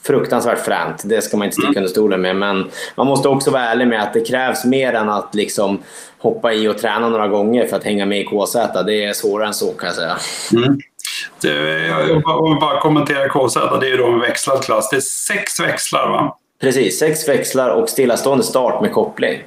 fruktansvärt 0.07 0.59
fränt. 0.59 1.03
Det 1.05 1.23
ska 1.23 1.37
man 1.37 1.45
inte 1.45 1.55
sticka 1.55 1.81
under 1.81 1.91
stolen 1.91 2.21
med. 2.21 2.37
Men 2.37 2.71
man 2.97 3.07
måste 3.07 3.29
också 3.29 3.51
vara 3.51 3.63
ärlig 3.63 3.89
med 3.89 4.03
att 4.03 4.13
det 4.13 4.21
krävs 4.21 4.65
mer 4.65 4.93
än 4.93 5.09
att 5.09 5.35
liksom 5.35 5.79
hoppa 6.19 6.53
i 6.53 6.69
och 6.69 6.79
träna 6.79 7.09
några 7.09 7.29
gånger 7.29 7.67
för 7.67 7.77
att 7.77 7.85
hänga 7.85 8.07
med 8.07 8.21
i 8.21 8.25
KZ. 8.25 8.57
Det 8.87 9.05
är 9.05 9.13
svårare 9.13 9.47
än 9.47 9.55
så 9.55 9.73
kan 9.73 9.87
jag 9.87 9.97
säga. 9.97 10.17
Mm. 10.53 10.79
Det, 11.41 11.87
jag, 11.87 12.23
bara 12.61 12.81
kommentera 12.81 13.29
KZ, 13.29 13.61
det 13.81 13.87
är 13.87 13.91
ju 13.91 13.97
då 13.97 14.07
en 14.07 14.21
växlad 14.21 14.63
klass. 14.63 14.91
Det 14.91 14.97
är 14.97 15.01
sex 15.01 15.61
växlar 15.61 16.09
va? 16.09 16.39
Precis, 16.61 16.99
sex 16.99 17.29
växlar 17.29 17.71
och 17.71 17.89
stillastående 17.89 18.45
start 18.45 18.83
med 18.83 18.93
koppling. 18.93 19.43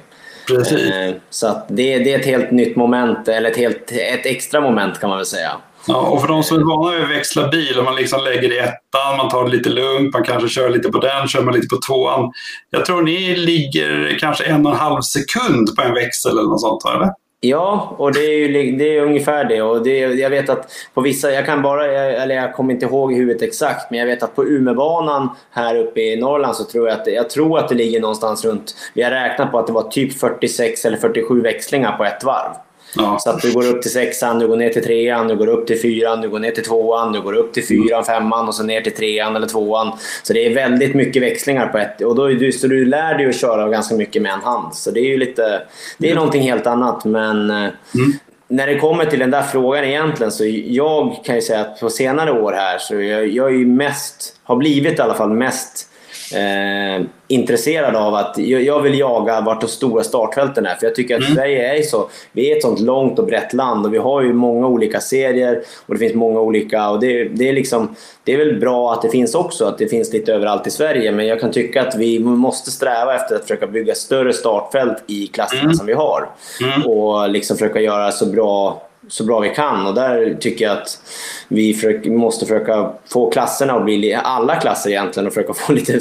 Precis. 0.46 0.90
Eh, 0.90 1.14
så 1.30 1.62
det, 1.68 1.98
det, 1.98 2.12
är 2.12 2.18
ett 2.18 2.26
helt 2.26 2.50
nytt 2.50 2.76
moment, 2.76 3.28
eller 3.28 3.50
ett, 3.50 3.56
helt, 3.56 3.92
ett 3.92 4.26
extra 4.26 4.60
moment 4.60 5.00
kan 5.00 5.08
man 5.08 5.18
väl 5.18 5.26
säga. 5.26 5.50
Ja, 5.86 5.96
och 5.96 6.20
för 6.20 6.28
de 6.28 6.42
som 6.42 6.58
är 6.58 6.64
vana 6.64 6.96
vid 6.96 7.04
att 7.04 7.10
växla 7.10 7.48
bil, 7.48 7.82
man 7.84 7.96
liksom 7.96 8.24
lägger 8.24 8.52
i 8.52 8.58
ettan, 8.58 9.16
man 9.16 9.28
tar 9.28 9.44
det 9.44 9.50
lite 9.50 9.68
lugnt, 9.68 10.14
man 10.14 10.24
kanske 10.24 10.48
kör 10.48 10.70
lite 10.70 10.88
på 10.88 10.98
den, 10.98 11.28
kör 11.28 11.42
man 11.42 11.54
lite 11.54 11.66
på 11.66 11.80
tvåan. 11.86 12.32
Jag 12.70 12.84
tror 12.84 13.02
ni 13.02 13.36
ligger 13.36 14.18
kanske 14.20 14.44
en 14.44 14.66
och 14.66 14.72
en 14.72 14.78
halv 14.78 15.00
sekund 15.00 15.76
på 15.76 15.82
en 15.82 15.94
växel 15.94 16.32
eller 16.32 16.48
något 16.48 16.60
sånt, 16.60 16.84
eller? 16.84 17.10
Ja, 17.44 17.94
och 17.98 18.12
det 18.12 18.20
är, 18.20 18.38
ju, 18.38 18.76
det 18.76 18.96
är 18.96 19.02
ungefär 19.02 19.44
det. 19.44 19.62
Och 19.62 19.82
det, 19.82 19.98
jag 19.98 20.30
vet 20.30 20.50
att 20.50 20.72
på 20.94 21.00
vissa, 21.00 21.30
jag 21.32 21.46
kan 21.46 21.62
bara, 21.62 21.86
eller 21.86 22.34
jag 22.34 22.54
kommer 22.54 22.74
inte 22.74 22.86
ihåg 22.86 23.12
i 23.12 23.16
huvudet 23.16 23.42
exakt, 23.42 23.90
men 23.90 24.00
jag 24.00 24.06
vet 24.06 24.22
att 24.22 24.36
på 24.36 24.44
Umebanan 24.44 25.28
här 25.50 25.76
uppe 25.76 26.00
i 26.00 26.16
Norrland 26.16 26.56
så 26.56 26.64
tror 26.64 26.88
jag 26.88 27.00
att, 27.00 27.06
jag 27.06 27.30
tror 27.30 27.58
att 27.58 27.68
det 27.68 27.74
ligger 27.74 28.00
någonstans 28.00 28.44
runt, 28.44 28.74
vi 28.94 29.02
har 29.02 29.10
räknat 29.10 29.50
på 29.50 29.58
att 29.58 29.66
det 29.66 29.72
var 29.72 29.82
typ 29.82 30.18
46 30.18 30.84
eller 30.84 30.96
47 30.96 31.40
växlingar 31.40 31.96
på 31.96 32.04
ett 32.04 32.24
varv. 32.24 32.52
Ja. 32.96 33.18
Så 33.18 33.30
att 33.30 33.42
du 33.42 33.52
går 33.52 33.66
upp 33.66 33.82
till 33.82 33.90
sexan, 33.90 34.38
du 34.38 34.48
går 34.48 34.56
ner 34.56 34.70
till 34.70 34.84
trean, 34.84 35.28
du 35.28 35.36
går 35.36 35.46
upp 35.46 35.66
till 35.66 35.80
fyran, 35.80 36.20
du 36.20 36.28
går 36.28 36.38
ner 36.38 36.50
till 36.50 36.64
tvåan, 36.64 37.12
du 37.12 37.20
går 37.20 37.32
upp 37.32 37.52
till 37.52 37.66
fyran, 37.66 38.04
femman 38.04 38.48
och 38.48 38.54
så 38.54 38.62
ner 38.62 38.80
till 38.80 38.94
trean 38.94 39.36
eller 39.36 39.46
tvåan. 39.46 39.92
Så 40.22 40.32
det 40.32 40.46
är 40.46 40.54
väldigt 40.54 40.94
mycket 40.94 41.22
växlingar 41.22 41.68
på 41.68 41.78
ett. 41.78 42.00
Och 42.00 42.14
då, 42.14 42.28
du, 42.28 42.52
så 42.52 42.66
du 42.66 42.84
lär 42.84 43.18
dig 43.18 43.28
att 43.28 43.36
köra 43.36 43.68
ganska 43.68 43.94
mycket 43.94 44.22
med 44.22 44.32
en 44.32 44.40
hand. 44.40 44.74
Så 44.74 44.90
det 44.90 45.00
är 45.00 45.08
ju 45.08 45.16
lite... 45.16 45.62
Det 45.98 46.06
är 46.06 46.10
mm. 46.10 46.16
någonting 46.16 46.42
helt 46.42 46.66
annat. 46.66 47.04
Men 47.04 47.50
eh, 47.50 47.56
mm. 47.56 48.12
när 48.48 48.66
det 48.66 48.78
kommer 48.78 49.04
till 49.04 49.18
den 49.18 49.30
där 49.30 49.42
frågan 49.42 49.84
egentligen 49.84 50.32
så 50.32 50.44
jag 50.66 51.16
kan 51.24 51.34
ju 51.34 51.42
säga 51.42 51.60
att 51.60 51.80
på 51.80 51.90
senare 51.90 52.42
år 52.42 52.52
här 52.52 52.78
så 52.78 52.94
jag, 52.94 53.28
jag 53.28 53.54
är 53.54 53.66
mest, 53.66 54.36
har 54.42 54.56
blivit 54.56 54.98
i 54.98 55.02
alla 55.02 55.14
fall 55.14 55.30
mest 55.30 55.88
eh, 56.34 57.06
intresserad 57.28 57.96
av 57.96 58.14
att 58.14 58.38
jag, 58.38 58.80
vill 58.80 58.98
jaga 58.98 59.40
vart 59.40 59.60
de 59.60 59.66
stora 59.66 60.04
startfälten 60.04 60.66
är. 60.66 60.74
För 60.74 60.86
jag 60.86 60.94
tycker 60.94 61.14
att 61.14 61.22
mm. 61.22 61.34
Sverige 61.34 61.78
är 61.78 61.82
så, 61.82 62.08
vi 62.32 62.52
är 62.52 62.56
ett 62.56 62.62
sånt 62.62 62.80
långt 62.80 63.18
och 63.18 63.26
brett 63.26 63.52
land 63.52 63.86
och 63.86 63.94
vi 63.94 63.98
har 63.98 64.22
ju 64.22 64.32
många 64.32 64.66
olika 64.66 65.00
serier 65.00 65.62
och 65.86 65.94
det 65.94 65.98
finns 65.98 66.14
många 66.14 66.40
olika 66.40 66.90
och 66.90 67.00
det, 67.00 67.24
det 67.24 67.48
är 67.48 67.52
liksom 67.52 67.94
det 68.24 68.32
är 68.32 68.38
väl 68.38 68.60
bra 68.60 68.92
att 68.92 69.02
det 69.02 69.08
finns 69.08 69.34
också, 69.34 69.64
att 69.64 69.78
det 69.78 69.88
finns 69.88 70.12
lite 70.12 70.32
överallt 70.34 70.66
i 70.66 70.70
Sverige. 70.70 71.12
Men 71.12 71.26
jag 71.26 71.40
kan 71.40 71.50
tycka 71.50 71.82
att 71.82 71.94
vi 71.94 72.18
måste 72.18 72.70
sträva 72.70 73.14
efter 73.14 73.36
att 73.36 73.42
försöka 73.42 73.66
bygga 73.66 73.94
större 73.94 74.32
startfält 74.32 75.04
i 75.06 75.26
klasserna 75.26 75.62
mm. 75.62 75.74
som 75.74 75.86
vi 75.86 75.92
har. 75.92 76.28
Mm. 76.62 76.86
Och 76.86 77.30
liksom 77.30 77.56
försöka 77.56 77.80
göra 77.80 78.10
så 78.12 78.26
bra 78.26 78.82
så 79.08 79.24
bra 79.24 79.40
vi 79.40 79.50
kan. 79.50 79.86
Och 79.86 79.94
där 79.94 80.36
tycker 80.40 80.64
jag 80.64 80.78
att 80.78 81.00
vi 81.48 82.00
måste 82.10 82.46
försöka 82.46 82.92
få 83.12 83.30
klasserna 83.30 83.72
att 83.72 83.84
bli, 83.84 84.14
alla 84.14 84.56
klasser 84.56 84.90
egentligen, 84.90 85.26
och 85.26 85.32
försöka 85.32 85.54
få 85.66 85.72
lite 85.72 86.00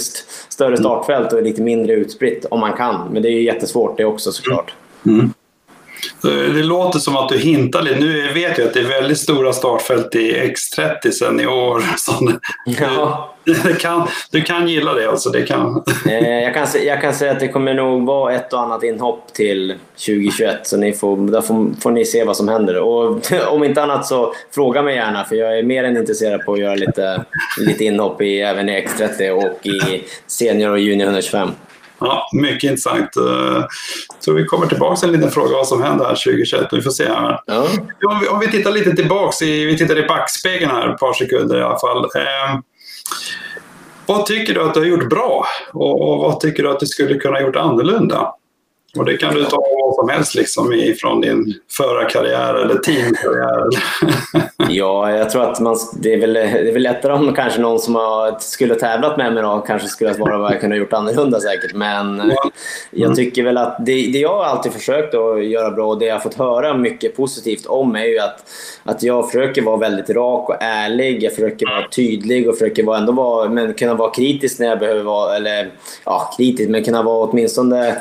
större 0.50 0.68
mm. 0.68 0.80
startfält 0.80 1.34
och 1.34 1.44
lite 1.44 1.62
mindre 1.62 1.94
utspritt 1.94 2.46
om 2.52 2.60
man 2.60 2.74
kan. 2.74 3.08
Men 3.12 3.22
det 3.22 3.30
är 3.30 3.34
ju 3.34 3.44
jättesvårt 3.44 3.98
det 3.98 4.06
också 4.06 4.32
såklart. 4.32 4.74
Mm. 5.06 5.34
Det 6.22 6.64
låter 6.64 7.00
som 7.00 7.18
att 7.18 7.30
du 7.30 7.38
hintar 7.38 7.82
lite. 7.82 8.00
Nu 8.00 8.34
vet 8.34 8.58
jag 8.58 8.68
att 8.68 8.74
det 8.74 8.80
är 8.80 9.02
väldigt 9.02 9.18
stora 9.18 9.54
startfält 9.54 10.16
i 10.16 10.34
X30 10.34 11.12
sen 11.12 11.40
i 11.40 11.48
år. 11.48 11.84
Så 11.98 12.32
ja. 12.66 13.36
du, 13.44 13.76
kan, 13.76 14.08
du 14.32 14.42
kan 14.42 14.68
gilla 14.68 14.94
det 14.94 15.10
alltså? 15.10 15.30
Det 15.30 15.42
kan. 15.42 15.84
Eh, 16.10 16.30
jag, 16.30 16.54
kan, 16.54 16.68
jag 16.86 17.02
kan 17.02 17.14
säga 17.14 17.32
att 17.32 17.40
det 17.40 17.48
kommer 17.48 17.74
nog 17.74 18.06
vara 18.06 18.34
ett 18.34 18.54
och 18.54 18.60
annat 18.60 18.84
inhopp 18.84 19.34
till 19.34 19.76
2021. 20.06 20.68
Så 20.68 20.78
ni 20.78 20.94
får, 20.94 21.18
där 21.18 21.42
får, 21.42 21.82
får 21.82 21.92
ni 21.92 22.06
se 22.06 22.24
vad 22.24 22.38
som 22.38 22.48
händer. 22.48 22.78
Och 22.78 23.22
om 23.48 23.64
inte 23.64 23.84
annat 23.84 24.06
så 24.06 24.34
fråga 24.56 24.82
mig 24.82 24.96
gärna 24.96 25.24
för 25.24 25.36
jag 25.36 25.60
är 25.60 25.64
mer 25.64 25.84
än 25.84 25.98
intresserad 25.98 26.46
på 26.46 26.54
att 26.54 26.60
göra 26.60 26.76
lite, 26.76 27.24
lite 27.60 27.86
inhopp 27.86 28.22
i, 28.22 28.42
även 28.42 28.70
i 28.70 28.88
X30 28.88 29.30
och 29.30 29.66
i 29.66 30.04
senior 30.28 30.72
och 30.72 30.80
junior 30.80 31.06
125. 31.06 31.50
Ja, 32.02 32.30
mycket 32.34 32.64
intressant. 32.64 33.10
Så 34.20 34.34
vi 34.34 34.46
kommer 34.46 34.68
tillbaka 34.68 34.96
till 34.96 35.10
en 35.10 35.16
liten 35.16 35.32
fråga 35.32 35.56
vad 35.56 35.68
som 35.68 35.84
händer 35.84 36.06
här 36.06 36.16
2021. 36.16 36.68
Vi 36.72 36.82
får 36.82 36.92
se 36.92 37.08
här. 37.08 37.40
Ja. 37.46 37.68
Om, 38.10 38.20
vi, 38.22 38.28
om 38.28 38.40
vi 38.40 38.52
tittar 38.52 38.72
lite 38.72 38.96
tillbaka, 38.96 39.46
i, 39.46 39.66
vi 39.66 39.78
tittar 39.78 39.98
i 39.98 40.08
backspegeln 40.08 40.72
här 40.72 40.94
ett 40.94 41.00
par 41.00 41.14
sekunder 41.14 41.60
i 41.60 41.64
alla 41.64 41.80
fall. 41.80 42.04
Eh, 42.04 42.60
vad 44.06 44.26
tycker 44.26 44.54
du 44.54 44.62
att 44.62 44.74
du 44.74 44.80
har 44.80 44.88
gjort 44.88 45.10
bra 45.10 45.46
och, 45.74 46.02
och 46.02 46.18
vad 46.18 46.40
tycker 46.40 46.64
du 46.64 46.70
att 46.70 46.80
du 46.80 46.86
skulle 46.86 47.20
kunna 47.20 47.42
gjort 47.42 47.56
annorlunda? 47.56 48.34
Och 48.98 49.06
det 49.06 49.18
kan 49.18 49.34
du 49.34 49.44
ta 49.44 49.58
vad 49.80 49.96
som 49.96 50.10
helst 50.10 50.36
liksom 50.36 50.74
ifrån 50.74 51.22
din 51.22 51.54
förarkarriär 51.78 52.54
eller 52.56 52.76
teamkarriär. 52.76 53.68
ja, 54.70 55.12
jag 55.12 55.30
tror 55.30 55.44
att 55.44 55.60
man, 55.60 55.78
det, 55.96 56.14
är 56.14 56.20
väl, 56.20 56.34
det 56.34 56.70
är 56.70 56.74
väl 56.74 56.82
lättare 56.82 57.14
om 57.14 57.34
kanske 57.34 57.62
någon 57.62 57.80
som 57.80 57.96
har, 57.96 58.40
skulle 58.40 58.74
ha 58.74 58.80
tävlat 58.80 59.18
med 59.18 59.34
mig 59.34 59.44
då 59.44 59.64
kanske 59.68 59.88
skulle 59.88 60.14
svara 60.14 60.38
vad 60.38 60.54
jag 60.54 60.62
kunde 60.62 60.76
ha 60.76 60.80
gjort 60.80 60.94
annorlunda 60.94 61.40
säkert. 61.40 61.74
Men 61.74 62.18
ja. 62.18 62.24
mm. 62.24 62.36
jag 62.92 63.16
tycker 63.16 63.44
väl 63.44 63.58
att 63.58 63.86
det, 63.86 63.94
det 63.94 64.20
jag 64.20 64.46
alltid 64.46 64.72
försökt 64.72 65.16
att 65.16 65.46
göra 65.46 65.72
bra 65.72 65.88
och 65.88 66.00
det 66.00 66.06
jag 66.06 66.16
har 66.16 66.20
fått 66.20 66.38
höra 66.38 66.78
mycket 66.78 67.16
positivt 67.18 67.66
om 67.66 67.96
är 67.96 68.06
ju 68.06 68.20
att, 68.20 68.44
att 68.84 69.04
jag 69.04 69.32
försöker 69.32 69.62
vara 69.62 69.78
väldigt 69.78 70.10
rak 70.10 70.50
och 70.50 70.58
ärlig. 70.60 71.24
Jag 71.24 71.34
försöker 71.34 71.66
vara 71.66 71.88
tydlig 71.88 72.50
och 72.50 72.58
försöker 72.58 72.84
vara, 72.84 72.98
ändå 72.98 73.12
vara, 73.12 73.50
men 73.50 73.74
kunna 73.74 73.94
vara 73.94 74.12
kritisk 74.12 74.60
när 74.60 74.68
jag 74.68 74.80
behöver 74.80 75.04
vara, 75.04 75.36
eller 75.36 75.72
ja, 76.06 76.34
kritisk, 76.38 76.70
men 76.70 76.84
kunna 76.84 77.04
vara 77.04 77.28
åtminstone 77.28 77.62
Eh, 77.92 77.98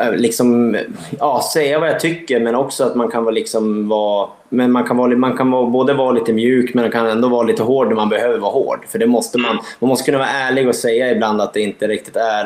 Eh, 0.00 0.12
liksom, 0.12 0.76
ja, 1.18 1.42
säga 1.52 1.78
vad 1.78 1.88
jag 1.88 2.00
tycker 2.00 2.40
men 2.40 2.54
också 2.54 2.84
att 2.84 2.94
man 2.94 3.10
kan 3.10 3.24
vara, 3.24 3.34
liksom 3.34 3.88
vara, 3.88 4.28
men 4.48 4.72
man 4.72 4.84
kan, 4.84 4.96
vara, 4.96 5.16
man 5.16 5.36
kan 5.36 5.50
vara, 5.50 5.66
både 5.66 5.94
vara 5.94 6.12
lite 6.12 6.32
mjuk 6.32 6.74
men 6.74 6.84
man 6.84 6.92
kan 6.92 7.06
ändå 7.06 7.28
vara 7.28 7.42
lite 7.42 7.62
hård 7.62 7.88
när 7.88 7.94
man 7.94 8.08
behöver 8.08 8.38
vara 8.38 8.52
hård. 8.52 8.84
För 8.88 8.98
det 8.98 9.06
måste 9.06 9.38
man, 9.38 9.58
man 9.78 9.88
måste 9.88 10.04
kunna 10.04 10.18
vara 10.18 10.28
ärlig 10.28 10.68
och 10.68 10.74
säga 10.74 11.10
ibland 11.10 11.40
att 11.40 11.54
det 11.54 11.60
inte 11.60 11.88
riktigt 11.88 12.16
är 12.16 12.44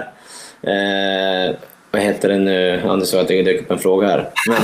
eh, 0.62 1.56
vad 1.90 2.02
heter 2.02 2.28
det 2.28 2.38
nu? 2.38 2.82
Ja, 2.84 2.96
du 2.96 3.06
sa 3.06 3.20
att 3.20 3.28
det 3.28 3.42
dök 3.42 3.60
upp 3.60 3.70
en 3.70 3.78
fråga 3.78 4.08
här. 4.08 4.30
Men... 4.48 4.56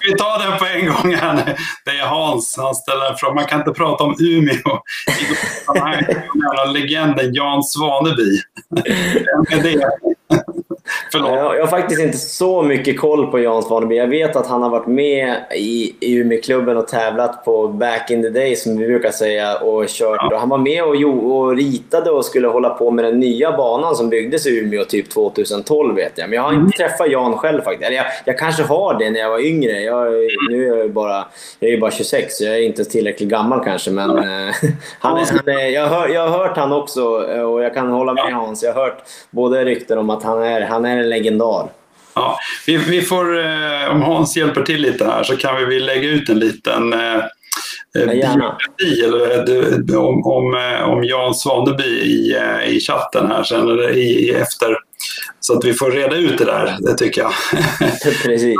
Vi 0.00 0.14
tar 0.18 0.50
den 0.50 0.58
på 0.58 0.64
en 0.64 0.86
gång 0.86 1.14
här. 1.14 1.56
Det 1.84 1.90
är 1.90 2.06
Hans. 2.06 2.56
Han 2.58 2.74
ställer 2.74 3.10
en 3.10 3.16
fråga. 3.16 3.34
Man 3.34 3.44
kan 3.44 3.58
inte 3.58 3.72
prata 3.72 4.04
om 4.04 4.16
Umeå. 4.20 4.82
legenden 6.72 7.34
Jan 7.34 7.62
Svaneby. 7.62 8.40
Vem 8.70 9.58
är 9.58 9.62
det? 9.62 9.90
Förlåt. 11.12 11.30
Jag, 11.30 11.56
jag 11.56 11.60
har 11.60 11.66
faktiskt 11.66 12.00
inte 12.00 12.18
så 12.18 12.62
mycket 12.62 13.00
koll 13.00 13.26
på 13.30 13.38
Jan 13.38 13.62
Svaneby. 13.62 13.96
Jag 13.96 14.06
vet 14.06 14.36
att 14.36 14.46
han 14.46 14.62
har 14.62 14.70
varit 14.70 14.86
med 14.86 15.36
i, 15.54 15.94
i 16.00 16.14
Umeåklubben 16.14 16.76
och 16.76 16.88
tävlat 16.88 17.44
på 17.44 17.68
back 17.68 18.10
in 18.10 18.22
the 18.22 18.28
day 18.28 18.56
som 18.56 18.78
vi 18.78 18.86
brukar 18.86 19.10
säga 19.10 19.56
och 19.56 19.88
kört. 19.88 20.20
Ja. 20.30 20.38
Han 20.38 20.48
var 20.48 20.58
med 20.58 20.84
och, 20.84 21.36
och 21.36 21.56
ritade 21.56 22.10
och 22.10 22.24
skulle 22.24 22.48
hålla 22.48 22.70
på 22.70 22.90
med 22.90 23.04
den 23.04 23.20
nya 23.20 23.56
banan 23.56 23.96
som 23.96 24.08
byggdes 24.08 24.46
i 24.46 24.58
Umeå 24.58 24.84
typ 24.84 25.10
2012 25.10 25.96
vet 25.96 26.12
jag. 26.18 26.28
Men 26.28 26.36
jag 26.36 26.42
har 26.42 26.52
inte 26.52 26.60
mm. 26.60 26.70
träffat 26.90 27.10
Jan 27.10 27.36
själv 27.36 27.62
faktiskt. 27.62 27.86
Eller 27.86 27.96
jag, 27.96 28.06
jag 28.24 28.38
kanske 28.38 28.62
har 28.62 28.98
det 28.98 29.10
när 29.10 29.20
jag 29.20 29.30
var 29.30 29.46
yngre. 29.46 29.80
Jag, 29.80 30.12
nu 30.50 30.72
är 30.72 30.76
jag 30.76 30.92
bara, 30.92 31.24
jag 31.60 31.70
är 31.70 31.80
bara 31.80 31.90
26 31.90 32.36
så 32.36 32.44
jag 32.44 32.54
är 32.54 32.62
inte 32.62 32.84
tillräckligt 32.84 33.28
gammal 33.28 33.64
kanske. 33.64 33.90
Men 33.90 34.10
mm. 34.10 34.24
han, 34.98 35.18
är, 35.18 35.26
han 35.26 35.48
är, 35.48 35.66
jag, 35.66 35.86
hör, 35.86 36.08
jag 36.08 36.28
har 36.28 36.38
hört 36.38 36.56
han 36.56 36.72
också 36.72 37.04
och 37.04 37.62
jag 37.62 37.74
kan 37.74 37.90
hålla 37.90 38.14
med 38.14 38.34
Hans. 38.34 38.62
Jag 38.62 38.74
har 38.74 38.82
hört 38.82 39.02
både 39.30 39.64
rykten 39.64 39.98
om 39.98 40.10
att 40.10 40.22
han 40.22 40.42
är, 40.42 40.60
han 40.60 40.84
är 40.84 40.99
en 41.00 41.08
legendar. 41.08 41.68
Ja, 42.14 42.38
vi, 42.66 42.76
vi 42.76 43.02
får, 43.02 43.38
eh, 43.38 43.90
om 43.90 44.02
Hans 44.02 44.36
hjälper 44.36 44.62
till 44.62 44.80
lite 44.82 45.04
här 45.04 45.22
så 45.22 45.36
kan 45.36 45.68
vi 45.68 45.80
lägga 45.80 46.08
ut 46.08 46.28
en 46.28 46.38
liten 46.38 46.92
eh, 46.92 47.22
biografi 47.94 49.04
eller, 49.04 49.98
om, 49.98 50.26
om, 50.26 50.54
eh, 50.54 50.88
om 50.88 51.04
Jan 51.04 51.34
Svaneby 51.34 51.84
i, 51.84 52.36
i 52.66 52.80
chatten 52.80 53.30
här 53.30 53.42
sen, 53.42 53.68
i, 53.94 54.30
efter 54.30 54.76
så 55.40 55.58
att 55.58 55.64
vi 55.64 55.72
får 55.72 55.90
reda 55.90 56.16
ut 56.16 56.38
det 56.38 56.44
där, 56.44 56.76
det 56.80 56.94
tycker 56.94 57.20
jag. 57.20 57.32
Precis. 58.24 58.56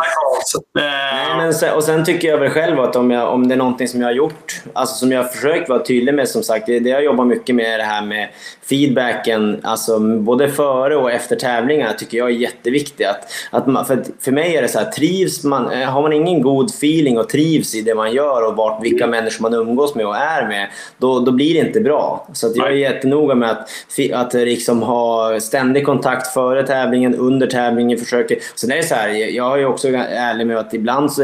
Nej, 0.74 1.36
men 1.36 1.54
sen, 1.54 1.74
och 1.74 1.84
sen 1.84 2.04
tycker 2.04 2.28
jag 2.28 2.38
väl 2.38 2.50
själv 2.50 2.80
att 2.80 2.96
om, 2.96 3.10
jag, 3.10 3.34
om 3.34 3.48
det 3.48 3.54
är 3.54 3.58
någonting 3.58 3.88
som 3.88 4.00
jag 4.00 4.08
har 4.08 4.14
gjort, 4.14 4.62
alltså 4.72 4.94
som 4.94 5.12
jag 5.12 5.22
har 5.22 5.28
försökt 5.28 5.68
vara 5.68 5.84
tydlig 5.84 6.14
med 6.14 6.28
som 6.28 6.42
sagt, 6.42 6.66
det, 6.66 6.80
det 6.80 6.90
jag 6.90 7.04
jobbar 7.04 7.24
mycket 7.24 7.54
med 7.54 7.74
är 7.74 7.78
det 7.78 7.84
här 7.84 8.02
med 8.02 8.28
feedbacken, 8.70 9.60
alltså 9.62 9.98
både 9.98 10.48
före 10.48 10.96
och 10.96 11.10
efter 11.10 11.36
tävlingar 11.36 11.92
tycker 11.92 12.18
jag 12.18 12.30
är 12.30 12.34
jätteviktigt. 12.34 13.06
Att, 13.06 13.26
att 13.50 13.66
man, 13.66 13.86
för, 13.86 14.04
för 14.20 14.32
mig 14.32 14.56
är 14.56 14.62
det 14.62 14.68
så 14.68 14.78
här, 14.78 14.90
trivs 14.90 15.44
man, 15.44 15.70
eh, 15.70 15.88
har 15.88 16.02
man 16.02 16.12
ingen 16.12 16.42
god 16.42 16.70
feeling 16.70 17.18
och 17.18 17.28
trivs 17.28 17.74
i 17.74 17.82
det 17.82 17.94
man 17.94 18.12
gör 18.12 18.46
och 18.46 18.56
vart, 18.56 18.84
vilka 18.84 19.04
mm. 19.04 19.10
människor 19.10 19.42
man 19.42 19.54
umgås 19.54 19.94
med 19.94 20.06
och 20.06 20.16
är 20.16 20.48
med, 20.48 20.68
då, 20.98 21.20
då 21.20 21.32
blir 21.32 21.54
det 21.54 21.68
inte 21.68 21.80
bra. 21.80 22.28
Så 22.32 22.46
att 22.46 22.56
jag 22.56 22.66
är 22.66 22.72
jättenoga 22.72 23.34
med 23.34 23.50
att, 23.50 23.70
att 24.12 24.34
liksom 24.34 24.82
ha 24.82 25.40
ständig 25.40 25.86
kontakt 25.86 26.29
före 26.34 26.66
tävlingen, 26.66 27.14
under 27.14 27.46
tävlingen. 27.46 27.98
Försöker. 27.98 28.38
Sen 28.54 28.72
är 28.72 28.76
det 28.76 28.82
så 28.82 28.94
här, 28.94 29.08
jag 29.08 29.60
är 29.60 29.66
också 29.66 29.88
ärlig 29.88 30.46
med 30.46 30.56
att 30.56 30.74
ibland 30.74 31.12
så 31.12 31.22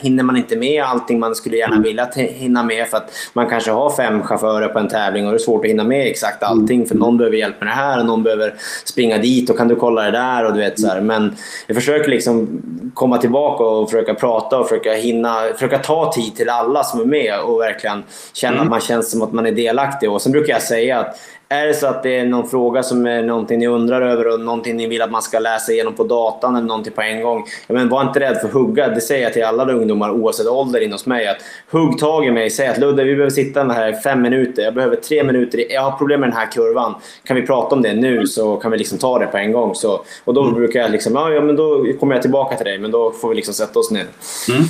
hinner 0.00 0.22
man 0.22 0.36
inte 0.36 0.56
med 0.56 0.84
allting 0.84 1.18
man 1.18 1.34
skulle 1.34 1.56
gärna 1.56 1.80
vilja 1.80 2.08
hinna 2.14 2.62
med 2.62 2.88
för 2.88 2.96
att 2.96 3.10
man 3.32 3.48
kanske 3.48 3.70
har 3.70 3.90
fem 3.90 4.22
chaufförer 4.22 4.68
på 4.68 4.78
en 4.78 4.88
tävling 4.88 5.26
och 5.26 5.32
det 5.32 5.36
är 5.36 5.38
svårt 5.38 5.64
att 5.64 5.70
hinna 5.70 5.84
med 5.84 6.06
exakt 6.06 6.42
allting 6.42 6.86
för 6.86 6.94
någon 6.94 7.18
behöver 7.18 7.36
hjälp 7.36 7.60
med 7.60 7.68
det 7.68 7.72
här 7.72 8.00
och 8.00 8.06
någon 8.06 8.22
behöver 8.22 8.54
springa 8.84 9.18
dit 9.18 9.50
och 9.50 9.56
kan 9.56 9.68
du 9.68 9.76
kolla 9.76 10.02
det 10.02 10.10
där 10.10 10.44
och 10.44 10.52
du 10.52 10.58
vet 10.58 10.80
så 10.80 10.88
här. 10.88 11.00
Men 11.00 11.36
jag 11.66 11.76
försöker 11.76 12.10
liksom 12.10 12.62
komma 12.94 13.18
tillbaka 13.18 13.64
och 13.64 13.90
försöka 13.90 14.14
prata 14.14 14.58
och 14.58 14.68
försöka 14.68 14.92
hinna, 14.92 15.36
försöka 15.54 15.78
ta 15.78 16.12
tid 16.12 16.36
till 16.36 16.48
alla 16.48 16.84
som 16.84 17.00
är 17.00 17.04
med 17.04 17.40
och 17.40 17.60
verkligen 17.60 18.04
känna 18.32 18.54
mm. 18.56 18.62
att 18.62 18.70
man 18.70 18.80
känns 18.80 19.10
som 19.10 19.22
att 19.22 19.32
man 19.32 19.46
är 19.46 19.52
delaktig. 19.52 20.10
Och 20.10 20.22
sen 20.22 20.32
brukar 20.32 20.52
jag 20.52 20.62
säga 20.62 20.98
att 20.98 21.18
är 21.48 21.66
det 21.66 21.74
så 21.74 21.86
att 21.86 22.02
det 22.02 22.18
är 22.18 22.24
någon 22.24 22.48
fråga 22.48 22.82
som 22.82 23.06
är 23.06 23.22
någonting 23.22 23.58
ni 23.58 23.66
undrar 23.66 24.00
över 24.00 24.32
och 24.34 24.40
någonting 24.40 24.76
ni 24.76 24.86
vill 24.86 25.02
att 25.02 25.10
man 25.10 25.22
ska 25.22 25.38
läsa 25.38 25.72
igenom 25.72 25.94
på 25.94 26.04
datan 26.04 26.56
eller 26.56 26.66
någonting 26.66 26.92
på 26.92 27.02
en 27.02 27.22
gång. 27.22 27.44
Ja, 27.66 27.74
men 27.74 27.88
var 27.88 28.02
inte 28.02 28.20
rädd 28.20 28.36
för 28.36 28.48
att 28.48 28.54
hugga. 28.54 28.88
Det 28.88 29.00
säger 29.00 29.22
jag 29.22 29.32
till 29.32 29.44
alla 29.44 29.72
ungdomar 29.72 30.10
oavsett 30.10 30.46
ålder 30.46 30.80
in 30.80 30.92
hos 30.92 31.06
mig. 31.06 31.26
Att 31.26 31.36
hugg 31.70 31.98
tag 31.98 32.26
i 32.26 32.30
mig. 32.30 32.50
Säg 32.50 32.68
att 32.68 32.78
Ludde, 32.78 33.04
vi 33.04 33.14
behöver 33.14 33.30
sitta 33.30 33.64
här 33.64 33.88
i 33.88 33.96
fem 33.96 34.22
minuter. 34.22 34.62
Jag 34.62 34.74
behöver 34.74 34.96
tre 34.96 35.24
minuter. 35.24 35.64
Jag 35.72 35.82
har 35.82 35.98
problem 35.98 36.20
med 36.20 36.28
den 36.28 36.36
här 36.36 36.52
kurvan. 36.52 36.94
Kan 37.24 37.36
vi 37.36 37.42
prata 37.42 37.74
om 37.74 37.82
det 37.82 37.94
nu 37.94 38.26
så 38.26 38.56
kan 38.56 38.70
vi 38.70 38.78
liksom 38.78 38.98
ta 38.98 39.18
det 39.18 39.26
på 39.26 39.36
en 39.36 39.52
gång. 39.52 39.74
Så, 39.74 40.00
och 40.24 40.34
då 40.34 40.42
mm. 40.42 40.54
brukar 40.54 40.80
jag 40.80 40.90
liksom, 40.90 41.14
ja, 41.14 41.40
men 41.40 41.56
då 41.56 41.86
kommer 42.00 42.14
jag 42.14 42.22
tillbaka 42.22 42.56
till 42.56 42.66
dig. 42.66 42.78
Men 42.78 42.90
då 42.90 43.10
får 43.10 43.28
vi 43.28 43.34
liksom 43.34 43.54
sätta 43.54 43.78
oss 43.78 43.90
ner. 43.90 44.06
Mm. 44.48 44.64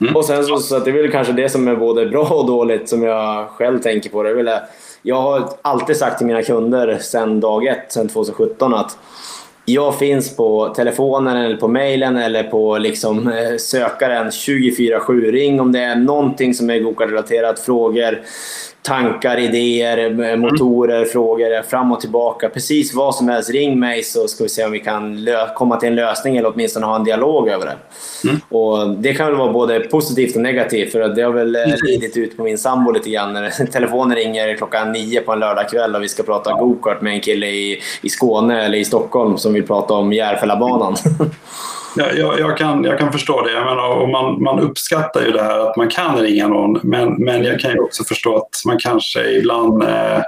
Mm. 0.00 0.16
Och 0.16 0.24
sen 0.24 0.44
så, 0.44 0.56
så 0.56 0.76
att 0.76 0.84
det 0.84 0.90
är 0.90 1.02
väl 1.02 1.10
kanske 1.10 1.32
det 1.32 1.48
som 1.48 1.68
är 1.68 1.76
både 1.76 2.06
bra 2.06 2.28
och 2.28 2.46
dåligt 2.46 2.88
som 2.88 3.02
jag 3.02 3.48
själv 3.48 3.78
tänker 3.78 4.10
på. 4.10 4.22
Det 4.22 4.30
är 4.30 4.34
jag 5.02 5.22
har 5.22 5.50
alltid 5.62 5.96
sagt 5.96 6.18
till 6.18 6.26
mina 6.26 6.42
kunder 6.42 6.98
sedan 6.98 7.40
dag 7.40 7.66
ett, 7.66 7.92
sedan 7.92 8.08
2017 8.08 8.74
att 8.74 8.98
jag 9.64 9.98
finns 9.98 10.36
på 10.36 10.68
telefonen 10.76 11.36
eller 11.36 11.56
på 11.56 11.68
mejlen 11.68 12.16
eller 12.16 12.42
på 12.42 12.78
liksom, 12.78 13.28
eh, 13.28 13.56
sökaren 13.56 14.30
24-7. 14.30 15.32
Ring 15.32 15.60
om 15.60 15.72
det 15.72 15.80
är 15.80 15.96
någonting 15.96 16.54
som 16.54 16.70
är 16.70 16.78
Gokart-relaterat, 16.78 17.58
frågor 17.58 18.22
tankar, 18.88 19.38
idéer, 19.38 20.36
motorer, 20.36 21.04
frågor 21.04 21.62
fram 21.62 21.92
och 21.92 22.00
tillbaka. 22.00 22.48
Precis 22.48 22.94
vad 22.94 23.14
som 23.14 23.28
helst. 23.28 23.50
Ring 23.50 23.78
mig 23.80 24.02
så 24.02 24.28
ska 24.28 24.44
vi 24.44 24.48
se 24.48 24.64
om 24.64 24.70
vi 24.70 24.78
kan 24.78 25.28
komma 25.54 25.76
till 25.76 25.88
en 25.88 25.94
lösning 25.94 26.36
eller 26.36 26.52
åtminstone 26.54 26.86
ha 26.86 26.96
en 26.96 27.04
dialog 27.04 27.48
över 27.48 27.66
det. 27.66 27.76
Mm. 28.28 28.40
Och 28.48 28.90
det 28.90 29.14
kan 29.14 29.26
väl 29.26 29.36
vara 29.36 29.52
både 29.52 29.80
positivt 29.80 30.36
och 30.36 30.42
negativt 30.42 30.92
för 30.92 31.08
det 31.08 31.22
har 31.22 31.32
väl 31.32 31.56
mm. 31.56 31.76
lidit 31.82 32.16
ut 32.16 32.36
på 32.36 32.42
min 32.42 32.58
sambo 32.58 32.90
lite 32.90 33.10
grann 33.10 33.32
när 33.32 33.66
telefonen 33.72 34.16
ringer 34.16 34.56
klockan 34.56 34.92
nio 34.92 35.20
på 35.20 35.32
en 35.32 35.38
lördagkväll 35.38 35.94
och 35.94 36.02
vi 36.02 36.08
ska 36.08 36.22
prata 36.22 36.52
gokart 36.52 37.00
med 37.00 37.12
en 37.12 37.20
kille 37.20 37.46
i, 37.46 37.80
i 38.02 38.08
Skåne 38.08 38.64
eller 38.64 38.78
i 38.78 38.84
Stockholm 38.84 39.38
som 39.38 39.54
vill 39.54 39.66
prata 39.66 39.94
om 39.94 40.12
Järfällabanan. 40.12 40.96
jag, 41.96 42.40
jag, 42.40 42.58
kan, 42.58 42.84
jag 42.84 42.98
kan 42.98 43.12
förstå 43.12 43.42
det. 43.42 43.52
Jag 43.52 43.64
menar, 43.64 43.88
och 43.88 44.08
man, 44.08 44.42
man 44.42 44.60
uppskattar 44.60 45.24
ju 45.24 45.32
det 45.32 45.42
här 45.42 45.58
att 45.58 45.76
man 45.76 45.88
kan 45.88 46.18
ringa 46.18 46.48
någon. 46.48 46.80
Men, 46.82 47.14
men 47.14 47.44
jag 47.44 47.60
kan 47.60 47.70
ju 47.70 47.78
också 47.78 48.04
förstå 48.04 48.36
att 48.36 48.62
man 48.66 48.78
kanske 48.78 49.30
ibland 49.30 49.82
Eh, 49.82 50.22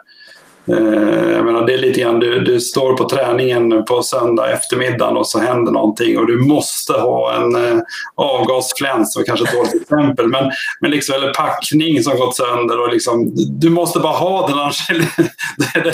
jag 1.37 1.45
menar, 1.45 1.67
det 1.67 1.75
är 1.75 1.79
lite 1.79 2.01
grann, 2.01 2.21
du, 2.21 2.41
du 2.41 2.61
står 2.61 2.97
på 2.97 3.09
träningen 3.09 3.85
på 3.85 4.03
söndag 4.03 4.53
eftermiddag 4.53 5.09
och 5.09 5.27
så 5.27 5.39
händer 5.39 5.73
någonting 5.73 6.19
och 6.19 6.27
du 6.27 6.39
måste 6.39 6.93
ha 6.93 7.35
en 7.35 7.57
eh, 7.57 7.83
avgasfläns, 8.15 9.17
var 9.17 9.23
kanske 9.25 9.47
ett 9.47 9.55
dåligt 9.55 9.83
exempel, 9.83 10.27
men, 10.27 10.51
men 10.81 10.91
liksom, 10.91 11.15
eller 11.15 11.35
packning 11.35 12.03
som 12.03 12.17
gått 12.17 12.37
sönder. 12.37 12.81
Och 12.81 12.93
liksom, 12.93 13.33
du 13.35 13.71
måste 13.71 13.99
bara 13.99 14.17
ha 14.17 14.49
den 14.49 14.59
annars 14.59 14.89
det, 15.75 15.93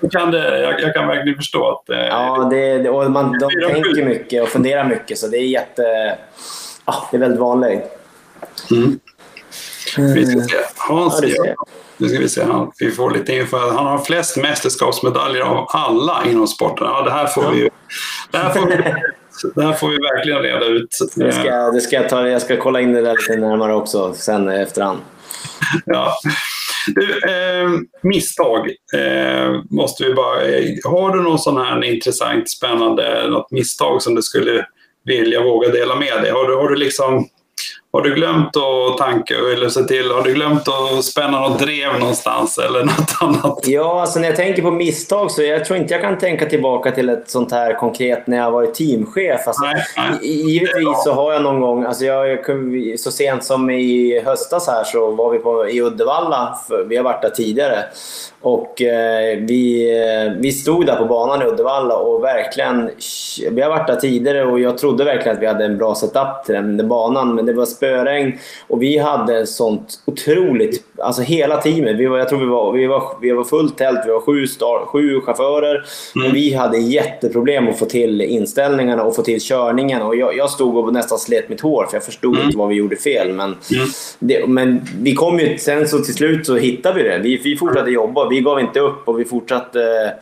det, 0.00 0.08
kan 0.10 0.30
det, 0.30 0.60
jag, 0.60 0.80
jag, 0.80 0.94
kan 0.94 1.08
verkligen 1.08 1.36
förstå 1.36 1.70
att... 1.70 1.90
Eh, 1.90 2.06
ja, 2.06 2.48
det, 2.50 2.88
och 2.88 3.10
man, 3.10 3.38
de 3.38 3.72
tänker 3.72 4.04
mycket 4.04 4.42
och 4.42 4.48
funderar 4.48 4.84
mycket 4.84 5.18
så 5.18 5.26
det 5.26 5.38
är 5.38 5.46
jätte... 5.46 5.82
Ja, 6.86 7.08
det 7.10 7.16
är 7.16 7.20
väldigt 7.20 7.40
vanligt. 7.40 7.82
Mm. 8.70 8.98
Vi 10.14 10.26
ska 10.26 10.40
se. 10.40 10.56
Hans 10.76 11.22
ja, 11.22 11.54
nu 12.00 12.08
ska 12.08 12.18
vi 12.18 12.28
se, 12.28 12.42
han, 12.42 12.72
vi 12.78 12.90
får 12.90 13.10
lite 13.10 13.32
info. 13.32 13.56
Han 13.56 13.86
har 13.86 13.98
flest 13.98 14.36
mästerskapsmedaljer 14.36 15.42
av 15.42 15.66
alla 15.68 16.22
inom 16.26 16.46
sporten. 16.46 16.86
Ja, 16.86 17.02
det 17.02 17.10
här 17.10 17.26
får 17.26 17.50
vi 17.50 17.70
det 18.30 18.38
här 18.38 18.50
får 18.50 18.66
vi, 18.66 18.76
det 19.54 19.62
här 19.62 19.72
får 19.72 19.88
vi 19.88 19.96
verkligen 19.96 20.42
reda 20.42 20.66
ut. 20.66 20.98
Det 21.14 21.32
ska, 21.32 21.70
det 21.70 21.80
ska 21.80 21.96
jag, 21.96 22.08
ta, 22.08 22.28
jag 22.28 22.42
ska 22.42 22.56
kolla 22.56 22.80
in 22.80 22.92
det 22.92 23.02
där 23.02 23.16
lite 23.16 23.36
närmare 23.36 23.74
också 23.74 24.14
sen 24.14 24.48
efterhand. 24.48 24.98
Ja. 25.86 26.12
Du, 26.86 27.32
eh, 27.32 27.70
misstag 28.02 28.70
eh, 28.94 29.60
måste 29.70 30.04
vi 30.04 30.14
bara... 30.14 30.42
Eh, 30.42 30.64
har 30.84 31.16
du 31.16 31.22
någon 31.22 31.38
sån 31.38 31.56
här 31.56 31.84
intressant, 31.84 32.50
spännande, 32.50 33.28
något 33.28 33.50
misstag 33.50 34.02
som 34.02 34.14
du 34.14 34.22
skulle 34.22 34.66
vilja 35.04 35.42
våga 35.42 35.68
dela 35.68 35.96
med 35.96 36.22
dig? 36.22 36.30
Har 36.30 36.48
du, 36.48 36.56
har 36.56 36.68
du 36.68 36.76
liksom 36.76 37.28
har 37.92 38.02
du 38.02 38.14
glömt 38.14 38.56
att 38.56 38.98
tanka 38.98 39.34
eller 39.34 39.68
se 39.68 39.82
till, 39.82 40.10
har 40.10 40.22
du 40.22 40.34
glömt 40.34 40.68
att 40.68 41.04
spänna 41.04 41.40
något 41.40 41.58
drev 41.58 41.98
någonstans 42.00 42.58
eller 42.58 42.84
något 42.84 43.16
annat? 43.20 43.64
Ja, 43.66 44.00
alltså 44.00 44.18
när 44.18 44.28
jag 44.28 44.36
tänker 44.36 44.62
på 44.62 44.70
misstag 44.70 45.30
så 45.30 45.42
jag 45.42 45.64
tror 45.64 45.78
inte 45.78 45.94
jag 45.94 46.02
kan 46.02 46.18
tänka 46.18 46.46
tillbaka 46.46 46.90
till 46.90 47.08
ett 47.08 47.30
sånt 47.30 47.52
här 47.52 47.74
konkret 47.74 48.26
när 48.26 48.36
jag 48.36 48.50
varit 48.50 48.74
teamchef. 48.74 49.46
Alltså, 49.46 49.64
nej, 49.64 49.84
nej. 49.96 50.28
Givetvis 50.52 51.04
så 51.04 51.12
har 51.12 51.32
jag 51.32 51.42
någon 51.42 51.60
gång, 51.60 51.84
alltså 51.84 52.04
jag, 52.04 52.38
så 52.98 53.10
sent 53.10 53.44
som 53.44 53.70
i 53.70 54.22
höstas 54.24 54.66
här 54.66 54.84
så 54.84 55.10
var 55.10 55.30
vi 55.30 55.38
på, 55.38 55.68
i 55.68 55.82
Uddevalla, 55.82 56.58
vi 56.86 56.96
har 56.96 57.04
varit 57.04 57.22
där 57.22 57.30
tidigare. 57.30 57.84
Och 58.42 58.82
eh, 58.82 59.38
vi, 59.38 59.92
eh, 60.00 60.32
vi 60.40 60.52
stod 60.52 60.86
där 60.86 60.96
på 60.96 61.04
banan 61.04 61.42
i 61.42 61.44
Uddevalla 61.44 61.96
och 61.96 62.24
verkligen... 62.24 62.90
Vi 63.50 63.62
har 63.62 63.70
varit 63.70 63.86
där 63.86 63.96
tidigare 63.96 64.44
och 64.44 64.60
jag 64.60 64.78
trodde 64.78 65.04
verkligen 65.04 65.36
att 65.36 65.42
vi 65.42 65.46
hade 65.46 65.64
en 65.64 65.78
bra 65.78 65.94
setup 65.94 66.44
till 66.46 66.54
den, 66.54 66.76
den 66.76 66.88
banan. 66.88 67.34
Men 67.34 67.46
det 67.46 67.52
var 67.52 67.66
spöregn 67.66 68.38
och 68.68 68.82
vi 68.82 68.98
hade 68.98 69.46
sånt 69.46 70.02
otroligt... 70.04 70.84
Alltså 70.98 71.22
hela 71.22 71.56
teamet. 71.56 71.96
Vi 71.96 72.06
var, 72.06 72.18
jag 72.18 72.28
tror 72.28 72.38
vi 72.38 72.46
var, 72.46 72.72
vi 72.72 72.86
var, 72.86 73.02
vi 73.22 73.30
var 73.30 73.44
fullt 73.44 73.78
tält. 73.78 74.00
Vi 74.06 74.10
var 74.10 74.20
sju, 74.20 74.46
star, 74.46 74.86
sju 74.86 75.20
chaufförer. 75.20 75.74
Mm. 75.74 75.84
Men 76.14 76.32
vi 76.32 76.54
hade 76.54 76.78
jätteproblem 76.78 77.68
att 77.68 77.78
få 77.78 77.84
till 77.84 78.20
inställningarna 78.20 79.04
och 79.04 79.16
få 79.16 79.22
till 79.22 79.40
körningen. 79.40 80.02
Och 80.02 80.16
jag, 80.16 80.36
jag 80.36 80.50
stod 80.50 80.76
och 80.76 80.92
nästan 80.92 81.18
slet 81.18 81.48
mitt 81.48 81.60
hår 81.60 81.86
för 81.86 81.96
jag 81.96 82.04
förstod 82.04 82.34
mm. 82.34 82.46
inte 82.46 82.58
vad 82.58 82.68
vi 82.68 82.74
gjorde 82.74 82.96
fel. 82.96 83.32
Men, 83.32 83.46
mm. 83.46 83.88
det, 84.18 84.46
men 84.46 84.80
vi 85.02 85.14
kom 85.14 85.38
ju... 85.38 85.58
Sen 85.58 85.88
så 85.88 85.98
till 85.98 86.14
slut 86.14 86.46
så 86.46 86.56
hittade 86.56 87.02
vi 87.02 87.08
det. 87.08 87.18
Vi, 87.18 87.36
vi 87.36 87.56
fortsatte 87.56 87.90
jobba 87.90 88.29
vi 88.30 88.40
gav 88.40 88.60
inte 88.60 88.80
upp 88.80 89.08
och 89.08 89.20
vi 89.20 89.24
fortsatte 89.24 90.14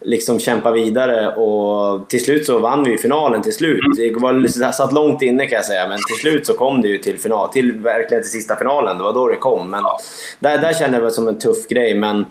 liksom 0.00 0.40
kämpa 0.40 0.70
vidare 0.70 1.34
och 1.34 2.08
till 2.08 2.24
slut 2.24 2.46
så 2.46 2.58
vann 2.58 2.84
vi 2.84 2.98
finalen 2.98 3.42
till 3.42 3.54
slut. 3.54 3.80
Det 3.96 4.14
var, 4.14 4.72
satt 4.72 4.92
långt 4.92 5.22
inne 5.22 5.46
kan 5.46 5.56
jag 5.56 5.64
säga, 5.64 5.88
men 5.88 5.98
till 6.08 6.16
slut 6.16 6.46
så 6.46 6.54
kom 6.54 6.82
det 6.82 6.88
ju 6.88 6.98
till 6.98 7.18
final, 7.18 7.48
till 7.48 7.72
verkligen 7.72 8.22
till 8.22 8.32
sista 8.32 8.56
finalen. 8.56 8.98
Det 8.98 9.04
var 9.04 9.12
då 9.12 9.28
det 9.28 9.36
kom. 9.36 9.70
Men 9.70 9.82
där, 10.38 10.58
där 10.58 10.72
kände 10.72 10.96
jag 10.96 11.06
det 11.06 11.10
som 11.10 11.28
en 11.28 11.38
tuff 11.38 11.68
grej, 11.68 11.94
men 11.94 12.26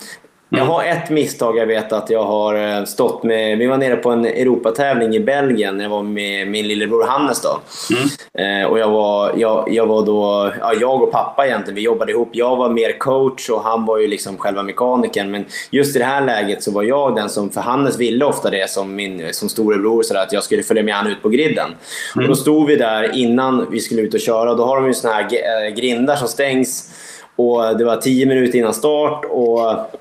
jag 0.49 0.61
mm. 0.61 0.71
har 0.71 0.83
ett 0.83 1.09
misstag 1.09 1.57
jag 1.57 1.65
vet 1.65 1.93
att 1.93 2.09
jag 2.09 2.23
har 2.23 2.55
eh, 2.55 2.83
stått 2.83 3.23
med. 3.23 3.57
Vi 3.57 3.67
var 3.67 3.77
nere 3.77 3.95
på 3.95 4.09
en 4.09 4.25
Europatävling 4.25 5.15
i 5.15 5.19
Belgien. 5.19 5.79
Jag 5.79 5.89
var 5.89 6.03
med 6.03 6.47
min 6.47 6.67
lillebror 6.67 7.03
Hannes 7.03 7.41
då. 7.41 7.59
Mm. 7.95 8.63
Eh, 8.63 8.67
och 8.67 8.79
jag 8.79 8.89
var, 8.89 9.33
jag, 9.37 9.67
jag 9.71 9.85
var 9.85 10.05
då, 10.05 10.51
ja, 10.59 10.73
jag 10.81 11.03
och 11.03 11.11
pappa 11.11 11.47
egentligen, 11.47 11.75
vi 11.75 11.81
jobbade 11.81 12.11
ihop. 12.11 12.29
Jag 12.31 12.55
var 12.55 12.69
mer 12.69 12.97
coach 12.97 13.49
och 13.49 13.63
han 13.63 13.85
var 13.85 13.97
ju 13.97 14.07
liksom 14.07 14.37
själva 14.37 14.63
mekanikern. 14.63 15.31
Men 15.31 15.45
just 15.69 15.95
i 15.95 15.99
det 15.99 16.05
här 16.05 16.25
läget 16.25 16.63
så 16.63 16.71
var 16.71 16.83
jag 16.83 17.15
den 17.15 17.29
som, 17.29 17.49
för 17.49 17.61
Hannes 17.61 17.99
ville 17.99 18.25
ofta 18.25 18.49
det 18.49 18.69
som, 18.69 18.95
min, 18.95 19.33
som 19.33 19.49
storebror, 19.49 20.03
så 20.03 20.17
att 20.17 20.33
jag 20.33 20.43
skulle 20.43 20.63
följa 20.63 20.83
med 20.83 20.95
honom 20.95 21.11
ut 21.11 21.21
på 21.21 21.29
griden. 21.29 21.75
Mm. 22.15 22.25
Och 22.25 22.27
då 22.27 22.35
stod 22.35 22.67
vi 22.67 22.75
där 22.75 23.15
innan 23.15 23.67
vi 23.71 23.79
skulle 23.79 24.01
ut 24.01 24.13
och 24.13 24.19
köra. 24.19 24.53
Då 24.53 24.65
har 24.65 24.75
de 24.75 24.87
ju 24.87 24.93
såna 24.93 25.13
här 25.13 25.23
eh, 25.23 25.75
grindar 25.75 26.15
som 26.15 26.27
stängs. 26.27 26.91
Och 27.35 27.77
det 27.77 27.85
var 27.85 27.95
tio 27.95 28.25
minuter 28.25 28.59
innan 28.59 28.73
start. 28.73 29.25
och 29.25 29.91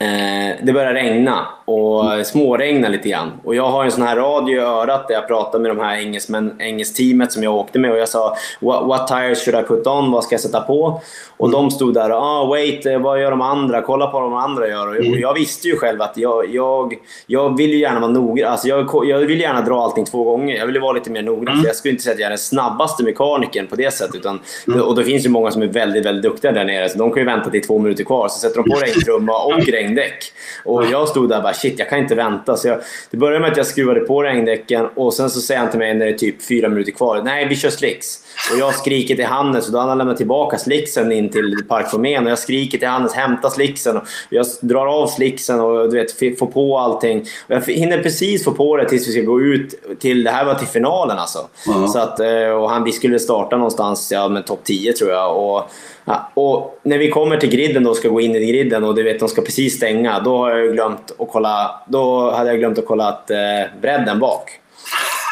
Eh, 0.00 0.56
det 0.62 0.72
började 0.72 0.94
regna 0.94 1.46
och 1.70 2.26
småregna 2.26 2.88
lite 2.88 3.08
grann. 3.08 3.32
Och 3.44 3.54
jag 3.54 3.68
har 3.68 3.84
en 3.84 3.90
sån 3.90 4.02
här 4.02 4.16
radio 4.16 4.56
i 4.56 4.58
örat 4.58 5.08
där 5.08 5.14
jag 5.14 5.28
pratar 5.28 5.58
med 5.58 5.70
de 5.70 5.78
här 5.78 5.96
engelsmän, 5.96 6.56
engelskt 6.58 7.32
som 7.32 7.42
jag 7.42 7.54
åkte 7.54 7.78
med 7.78 7.90
och 7.92 7.98
jag 7.98 8.08
sa 8.08 8.36
what, 8.60 8.86
what 8.86 9.08
tires 9.08 9.44
should 9.44 9.64
I 9.64 9.68
put 9.68 9.86
on? 9.86 10.10
Vad 10.10 10.24
ska 10.24 10.34
jag 10.34 10.40
sätta 10.40 10.60
på? 10.60 11.00
Och 11.40 11.48
mm. 11.48 11.60
de 11.60 11.70
stod 11.70 11.94
där 11.94 12.10
och 12.10 12.22
ah, 12.22 12.46
wait, 12.46 12.86
eh, 12.86 12.98
vad 12.98 13.20
gör 13.20 13.30
de 13.30 13.40
andra? 13.40 13.82
Kolla 13.82 14.06
på 14.06 14.20
vad 14.20 14.22
de 14.22 14.34
andra 14.34 14.68
gör. 14.68 14.88
Och 14.88 14.96
mm. 14.96 15.20
jag 15.20 15.34
visste 15.34 15.68
ju 15.68 15.76
själv 15.76 16.02
att 16.02 16.16
jag, 16.16 16.54
jag, 16.54 16.94
jag 17.26 17.56
vill 17.56 17.70
ju 17.70 17.78
gärna 17.78 18.00
vara 18.00 18.10
noggrann. 18.10 18.52
Alltså 18.52 18.68
jag, 18.68 18.88
jag 19.04 19.18
vill 19.18 19.40
gärna 19.40 19.60
dra 19.60 19.82
allting 19.82 20.04
två 20.04 20.24
gånger. 20.24 20.56
Jag 20.56 20.66
vill 20.66 20.80
vara 20.80 20.92
lite 20.92 21.10
mer 21.10 21.22
noggrann. 21.22 21.54
Mm. 21.54 21.66
jag 21.66 21.76
skulle 21.76 21.92
inte 21.92 22.02
säga 22.02 22.14
att 22.14 22.20
jag 22.20 22.26
är 22.26 22.30
den 22.30 22.38
snabbaste 22.38 23.04
mekanikern 23.04 23.66
på 23.66 23.76
det 23.76 23.94
sättet. 23.94 24.16
Utan, 24.16 24.40
mm. 24.66 24.80
Och 24.80 24.94
det 24.94 25.04
finns 25.04 25.26
ju 25.26 25.28
många 25.28 25.50
som 25.50 25.62
är 25.62 25.66
väldigt, 25.66 26.06
väldigt 26.06 26.22
duktiga 26.22 26.52
där 26.52 26.64
nere. 26.64 26.88
Så 26.88 26.98
de 26.98 27.10
kan 27.10 27.20
ju 27.20 27.26
vänta 27.26 27.50
till 27.50 27.62
två 27.62 27.78
minuter 27.78 28.04
kvar. 28.04 28.28
Så 28.28 28.38
sätter 28.38 28.62
de 28.62 28.70
på 28.70 28.76
regntrumma 28.76 29.42
och 29.42 29.66
regndäck. 29.66 30.32
Och 30.64 30.84
jag 30.84 31.08
stod 31.08 31.28
där 31.28 31.36
och 31.36 31.42
bara 31.42 31.54
shit, 31.60 31.78
jag 31.78 31.88
kan 31.88 31.98
inte 31.98 32.14
vänta. 32.14 32.56
Så 32.56 32.68
jag, 32.68 32.78
det 33.10 33.16
började 33.16 33.40
med 33.40 33.50
att 33.50 33.56
jag 33.56 33.66
skruvade 33.66 34.00
på 34.00 34.22
regndäcken 34.22 34.88
och 34.94 35.14
sen 35.14 35.30
så 35.30 35.40
säger 35.40 35.60
han 35.60 35.70
till 35.70 35.78
mig 35.78 35.94
när 35.94 36.06
det 36.06 36.12
är 36.12 36.18
typ 36.18 36.42
fyra 36.42 36.68
minuter 36.68 36.92
kvar. 36.92 37.22
Nej, 37.24 37.48
vi 37.48 37.56
kör 37.56 37.70
slicks. 37.70 38.18
Och 38.52 38.58
jag 38.58 38.74
skriker 38.74 39.16
till 39.16 39.26
Hannes 39.26 39.66
och 39.66 39.72
då 39.72 39.78
har 39.78 39.88
han 39.88 39.98
lämnat 39.98 40.16
tillbaka 40.16 40.58
slicksen 40.58 41.12
in 41.12 41.30
till 41.30 41.64
parkformén. 41.68 42.24
Och 42.24 42.30
jag 42.30 42.38
skriker 42.38 42.78
till 42.78 42.88
Hannes, 42.88 43.14
hämta 43.14 43.50
slicksen. 43.50 43.96
Och 43.96 44.04
jag 44.28 44.46
drar 44.60 44.86
av 44.86 45.06
slicksen 45.06 45.60
och 45.60 45.90
du 45.90 45.96
vet, 45.96 46.38
får 46.38 46.46
på 46.46 46.78
allting. 46.78 47.20
Och 47.20 47.54
jag 47.54 47.60
hinner 47.60 48.02
precis 48.02 48.44
få 48.44 48.52
på 48.52 48.76
det 48.76 48.88
tills 48.88 49.08
vi 49.08 49.12
ska 49.12 49.22
gå 49.22 49.40
ut 49.40 49.74
till, 50.00 50.24
det 50.24 50.30
här 50.30 50.44
var 50.44 50.54
till 50.54 50.66
finalen 50.66 51.18
alltså. 51.18 51.48
Mm. 51.66 51.88
Så 51.88 51.98
att, 51.98 52.20
eh, 52.20 52.48
och 52.48 52.70
han, 52.70 52.84
vi 52.84 52.92
skulle 52.92 53.18
starta 53.18 53.56
någonstans, 53.56 54.12
ja 54.12 54.28
med 54.28 54.46
topp 54.46 54.60
10 54.64 54.92
tror 54.92 55.10
jag. 55.10 55.36
Och, 55.36 55.70
ja, 56.04 56.30
och 56.34 56.78
när 56.82 56.98
vi 56.98 57.10
kommer 57.10 57.36
till 57.36 57.50
griden 57.50 57.86
och 57.86 57.96
ska 57.96 58.08
gå 58.08 58.20
in 58.20 58.34
i 58.34 58.46
griden 58.46 58.84
och 58.84 58.94
du 58.94 59.02
vet, 59.02 59.20
de 59.20 59.28
ska 59.28 59.42
precis 59.42 59.76
stänga. 59.76 60.20
Då 60.20 60.38
har 60.38 60.50
jag 60.56 60.72
glömt 60.72 61.12
att 61.18 61.28
kolla, 61.30 61.80
då 61.86 62.30
hade 62.30 62.50
jag 62.50 62.58
glömt 62.58 62.78
att 62.78 62.86
kolla 62.86 63.08
att, 63.08 63.30
eh, 63.30 63.36
bredden 63.80 64.18
bak. 64.18 64.60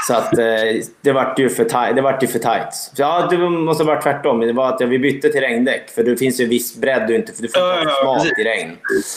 Så 0.08 0.14
att, 0.14 0.38
eh, 0.38 0.46
det 1.00 1.12
vart 1.12 1.38
ju 1.38 1.48
för, 1.48 1.64
taj- 1.64 1.94
det 1.94 2.02
vart 2.02 2.22
ju 2.22 2.26
för 2.26 2.38
tight. 2.38 2.92
Ja, 2.96 3.26
det 3.30 3.38
måste 3.38 3.84
ha 3.84 3.92
varit 3.92 4.02
tvärtom. 4.02 4.40
Det 4.40 4.52
var 4.52 4.68
att 4.68 4.80
vi 4.80 4.98
bytte 4.98 5.28
till 5.28 5.40
regndäck. 5.40 5.90
För 5.90 6.02
det 6.02 6.16
finns 6.16 6.40
ju 6.40 6.46
viss 6.46 6.76
bredd 6.76 7.08
du 7.08 7.16
inte, 7.16 7.32
för 7.32 7.42
du 7.42 7.48
får 7.48 7.62
inte 7.62 7.82
ja, 7.84 8.00
ja, 8.02 8.20
smak 8.20 8.38
i 8.38 8.44
regn. 8.44 8.76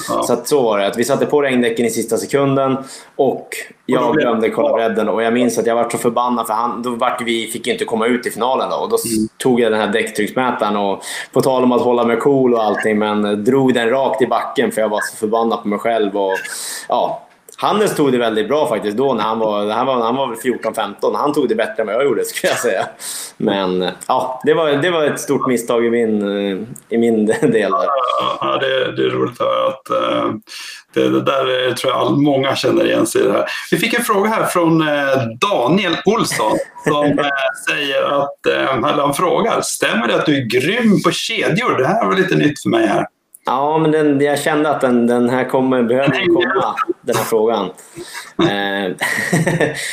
Ja. 0.09 0.23
Så 0.23 0.34
att 0.34 0.47
så 0.47 0.61
var 0.61 0.80
det. 0.80 0.88
Att 0.88 0.97
vi 0.97 1.03
satte 1.03 1.26
på 1.26 1.41
regndäcken 1.41 1.85
i 1.85 1.89
sista 1.89 2.18
sekunden 2.18 2.77
och 3.15 3.49
jag 3.85 4.15
glömde 4.15 4.49
kolla 4.49 4.73
bredden. 4.73 5.09
Och 5.09 5.23
jag 5.23 5.34
minns 5.34 5.57
att 5.57 5.65
jag 5.65 5.76
var 5.76 5.89
så 5.89 5.97
förbannad 5.97 6.47
för 6.47 6.53
han, 6.53 6.81
då 6.81 6.89
vart 6.89 7.22
vi 7.22 7.47
fick 7.47 7.68
inte 7.68 7.85
komma 7.85 8.07
ut 8.07 8.26
i 8.26 8.31
finalen. 8.31 8.69
Då. 8.69 8.76
Och 8.76 8.89
då 8.89 8.97
mm. 9.05 9.27
tog 9.38 9.59
jag 9.59 9.72
den 9.72 9.81
här 9.81 9.88
däcktrycksmätaren 9.88 10.77
och 10.77 11.03
på 11.31 11.41
tal 11.41 11.63
om 11.63 11.72
att 11.72 11.81
hålla 11.81 12.03
mig 12.03 12.18
cool 12.18 12.53
och 12.53 12.63
allting, 12.63 12.99
men 12.99 13.43
drog 13.43 13.73
den 13.73 13.89
rakt 13.89 14.22
i 14.22 14.27
backen 14.27 14.72
för 14.72 14.81
jag 14.81 14.89
var 14.89 15.01
så 15.01 15.18
förbannad 15.18 15.61
på 15.61 15.68
mig 15.68 15.80
själv. 15.80 16.18
Och, 16.18 16.38
ja, 16.89 17.27
Hannes 17.61 17.95
tog 17.95 18.11
det 18.11 18.17
väldigt 18.17 18.47
bra 18.47 18.67
faktiskt 18.67 18.97
då 18.97 19.13
när 19.13 19.23
han 19.23 19.39
var, 19.39 19.69
han 19.69 19.85
var, 19.85 20.01
han 20.01 20.15
var 20.15 20.27
14-15. 20.27 21.15
Han 21.15 21.33
tog 21.33 21.49
det 21.49 21.55
bättre 21.55 21.81
än 21.81 21.88
vad 21.88 21.95
jag 21.95 22.03
gjorde 22.03 22.25
skulle 22.25 22.51
jag 22.51 22.59
säga. 22.59 22.85
Men 23.38 23.89
ja, 24.07 24.41
det 24.45 24.53
var, 24.53 24.69
det 24.69 24.89
var 24.91 25.05
ett 25.05 25.19
stort 25.19 25.47
misstag 25.47 25.85
i 25.85 25.89
min, 25.89 26.21
i 26.89 26.97
min 26.97 27.25
del. 27.25 27.51
Där. 27.51 27.88
Ja, 28.41 28.57
det, 28.61 28.95
det 28.95 29.03
är 29.03 29.09
roligt 29.09 29.41
att 29.41 29.47
höra 29.47 29.67
att 29.67 29.89
eh, 29.89 30.33
det, 30.93 31.09
det, 31.09 31.21
där 31.21 31.73
tror 31.73 31.93
jag 31.93 32.17
många 32.17 32.55
känner 32.55 32.85
igen 32.85 33.07
sig 33.07 33.21
i 33.21 33.25
det 33.25 33.33
här. 33.33 33.45
Vi 33.71 33.77
fick 33.77 33.93
en 33.93 34.03
fråga 34.03 34.29
här 34.29 34.45
från 34.45 34.81
eh, 34.81 34.88
Daniel 35.49 35.97
Olsson 36.05 36.57
som 36.88 37.05
eh, 37.05 37.25
säger 37.69 38.03
att, 38.03 38.45
eller 38.45 39.01
han 39.01 39.13
frågar, 39.13 39.61
stämmer 39.61 40.07
det 40.07 40.15
att 40.15 40.25
du 40.25 40.38
är 40.38 40.45
grym 40.45 41.01
på 41.03 41.11
kedjor? 41.11 41.77
Det 41.77 41.88
här 41.88 42.05
var 42.05 42.15
lite 42.15 42.35
nytt 42.35 42.61
för 42.61 42.69
mig 42.69 42.88
här. 42.88 43.05
Ja, 43.45 43.77
men 43.77 43.91
den, 43.91 44.22
jag 44.22 44.39
kände 44.39 44.69
att 44.69 44.81
den, 44.81 45.07
den 45.07 45.30
här 45.30 45.49
kommer 45.49 45.84
behöver 45.84 46.26
komma, 46.27 46.76
den 47.01 47.15
här 47.15 47.23
frågan. 47.23 47.65
Eh, 48.39 48.95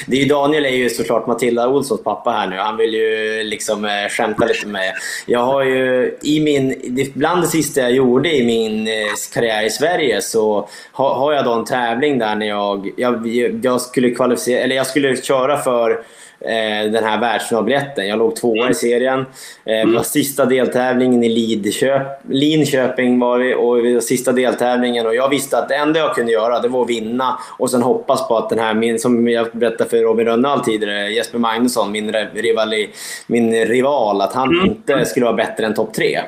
det 0.06 0.16
är 0.16 0.22
ju, 0.22 0.24
Daniel 0.24 0.66
är 0.66 0.76
ju 0.76 0.90
såklart 0.90 1.26
Matilda 1.26 1.68
Olssons 1.68 2.04
pappa 2.04 2.30
här 2.30 2.46
nu. 2.46 2.56
Han 2.56 2.76
vill 2.76 2.94
ju 2.94 3.42
liksom 3.44 3.84
eh, 3.84 4.08
skämta 4.10 4.46
lite 4.46 4.66
med 4.66 4.92
Jag 5.26 5.40
har 5.40 5.62
ju 5.62 6.18
i 6.22 6.40
min, 6.40 6.74
bland 7.14 7.42
det 7.42 7.46
sista 7.46 7.80
jag 7.80 7.92
gjorde 7.92 8.36
i 8.36 8.44
min 8.46 8.88
eh, 8.88 9.12
karriär 9.34 9.64
i 9.66 9.70
Sverige 9.70 10.22
så 10.22 10.68
har, 10.92 11.14
har 11.14 11.32
jag 11.32 11.44
då 11.44 11.52
en 11.52 11.64
tävling 11.64 12.18
där 12.18 12.34
när 12.34 12.46
jag, 12.46 12.90
jag, 12.96 13.26
jag 13.62 13.80
skulle 13.80 14.10
kvalificera, 14.10 14.60
eller 14.60 14.76
jag 14.76 14.86
skulle 14.86 15.16
köra 15.16 15.56
för 15.56 16.02
den 16.92 17.04
här 17.04 17.20
världsfinalbiljetten. 17.20 18.08
Jag 18.08 18.18
låg 18.18 18.36
tvåa 18.36 18.70
i 18.70 18.74
serien. 18.74 19.26
Eh, 19.64 19.80
mm. 19.80 19.94
var 19.94 20.02
sista 20.02 20.44
deltävlingen 20.44 21.24
i 21.24 21.28
Lidköp, 21.28 22.02
Linköping 22.28 23.18
var 23.18 23.38
vi 23.38 23.54
och 23.54 23.84
vi 23.84 23.94
var 23.94 24.00
sista 24.00 24.32
deltävlingen 24.32 25.06
och 25.06 25.14
jag 25.14 25.28
visste 25.28 25.58
att 25.58 25.68
det 25.68 25.74
enda 25.74 26.00
jag 26.00 26.14
kunde 26.14 26.32
göra 26.32 26.60
det 26.60 26.68
var 26.68 26.82
att 26.82 26.90
vinna 26.90 27.38
och 27.58 27.70
sen 27.70 27.82
hoppas 27.82 28.28
på 28.28 28.36
att 28.36 28.50
den 28.50 28.58
här, 28.58 28.74
min, 28.74 28.98
som 28.98 29.28
jag 29.28 29.46
berättade 29.52 29.90
för 29.90 29.96
Robin 29.96 30.26
Rönnall 30.26 30.64
tidigare, 30.64 31.10
Jesper 31.10 31.38
Magnusson, 31.38 31.92
min, 31.92 32.12
rivali, 32.34 32.90
min 33.26 33.66
rival, 33.66 34.20
att 34.20 34.32
han 34.32 34.48
mm. 34.48 34.66
inte 34.66 35.04
skulle 35.04 35.26
vara 35.26 35.36
bättre 35.36 35.66
än 35.66 35.74
topp 35.74 35.94
tre. 35.94 36.20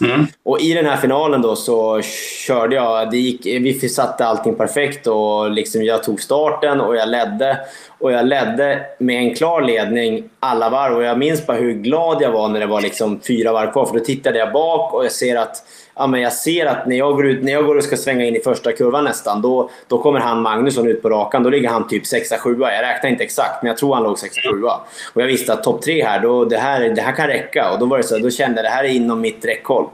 Mm. 0.00 0.26
Och 0.42 0.60
I 0.60 0.72
den 0.72 0.86
här 0.86 0.96
finalen 0.96 1.42
då 1.42 1.56
så 1.56 2.00
körde 2.46 2.76
jag. 2.76 3.10
Det 3.10 3.16
gick, 3.16 3.46
vi 3.46 3.88
satte 3.88 4.26
allting 4.26 4.54
perfekt 4.54 5.06
och 5.06 5.50
liksom 5.50 5.84
jag 5.84 6.02
tog 6.02 6.20
starten 6.20 6.80
och 6.80 6.96
jag 6.96 7.08
ledde. 7.08 7.58
Och 8.04 8.12
jag 8.12 8.26
ledde 8.26 8.86
med 8.98 9.18
en 9.18 9.34
klar 9.34 9.62
ledning 9.62 10.24
alla 10.40 10.70
varv. 10.70 10.96
Och 10.96 11.02
jag 11.02 11.18
minns 11.18 11.46
bara 11.46 11.56
hur 11.56 11.72
glad 11.72 12.22
jag 12.22 12.30
var 12.30 12.48
när 12.48 12.60
det 12.60 12.66
var 12.66 12.80
liksom 12.80 13.20
fyra 13.20 13.52
varv 13.52 13.72
kvar. 13.72 13.86
För 13.86 13.98
då 13.98 14.04
tittade 14.04 14.38
jag 14.38 14.52
bak 14.52 14.94
och 14.94 15.04
jag 15.04 15.12
ser 15.12 15.36
att 15.36 15.56
ja, 15.96 16.06
men 16.06 16.20
jag 16.20 16.32
ser 16.32 16.66
att 16.66 16.86
när 16.86 16.96
jag, 16.96 17.16
går 17.16 17.26
ut, 17.26 17.44
när 17.44 17.52
jag 17.52 17.66
går 17.66 17.76
och 17.76 17.84
ska 17.84 17.96
svänga 17.96 18.24
in 18.24 18.36
i 18.36 18.40
första 18.40 18.72
kurvan 18.72 19.04
nästan, 19.04 19.42
då, 19.42 19.70
då 19.88 19.98
kommer 19.98 20.20
han 20.20 20.42
Magnusson 20.42 20.88
ut 20.88 21.02
på 21.02 21.10
rakan. 21.10 21.42
Då 21.42 21.50
ligger 21.50 21.68
han 21.68 21.88
typ 21.88 22.02
6-7. 22.02 22.56
Jag 22.60 22.82
räknar 22.82 23.10
inte 23.10 23.24
exakt, 23.24 23.62
men 23.62 23.68
jag 23.68 23.76
tror 23.76 23.94
han 23.94 24.02
låg 24.02 24.16
6-7. 24.16 24.70
Och 25.12 25.22
jag 25.22 25.26
visste 25.26 25.52
att 25.52 25.62
topp 25.62 25.82
tre 25.82 26.04
här, 26.04 26.20
då, 26.20 26.44
det 26.44 26.58
här, 26.58 26.80
det 26.88 27.02
här 27.02 27.12
kan 27.12 27.26
räcka. 27.26 27.72
Och 27.72 27.78
då, 27.78 27.86
var 27.86 27.98
det 27.98 28.04
så, 28.04 28.18
då 28.18 28.30
kände 28.30 28.60
jag 28.60 28.66
att 28.66 28.72
det 28.72 28.76
här 28.76 28.84
är 28.84 28.88
inom 28.88 29.20
mitt 29.20 29.44
räckhåll. 29.44 29.86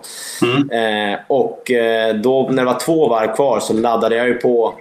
Mm. 0.42 1.12
Eh, 1.12 1.18
och 1.26 1.70
eh, 1.70 2.14
då, 2.14 2.48
när 2.50 2.62
det 2.62 2.72
var 2.72 2.80
två 2.80 3.08
varv 3.08 3.34
kvar 3.34 3.60
så 3.60 3.72
laddade 3.72 4.16
jag 4.16 4.28
ju 4.28 4.34
på 4.34 4.74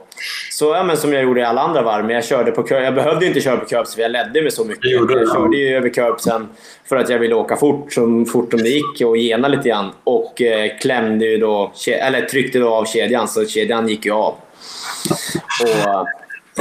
så 0.51 0.65
ja, 0.65 0.83
men 0.83 0.97
som 0.97 1.13
jag 1.13 1.23
gjorde 1.23 1.41
i 1.41 1.43
alla 1.43 1.61
andra 1.61 1.81
varv, 1.81 2.05
men 2.05 2.15
jag 2.15 2.25
körde 2.25 2.51
på 2.51 2.65
Jag 2.69 2.95
behövde 2.95 3.25
inte 3.25 3.41
köra 3.41 3.57
på 3.57 3.65
curbs 3.65 3.95
för 3.95 4.01
jag 4.01 4.11
ledde 4.11 4.41
med 4.41 4.53
så 4.53 4.65
mycket. 4.65 4.91
Jag 4.91 5.31
körde 5.33 5.57
ju 5.57 5.77
över 5.77 5.89
curbsen 5.89 6.47
för 6.89 6.95
att 6.95 7.09
jag 7.09 7.19
ville 7.19 7.35
åka 7.35 7.55
fort, 7.57 7.93
så 7.93 8.25
fort 8.31 8.51
som 8.51 8.59
det 8.59 8.69
gick 8.69 9.01
och 9.05 9.17
gena 9.17 9.47
lite 9.47 9.69
grann. 9.69 9.89
Och 10.03 10.41
eh, 10.41 10.77
klämde 10.81 11.25
ju 11.25 11.37
då, 11.37 11.71
eller 11.87 12.21
tryckte 12.21 12.59
då 12.59 12.69
av 12.69 12.85
kedjan, 12.85 13.27
så 13.27 13.45
kedjan 13.45 13.87
gick 13.87 14.05
ju 14.05 14.11
av. 14.11 14.35
Och, 15.61 16.07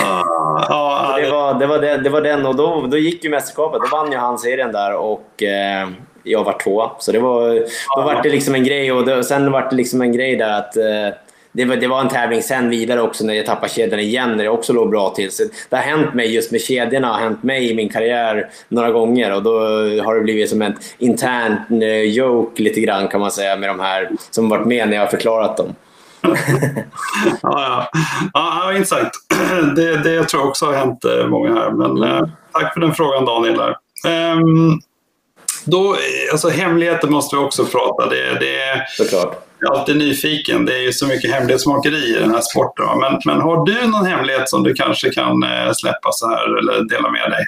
Ah, 0.00 1.18
det, 1.18 1.30
var, 1.30 1.54
det, 1.54 1.66
var 1.66 1.78
det, 1.78 1.96
det 1.96 2.10
var 2.10 2.20
den 2.20 2.46
och 2.46 2.56
då, 2.56 2.86
då 2.90 2.98
gick 2.98 3.24
ju 3.24 3.30
mästerskapet. 3.30 3.80
Då 3.80 3.96
vann 3.96 4.12
ju 4.12 4.18
han 4.18 4.38
serien 4.38 4.72
där 4.72 4.94
och 4.94 5.42
eh, 5.42 5.88
jag 6.22 6.44
var 6.44 6.58
två. 6.58 6.90
Så 6.98 7.12
det 7.12 7.18
var, 7.18 7.54
då 7.96 8.02
var 8.02 8.22
det 8.22 8.28
liksom 8.28 8.54
en 8.54 8.64
grej 8.64 8.92
och 8.92 9.06
det, 9.06 9.24
sen 9.24 9.52
var 9.52 9.68
det 9.70 9.76
liksom 9.76 10.02
en 10.02 10.12
grej 10.12 10.36
där 10.36 10.58
att 10.58 10.76
eh, 10.76 11.18
det 11.52 11.64
var, 11.64 11.76
det 11.76 11.86
var 11.86 12.00
en 12.00 12.08
tävling 12.08 12.42
sen 12.42 12.70
vidare 12.70 13.02
också 13.02 13.24
när 13.24 13.34
jag 13.34 13.46
tappade 13.46 13.72
kedjan 13.72 14.00
igen, 14.00 14.36
när 14.36 14.44
det 14.44 14.50
också 14.50 14.72
låg 14.72 14.90
bra 14.90 15.10
till. 15.10 15.30
Så 15.30 15.42
det 15.68 15.76
har 15.76 15.82
hänt 15.82 16.14
mig 16.14 16.34
just 16.34 16.52
med 16.52 16.60
kedjorna, 16.60 17.12
har 17.12 17.20
hänt 17.20 17.42
mig 17.42 17.70
i 17.70 17.74
min 17.74 17.88
karriär 17.88 18.50
några 18.68 18.90
gånger 18.90 19.34
och 19.34 19.42
då 19.42 19.58
har 20.04 20.14
det 20.14 20.20
blivit 20.20 20.50
som 20.50 20.62
en 20.62 20.76
intern 20.98 21.82
eh, 21.82 22.02
joke 22.02 22.62
lite 22.62 22.80
grann 22.80 23.08
kan 23.08 23.20
man 23.20 23.30
säga 23.30 23.56
med 23.56 23.68
de 23.68 23.80
här 23.80 24.10
som 24.30 24.48
varit 24.48 24.66
med 24.66 24.88
när 24.88 24.94
jag 24.94 25.02
har 25.02 25.08
förklarat 25.08 25.56
dem. 25.56 25.74
ja, 27.42 27.42
ja. 27.42 27.90
ja, 28.32 28.72
intressant. 28.72 29.10
Det, 29.76 29.96
det 29.96 30.24
tror 30.24 30.42
jag 30.42 30.48
också 30.48 30.66
har 30.66 30.72
hänt 30.72 31.04
eh, 31.04 31.26
många 31.26 31.54
här. 31.54 31.70
Men 31.70 31.90
mm. 31.90 32.02
eh, 32.02 32.28
tack 32.52 32.74
för 32.74 32.80
den 32.80 32.94
frågan 32.94 33.24
Daniel. 33.24 33.60
Um, 34.06 34.80
då, 35.70 35.96
alltså, 36.32 36.48
hemligheter 36.48 37.08
måste 37.08 37.36
vi 37.36 37.42
också 37.42 37.64
prata. 37.64 38.08
Det, 38.08 38.40
det, 38.40 38.86
Såklart 38.96 39.44
jag 39.60 39.74
är 39.74 39.78
alltid 39.78 39.96
nyfiken. 39.96 40.64
Det 40.64 40.74
är 40.74 40.82
ju 40.82 40.92
så 40.92 41.06
mycket 41.06 41.34
hemlighetsmakeri 41.34 42.16
i 42.16 42.20
den 42.20 42.30
här 42.30 42.40
sporten. 42.40 42.84
Men, 43.00 43.20
men 43.24 43.40
har 43.40 43.66
du 43.66 43.86
någon 43.86 44.06
hemlighet 44.06 44.48
som 44.48 44.62
du 44.62 44.74
kanske 44.74 45.10
kan 45.10 45.42
eh, 45.42 45.72
släppa 45.72 46.12
så 46.12 46.28
här 46.28 46.58
eller 46.58 46.88
dela 46.88 47.10
med 47.10 47.30
dig? 47.30 47.46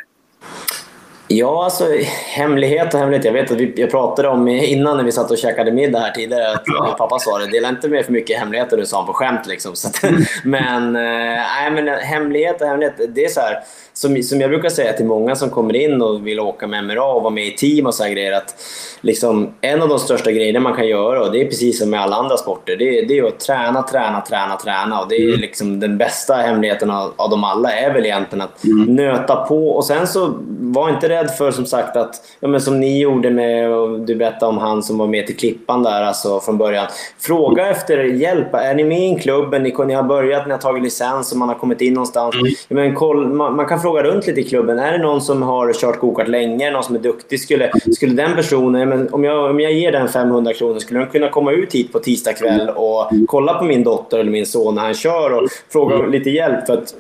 Ja, 1.32 1.64
alltså 1.64 1.84
hemlighet 2.26 2.94
och 2.94 3.00
hemlighet. 3.00 3.24
Jag 3.24 3.32
vet 3.32 3.50
att 3.50 3.56
vi, 3.56 3.72
jag 3.76 3.90
pratade 3.90 4.28
om 4.28 4.48
innan 4.48 4.96
när 4.96 5.04
vi 5.04 5.12
satt 5.12 5.30
och 5.30 5.38
käkade 5.38 5.72
middag 5.72 5.98
här 5.98 6.10
tidigare 6.10 6.52
att 6.52 6.62
ja. 6.64 6.94
pappa 6.98 7.18
sa 7.18 7.38
det. 7.38 7.46
Dela 7.46 7.68
inte 7.68 7.88
med 7.88 8.04
för 8.04 8.12
mycket 8.12 8.38
hemligheter, 8.38 8.76
du 8.76 8.86
sa 8.86 8.96
han 8.96 9.06
på 9.06 9.12
skämt. 9.12 9.46
Liksom. 9.46 9.72
Att, 9.86 10.02
men, 10.44 10.96
äh, 10.96 11.72
men 11.72 11.88
hemlighet 11.88 12.60
och 12.60 12.66
hemlighet, 12.66 12.94
det 13.14 13.24
är 13.24 13.28
så 13.28 13.40
här 13.40 13.58
som, 14.00 14.22
som 14.22 14.40
jag 14.40 14.50
brukar 14.50 14.68
säga 14.68 14.92
till 14.92 15.06
många 15.06 15.36
som 15.36 15.50
kommer 15.50 15.76
in 15.76 16.02
och 16.02 16.26
vill 16.26 16.40
åka 16.40 16.66
med 16.66 16.84
MRA 16.84 17.04
och 17.04 17.22
vara 17.22 17.34
med 17.34 17.46
i 17.46 17.50
team 17.50 17.86
och 17.86 17.94
så 17.94 18.02
här 18.02 18.10
grejer. 18.10 18.32
Att 18.32 18.54
liksom, 19.00 19.50
en 19.60 19.82
av 19.82 19.88
de 19.88 19.98
största 19.98 20.32
grejerna 20.32 20.60
man 20.60 20.74
kan 20.74 20.88
göra, 20.88 21.22
och 21.22 21.32
det 21.32 21.40
är 21.40 21.44
precis 21.44 21.78
som 21.78 21.90
med 21.90 22.00
alla 22.00 22.16
andra 22.16 22.36
sporter, 22.36 22.76
det 22.76 22.98
är, 22.98 23.06
det 23.06 23.18
är 23.18 23.24
att 23.24 23.40
träna, 23.40 23.82
träna, 23.82 24.20
träna, 24.20 24.56
träna. 24.56 25.00
Och 25.00 25.08
det 25.08 25.16
är 25.16 25.28
mm. 25.28 25.40
liksom 25.40 25.80
den 25.80 25.98
bästa 25.98 26.34
hemligheten 26.34 26.90
av, 26.90 27.12
av 27.16 27.30
dem 27.30 27.44
alla 27.44 27.72
är 27.72 27.94
väl 27.94 28.06
egentligen 28.06 28.42
att 28.42 28.64
mm. 28.64 28.96
nöta 28.96 29.36
på. 29.36 29.68
Och 29.68 29.84
sen 29.84 30.06
så 30.06 30.34
var 30.60 30.88
inte 30.88 31.08
rädd 31.08 31.30
för 31.30 31.50
som 31.50 31.66
sagt 31.66 31.96
att, 31.96 32.14
ja, 32.40 32.48
men 32.48 32.60
som 32.60 32.80
ni 32.80 33.00
gjorde 33.00 33.30
med, 33.30 33.70
du 34.06 34.14
berättade 34.14 34.46
om 34.46 34.58
han 34.58 34.82
som 34.82 34.98
var 34.98 35.06
med 35.06 35.26
till 35.26 35.36
Klippan 35.36 35.82
där 35.82 36.02
alltså 36.02 36.40
från 36.40 36.58
början. 36.58 36.86
Fråga 37.18 37.70
efter 37.70 37.98
hjälp. 37.98 38.54
Är 38.54 38.74
ni 38.74 38.84
med 38.84 39.00
i 39.00 39.06
en 39.06 39.18
klubb? 39.18 39.52
Ni, 39.52 39.74
ni 39.86 39.94
har 39.94 40.02
börjat, 40.02 40.46
ni 40.46 40.52
har 40.52 40.58
tagit 40.58 40.82
licens 40.82 41.32
och 41.32 41.38
man 41.38 41.48
har 41.48 41.56
kommit 41.56 41.80
in 41.80 41.94
någonstans. 41.94 42.34
Mm. 42.34 42.52
Men 42.68 42.94
koll, 42.94 43.26
man, 43.28 43.56
man 43.56 43.66
kan 43.66 43.80
fråga 43.80 43.89
runt 43.98 44.26
lite 44.26 44.40
i 44.40 44.44
klubben. 44.44 44.78
Är 44.78 44.92
det 44.92 44.98
någon 44.98 45.20
som 45.20 45.42
har 45.42 45.72
kört 45.72 46.00
gokart 46.00 46.28
länge, 46.28 46.70
någon 46.70 46.84
som 46.84 46.94
är 46.94 47.00
duktig? 47.00 47.40
Skulle, 47.40 47.72
skulle 47.92 48.12
den 48.12 48.36
personen, 48.36 48.88
men 48.88 49.08
om, 49.12 49.24
jag, 49.24 49.50
om 49.50 49.60
jag 49.60 49.72
ger 49.72 49.92
den 49.92 50.08
500 50.08 50.52
kronor, 50.52 50.78
skulle 50.78 51.00
den 51.00 51.08
kunna 51.08 51.28
komma 51.28 51.52
ut 51.52 51.74
hit 51.74 51.92
på 51.92 51.98
tisdag 51.98 52.32
kväll 52.32 52.68
och 52.68 53.10
kolla 53.26 53.54
på 53.54 53.64
min 53.64 53.84
dotter 53.84 54.18
eller 54.18 54.30
min 54.30 54.46
son 54.46 54.74
när 54.74 54.82
han 54.82 54.94
kör 54.94 55.32
och 55.32 55.48
fråga 55.68 56.06
lite 56.06 56.30
hjälp? 56.30 56.66
För 56.66 56.72
att 56.72 56.94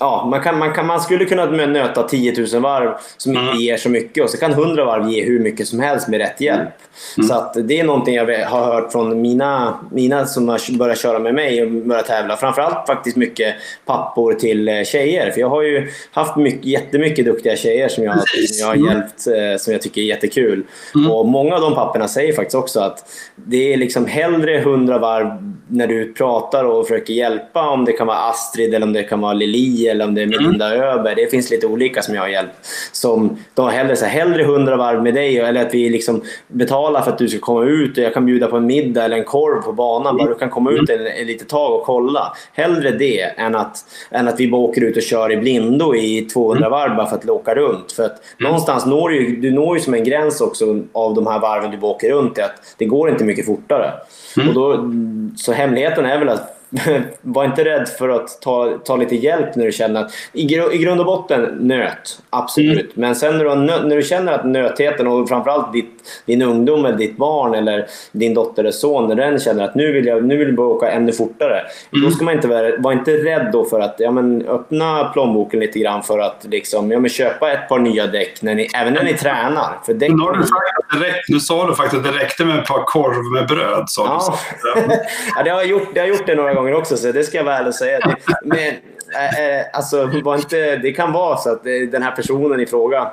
ja, 0.00 0.26
man, 0.30 0.40
kan, 0.40 0.58
man, 0.58 0.72
kan, 0.72 0.86
man 0.86 1.00
skulle 1.00 1.24
kunna 1.24 1.46
nöta 1.46 2.02
10 2.02 2.46
000 2.52 2.62
varv 2.62 2.94
som 3.16 3.32
inte 3.32 3.42
mm. 3.42 3.56
ger 3.56 3.76
så 3.76 3.88
mycket 3.88 4.24
och 4.24 4.30
så 4.30 4.36
kan 4.36 4.52
100 4.52 4.84
varv 4.84 5.08
ge 5.08 5.24
hur 5.24 5.40
mycket 5.40 5.68
som 5.68 5.80
helst 5.80 6.08
med 6.08 6.18
rätt 6.18 6.40
hjälp. 6.40 6.68
Mm. 7.16 7.28
Så 7.28 7.34
att 7.34 7.54
det 7.68 7.80
är 7.80 7.84
någonting 7.84 8.14
jag 8.14 8.48
har 8.48 8.64
hört 8.64 8.92
från 8.92 9.22
mina, 9.22 9.78
mina 9.92 10.26
som 10.26 10.48
har 10.48 10.78
börjat 10.78 10.98
köra 10.98 11.18
med 11.18 11.34
mig 11.34 11.62
och 11.62 11.70
börjat 11.70 12.06
tävla. 12.06 12.36
Framförallt 12.36 12.86
faktiskt 12.86 13.16
mycket 13.16 13.54
pappor 13.86 14.34
till 14.34 14.68
eh, 14.68 14.82
tjejer. 14.82 15.30
För 15.30 15.40
jag 15.40 15.48
har 15.48 15.62
ju 15.62 15.90
haft 16.12 16.36
mycket, 16.36 16.64
jättemycket 16.64 17.24
duktiga 17.24 17.56
tjejer 17.56 17.88
som 17.88 18.04
jag, 18.04 18.14
som 18.28 18.56
jag 18.60 18.66
har 18.66 18.74
mm. 18.74 18.86
hjälpt, 18.86 19.26
eh, 19.26 19.58
som 19.58 19.72
jag 19.72 19.82
tycker 19.82 20.00
är 20.00 20.04
jättekul. 20.04 20.64
Mm. 20.94 21.10
Och 21.10 21.26
många 21.26 21.54
av 21.54 21.60
de 21.60 21.74
papporna 21.74 22.08
säger 22.08 22.32
faktiskt 22.32 22.54
också 22.54 22.80
att 22.80 23.04
det 23.34 23.72
är 23.72 23.76
liksom 23.76 24.06
hellre 24.06 24.58
100 24.58 24.98
varv 24.98 25.54
när 25.68 25.86
du 25.86 26.12
pratar 26.12 26.64
och 26.64 26.88
försöker 26.88 27.14
hjälpa, 27.14 27.68
om 27.68 27.84
det 27.84 27.92
kan 27.92 28.06
vara 28.06 28.18
Astrid 28.18 28.74
eller 28.74 28.86
om 28.86 28.92
det 28.92 29.02
kan 29.02 29.20
vara 29.20 29.32
Lili 29.32 29.89
eller 29.90 30.04
om 30.04 30.14
det 30.14 30.22
är. 30.22 30.26
Melinda 30.26 30.74
mm. 30.74 30.88
Öberg. 30.88 31.14
Det 31.14 31.30
finns 31.30 31.50
lite 31.50 31.66
olika 31.66 32.02
som 32.02 32.14
jag 32.14 32.22
har 32.22 32.28
hjälpt. 32.28 32.52
Som, 32.92 33.38
de 33.54 33.64
har 33.64 33.72
hellre, 33.72 33.96
så 33.96 34.04
här, 34.04 34.12
hellre 34.12 34.42
100 34.42 34.76
varv 34.76 35.02
med 35.02 35.14
dig 35.14 35.38
eller 35.38 35.66
att 35.66 35.74
vi 35.74 35.88
liksom 35.88 36.22
betalar 36.48 37.02
för 37.02 37.10
att 37.10 37.18
du 37.18 37.28
ska 37.28 37.38
komma 37.38 37.64
ut 37.64 37.98
och 37.98 38.04
jag 38.04 38.14
kan 38.14 38.26
bjuda 38.26 38.46
på 38.46 38.56
en 38.56 38.66
middag 38.66 39.04
eller 39.04 39.16
en 39.16 39.24
korv 39.24 39.62
på 39.62 39.72
banan. 39.72 40.16
Bara 40.16 40.28
du 40.28 40.34
kan 40.34 40.50
komma 40.50 40.70
ut 40.70 40.90
en, 40.90 41.06
en 41.06 41.26
litet 41.26 41.48
tag 41.48 41.74
och 41.74 41.82
kolla. 41.82 42.32
Hellre 42.52 42.90
det 42.90 43.20
än 43.20 43.54
att, 43.54 43.76
än 44.10 44.28
att 44.28 44.40
vi 44.40 44.50
bara 44.50 44.60
åker 44.60 44.84
ut 44.84 44.96
och 44.96 45.02
kör 45.02 45.32
i 45.32 45.36
blindo 45.36 45.94
i 45.94 46.22
200 46.32 46.66
mm. 46.66 46.70
varv 46.70 46.96
bara 46.96 47.06
för 47.06 47.16
att 47.16 47.28
åka 47.28 47.54
runt. 47.54 47.92
För 47.92 48.02
att 48.02 48.20
mm. 48.38 48.50
någonstans 48.50 48.86
når 48.86 49.08
du, 49.08 49.36
du 49.36 49.50
når 49.50 49.76
ju 49.76 49.82
som 49.82 49.94
en 49.94 50.04
gräns 50.04 50.40
också 50.40 50.80
av 50.92 51.14
de 51.14 51.26
här 51.26 51.38
varven 51.38 51.70
du 51.70 51.76
bara 51.76 51.90
åker 51.90 52.10
runt 52.10 52.38
i 52.38 52.40
att 52.40 52.74
det 52.78 52.84
går 52.84 53.10
inte 53.10 53.24
mycket 53.24 53.46
fortare. 53.46 53.92
Mm. 54.36 54.48
Och 54.48 54.54
då, 54.54 54.90
så 55.36 55.52
hemligheten 55.52 56.04
är 56.04 56.18
väl 56.18 56.28
att 56.28 56.59
var 57.22 57.44
inte 57.44 57.64
rädd 57.64 57.88
för 57.88 58.08
att 58.08 58.42
ta, 58.42 58.78
ta 58.84 58.96
lite 58.96 59.16
hjälp 59.16 59.56
när 59.56 59.66
du 59.66 59.72
känner 59.72 60.00
att... 60.00 60.12
I, 60.32 60.44
gr 60.44 60.74
i 60.74 60.78
grund 60.78 61.00
och 61.00 61.06
botten, 61.06 61.42
nöt. 61.60 62.22
Absolut. 62.30 62.78
Mm. 62.78 62.90
Men 62.94 63.14
sen 63.14 63.38
när 63.38 63.44
du, 63.44 63.54
när 63.88 63.96
du 63.96 64.02
känner 64.02 64.32
att 64.32 64.44
nötheten 64.44 65.06
och 65.06 65.28
framförallt 65.28 65.72
ditt, 65.72 66.22
din 66.26 66.42
ungdom 66.42 66.84
eller 66.84 66.98
ditt 66.98 67.16
barn 67.16 67.54
eller 67.54 67.86
din 68.12 68.34
dotter 68.34 68.62
eller 68.62 68.72
son, 68.72 69.08
när 69.08 69.14
den 69.14 69.38
känner 69.38 69.64
att 69.64 69.74
nu 69.74 69.92
vill 69.92 70.06
jag, 70.06 70.24
nu 70.24 70.36
vill 70.36 70.48
jag 70.48 70.56
bara 70.56 70.66
åka 70.66 70.90
ännu 70.90 71.12
fortare. 71.12 71.60
Mm. 71.92 72.04
Då 72.04 72.10
ska 72.10 72.24
man 72.24 72.34
inte 72.34 72.48
vara, 72.48 72.76
var 72.78 72.92
inte 72.92 73.12
rädd 73.12 73.50
då 73.52 73.64
för 73.64 73.80
att 73.80 73.94
ja, 73.98 74.10
men, 74.10 74.46
öppna 74.46 75.04
plånboken 75.04 75.60
lite 75.60 75.78
grann 75.78 76.02
för 76.02 76.18
att 76.18 76.46
liksom, 76.50 76.90
ja, 76.90 77.00
men, 77.00 77.10
köpa 77.10 77.52
ett 77.52 77.68
par 77.68 77.78
nya 77.78 78.06
däck, 78.06 78.42
när 78.42 78.54
ni, 78.54 78.68
även 78.74 78.94
när 78.94 79.04
ni 79.04 79.14
tränar. 79.14 79.78
För 79.86 79.94
däck... 79.94 80.10
nu, 80.10 80.22
har 80.22 80.32
du 80.32 80.42
sagt 80.42 81.02
räck, 81.02 81.24
nu 81.28 81.40
sa 81.40 81.66
du 81.66 81.74
faktiskt 81.74 82.06
att 82.06 82.12
det 82.12 82.18
räckte 82.18 82.44
med 82.44 82.58
ett 82.58 82.66
par 82.66 82.84
korv 82.84 83.32
med 83.32 83.48
bröd. 83.48 83.84
Sa 83.86 84.04
ja. 84.04 84.38
Du. 84.74 84.80
ja, 85.36 85.42
det 85.42 85.50
har 85.50 85.62
gjort, 85.62 85.88
det 85.94 86.00
har 86.00 86.06
gjort 86.06 86.26
det 86.26 86.34
några 86.34 86.54
gånger 86.54 86.59
gånger 86.60 86.74
också, 86.74 86.96
så 86.96 87.12
det 87.12 87.24
ska 87.24 87.36
jag 87.36 87.44
vara 87.44 87.56
ärlig 87.56 87.68
och 87.68 87.74
säga. 87.74 87.98
Men, 88.44 88.68
äh, 88.68 89.66
alltså, 89.72 90.10
var 90.24 90.36
inte, 90.36 90.76
det 90.76 90.92
kan 90.92 91.12
vara 91.12 91.36
så 91.36 91.50
att 91.50 91.64
den 91.64 92.02
här 92.02 92.16
personen 92.16 92.60
i 92.60 92.66
fråga 92.66 93.10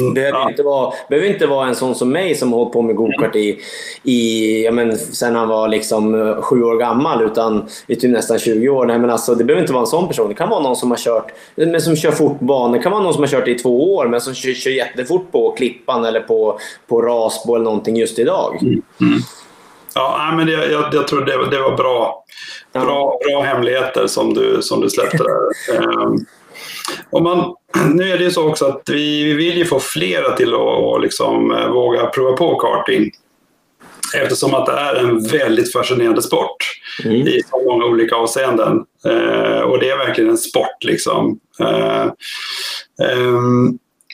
Mm. 0.00 0.14
Behöver, 0.14 0.38
ja. 0.38 0.50
inte 0.50 0.62
vara, 0.62 0.92
behöver 1.08 1.28
inte 1.28 1.46
vara 1.46 1.68
en 1.68 1.74
sån 1.74 1.94
som 1.94 2.10
mig 2.10 2.34
som 2.34 2.52
har 2.52 2.58
hållit 2.58 2.72
på 2.72 2.82
med 2.82 2.96
gokart 2.96 3.36
i, 3.36 3.58
i, 4.02 4.64
ja, 4.64 4.72
men, 4.72 4.98
sen 4.98 5.36
han 5.36 5.48
var 5.48 5.68
liksom 5.68 6.14
eh, 6.14 6.42
sju 6.42 6.62
år 6.62 6.76
gammal, 6.76 7.22
utan 7.22 7.68
i 7.86 7.96
typ 7.96 8.10
nästan 8.10 8.38
20 8.38 8.68
år. 8.68 8.86
Nej, 8.86 8.98
men 8.98 9.10
alltså, 9.10 9.34
det 9.34 9.44
behöver 9.44 9.62
inte 9.62 9.72
vara 9.72 9.80
en 9.80 9.86
sån 9.86 10.08
person. 10.08 10.28
Det 10.28 10.34
kan 10.34 10.48
vara 10.48 10.62
någon 10.62 10.76
som 10.76 10.90
har 10.90 10.98
kört 10.98 11.32
men 11.54 11.80
som 11.80 11.96
kör 11.96 12.10
fortbanor. 12.10 12.76
Det 12.76 12.82
kan 12.82 12.92
vara 12.92 13.02
någon 13.02 13.14
som 13.14 13.22
har 13.22 13.28
kört 13.28 13.48
i 13.48 13.54
två 13.54 13.94
år 13.94 14.06
men 14.06 14.20
som 14.20 14.34
kör, 14.34 14.52
kör 14.52 14.70
jättefort 14.70 15.32
på 15.32 15.50
Klippan 15.50 16.04
eller 16.04 16.20
på, 16.20 16.58
på 16.86 17.02
Rasbo 17.02 17.54
eller 17.54 17.64
någonting 17.64 17.96
just 17.96 18.18
idag. 18.18 18.58
Mm. 18.62 18.82
Mm. 19.00 19.18
Ja, 19.98 20.32
men 20.36 20.46
det, 20.46 20.52
jag, 20.52 20.94
jag 20.94 21.08
tror 21.08 21.24
det, 21.24 21.50
det 21.50 21.58
var 21.58 21.76
bra, 21.76 22.24
bra, 22.72 23.18
bra 23.28 23.42
hemligheter 23.42 24.06
som 24.06 24.34
du, 24.34 24.62
som 24.62 24.80
du 24.80 24.90
släppte 24.90 25.16
där. 25.16 25.38
om 27.10 27.22
man, 27.22 27.54
nu 27.94 28.12
är 28.12 28.18
det 28.18 28.24
ju 28.24 28.30
så 28.30 28.48
också 28.48 28.66
att 28.66 28.82
vi, 28.86 29.24
vi 29.24 29.32
vill 29.32 29.58
ju 29.58 29.64
få 29.64 29.80
flera 29.80 30.36
till 30.36 30.54
att 30.54 31.02
liksom, 31.02 31.52
eh, 31.52 31.68
våga 31.68 32.06
prova 32.06 32.36
på 32.36 32.54
karting. 32.54 33.10
Eftersom 34.14 34.54
att 34.54 34.66
det 34.66 34.72
är 34.72 34.94
en 34.94 35.24
väldigt 35.24 35.72
fascinerande 35.72 36.22
sport 36.22 36.56
mm. 37.04 37.16
i 37.16 37.42
så 37.50 37.64
många 37.64 37.84
olika 37.84 38.16
avseenden. 38.16 38.84
Eh, 39.06 39.60
och 39.60 39.78
det 39.78 39.90
är 39.90 40.06
verkligen 40.06 40.30
en 40.30 40.38
sport. 40.38 40.84
Liksom. 40.84 41.38
Eh, 41.60 42.04
eh, 43.08 43.34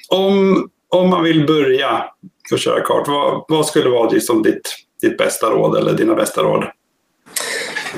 om, 0.09 0.69
om 0.89 1.11
man 1.11 1.25
vill 1.25 1.47
börja 1.47 2.05
att 2.53 2.61
köra 2.61 2.81
kart, 2.81 3.09
vad, 3.09 3.45
vad 3.49 3.67
skulle 3.67 3.91
vara 3.91 4.11
liksom 4.11 4.43
ditt, 4.43 4.75
ditt 5.05 5.19
bästa 5.19 5.47
råd 5.47 5.77
eller 5.77 5.93
dina 5.93 6.15
bästa 6.15 6.43
råd? 6.43 6.65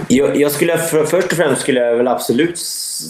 Jag, 0.09 0.37
jag 0.37 0.53
skulle, 0.53 0.79
för, 0.79 1.05
först 1.05 1.33
och 1.33 1.37
främst 1.39 1.63
skulle 1.63 1.81
jag 1.81 1.97
väl 1.97 2.09
absolut 2.09 2.59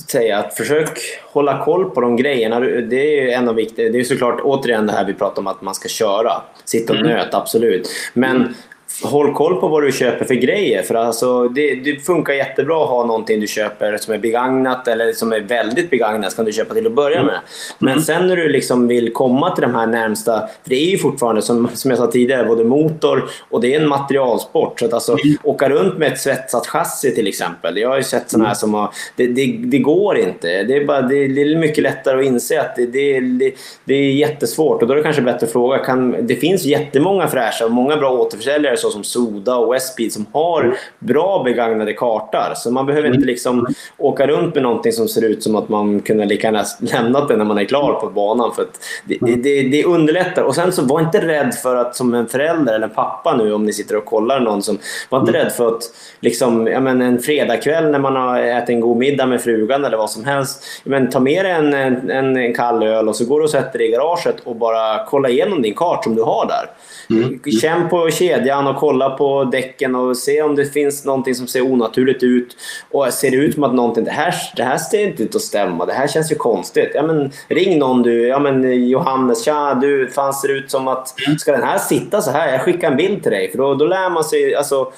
säga 0.08 0.38
att 0.38 0.56
försök 0.56 0.98
hålla 1.22 1.64
koll 1.64 1.90
på 1.90 2.00
de 2.00 2.16
grejerna. 2.16 2.60
Det 2.60 3.20
är 3.20 3.38
en 3.38 3.48
av 3.48 3.54
viktiga, 3.54 3.92
Det 3.92 4.00
är 4.00 4.04
såklart 4.04 4.40
återigen 4.42 4.86
det 4.86 4.92
här 4.92 5.04
vi 5.04 5.14
pratar 5.14 5.42
om 5.42 5.46
att 5.46 5.62
man 5.62 5.74
ska 5.74 5.88
köra. 5.88 6.32
Sitta 6.64 6.92
och 6.92 6.98
mm. 6.98 7.12
nöta, 7.12 7.36
absolut. 7.36 7.90
Men 8.14 8.54
håll 9.02 9.34
koll 9.34 9.60
på 9.60 9.68
vad 9.68 9.82
du 9.82 9.92
köper 9.92 10.24
för 10.24 10.34
grejer. 10.34 10.82
För 10.82 10.94
alltså, 10.94 11.48
det, 11.48 11.74
det, 11.74 11.96
funkar 11.96 12.32
jättebra 12.32 12.84
att 12.84 12.90
ha 12.90 13.06
någonting 13.06 13.40
du 13.40 13.46
köper 13.46 13.96
som 13.96 14.14
är 14.14 14.18
begagnat 14.18 14.88
eller 14.88 15.12
som 15.12 15.32
är 15.32 15.40
väldigt 15.40 15.90
begagnat 15.90 16.36
kan 16.36 16.44
du 16.44 16.52
köpa 16.52 16.74
till 16.74 16.86
att 16.86 16.92
börja 16.92 17.22
med. 17.22 17.40
Men 17.78 17.92
mm. 17.92 18.04
sen 18.04 18.26
när 18.26 18.36
du 18.36 18.48
liksom 18.48 18.88
vill 18.88 19.12
komma 19.12 19.54
till 19.54 19.62
de 19.62 19.74
här 19.74 19.86
närmsta, 19.86 20.40
för 20.40 20.70
det 20.70 20.76
är 20.76 20.90
ju 20.90 20.98
fortfarande 20.98 21.42
som, 21.42 21.68
som 21.74 21.90
jag 21.90 21.98
sa 21.98 22.06
tidigare, 22.06 22.44
både 22.44 22.64
motor 22.64 23.24
och 23.50 23.60
det 23.60 23.74
är 23.74 23.80
en 23.80 23.88
materialsport. 23.88 24.80
Så 24.80 24.86
att 24.86 24.92
alltså, 24.92 25.12
mm. 25.12 25.36
åka 25.42 25.68
runt 25.68 25.98
med 25.98 26.12
ett 26.12 26.20
svetsat 26.20 26.66
chassi 26.66 27.14
till 27.14 27.26
exempel. 27.26 27.76
Jag 27.78 27.88
har 27.88 27.96
ju 27.96 28.02
sett 28.02 28.30
sådana 28.30 28.44
här 28.44 28.50
mm. 28.50 28.56
som 28.56 28.74
har, 28.74 28.90
det, 29.16 29.26
det, 29.26 29.56
det, 29.64 29.78
går 29.78 30.18
inte. 30.18 30.62
Det 30.62 30.76
är, 30.76 30.84
bara, 30.84 31.02
det, 31.02 31.24
är 31.24 31.58
mycket 31.58 31.82
lättare 31.82 32.18
att 32.18 32.26
inse 32.26 32.60
att 32.60 32.76
det, 32.76 32.86
det, 32.86 33.20
det, 33.20 33.52
det 33.84 33.94
är 33.94 34.12
jättesvårt 34.12 34.82
och 34.82 34.88
då 34.88 34.94
är 34.94 34.98
det 34.98 35.02
kanske 35.02 35.22
bättre 35.22 35.46
att 35.46 35.52
fråga. 35.52 35.78
Kan, 35.78 36.26
det 36.26 36.36
finns 36.36 36.64
jättemånga 36.64 37.28
fräscha 37.28 37.64
och 37.64 37.72
många 37.72 37.96
bra 37.96 38.10
återförsäljare 38.10 38.75
så 38.76 38.90
som 38.90 39.04
Soda 39.04 39.56
och 39.56 39.74
Westbeat 39.74 40.12
som 40.12 40.26
har 40.32 40.62
mm. 40.62 40.76
bra 40.98 41.42
begagnade 41.42 41.92
kartor. 41.92 42.54
Så 42.54 42.70
man 42.70 42.86
behöver 42.86 43.06
inte 43.06 43.16
mm. 43.16 43.28
liksom 43.28 43.66
åka 43.98 44.26
runt 44.26 44.54
med 44.54 44.62
någonting 44.62 44.92
som 44.92 45.08
ser 45.08 45.24
ut 45.24 45.42
som 45.42 45.56
att 45.56 45.68
man 45.68 46.00
kunde 46.00 46.24
lika 46.24 46.46
gärna 46.46 46.64
lämnat 46.80 47.28
det 47.28 47.36
när 47.36 47.44
man 47.44 47.58
är 47.58 47.64
klar 47.64 47.92
på 47.92 48.06
banan. 48.06 48.54
För 48.54 48.66
det, 49.04 49.18
det, 49.20 49.34
det, 49.34 49.68
det 49.68 49.84
underlättar. 49.84 50.42
Och 50.42 50.54
sen 50.54 50.72
så 50.72 50.82
var 50.82 51.00
inte 51.00 51.26
rädd 51.26 51.54
för 51.54 51.76
att 51.76 51.96
som 51.96 52.14
en 52.14 52.26
förälder 52.26 52.74
eller 52.74 52.88
en 52.88 52.94
pappa 52.94 53.36
nu 53.36 53.52
om 53.52 53.64
ni 53.64 53.72
sitter 53.72 53.96
och 53.96 54.04
kollar 54.04 54.40
någon 54.40 54.62
som 54.62 54.78
var 55.08 55.20
inte 55.20 55.32
mm. 55.32 55.42
rädd 55.42 55.52
för 55.52 55.68
att 55.68 55.82
liksom, 56.20 56.66
ja, 56.66 56.80
men 56.80 57.02
en 57.02 57.18
fredagkväll 57.18 57.90
när 57.90 57.98
man 57.98 58.16
har 58.16 58.40
ätit 58.40 58.68
en 58.68 58.80
god 58.80 58.96
middag 58.96 59.26
med 59.26 59.40
frugan 59.40 59.84
eller 59.84 59.96
vad 59.96 60.10
som 60.10 60.24
helst. 60.24 60.64
Men 60.84 61.10
ta 61.10 61.20
med 61.20 61.44
dig 61.44 61.52
en, 61.52 61.74
en, 61.74 62.36
en 62.36 62.54
kall 62.54 62.82
öl 62.82 63.08
och 63.08 63.16
så 63.16 63.24
går 63.24 63.40
du 63.40 63.44
och 63.44 63.50
sätter 63.50 63.78
dig 63.78 63.88
i 63.88 63.90
garaget 63.90 64.36
och 64.44 64.56
bara 64.56 65.04
kolla 65.04 65.28
igenom 65.28 65.62
din 65.62 65.74
kart 65.74 66.04
som 66.04 66.14
du 66.14 66.22
har 66.22 66.46
där. 66.46 66.70
Mm. 67.10 67.40
Känn 67.60 67.88
på 67.88 68.10
kedjan 68.10 68.65
och 68.66 68.76
kolla 68.76 69.10
på 69.10 69.44
däcken 69.44 69.94
och 69.94 70.16
se 70.16 70.42
om 70.42 70.56
det 70.56 70.64
finns 70.64 71.04
någonting 71.04 71.34
som 71.34 71.46
ser 71.46 71.62
onaturligt 71.62 72.22
ut. 72.22 72.56
Och 72.90 73.06
ser 73.12 73.30
det 73.30 73.36
ut 73.36 73.54
som 73.54 73.64
att 73.64 73.74
någonting, 73.74 74.04
det 74.04 74.10
här, 74.10 74.34
det 74.56 74.62
här 74.62 74.78
ser 74.78 75.06
inte 75.06 75.22
ut 75.22 75.34
att 75.34 75.42
stämma, 75.42 75.86
det 75.86 75.92
här 75.92 76.06
känns 76.06 76.32
ju 76.32 76.36
konstigt. 76.36 76.90
Ja, 76.94 77.02
men, 77.02 77.30
ring 77.48 77.78
någon 77.78 78.02
du, 78.02 78.26
ja 78.26 78.38
men 78.38 78.88
Johannes, 78.88 79.44
tja 79.44 79.74
du, 79.74 80.10
fan 80.10 80.34
ser 80.34 80.48
det 80.48 80.54
ut 80.54 80.70
som 80.70 80.88
att, 80.88 81.14
ska 81.38 81.52
den 81.52 81.62
här 81.62 81.78
sitta 81.78 82.22
så 82.22 82.30
här? 82.30 82.52
Jag 82.52 82.60
skickar 82.60 82.90
en 82.90 82.96
bild 82.96 83.22
till 83.22 83.32
dig. 83.32 83.50
För 83.50 83.58
då, 83.58 83.74
då 83.74 83.84
lär 83.84 84.10
man 84.10 84.24
sig, 84.24 84.54
alltså, 84.54 84.92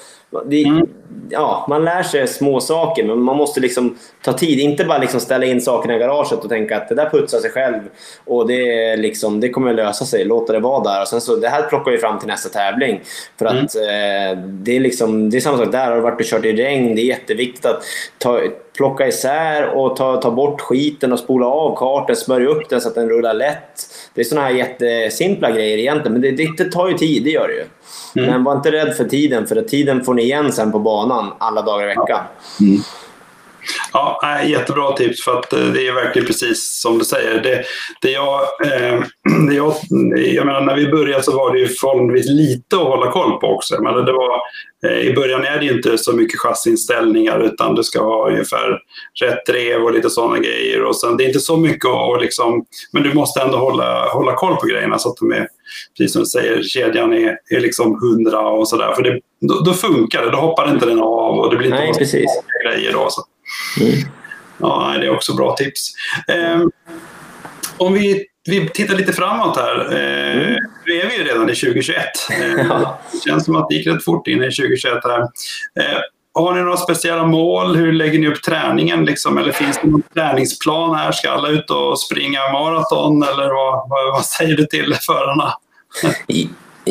det, 0.45 0.63
mm. 0.63 0.87
ja, 1.29 1.65
man 1.69 1.85
lär 1.85 2.03
sig 2.03 2.27
små 2.27 2.59
saker 2.59 3.03
men 3.03 3.21
man 3.21 3.37
måste 3.37 3.59
liksom 3.59 3.97
ta 4.21 4.33
tid. 4.33 4.59
Inte 4.59 4.85
bara 4.85 4.97
liksom 4.97 5.19
ställa 5.19 5.45
in 5.45 5.61
sakerna 5.61 5.95
i 5.95 5.99
garaget 5.99 6.39
och 6.43 6.49
tänka 6.49 6.77
att 6.77 6.89
det 6.89 6.95
där 6.95 7.09
putsar 7.09 7.39
sig 7.39 7.51
själv 7.51 7.79
och 8.25 8.47
det, 8.47 8.95
liksom, 8.95 9.39
det 9.39 9.49
kommer 9.49 9.69
att 9.69 9.75
lösa 9.75 10.05
sig. 10.05 10.25
Låta 10.25 10.53
det 10.53 10.59
vara 10.59 10.83
där. 10.83 11.01
Och 11.01 11.07
sen 11.07 11.21
så, 11.21 11.35
det 11.35 11.49
här 11.49 11.61
plockar 11.61 11.91
vi 11.91 11.97
fram 11.97 12.19
till 12.19 12.27
nästa 12.27 12.49
tävling. 12.49 13.01
För 13.39 13.45
att 13.45 13.75
mm. 13.75 14.37
eh, 14.37 14.43
det, 14.45 14.75
är 14.75 14.79
liksom, 14.79 15.29
det 15.29 15.37
är 15.37 15.41
samma 15.41 15.57
sak 15.57 15.71
där. 15.71 15.87
Har 15.87 15.95
du 15.95 16.01
varit 16.01 16.19
och 16.19 16.25
kört 16.25 16.45
i 16.45 16.53
regn, 16.53 16.95
det 16.95 17.01
är 17.01 17.05
jätteviktigt 17.05 17.65
att 17.65 17.83
ta, 18.17 18.41
plocka 18.79 19.07
isär 19.07 19.67
och 19.67 19.95
ta, 19.95 20.21
ta 20.21 20.31
bort 20.31 20.61
skiten 20.61 21.13
och 21.13 21.19
spola 21.19 21.47
av 21.47 21.75
kartan, 21.75 22.15
smörja 22.15 22.47
upp 22.49 22.69
den 22.69 22.81
så 22.81 22.87
att 22.87 22.95
den 22.95 23.09
rullar 23.09 23.33
lätt. 23.33 23.87
Det 24.13 24.21
är 24.21 24.25
såna 24.25 24.41
här 24.41 24.49
jättesimpla 24.49 25.51
grejer 25.51 25.77
egentligen, 25.77 26.13
men 26.13 26.21
det, 26.21 26.47
det 26.57 26.71
tar 26.71 26.89
ju 26.89 26.97
tid, 26.97 27.23
det 27.23 27.29
gör 27.29 27.47
det 27.47 27.53
ju. 27.53 27.65
Mm. 28.23 28.31
Men 28.33 28.43
var 28.43 28.55
inte 28.55 28.71
rädd 28.71 28.93
för 28.93 29.03
tiden, 29.03 29.47
för 29.47 29.55
att 29.55 29.67
tiden 29.67 30.03
får 30.03 30.13
ni 30.13 30.21
igen 30.21 30.51
sen 30.51 30.71
på 30.71 30.79
banan 30.79 31.33
alla 31.37 31.61
dagar 31.61 31.83
i 31.83 31.87
veckan. 31.87 32.19
Mm. 32.61 32.81
Ja, 33.93 34.41
jättebra 34.43 34.91
tips 34.91 35.23
för 35.23 35.39
att 35.39 35.53
eh, 35.53 35.59
det 35.59 35.87
är 35.87 35.93
verkligen 35.93 36.27
precis 36.27 36.81
som 36.81 36.97
du 36.97 37.05
säger. 37.05 37.41
Det, 37.43 37.63
det 38.01 38.11
jag, 38.11 38.41
eh, 38.63 39.01
det 39.49 39.55
jag, 39.55 39.73
jag 40.15 40.45
menar, 40.45 40.61
när 40.61 40.75
vi 40.75 40.87
började 40.87 41.23
så 41.23 41.37
var 41.37 41.53
det 41.53 41.59
ju 41.59 41.67
förhållandevis 41.67 42.29
lite 42.29 42.75
att 42.75 42.81
hålla 42.81 43.11
koll 43.11 43.39
på 43.39 43.47
också. 43.47 43.73
Jag 43.73 43.83
menar, 43.83 44.01
det 44.01 44.11
var, 44.11 44.41
eh, 44.85 44.99
I 44.99 45.13
början 45.13 45.45
är 45.45 45.59
det 45.59 45.65
inte 45.65 45.97
så 45.97 46.13
mycket 46.13 46.39
chassinställningar 46.39 47.39
utan 47.39 47.75
du 47.75 47.83
ska 47.83 48.03
ha 48.03 48.29
ungefär 48.29 48.79
rätt 49.21 49.45
drev 49.45 49.81
och 49.83 49.93
lite 49.93 50.09
sådana 50.09 50.37
grejer. 50.37 50.83
Och 50.83 50.95
sen, 50.95 51.17
det 51.17 51.23
är 51.23 51.27
inte 51.27 51.39
så 51.39 51.57
mycket 51.57 51.89
att 51.89 52.21
liksom, 52.21 52.65
men 52.93 53.03
du 53.03 53.13
måste 53.13 53.41
ändå 53.41 53.57
hålla, 53.57 54.09
hålla 54.09 54.35
koll 54.35 54.55
på 54.55 54.67
grejerna 54.67 54.99
så 54.99 55.09
att 55.09 55.17
de 55.17 55.31
är, 55.31 55.47
precis 55.97 56.13
som 56.13 56.21
du 56.21 56.25
säger, 56.25 56.63
kedjan 56.63 57.13
är, 57.13 57.37
är 57.49 57.59
liksom 57.59 57.99
hundra 58.01 58.49
och 58.49 58.67
sådär. 58.67 58.93
För 58.95 59.03
det, 59.03 59.19
då, 59.41 59.59
då, 59.59 59.73
funkar 59.73 60.25
det, 60.25 60.31
då 60.31 60.37
hoppar 60.37 60.71
inte 60.71 60.85
den 60.85 60.99
av 60.99 61.39
och 61.39 61.51
det 61.51 61.57
blir 61.57 61.67
inte 61.67 61.79
Nej, 61.79 61.93
precis. 61.97 62.43
grejer. 62.65 62.93
Då, 62.93 63.07
så. 63.09 63.21
Mm. 63.81 64.09
Ja, 64.57 64.95
det 64.99 65.05
är 65.05 65.09
också 65.09 65.35
bra 65.35 65.55
tips. 65.55 65.91
Eh, 66.27 66.61
om 67.77 67.93
vi, 67.93 68.25
vi 68.49 68.69
tittar 68.69 68.95
lite 68.95 69.13
framåt 69.13 69.57
här. 69.57 69.79
Eh, 69.79 70.37
mm. 70.37 70.55
Nu 70.85 70.93
är 70.93 71.07
vi 71.09 71.17
ju 71.17 71.23
redan 71.23 71.49
i 71.49 71.55
2021. 71.55 71.97
Eh, 72.31 72.93
det 73.11 73.29
känns 73.29 73.45
som 73.45 73.55
att 73.55 73.69
det 73.69 73.75
gick 73.75 73.87
rätt 73.87 74.03
fort 74.03 74.27
in 74.27 74.43
i 74.43 74.51
2021 74.51 75.03
här. 75.03 75.19
Eh, 75.19 75.99
har 76.33 76.53
ni 76.53 76.61
några 76.61 76.77
speciella 76.77 77.25
mål? 77.25 77.75
Hur 77.75 77.91
lägger 77.91 78.19
ni 78.19 78.27
upp 78.27 78.41
träningen? 78.41 79.05
Liksom? 79.05 79.37
Eller 79.37 79.51
finns 79.51 79.79
det 79.81 79.87
någon 79.87 80.01
träningsplan 80.01 80.95
här? 80.95 81.11
Ska 81.11 81.31
alla 81.31 81.49
ut 81.49 81.69
och 81.69 81.99
springa 81.99 82.39
maraton? 82.53 83.23
Eller 83.23 83.49
vad, 83.49 83.89
vad, 83.89 84.13
vad 84.13 84.25
säger 84.25 84.57
du 84.57 84.65
till 84.65 84.95
förarna? 85.01 85.53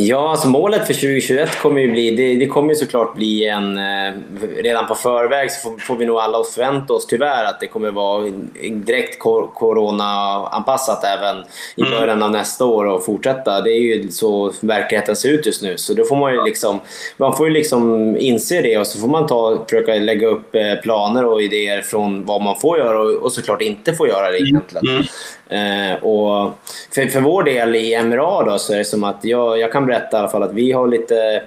Ja, 0.00 0.30
alltså 0.30 0.48
målet 0.48 0.86
för 0.86 0.94
2021 0.94 1.58
kommer 1.58 1.80
ju 1.80 1.92
bli, 1.92 2.10
det, 2.10 2.34
det 2.34 2.46
kommer 2.46 2.68
ju 2.68 2.74
såklart 2.74 3.14
bli 3.14 3.48
en... 3.48 3.78
Eh, 3.78 4.12
redan 4.56 4.86
på 4.86 4.94
förväg 4.94 5.52
så 5.52 5.70
får, 5.70 5.78
får, 5.78 5.96
vi 5.96 6.06
nog 6.06 6.18
alla 6.18 6.44
förvänta 6.44 6.92
oss 6.92 7.06
tyvärr 7.06 7.44
att 7.44 7.60
det 7.60 7.66
kommer 7.66 7.90
vara 7.90 8.30
direkt 8.72 9.18
corona-anpassat 9.54 11.04
även 11.04 11.36
i 11.76 11.80
mm. 11.80 12.00
början 12.00 12.22
av 12.22 12.30
nästa 12.30 12.64
år 12.64 12.84
och 12.84 13.04
fortsätta. 13.04 13.60
Det 13.60 13.70
är 13.70 13.80
ju 13.80 14.10
så 14.10 14.52
verkligheten 14.60 15.16
ser 15.16 15.28
ut 15.28 15.46
just 15.46 15.62
nu. 15.62 15.76
Så 15.76 15.94
då 15.94 16.04
får 16.04 16.16
man 16.16 16.34
ju 16.34 16.44
liksom, 16.44 16.80
man 17.16 17.36
får 17.36 17.46
ju 17.46 17.52
liksom 17.52 18.16
inse 18.16 18.62
det 18.62 18.78
och 18.78 18.86
så 18.86 19.00
får 19.00 19.08
man 19.08 19.26
ta, 19.26 19.64
försöka 19.64 19.94
lägga 19.94 20.26
upp 20.26 20.54
eh, 20.54 20.74
planer 20.82 21.24
och 21.24 21.42
idéer 21.42 21.82
från 21.82 22.24
vad 22.24 22.42
man 22.42 22.56
får 22.60 22.78
göra 22.78 23.00
och, 23.00 23.14
och 23.14 23.32
såklart 23.32 23.62
inte 23.62 23.94
får 23.94 24.08
göra 24.08 24.30
det 24.30 24.40
egentligen. 24.40 25.04
Eh, 25.48 26.04
och 26.04 26.52
för, 26.94 27.06
för 27.06 27.20
vår 27.20 27.42
del 27.42 27.74
i 27.76 28.02
MRA 28.02 28.44
då, 28.44 28.58
så 28.58 28.72
är 28.72 28.78
det 28.78 28.84
som 28.84 29.04
att 29.04 29.24
jag, 29.24 29.58
jag 29.58 29.72
kan 29.72 29.86
berätta 29.86 30.16
i 30.16 30.20
alla 30.20 30.28
fall 30.28 30.42
att 30.42 30.52
vi 30.52 30.72
har 30.72 30.88
lite 30.88 31.42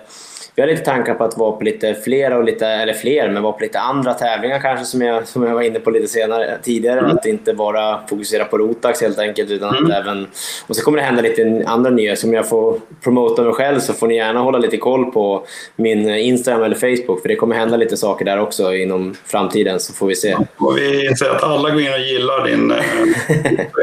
vi 0.55 0.61
har 0.61 0.69
lite 0.69 0.83
tankar 0.83 1.13
på 1.13 1.23
att 1.23 1.37
vara 1.37 1.51
på 1.51 1.63
lite 1.63 1.93
fler, 1.93 2.37
och 2.37 2.43
lite, 2.43 2.67
eller 2.67 2.93
fler, 2.93 3.29
men 3.29 3.43
vara 3.43 3.53
på 3.53 3.63
lite 3.63 3.79
andra 3.79 4.13
tävlingar 4.13 4.59
kanske 4.59 4.85
som 4.85 5.01
jag, 5.01 5.27
som 5.27 5.43
jag 5.43 5.53
var 5.53 5.61
inne 5.61 5.79
på 5.79 5.91
lite 5.91 6.07
senare 6.07 6.57
tidigare. 6.63 6.99
Mm. 6.99 7.11
Att 7.11 7.25
inte 7.25 7.53
bara 7.53 8.07
fokusera 8.07 8.45
på 8.45 8.57
Rotax 8.57 9.01
helt 9.01 9.19
enkelt. 9.19 9.51
Utan 9.51 9.75
mm. 9.75 9.91
att 9.91 9.97
även, 9.97 10.27
och 10.67 10.75
så 10.75 10.83
kommer 10.83 10.97
det 10.97 11.03
hända 11.03 11.21
lite 11.21 11.63
andra 11.65 11.89
nya. 11.89 12.15
Så 12.15 12.27
om 12.27 12.33
jag 12.33 12.49
får 12.49 12.79
promota 13.03 13.41
mig 13.41 13.53
själv 13.53 13.79
så 13.79 13.93
får 13.93 14.07
ni 14.07 14.15
gärna 14.15 14.39
hålla 14.39 14.57
lite 14.57 14.77
koll 14.77 15.11
på 15.11 15.45
min 15.75 16.09
Instagram 16.09 16.63
eller 16.63 16.75
Facebook. 16.75 17.21
För 17.21 17.27
det 17.27 17.35
kommer 17.35 17.55
hända 17.55 17.77
lite 17.77 17.97
saker 17.97 18.25
där 18.25 18.39
också 18.39 18.73
inom 18.73 19.15
framtiden 19.25 19.79
så 19.79 19.93
får 19.93 20.07
vi 20.07 20.15
se. 20.15 20.35
Och 20.57 20.77
vi 20.77 21.15
säger 21.15 21.31
att 21.31 21.43
alla 21.43 21.69
går 21.69 21.81
in 21.81 21.93
och 21.93 21.99
gillar 21.99 22.47
din 22.47 22.71
eh, 22.71 22.77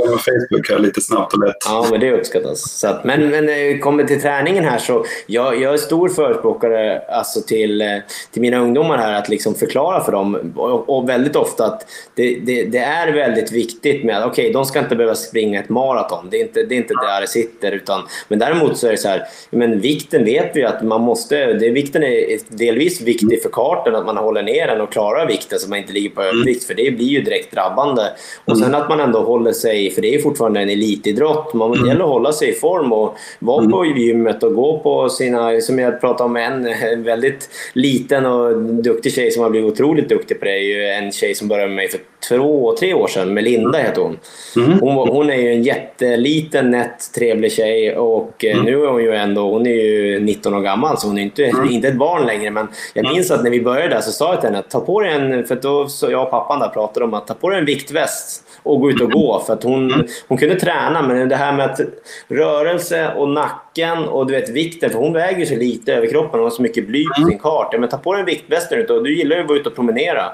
Facebook 0.04 0.70
här 0.70 0.78
lite 0.78 1.00
snabbt 1.00 1.32
och 1.32 1.46
lätt. 1.46 1.56
Ja, 1.64 1.86
men 1.90 2.00
det 2.00 2.12
uppskattas. 2.12 2.70
Så 2.70 2.88
att, 2.88 3.04
men, 3.04 3.28
men 3.28 3.46
det 3.46 3.78
kommer 3.78 4.04
till 4.04 4.20
träningen 4.20 4.64
här 4.64 4.78
så 4.78 5.04
jag, 5.26 5.60
jag 5.62 5.74
är 5.74 5.78
stor 5.78 6.08
förespråkare 6.08 6.67
kartåkare 6.68 7.02
alltså 7.08 7.40
till, 7.40 7.80
eh, 7.80 7.96
till 8.32 8.42
mina 8.42 8.58
ungdomar 8.58 8.98
här 8.98 9.18
att 9.18 9.28
liksom 9.28 9.54
förklara 9.54 10.04
för 10.04 10.12
dem 10.12 10.52
och, 10.56 10.96
och 10.96 11.08
väldigt 11.08 11.36
ofta 11.36 11.64
att 11.64 11.86
det, 12.14 12.38
det, 12.40 12.64
det, 12.64 12.78
är 12.78 13.12
väldigt 13.12 13.52
viktigt 13.52 14.04
med 14.04 14.18
att 14.18 14.26
okej, 14.26 14.44
okay, 14.44 14.52
de 14.52 14.64
ska 14.64 14.78
inte 14.78 14.96
behöva 14.96 15.14
springa 15.14 15.60
ett 15.60 15.68
maraton. 15.68 16.28
Det 16.30 16.36
är 16.36 16.40
inte, 16.40 16.62
det 16.62 16.74
är 16.74 16.76
inte 16.76 16.94
där 16.94 17.20
det 17.20 17.26
sitter. 17.26 17.72
Utan, 17.72 18.02
men 18.28 18.38
däremot 18.38 18.78
så 18.78 18.86
är 18.86 18.90
det 18.90 18.96
så 18.96 19.08
här, 19.08 19.22
men 19.50 19.80
vikten 19.80 20.24
vet 20.24 20.56
vi 20.56 20.64
att 20.64 20.82
man 20.82 21.00
måste, 21.00 21.52
det, 21.52 21.70
vikten 21.70 22.02
är 22.02 22.38
delvis 22.48 23.00
viktig 23.00 23.42
för 23.42 23.50
kartan, 23.50 23.94
att 23.94 24.06
man 24.06 24.16
håller 24.16 24.42
ner 24.42 24.66
den 24.66 24.80
och 24.80 24.92
klarar 24.92 25.26
vikten 25.26 25.58
så 25.58 25.68
man 25.68 25.78
inte 25.78 25.92
ligger 25.92 26.10
på 26.10 26.22
övervikt, 26.22 26.64
för 26.64 26.74
det 26.74 26.90
blir 26.90 27.06
ju 27.06 27.22
direkt 27.22 27.54
drabbande. 27.54 28.02
Och 28.44 28.58
sen 28.58 28.74
att 28.74 28.88
man 28.88 29.00
ändå 29.00 29.20
håller 29.20 29.52
sig, 29.52 29.90
för 29.90 30.02
det 30.02 30.14
är 30.14 30.22
fortfarande 30.22 30.60
en 30.60 30.68
elitidrott, 30.68 31.54
man 31.54 31.72
mm. 31.72 31.88
gäller 31.88 32.04
att 32.04 32.10
hålla 32.10 32.32
sig 32.32 32.48
i 32.48 32.52
form 32.52 32.92
och 32.92 33.16
vara 33.38 33.68
på 33.68 33.84
gymmet 33.84 34.42
och 34.42 34.54
gå 34.54 34.78
på 34.78 35.08
sina, 35.08 35.60
som 35.60 35.78
jag 35.78 36.00
pratade 36.00 36.24
om 36.24 36.36
en, 36.52 36.66
en 36.66 37.02
väldigt 37.02 37.50
liten 37.72 38.26
och 38.26 38.62
duktig 38.62 39.12
tjej 39.12 39.30
som 39.30 39.42
har 39.42 39.50
blivit 39.50 39.72
otroligt 39.72 40.08
duktig 40.08 40.38
på 40.38 40.44
det, 40.44 40.50
är 40.50 40.62
ju 40.62 40.84
en 40.84 41.12
tjej 41.12 41.34
som 41.34 41.48
började 41.48 41.68
med 41.68 41.76
mig 41.76 41.88
för 41.88 42.00
två, 42.28 42.76
tre 42.78 42.94
år 42.94 43.06
sedan. 43.06 43.34
Melinda 43.34 43.78
heter 43.78 44.02
hon. 44.02 44.18
Mm. 44.56 44.78
hon. 44.80 45.08
Hon 45.08 45.30
är 45.30 45.36
ju 45.36 45.52
en 45.52 45.62
jätteliten, 45.62 46.70
nätt, 46.70 47.12
trevlig 47.14 47.52
tjej 47.52 47.96
och 47.96 48.44
eh, 48.44 48.52
mm. 48.52 48.64
nu 48.64 48.84
är 48.84 48.88
hon 48.88 49.02
ju 49.02 49.14
ändå 49.14 49.50
hon 49.50 49.66
är 49.66 49.70
ju 49.70 50.20
19 50.20 50.54
år 50.54 50.60
gammal 50.60 50.98
så 50.98 51.06
hon 51.06 51.18
är 51.18 51.22
inte, 51.22 51.44
mm. 51.44 51.70
inte 51.70 51.88
ett 51.88 51.98
barn 51.98 52.26
längre. 52.26 52.50
Men 52.50 52.68
jag 52.94 53.04
mm. 53.04 53.14
minns 53.14 53.30
att 53.30 53.44
när 53.44 53.50
vi 53.50 53.60
började 53.60 53.94
där 53.94 54.00
så 54.00 54.10
sa 54.10 54.32
jag 54.32 54.40
till 54.40 54.48
henne 54.48 54.58
att 54.58 54.70
ta 54.70 54.80
på 54.80 55.00
dig 55.00 55.12
en, 55.12 55.46
för 55.46 55.56
då 55.56 55.88
så 55.88 56.10
jag 56.10 56.22
och 56.22 56.30
pappan 56.30 56.60
där 56.60 56.68
pratade 56.68 57.04
om 57.04 57.14
att 57.14 57.26
ta 57.26 57.34
på 57.34 57.48
dig 57.48 57.58
en 57.58 57.64
viktväst 57.64 58.44
och 58.62 58.80
gå 58.80 58.90
ut 58.90 59.00
och 59.00 59.10
gå. 59.10 59.42
För 59.46 59.52
att 59.52 59.62
hon, 59.62 59.92
mm. 59.92 60.06
hon 60.28 60.38
kunde 60.38 60.60
träna, 60.60 61.02
men 61.02 61.28
det 61.28 61.36
här 61.36 61.52
med 61.52 61.70
att 61.70 61.80
rörelse 62.28 63.12
och 63.16 63.28
nacken 63.28 63.98
och 63.98 64.26
du 64.26 64.32
vet 64.32 64.48
vikten, 64.48 64.90
för 64.90 64.98
hon 64.98 65.12
väger 65.12 65.46
så 65.46 65.54
lite 65.54 65.94
över 65.94 66.06
kroppen 66.06 66.40
och 66.40 66.46
har 66.46 66.50
så 66.50 66.62
mycket 66.62 66.86
bly 66.86 67.04
på 67.04 67.20
mm. 67.20 67.30
sin 67.30 67.38
kart. 67.38 67.74
Men 67.78 67.88
ta 67.88 67.96
på 67.96 68.12
dig 68.12 68.20
en 68.20 68.26
viktväst 68.26 68.70
nu 68.70 68.86
och 68.86 69.04
du 69.04 69.16
gillar 69.16 69.36
ju 69.36 69.42
att 69.42 69.48
vara 69.48 69.58
ute 69.58 69.68
och 69.68 69.74
promenera. 69.74 70.24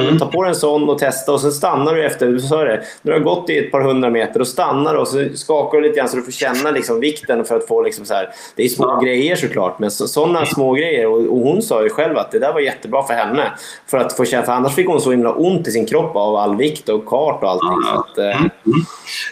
Mm. 0.00 0.18
Ta 0.18 0.26
på 0.26 0.42
dig 0.42 0.48
en 0.48 0.54
sån 0.54 0.88
och 0.88 0.98
testa 0.98 1.32
och 1.44 1.52
så 1.52 1.58
stannar 1.58 1.94
du 1.94 2.04
efter, 2.04 2.26
du 2.26 2.40
sa 2.40 2.64
det, 2.64 2.82
du 3.02 3.12
har 3.12 3.18
gått 3.18 3.50
i 3.50 3.58
ett 3.58 3.70
par 3.70 3.80
hundra 3.80 4.10
meter 4.10 4.40
och 4.40 4.48
stannar 4.48 4.94
och 4.94 5.08
så 5.08 5.28
skakar 5.34 5.78
du 5.78 5.84
lite 5.84 5.98
grann 5.98 6.08
så 6.08 6.16
du 6.16 6.22
får 6.22 6.32
känna 6.32 6.70
liksom 6.70 7.00
vikten 7.00 7.44
för 7.44 7.56
att 7.56 7.66
få 7.66 7.82
liksom 7.82 8.04
så 8.04 8.14
här, 8.14 8.30
det 8.56 8.64
är 8.64 8.68
små 8.68 8.84
ja. 8.84 9.00
grejer 9.00 9.36
såklart, 9.36 9.78
men 9.78 9.90
så, 9.90 10.08
sådana 10.08 10.46
små 10.46 10.72
grejer 10.72 11.06
och, 11.06 11.18
och, 11.18 11.38
hon 11.38 11.62
sa 11.62 11.82
ju 11.82 11.90
själv 11.90 12.18
att 12.18 12.30
det 12.30 12.38
där 12.38 12.52
var 12.52 12.60
jättebra 12.60 13.02
för 13.02 13.14
henne. 13.14 13.52
För 13.86 13.98
att 13.98 14.16
få 14.16 14.24
känna, 14.24 14.42
för 14.42 14.52
annars 14.52 14.74
fick 14.74 14.86
hon 14.86 15.00
så 15.00 15.10
himla 15.10 15.32
ont 15.32 15.68
i 15.68 15.70
sin 15.70 15.86
kropp 15.86 16.16
av 16.16 16.36
all 16.36 16.56
vikt 16.56 16.88
och 16.88 17.06
kart 17.06 17.42
och 17.42 17.50
allting. 17.50 17.78
Så 17.92 18.00
att, 18.00 18.18
eh, 18.18 18.40
mm. 18.40 18.50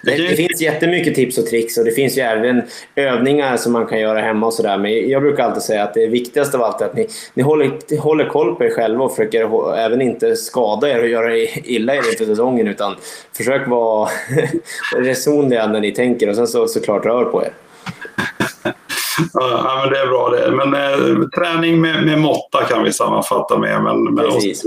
det, 0.03 0.29
det, 0.29 0.37
finns 0.37 0.61
jättemycket 0.61 1.15
tips 1.15 1.39
och 1.39 1.47
tricks 1.47 1.79
och 1.79 1.85
det 1.85 1.91
finns 1.91 2.19
ju 2.19 2.23
även 2.23 2.63
övningar 2.97 3.57
som 3.57 3.73
man 3.73 3.87
kan 3.87 4.01
göra 4.01 4.21
hemma 4.21 4.47
och 4.47 4.55
sådär. 4.55 4.79
Men 4.79 5.09
jag 5.09 5.23
brukar 5.23 5.45
alltid 5.45 5.63
säga 5.63 5.83
att 5.83 5.95
det 5.95 6.07
viktigaste 6.07 6.57
av 6.57 6.63
allt 6.63 6.81
är 6.81 6.87
att 6.87 6.95
ni, 6.95 7.09
ni 7.35 7.43
håller, 7.43 8.01
håller 8.01 8.29
koll 8.29 8.55
på 8.55 8.65
er 8.65 8.71
själva 8.71 9.05
och 9.05 9.17
försöker 9.17 9.75
även 9.79 10.03
inte 10.03 10.37
skada 10.37 10.91
er 10.91 11.01
och 11.01 11.09
göra 11.09 11.37
illa 11.65 11.88
er 11.95 12.11
inför 12.13 12.25
säsongen 12.25 12.69
utan 12.69 12.97
försök 13.37 13.69
vara 13.69 14.09
resonliga 14.97 15.67
när 15.67 15.81
ni 15.81 15.93
tänker 15.93 16.29
och 16.29 16.37
sen 16.37 16.49
så, 16.49 16.69
såklart 16.69 17.05
rör 17.05 17.25
på 17.25 17.43
er. 17.43 17.53
Ja, 19.33 19.81
men 19.83 19.93
det 19.93 19.99
är 19.99 20.07
bra 20.07 20.31
det. 20.31 20.51
Men 20.51 20.75
eh, 20.75 21.29
träning 21.29 21.81
med, 21.81 22.07
med 22.07 22.19
måtta 22.19 22.65
kan 22.65 22.85
vi 22.85 22.93
sammanfatta 22.93 23.59
med, 23.59 23.83
men 23.83 24.05
med, 24.05 24.25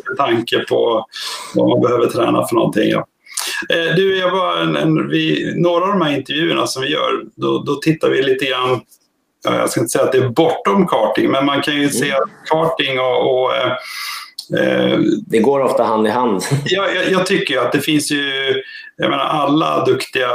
med 0.08 0.18
tanke 0.18 0.60
på 0.70 1.06
vad 1.56 1.70
man 1.70 1.82
behöver 1.82 2.06
träna 2.06 2.48
för 2.48 2.56
någonting. 2.56 2.90
Ja. 2.90 3.08
Eh, 3.70 3.96
du, 3.96 4.18
jag 4.18 4.32
var 4.32 4.58
en, 4.58 4.76
en, 4.76 5.10
vi, 5.10 5.54
några 5.56 5.84
av 5.84 5.90
de 5.90 6.02
här 6.02 6.18
intervjuerna 6.18 6.68
som 6.68 6.82
vi 6.82 6.88
gör, 6.88 7.24
då, 7.36 7.64
då 7.64 7.76
tittar 7.76 8.10
vi 8.10 8.22
lite 8.22 8.46
grann 8.46 8.82
jag 9.44 9.70
ska 9.70 9.80
inte 9.80 9.90
säga 9.90 10.04
att 10.04 10.12
det 10.12 10.18
är 10.18 10.30
bortom 10.30 10.88
karting, 10.88 11.32
men 11.32 11.46
man 11.46 11.62
kan 11.62 11.74
ju 11.74 11.80
mm. 11.80 11.92
se 11.92 12.12
att 12.12 12.50
karting 12.50 13.00
och, 13.00 13.44
och 13.44 13.56
eh 13.56 13.74
det 15.26 15.40
går 15.40 15.60
ofta 15.60 15.84
hand 15.84 16.08
i 16.08 16.10
hand. 16.10 16.42
ja, 16.66 16.88
jag, 16.96 17.12
jag, 17.12 17.26
tycker 17.26 17.60
att 17.60 17.72
det 17.72 17.80
finns 17.80 18.12
ju, 18.12 18.54
jag 18.98 19.10
menar 19.10 19.24
alla 19.24 19.86
duktiga 19.86 20.30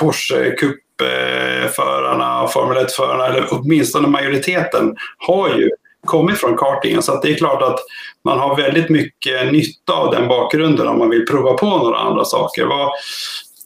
Porsche 0.00 0.50
Cup-förarna, 0.50 2.48
Formel 2.48 2.84
1-förarna, 2.84 3.26
eller 3.26 3.46
åtminstone 3.50 4.08
majoriteten, 4.08 4.96
har 5.18 5.48
ju 5.48 5.70
kommit 6.06 6.38
från 6.38 6.56
kartingen. 6.56 7.02
Så 7.02 7.20
det 7.20 7.30
är 7.30 7.34
klart 7.34 7.62
att 7.62 7.78
man 8.24 8.38
har 8.38 8.56
väldigt 8.56 8.88
mycket 8.88 9.52
nytta 9.52 9.92
av 9.92 10.14
den 10.14 10.28
bakgrunden 10.28 10.88
om 10.88 10.98
man 10.98 11.10
vill 11.10 11.26
prova 11.26 11.52
på 11.52 11.66
några 11.66 11.98
andra 11.98 12.24
saker. 12.24 12.64
Vad, 12.64 12.90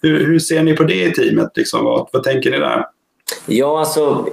hur, 0.02 0.27
hur, 0.27 0.39
ser 0.39 0.62
ni 0.62 0.77
på 0.77 0.82
det 0.82 1.05
i 1.05 1.12
teamet? 1.12 1.48
Liksom? 1.55 1.85
Vad, 1.85 2.09
vad 2.12 2.23
tänker 2.23 2.51
ni 2.51 2.59
där? 2.59 2.85
Ja, 3.47 3.78
alltså, 3.78 4.27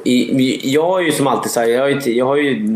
jag 0.64 0.84
har 0.84 0.99
ju 0.99 1.11
som 1.11 1.28
alltid 1.28 1.52
sagt, 1.52 1.69
jag 1.69 1.82
har 1.82 1.88
ju, 1.88 2.14
jag 2.14 2.26
har 2.26 2.36
ju 2.36 2.68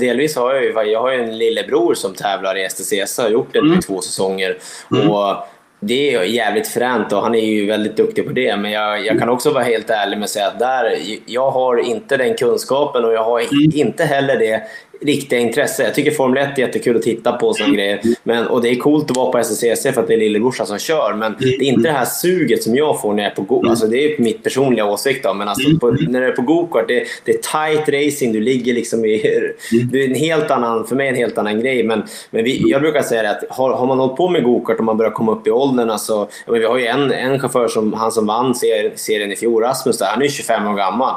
delvis 0.00 0.36
har 0.36 0.54
jag 0.54 0.64
ju, 0.64 0.90
jag 0.92 1.00
har 1.00 1.12
en 1.12 1.38
lillebror 1.38 1.94
som 1.94 2.14
tävlar 2.14 2.58
i 2.58 2.68
STCC, 2.68 3.18
har 3.18 3.28
gjort 3.28 3.52
det 3.52 3.58
mm. 3.58 3.78
i 3.78 3.82
två 3.82 4.00
säsonger. 4.00 4.58
Mm. 4.92 5.10
Och 5.10 5.36
det 5.80 6.14
är 6.14 6.22
jävligt 6.22 6.68
fränt 6.68 7.12
och 7.12 7.22
han 7.22 7.34
är 7.34 7.44
ju 7.44 7.66
väldigt 7.66 7.96
duktig 7.96 8.26
på 8.26 8.32
det. 8.32 8.56
Men 8.56 8.70
jag, 8.70 9.06
jag 9.06 9.18
kan 9.18 9.28
också 9.28 9.50
vara 9.50 9.64
helt 9.64 9.90
ärlig 9.90 10.16
med 10.16 10.24
att 10.24 10.30
säga 10.30 10.46
att 10.46 10.58
där, 10.58 10.98
jag 11.26 11.50
har 11.50 11.76
inte 11.76 12.16
den 12.16 12.34
kunskapen 12.34 13.04
och 13.04 13.12
jag 13.12 13.24
har 13.24 13.40
mm. 13.40 13.70
inte 13.74 14.04
heller 14.04 14.38
det 14.38 14.62
riktiga 15.00 15.38
intresse. 15.38 15.82
Jag 15.82 15.94
tycker 15.94 16.10
Formel 16.10 16.42
1 16.42 16.58
är 16.58 16.62
jättekul 16.62 16.96
att 16.96 17.02
titta 17.02 17.32
på 17.32 17.54
sådana 17.54 17.74
grejer. 17.74 18.00
Men, 18.22 18.46
och 18.46 18.62
det 18.62 18.68
är 18.68 18.76
coolt 18.76 19.10
att 19.10 19.16
vara 19.16 19.32
på 19.32 19.38
SSCC 19.38 19.82
för 19.82 20.00
att 20.00 20.06
det 20.06 20.14
är 20.14 20.18
lillebrorsan 20.18 20.66
som 20.66 20.78
kör. 20.78 21.14
Men 21.14 21.36
det 21.38 21.46
är 21.46 21.62
inte 21.62 21.88
det 21.88 21.92
här 21.92 22.04
suget 22.04 22.62
som 22.62 22.74
jag 22.74 23.00
får 23.00 23.14
när 23.14 23.22
jag 23.22 23.32
är 23.32 23.36
på 23.36 23.42
go 23.42 23.68
Alltså 23.68 23.86
Det 23.86 24.04
är 24.04 24.22
mitt 24.22 24.42
personliga 24.42 24.84
åsikt. 24.84 25.24
Då, 25.24 25.34
men 25.34 25.48
alltså 25.48 25.78
på, 25.80 25.90
när 25.90 26.20
du 26.20 26.26
är 26.26 26.32
på 26.32 26.42
gokart, 26.42 26.88
det, 26.88 27.04
det 27.24 27.32
är 27.32 27.38
tight 27.38 27.88
racing. 27.88 28.32
Du 28.32 28.40
ligger 28.40 28.74
liksom 28.74 29.04
i... 29.04 29.22
Det 29.92 30.04
är 30.04 30.08
en 30.08 30.14
helt 30.14 30.50
annan, 30.50 30.86
för 30.86 30.96
mig 30.96 31.08
en 31.08 31.14
helt 31.14 31.38
annan 31.38 31.60
grej. 31.60 31.82
Men, 31.82 32.02
men 32.30 32.44
vi, 32.44 32.70
jag 32.70 32.80
brukar 32.80 33.02
säga 33.02 33.30
att 33.30 33.44
har, 33.48 33.72
har 33.72 33.86
man 33.86 33.98
hållit 33.98 34.16
på 34.16 34.28
med 34.28 34.44
gokart 34.44 34.78
och 34.78 34.84
man 34.84 34.96
börjar 34.96 35.12
komma 35.12 35.32
upp 35.32 35.46
i 35.46 35.50
åldern. 35.50 35.90
Alltså, 35.90 36.28
vi 36.46 36.64
har 36.64 36.78
ju 36.78 36.86
en, 36.86 37.12
en 37.12 37.38
chaufför, 37.40 37.68
som, 37.68 37.92
han 37.92 38.12
som 38.12 38.26
vann 38.26 38.54
serien 38.94 39.32
i 39.32 39.36
fjol, 39.36 39.62
Rasmus, 39.62 39.98
där, 39.98 40.06
han 40.06 40.22
är 40.22 40.28
25 40.28 40.66
år 40.66 40.74
gammal. 40.74 41.14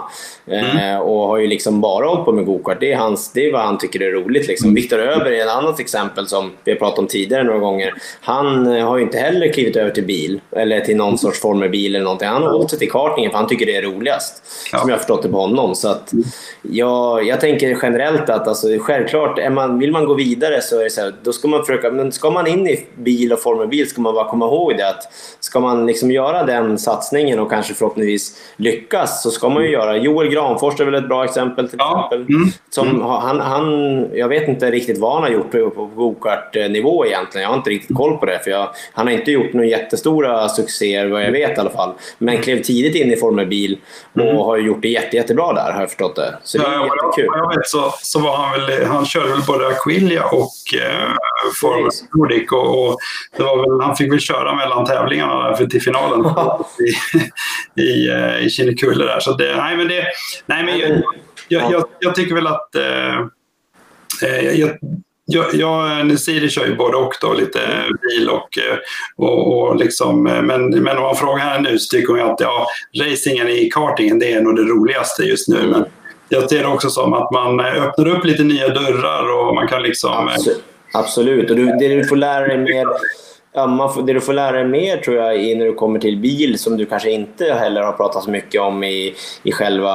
Mm. 0.47 0.77
Eh, 0.77 0.99
och 0.99 1.27
har 1.27 1.38
ju 1.38 1.47
liksom 1.47 1.81
bara 1.81 2.07
hållit 2.07 2.26
på 2.26 2.31
med 2.31 2.45
gokart. 2.45 2.80
Det 2.80 2.91
är, 2.91 2.97
hans, 2.97 3.31
det 3.31 3.51
vad 3.51 3.61
han 3.73 3.79
tycker 3.79 4.01
är 4.01 4.11
roligt. 4.11 4.47
Liksom. 4.47 4.65
Mm. 4.65 4.75
Viktor 4.75 4.99
Öber 4.99 5.31
är 5.31 5.41
ett 5.41 5.49
annat 5.49 5.79
exempel 5.79 6.27
som 6.27 6.51
vi 6.63 6.71
har 6.71 6.79
pratat 6.79 6.99
om 6.99 7.07
tidigare 7.07 7.43
några 7.43 7.59
gånger. 7.59 7.93
Han 8.21 8.75
eh, 8.75 8.87
har 8.87 8.97
ju 8.97 9.03
inte 9.03 9.17
heller 9.17 9.53
klivit 9.53 9.75
över 9.75 9.91
till 9.91 10.03
bil 10.03 10.41
eller 10.51 10.79
till 10.79 10.97
någon 10.97 11.17
sorts 11.17 11.41
formelbil 11.41 11.95
eller 11.95 12.03
någonting. 12.03 12.27
Han 12.27 12.43
har 12.43 12.49
hållit 12.49 12.69
sig 12.69 12.79
till 12.79 12.91
kartningen 12.91 13.31
för 13.31 13.37
han 13.37 13.47
tycker 13.47 13.65
det 13.65 13.75
är 13.75 13.81
roligast. 13.81 14.43
Ja. 14.71 14.79
Som 14.79 14.89
jag 14.89 14.95
har 14.95 14.99
förstått 14.99 15.23
det 15.23 15.29
på 15.29 15.39
honom. 15.39 15.75
Så 15.75 15.87
att, 15.87 16.13
jag, 16.61 17.27
jag 17.27 17.41
tänker 17.41 17.77
generellt 17.81 18.29
att 18.29 18.47
alltså, 18.47 18.67
självklart, 18.79 19.39
är 19.39 19.49
man, 19.49 19.79
vill 19.79 19.91
man 19.91 20.05
gå 20.05 20.13
vidare 20.13 20.61
så 20.61 20.79
är 20.79 20.83
det 20.83 20.89
så 20.89 21.01
här, 21.01 21.13
då 21.23 21.33
ska 21.33 21.47
man 21.47 21.65
försöka, 21.65 21.91
men 21.91 22.11
ska 22.11 22.29
man 22.29 22.47
in 22.47 22.67
i 22.67 22.87
bil 22.95 23.33
och 23.33 23.39
formelbil 23.39 23.89
ska 23.89 24.01
man 24.01 24.13
bara 24.13 24.29
komma 24.29 24.45
ihåg 24.45 24.77
det 24.77 24.89
att 24.89 25.03
ska 25.39 25.59
man 25.59 25.85
liksom 25.85 26.11
göra 26.11 26.43
den 26.43 26.77
satsningen 26.77 27.39
och 27.39 27.49
kanske 27.49 27.73
förhoppningsvis 27.73 28.37
lyckas 28.57 29.23
så 29.23 29.31
ska 29.31 29.49
man 29.49 29.63
ju 29.63 29.69
göra, 29.69 29.97
Joel 29.97 30.29
Granfors 30.29 30.79
är 30.79 30.85
väl 30.85 30.95
ett 30.95 31.07
bra 31.07 31.23
exempel 31.23 31.69
till 31.69 31.77
ja. 31.79 32.09
exempel. 32.11 32.35
Mm. 32.35 32.49
Som, 32.69 32.87
mm. 32.87 33.01
Han, 33.01 33.39
han, 33.64 34.10
jag 34.14 34.27
vet 34.27 34.48
inte 34.48 34.72
riktigt 34.72 34.98
vad 34.98 35.14
han 35.14 35.23
har 35.23 35.30
gjort 35.30 35.52
på, 35.52 35.85
gokartnivå 35.95 37.06
egentligen. 37.06 37.44
Jag 37.44 37.49
har 37.49 37.57
inte 37.57 37.69
riktigt 37.69 37.98
koll 37.98 38.18
på 38.18 38.26
det. 38.26 38.40
För 38.44 38.52
jag, 38.52 38.69
han 38.94 39.07
har 39.07 39.14
inte 39.14 39.31
gjort 39.31 39.53
några 39.53 39.68
jättestora 39.68 40.49
succéer 40.49 41.07
vad 41.07 41.23
jag 41.23 41.31
vet 41.31 41.57
i 41.57 41.61
alla 41.61 41.69
fall. 41.69 41.94
Men 42.18 42.41
klev 42.41 42.61
tidigt 42.61 42.95
in 42.95 43.14
i 43.14 43.15
Formel 43.15 43.48
Bil 43.48 43.77
och 44.14 44.22
mm. 44.22 44.38
har 44.38 44.57
gjort 44.57 44.81
det 44.81 44.88
jätte, 44.90 45.15
jättebra 45.15 45.53
där 45.53 45.72
har 45.72 45.80
jag 45.80 45.90
förstått 45.90 46.15
det. 46.15 46.38
Så 46.44 46.57
det 46.57 46.64
är 46.64 46.72
ja, 46.72 46.85
jättekul. 46.85 47.30
Jag 47.35 47.57
vet 47.57 47.68
så, 47.68 47.94
så 48.02 48.19
var 48.19 48.38
han 48.38 48.61
väl, 48.61 48.85
han 48.85 49.06
körde 49.06 49.30
väl 49.30 49.41
både 49.48 49.68
Aquilia 49.68 50.23
och 50.23 50.81
eh, 50.81 51.14
Formel 51.61 51.91
Nordic. 52.14 52.52
Och, 52.52 52.88
och, 52.88 52.98
det 53.38 53.44
var 53.44 53.57
väl, 53.57 53.88
han 53.88 53.95
fick 53.95 54.11
väl 54.11 54.19
köra 54.19 54.56
mellan 54.56 54.85
tävlingarna 54.85 55.56
för 55.56 55.65
till 55.65 55.81
finalen 55.81 56.26
i, 57.76 57.81
i, 57.81 58.10
eh, 58.10 58.45
i 58.45 58.49
Kinnekulle 58.49 59.06
där. 59.06 59.19
Så 59.19 59.34
det, 59.34 59.56
nej, 59.56 59.77
men 59.77 59.88
det, 59.88 60.06
Nej, 60.45 60.64
men 60.64 60.80
jag, 60.80 61.02
jag, 61.48 61.72
jag, 61.72 61.84
jag 61.99 62.15
tycker 62.15 62.35
väl 62.35 62.48
att... 62.48 62.76
Eh 62.76 63.26
Eh, 64.23 64.60
jag, 64.60 64.77
jag, 65.26 65.45
jag, 65.53 66.06
Nesiri 66.06 66.49
kör 66.49 66.65
ju 66.65 66.76
både 66.76 66.98
och, 66.98 67.14
då, 67.22 67.34
lite 67.34 67.60
bil 68.02 68.30
och, 68.30 68.57
eh, 68.57 68.77
och, 69.15 69.61
och 69.61 69.76
liksom, 69.76 70.27
eh, 70.27 70.41
men, 70.41 70.69
men 70.69 70.98
om 70.98 71.03
man 71.03 71.15
frågar 71.15 71.44
henne 71.44 71.72
nu 71.72 71.80
så 71.80 71.95
tycker 71.95 72.14
hon 72.14 72.31
att 72.31 72.40
ja, 72.40 72.68
racingen 73.02 73.49
i 73.49 73.69
kartingen 73.69 74.19
det 74.19 74.34
är 74.34 74.41
nog 74.41 74.56
det 74.56 74.64
roligaste 74.64 75.23
just 75.23 75.48
nu. 75.48 75.68
Men 75.72 75.85
jag 76.30 76.49
ser 76.49 76.60
det 76.60 76.68
också 76.68 76.90
som 76.90 77.14
att 77.14 77.31
man 77.31 77.60
öppnar 77.60 78.07
upp 78.07 78.26
lite 78.26 78.44
nya 78.44 78.68
dörrar 78.68 79.40
och 79.40 79.56
man 79.56 79.68
kan 79.68 79.84
liksom... 79.84 80.27
Absolut, 80.27 80.64
Absolut. 80.94 81.49
och 81.49 81.56
du, 81.56 81.65
det 81.65 81.88
du 81.88 82.06
får 82.06 82.15
lära 82.15 82.48
dig 82.48 82.57
mer 82.57 82.88
Ja, 83.56 83.68
man 83.68 83.94
får, 83.94 84.02
det 84.02 84.14
du 84.14 84.22
får 84.22 84.34
lära 84.34 84.52
dig 84.52 84.68
mer 84.68 84.98
tror 84.98 85.18
jag 85.18 85.35
är 85.35 85.56
när 85.56 85.65
du 85.65 85.73
kommer 85.73 85.99
till 85.99 86.18
bil 86.18 86.60
som 86.60 86.77
du 86.77 86.85
kanske 86.85 87.11
inte 87.11 87.53
heller 87.53 87.81
har 87.81 87.91
pratat 87.91 88.23
så 88.23 88.30
mycket 88.30 88.61
om 88.61 88.84
i, 88.84 89.15
i 89.44 89.52
själva 89.52 89.94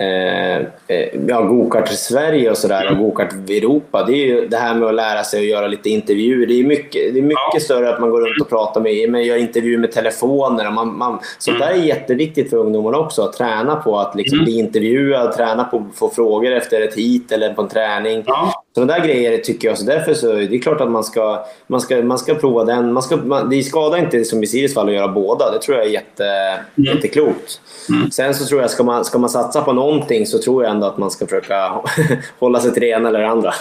eh, 0.00 0.56
eh 0.56 1.08
ja, 1.28 1.42
gokart 1.42 1.92
i 1.92 1.96
Sverige 1.96 2.50
och 2.50 2.58
sådär 2.58 2.90
och 2.90 2.98
gokart 2.98 3.34
i 3.50 3.58
Europa. 3.58 4.04
Det 4.04 4.12
är 4.12 4.26
ju 4.26 4.48
det 4.48 4.56
här 4.56 4.74
med 4.74 4.88
att 4.88 4.94
lära 4.94 5.24
sig 5.24 5.40
att 5.40 5.46
göra 5.46 5.66
lite 5.66 5.90
intervjuer. 5.90 6.46
Det 6.46 6.60
är 6.60 6.64
mycket, 6.64 7.14
det 7.14 7.18
är 7.18 7.22
mycket 7.22 7.54
ja. 7.54 7.60
större 7.60 7.94
att 7.94 8.00
man 8.00 8.10
går 8.10 8.20
runt 8.20 8.40
och 8.40 8.48
pratar 8.48 8.80
med, 8.80 9.10
med 9.10 9.24
gör 9.24 9.36
intervjuer 9.36 9.78
med 9.78 9.92
telefoner. 9.92 10.70
Man, 10.70 10.98
man, 10.98 11.18
sånt 11.38 11.56
mm. 11.56 11.68
där 11.68 11.82
är 11.82 11.84
jätteviktigt 11.84 12.50
för 12.50 12.56
ungdomarna 12.56 12.98
också. 12.98 13.22
Att 13.22 13.32
träna 13.32 13.76
på 13.76 13.98
att 13.98 14.14
liksom 14.14 14.38
mm. 14.38 14.44
bli 14.44 14.58
intervjuad, 14.58 15.32
träna 15.32 15.64
på 15.64 15.76
att 15.76 15.98
få 15.98 16.08
frågor 16.08 16.52
efter 16.52 16.80
ett 16.80 16.94
hit 16.94 17.32
eller 17.32 17.54
på 17.54 17.62
en 17.62 17.68
träning. 17.68 18.22
Ja. 18.26 18.62
Sådana 18.74 18.92
där 18.92 19.04
grejer 19.04 19.38
tycker 19.38 19.68
jag. 19.68 19.78
Så 19.78 19.84
därför 19.84 20.14
så 20.14 20.32
det 20.32 20.54
är 20.54 20.62
klart 20.62 20.80
att 20.80 20.90
man 20.90 21.04
ska, 21.04 21.46
man 21.66 21.80
ska, 21.80 22.02
man 22.02 22.18
ska 22.18 22.34
prova 22.34 22.64
den. 22.64 22.92
Man 22.92 23.02
ska, 23.02 23.16
man, 23.16 23.50
det 23.50 23.62
skadar 23.62 23.98
inte 23.98 24.24
som 24.24 24.42
i 24.42 24.46
Sirius 24.46 24.74
fall 24.74 24.88
att 24.88 24.94
göra 24.94 25.08
båda. 25.08 25.50
Det 25.50 25.58
tror 25.58 25.76
jag 25.76 25.86
är 25.86 25.90
jätte, 25.90 26.26
mm. 26.26 26.64
jätteklokt. 26.94 27.60
Mm. 27.88 28.10
Sen 28.10 28.34
så 28.34 28.44
tror 28.44 28.60
jag, 28.60 28.70
ska 28.70 28.82
man, 28.82 29.04
ska 29.04 29.18
man 29.18 29.30
satsa 29.30 29.62
på 29.62 29.72
någonting 29.72 30.26
så 30.26 30.38
tror 30.38 30.64
jag 30.64 30.72
ändå 30.72 30.86
att 30.86 30.98
man 30.98 31.10
ska 31.10 31.26
försöka 31.26 31.72
hålla 32.38 32.60
sig 32.60 32.72
till 32.72 32.82
det 32.82 32.88
ena 32.88 33.08
eller 33.08 33.20
det 33.20 33.28
andra. 33.28 33.54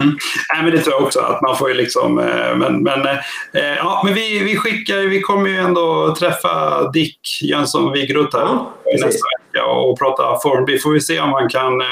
Mm. 0.00 0.16
Nej, 0.54 0.62
men 0.62 0.72
det 0.72 0.78
tror 0.78 0.94
jag 0.94 1.02
också. 1.02 1.20
att 1.20 1.42
man 1.42 1.56
får 1.56 1.68
ju 1.68 1.74
liksom, 1.74 2.18
eh, 2.18 2.56
men, 2.56 2.82
men, 2.82 3.06
eh, 3.06 3.76
ja, 3.76 4.02
men 4.04 4.14
vi, 4.14 4.38
vi 4.38 4.56
skickar, 4.56 4.96
vi 4.96 5.20
kommer 5.20 5.50
ju 5.50 5.56
ändå 5.56 6.14
träffa 6.18 6.82
Dick 6.90 7.18
Jönsson 7.42 7.92
Wigroth 7.92 8.36
här 8.36 8.44
ja, 8.44 8.72
nästa 8.84 9.26
vecka 9.52 9.66
och 9.66 9.98
prata 9.98 10.40
form. 10.42 10.64
Vi 10.66 10.78
får 10.78 10.92
vi 10.92 11.00
se 11.00 11.20
om 11.20 11.30
man 11.30 11.48
kan 11.48 11.80
eh, 11.80 11.86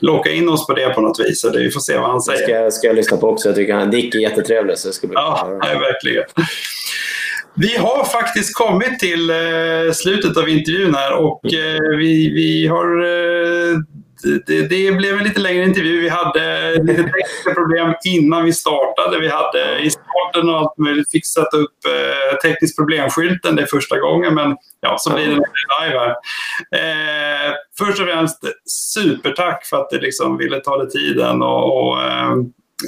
locka 0.00 0.30
in 0.30 0.48
oss 0.48 0.66
på 0.66 0.74
det 0.74 0.88
på 0.88 1.00
något 1.00 1.20
vis. 1.20 1.44
Vi 1.54 1.70
får 1.70 1.80
se 1.80 1.98
vad 1.98 2.10
han 2.10 2.20
säger. 2.20 2.64
Det 2.64 2.70
ska, 2.70 2.78
ska 2.78 2.86
jag 2.86 2.96
lyssna 2.96 3.16
på 3.16 3.28
också. 3.28 3.48
Jag 3.48 3.56
tycker 3.56 3.74
han, 3.74 3.90
Dick 3.90 4.14
är 4.14 4.18
jättetrevlig. 4.18 4.78
Så 4.78 4.88
det 4.88 4.94
ska 4.94 5.06
bli 5.06 5.14
ja, 5.14 5.58
nej, 5.62 5.78
verkligen. 5.78 6.24
Vi 7.54 7.76
har 7.76 8.04
faktiskt 8.04 8.54
kommit 8.54 8.98
till 8.98 9.30
eh, 9.30 9.36
slutet 9.94 10.36
av 10.36 10.48
intervjun 10.48 10.94
här 10.94 11.16
och 11.16 11.54
eh, 11.54 11.98
vi, 11.98 12.30
vi 12.30 12.66
har 12.66 13.02
det, 14.22 14.68
det, 14.68 14.92
blev 14.92 15.18
en 15.18 15.24
lite 15.24 15.40
längre 15.40 15.64
intervju. 15.64 16.00
Vi 16.00 16.08
hade 16.08 16.72
lite 16.82 17.02
tekniska 17.02 17.54
problem 17.54 17.94
innan 18.04 18.44
vi 18.44 18.52
startade. 18.52 19.20
Vi 19.20 19.28
hade 19.28 19.78
i 19.78 19.90
starten 19.90 20.48
och 20.48 20.58
allt 20.58 20.78
möjligt 20.78 21.10
fixat 21.10 21.54
upp 21.54 21.76
eh, 21.86 22.38
teknisk 22.38 22.76
problemskylten. 22.76 23.56
Det 23.56 23.62
är 23.62 23.66
första 23.66 23.98
gången, 23.98 24.34
men 24.34 24.56
ja, 24.80 24.96
så 24.98 25.14
blir 25.14 25.26
det 25.26 25.30
live 25.30 25.98
här. 25.98 26.10
Eh, 26.72 27.54
först 27.78 28.00
och 28.00 28.06
främst 28.06 28.38
supertack 28.94 29.64
för 29.64 29.76
att 29.76 29.90
du 29.90 30.00
liksom 30.00 30.36
ville 30.36 30.60
ta 30.60 30.76
dig 30.76 30.90
tiden 30.90 31.42
och, 31.42 31.88
och 31.88 32.02
eh, 32.02 32.32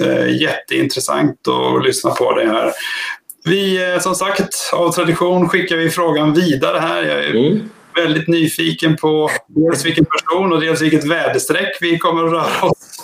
eh 0.00 0.42
jätteintressant 0.42 1.48
att 1.48 1.84
lyssna 1.84 2.10
på 2.10 2.34
det 2.34 2.46
här. 2.46 2.72
Vi, 3.44 3.92
eh, 3.92 4.00
som 4.00 4.14
sagt, 4.14 4.70
av 4.72 4.92
tradition 4.92 5.48
skickar 5.48 5.76
vi 5.76 5.90
frågan 5.90 6.34
vidare 6.34 6.78
här. 6.78 7.02
Jag 7.02 7.24
mm 7.30 7.70
väldigt 7.94 8.28
nyfiken 8.28 8.96
på 8.96 9.30
dels 9.46 9.84
vilken 9.84 10.04
person 10.04 10.52
och 10.52 10.60
dels 10.60 10.80
vilket 10.80 11.04
väderstreck 11.04 11.78
vi 11.80 11.98
kommer 11.98 12.24
att 12.24 12.32
röra 12.32 12.70
oss. 12.70 12.99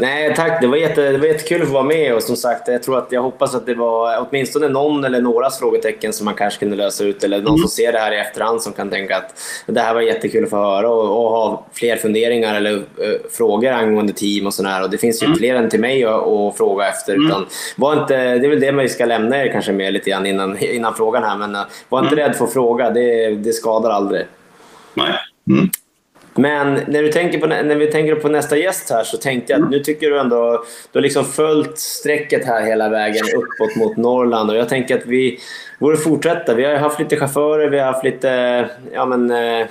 Nej, 0.00 0.34
tack. 0.34 0.60
Det 0.60 0.66
var, 0.66 0.76
jätte, 0.76 1.12
det 1.12 1.18
var 1.18 1.26
jättekul 1.26 1.62
att 1.62 1.68
få 1.68 1.74
vara 1.74 1.84
med 1.84 2.14
och 2.14 2.22
som 2.22 2.36
sagt, 2.36 2.68
jag 2.68 2.82
tror 2.82 2.98
att 2.98 3.12
jag 3.12 3.22
hoppas 3.22 3.54
att 3.54 3.66
det 3.66 3.74
var 3.74 4.26
åtminstone 4.28 4.68
någon 4.68 5.04
eller 5.04 5.20
några 5.20 5.50
frågetecken 5.50 6.12
som 6.12 6.24
man 6.24 6.34
kanske 6.34 6.60
kunde 6.60 6.76
lösa 6.76 7.04
ut 7.04 7.24
eller 7.24 7.38
någon 7.38 7.48
mm. 7.48 7.58
som 7.58 7.68
ser 7.68 7.92
det 7.92 7.98
här 7.98 8.12
i 8.12 8.18
efterhand 8.18 8.62
som 8.62 8.72
kan 8.72 8.90
tänka 8.90 9.16
att 9.16 9.34
det 9.66 9.80
här 9.80 9.94
var 9.94 10.00
jättekul 10.00 10.44
att 10.44 10.50
få 10.50 10.56
höra 10.56 10.90
och, 10.90 11.24
och 11.24 11.30
ha 11.30 11.66
fler 11.72 11.96
funderingar 11.96 12.54
eller 12.54 12.72
uh, 12.72 12.82
frågor 13.30 13.70
angående 13.70 14.12
team 14.12 14.46
och 14.46 14.54
sådär. 14.54 14.82
Och 14.82 14.90
det 14.90 14.98
finns 14.98 15.22
ju 15.22 15.26
mm. 15.26 15.38
fler 15.38 15.54
än 15.54 15.70
till 15.70 15.80
mig 15.80 16.04
att, 16.04 16.56
fråga 16.56 16.88
efter. 16.88 17.14
Mm. 17.14 17.26
Utan 17.26 17.46
var 17.76 18.00
inte, 18.00 18.16
det 18.16 18.46
är 18.46 18.50
väl 18.50 18.60
det 18.60 18.72
vi 18.72 18.88
ska 18.88 19.04
lämna 19.04 19.44
er 19.44 19.52
kanske 19.52 19.72
med 19.72 19.92
lite 19.92 20.10
grann 20.10 20.26
innan, 20.26 20.58
innan 20.58 20.94
frågan 20.94 21.22
här. 21.22 21.36
Men 21.36 21.56
uh, 21.56 21.62
var 21.88 21.98
inte 21.98 22.14
mm. 22.14 22.24
rädd 22.24 22.36
för 22.36 22.44
att 22.44 22.52
fråga. 22.52 22.90
Det, 22.90 23.30
det 23.30 23.52
skadar 23.52 23.90
aldrig. 23.90 24.26
Nej. 24.94 25.12
Mm. 25.50 25.70
Men 26.38 26.80
när, 26.86 27.02
du 27.02 27.12
tänker 27.12 27.38
på, 27.38 27.46
när 27.46 27.76
vi 27.76 27.86
tänker 27.86 28.14
på 28.14 28.28
nästa 28.28 28.56
gäst 28.56 28.90
här 28.90 29.04
så 29.04 29.16
tänkte 29.16 29.52
jag 29.52 29.62
att 29.62 29.70
nu 29.70 29.80
tycker 29.80 30.10
du 30.10 30.20
ändå 30.20 30.64
du 30.92 30.98
har 30.98 31.02
liksom 31.02 31.24
följt 31.24 31.78
strecket 31.78 32.46
här 32.46 32.66
hela 32.66 32.88
vägen 32.88 33.24
uppåt 33.36 33.76
mot 33.76 33.96
Norrland 33.96 34.50
och 34.50 34.56
jag 34.56 34.68
tänker 34.68 34.98
att 34.98 35.06
vi 35.06 35.38
borde 35.78 35.96
fortsätta. 35.96 36.54
Vi 36.54 36.64
har 36.64 36.74
haft 36.74 36.98
lite 36.98 37.16
chaufförer, 37.16 37.68
vi 37.68 37.78
har 37.78 37.86
haft 37.86 38.04
lite, 38.04 38.68
ja 38.92 39.06
men 39.06 39.30
äh, 39.30 39.66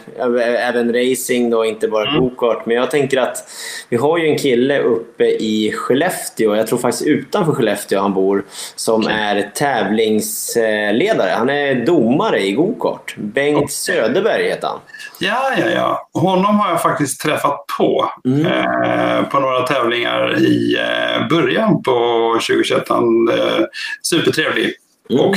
även 0.69 0.93
racing 0.93 1.49
då, 1.49 1.65
inte 1.65 1.87
bara 1.87 2.09
mm. 2.09 2.21
gokart. 2.21 2.65
Men 2.65 2.75
jag 2.75 2.91
tänker 2.91 3.17
att 3.17 3.49
vi 3.89 3.97
har 3.97 4.17
ju 4.17 4.27
en 4.27 4.37
kille 4.37 4.79
uppe 4.79 5.25
i 5.25 5.71
Skellefteå, 5.75 6.55
jag 6.55 6.67
tror 6.67 6.79
faktiskt 6.79 7.07
utanför 7.07 7.53
Skellefteå 7.53 7.99
han 7.99 8.13
bor, 8.13 8.45
som 8.75 9.01
okay. 9.01 9.13
är 9.15 9.51
tävlingsledare. 9.53 11.31
Han 11.31 11.49
är 11.49 11.85
domare 11.85 12.39
i 12.39 12.51
gokart. 12.51 13.15
Bengt 13.17 13.57
okay. 13.57 13.67
Söderberg 13.67 14.43
heter 14.43 14.67
han. 14.67 14.79
Ja, 15.19 15.51
ja, 15.57 15.69
ja. 15.75 16.09
Honom 16.21 16.59
har 16.59 16.69
jag 16.69 16.81
faktiskt 16.81 17.21
träffat 17.21 17.65
på 17.77 18.11
mm. 18.25 18.45
eh, 18.45 19.23
på 19.23 19.39
några 19.39 19.61
tävlingar 19.61 20.39
i 20.39 20.77
eh, 20.77 21.27
början 21.27 21.83
på 21.83 22.39
2021. 22.47 22.89
Han 22.89 23.29
eh, 23.29 23.65
supertrevlig. 24.01 24.73
Och 25.09 25.35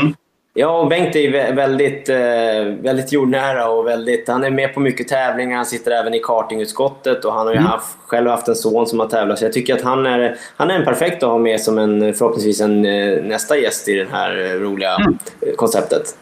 mm. 0.00 0.14
Ja, 0.54 0.80
och 0.80 0.88
Bengt 0.88 1.16
är 1.16 1.52
väldigt, 1.52 2.08
eh, 2.08 2.82
väldigt 2.82 3.12
jordnära 3.12 3.68
och 3.68 3.86
väldigt, 3.86 4.28
han 4.28 4.44
är 4.44 4.50
med 4.50 4.74
på 4.74 4.80
mycket 4.80 5.08
tävlingar. 5.08 5.56
Han 5.56 5.66
sitter 5.66 5.90
även 5.90 6.14
i 6.14 6.18
kartingutskottet 6.18 7.24
och 7.24 7.32
han 7.32 7.46
har 7.46 7.54
ju 7.54 7.58
mm. 7.58 7.70
haft, 7.70 7.96
själv 8.06 8.30
haft 8.30 8.48
en 8.48 8.54
son 8.54 8.86
som 8.86 9.00
har 9.00 9.06
tävlat. 9.06 9.38
Så 9.38 9.44
jag 9.44 9.52
tycker 9.52 9.74
att 9.74 9.82
han 9.82 10.06
är, 10.06 10.36
han 10.56 10.70
är 10.70 10.74
en 10.74 10.84
perfekt 10.84 11.22
att 11.22 11.28
ha 11.28 11.38
med 11.38 11.60
som 11.60 11.78
en, 11.78 12.14
förhoppningsvis 12.14 12.60
en, 12.60 12.84
eh, 12.84 13.22
nästa 13.22 13.58
gäst 13.58 13.88
i 13.88 13.94
det 13.94 14.08
här 14.12 14.58
roliga 14.58 14.94
mm. 14.96 15.18
konceptet. 15.56 16.16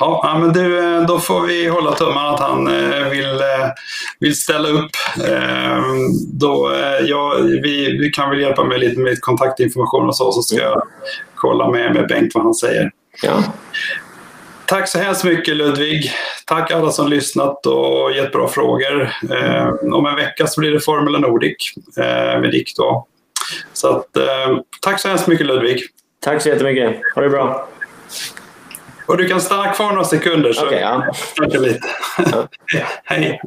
Ja, 0.00 0.38
men 0.40 0.52
du, 0.52 0.78
eh, 0.78 1.06
då 1.06 1.18
får 1.18 1.40
vi 1.40 1.68
hålla 1.68 1.92
tummarna 1.92 2.30
att 2.30 2.40
han 2.40 2.66
eh, 2.66 3.08
vill, 3.08 3.40
eh, 3.40 3.68
vill 4.20 4.36
ställa 4.36 4.68
upp. 4.68 4.90
Då, 6.32 6.72
ja, 7.02 7.36
vi, 7.62 7.98
vi 7.98 8.10
kan 8.10 8.30
väl 8.30 8.40
hjälpa 8.40 8.64
med 8.64 8.80
lite 8.80 9.00
med 9.00 9.20
kontaktinformation 9.20 10.08
och 10.08 10.16
så, 10.16 10.32
så 10.32 10.42
ska 10.42 10.56
jag 10.56 10.82
kolla 11.34 11.70
med, 11.70 11.94
med 11.94 12.08
Bengt 12.08 12.34
vad 12.34 12.44
han 12.44 12.54
säger. 12.54 12.90
Ja. 13.22 13.44
Tack 14.66 14.88
så 14.88 14.98
hemskt 14.98 15.24
mycket 15.24 15.56
Ludvig. 15.56 16.12
Tack 16.46 16.70
alla 16.70 16.90
som 16.90 17.08
lyssnat 17.08 17.66
och 17.66 18.12
gett 18.12 18.32
bra 18.32 18.48
frågor. 18.48 19.10
om 19.92 20.06
en 20.06 20.16
vecka 20.16 20.46
så 20.46 20.60
blir 20.60 20.70
det 20.70 20.80
Formula 20.80 21.18
Nordic 21.18 21.74
med 22.40 22.50
Dick 22.50 22.76
då. 22.76 23.06
Så 23.72 23.88
att, 23.88 24.06
tack 24.82 25.00
så 25.00 25.08
hemskt 25.08 25.26
mycket 25.26 25.46
Ludvig. 25.46 25.82
Tack 26.20 26.42
så 26.42 26.48
jättemycket. 26.48 27.00
Ha 27.14 27.22
det 27.22 27.28
bra. 27.28 27.68
Och 29.06 29.16
du 29.16 29.28
kan 29.28 29.40
stanna 29.40 29.72
kvar 29.72 29.92
några 29.92 30.04
sekunder 30.04 30.52
så 30.52 30.66
okay, 30.66 30.80
ja. 30.80 31.06
lite. 31.58 31.88
Hej. 33.04 33.40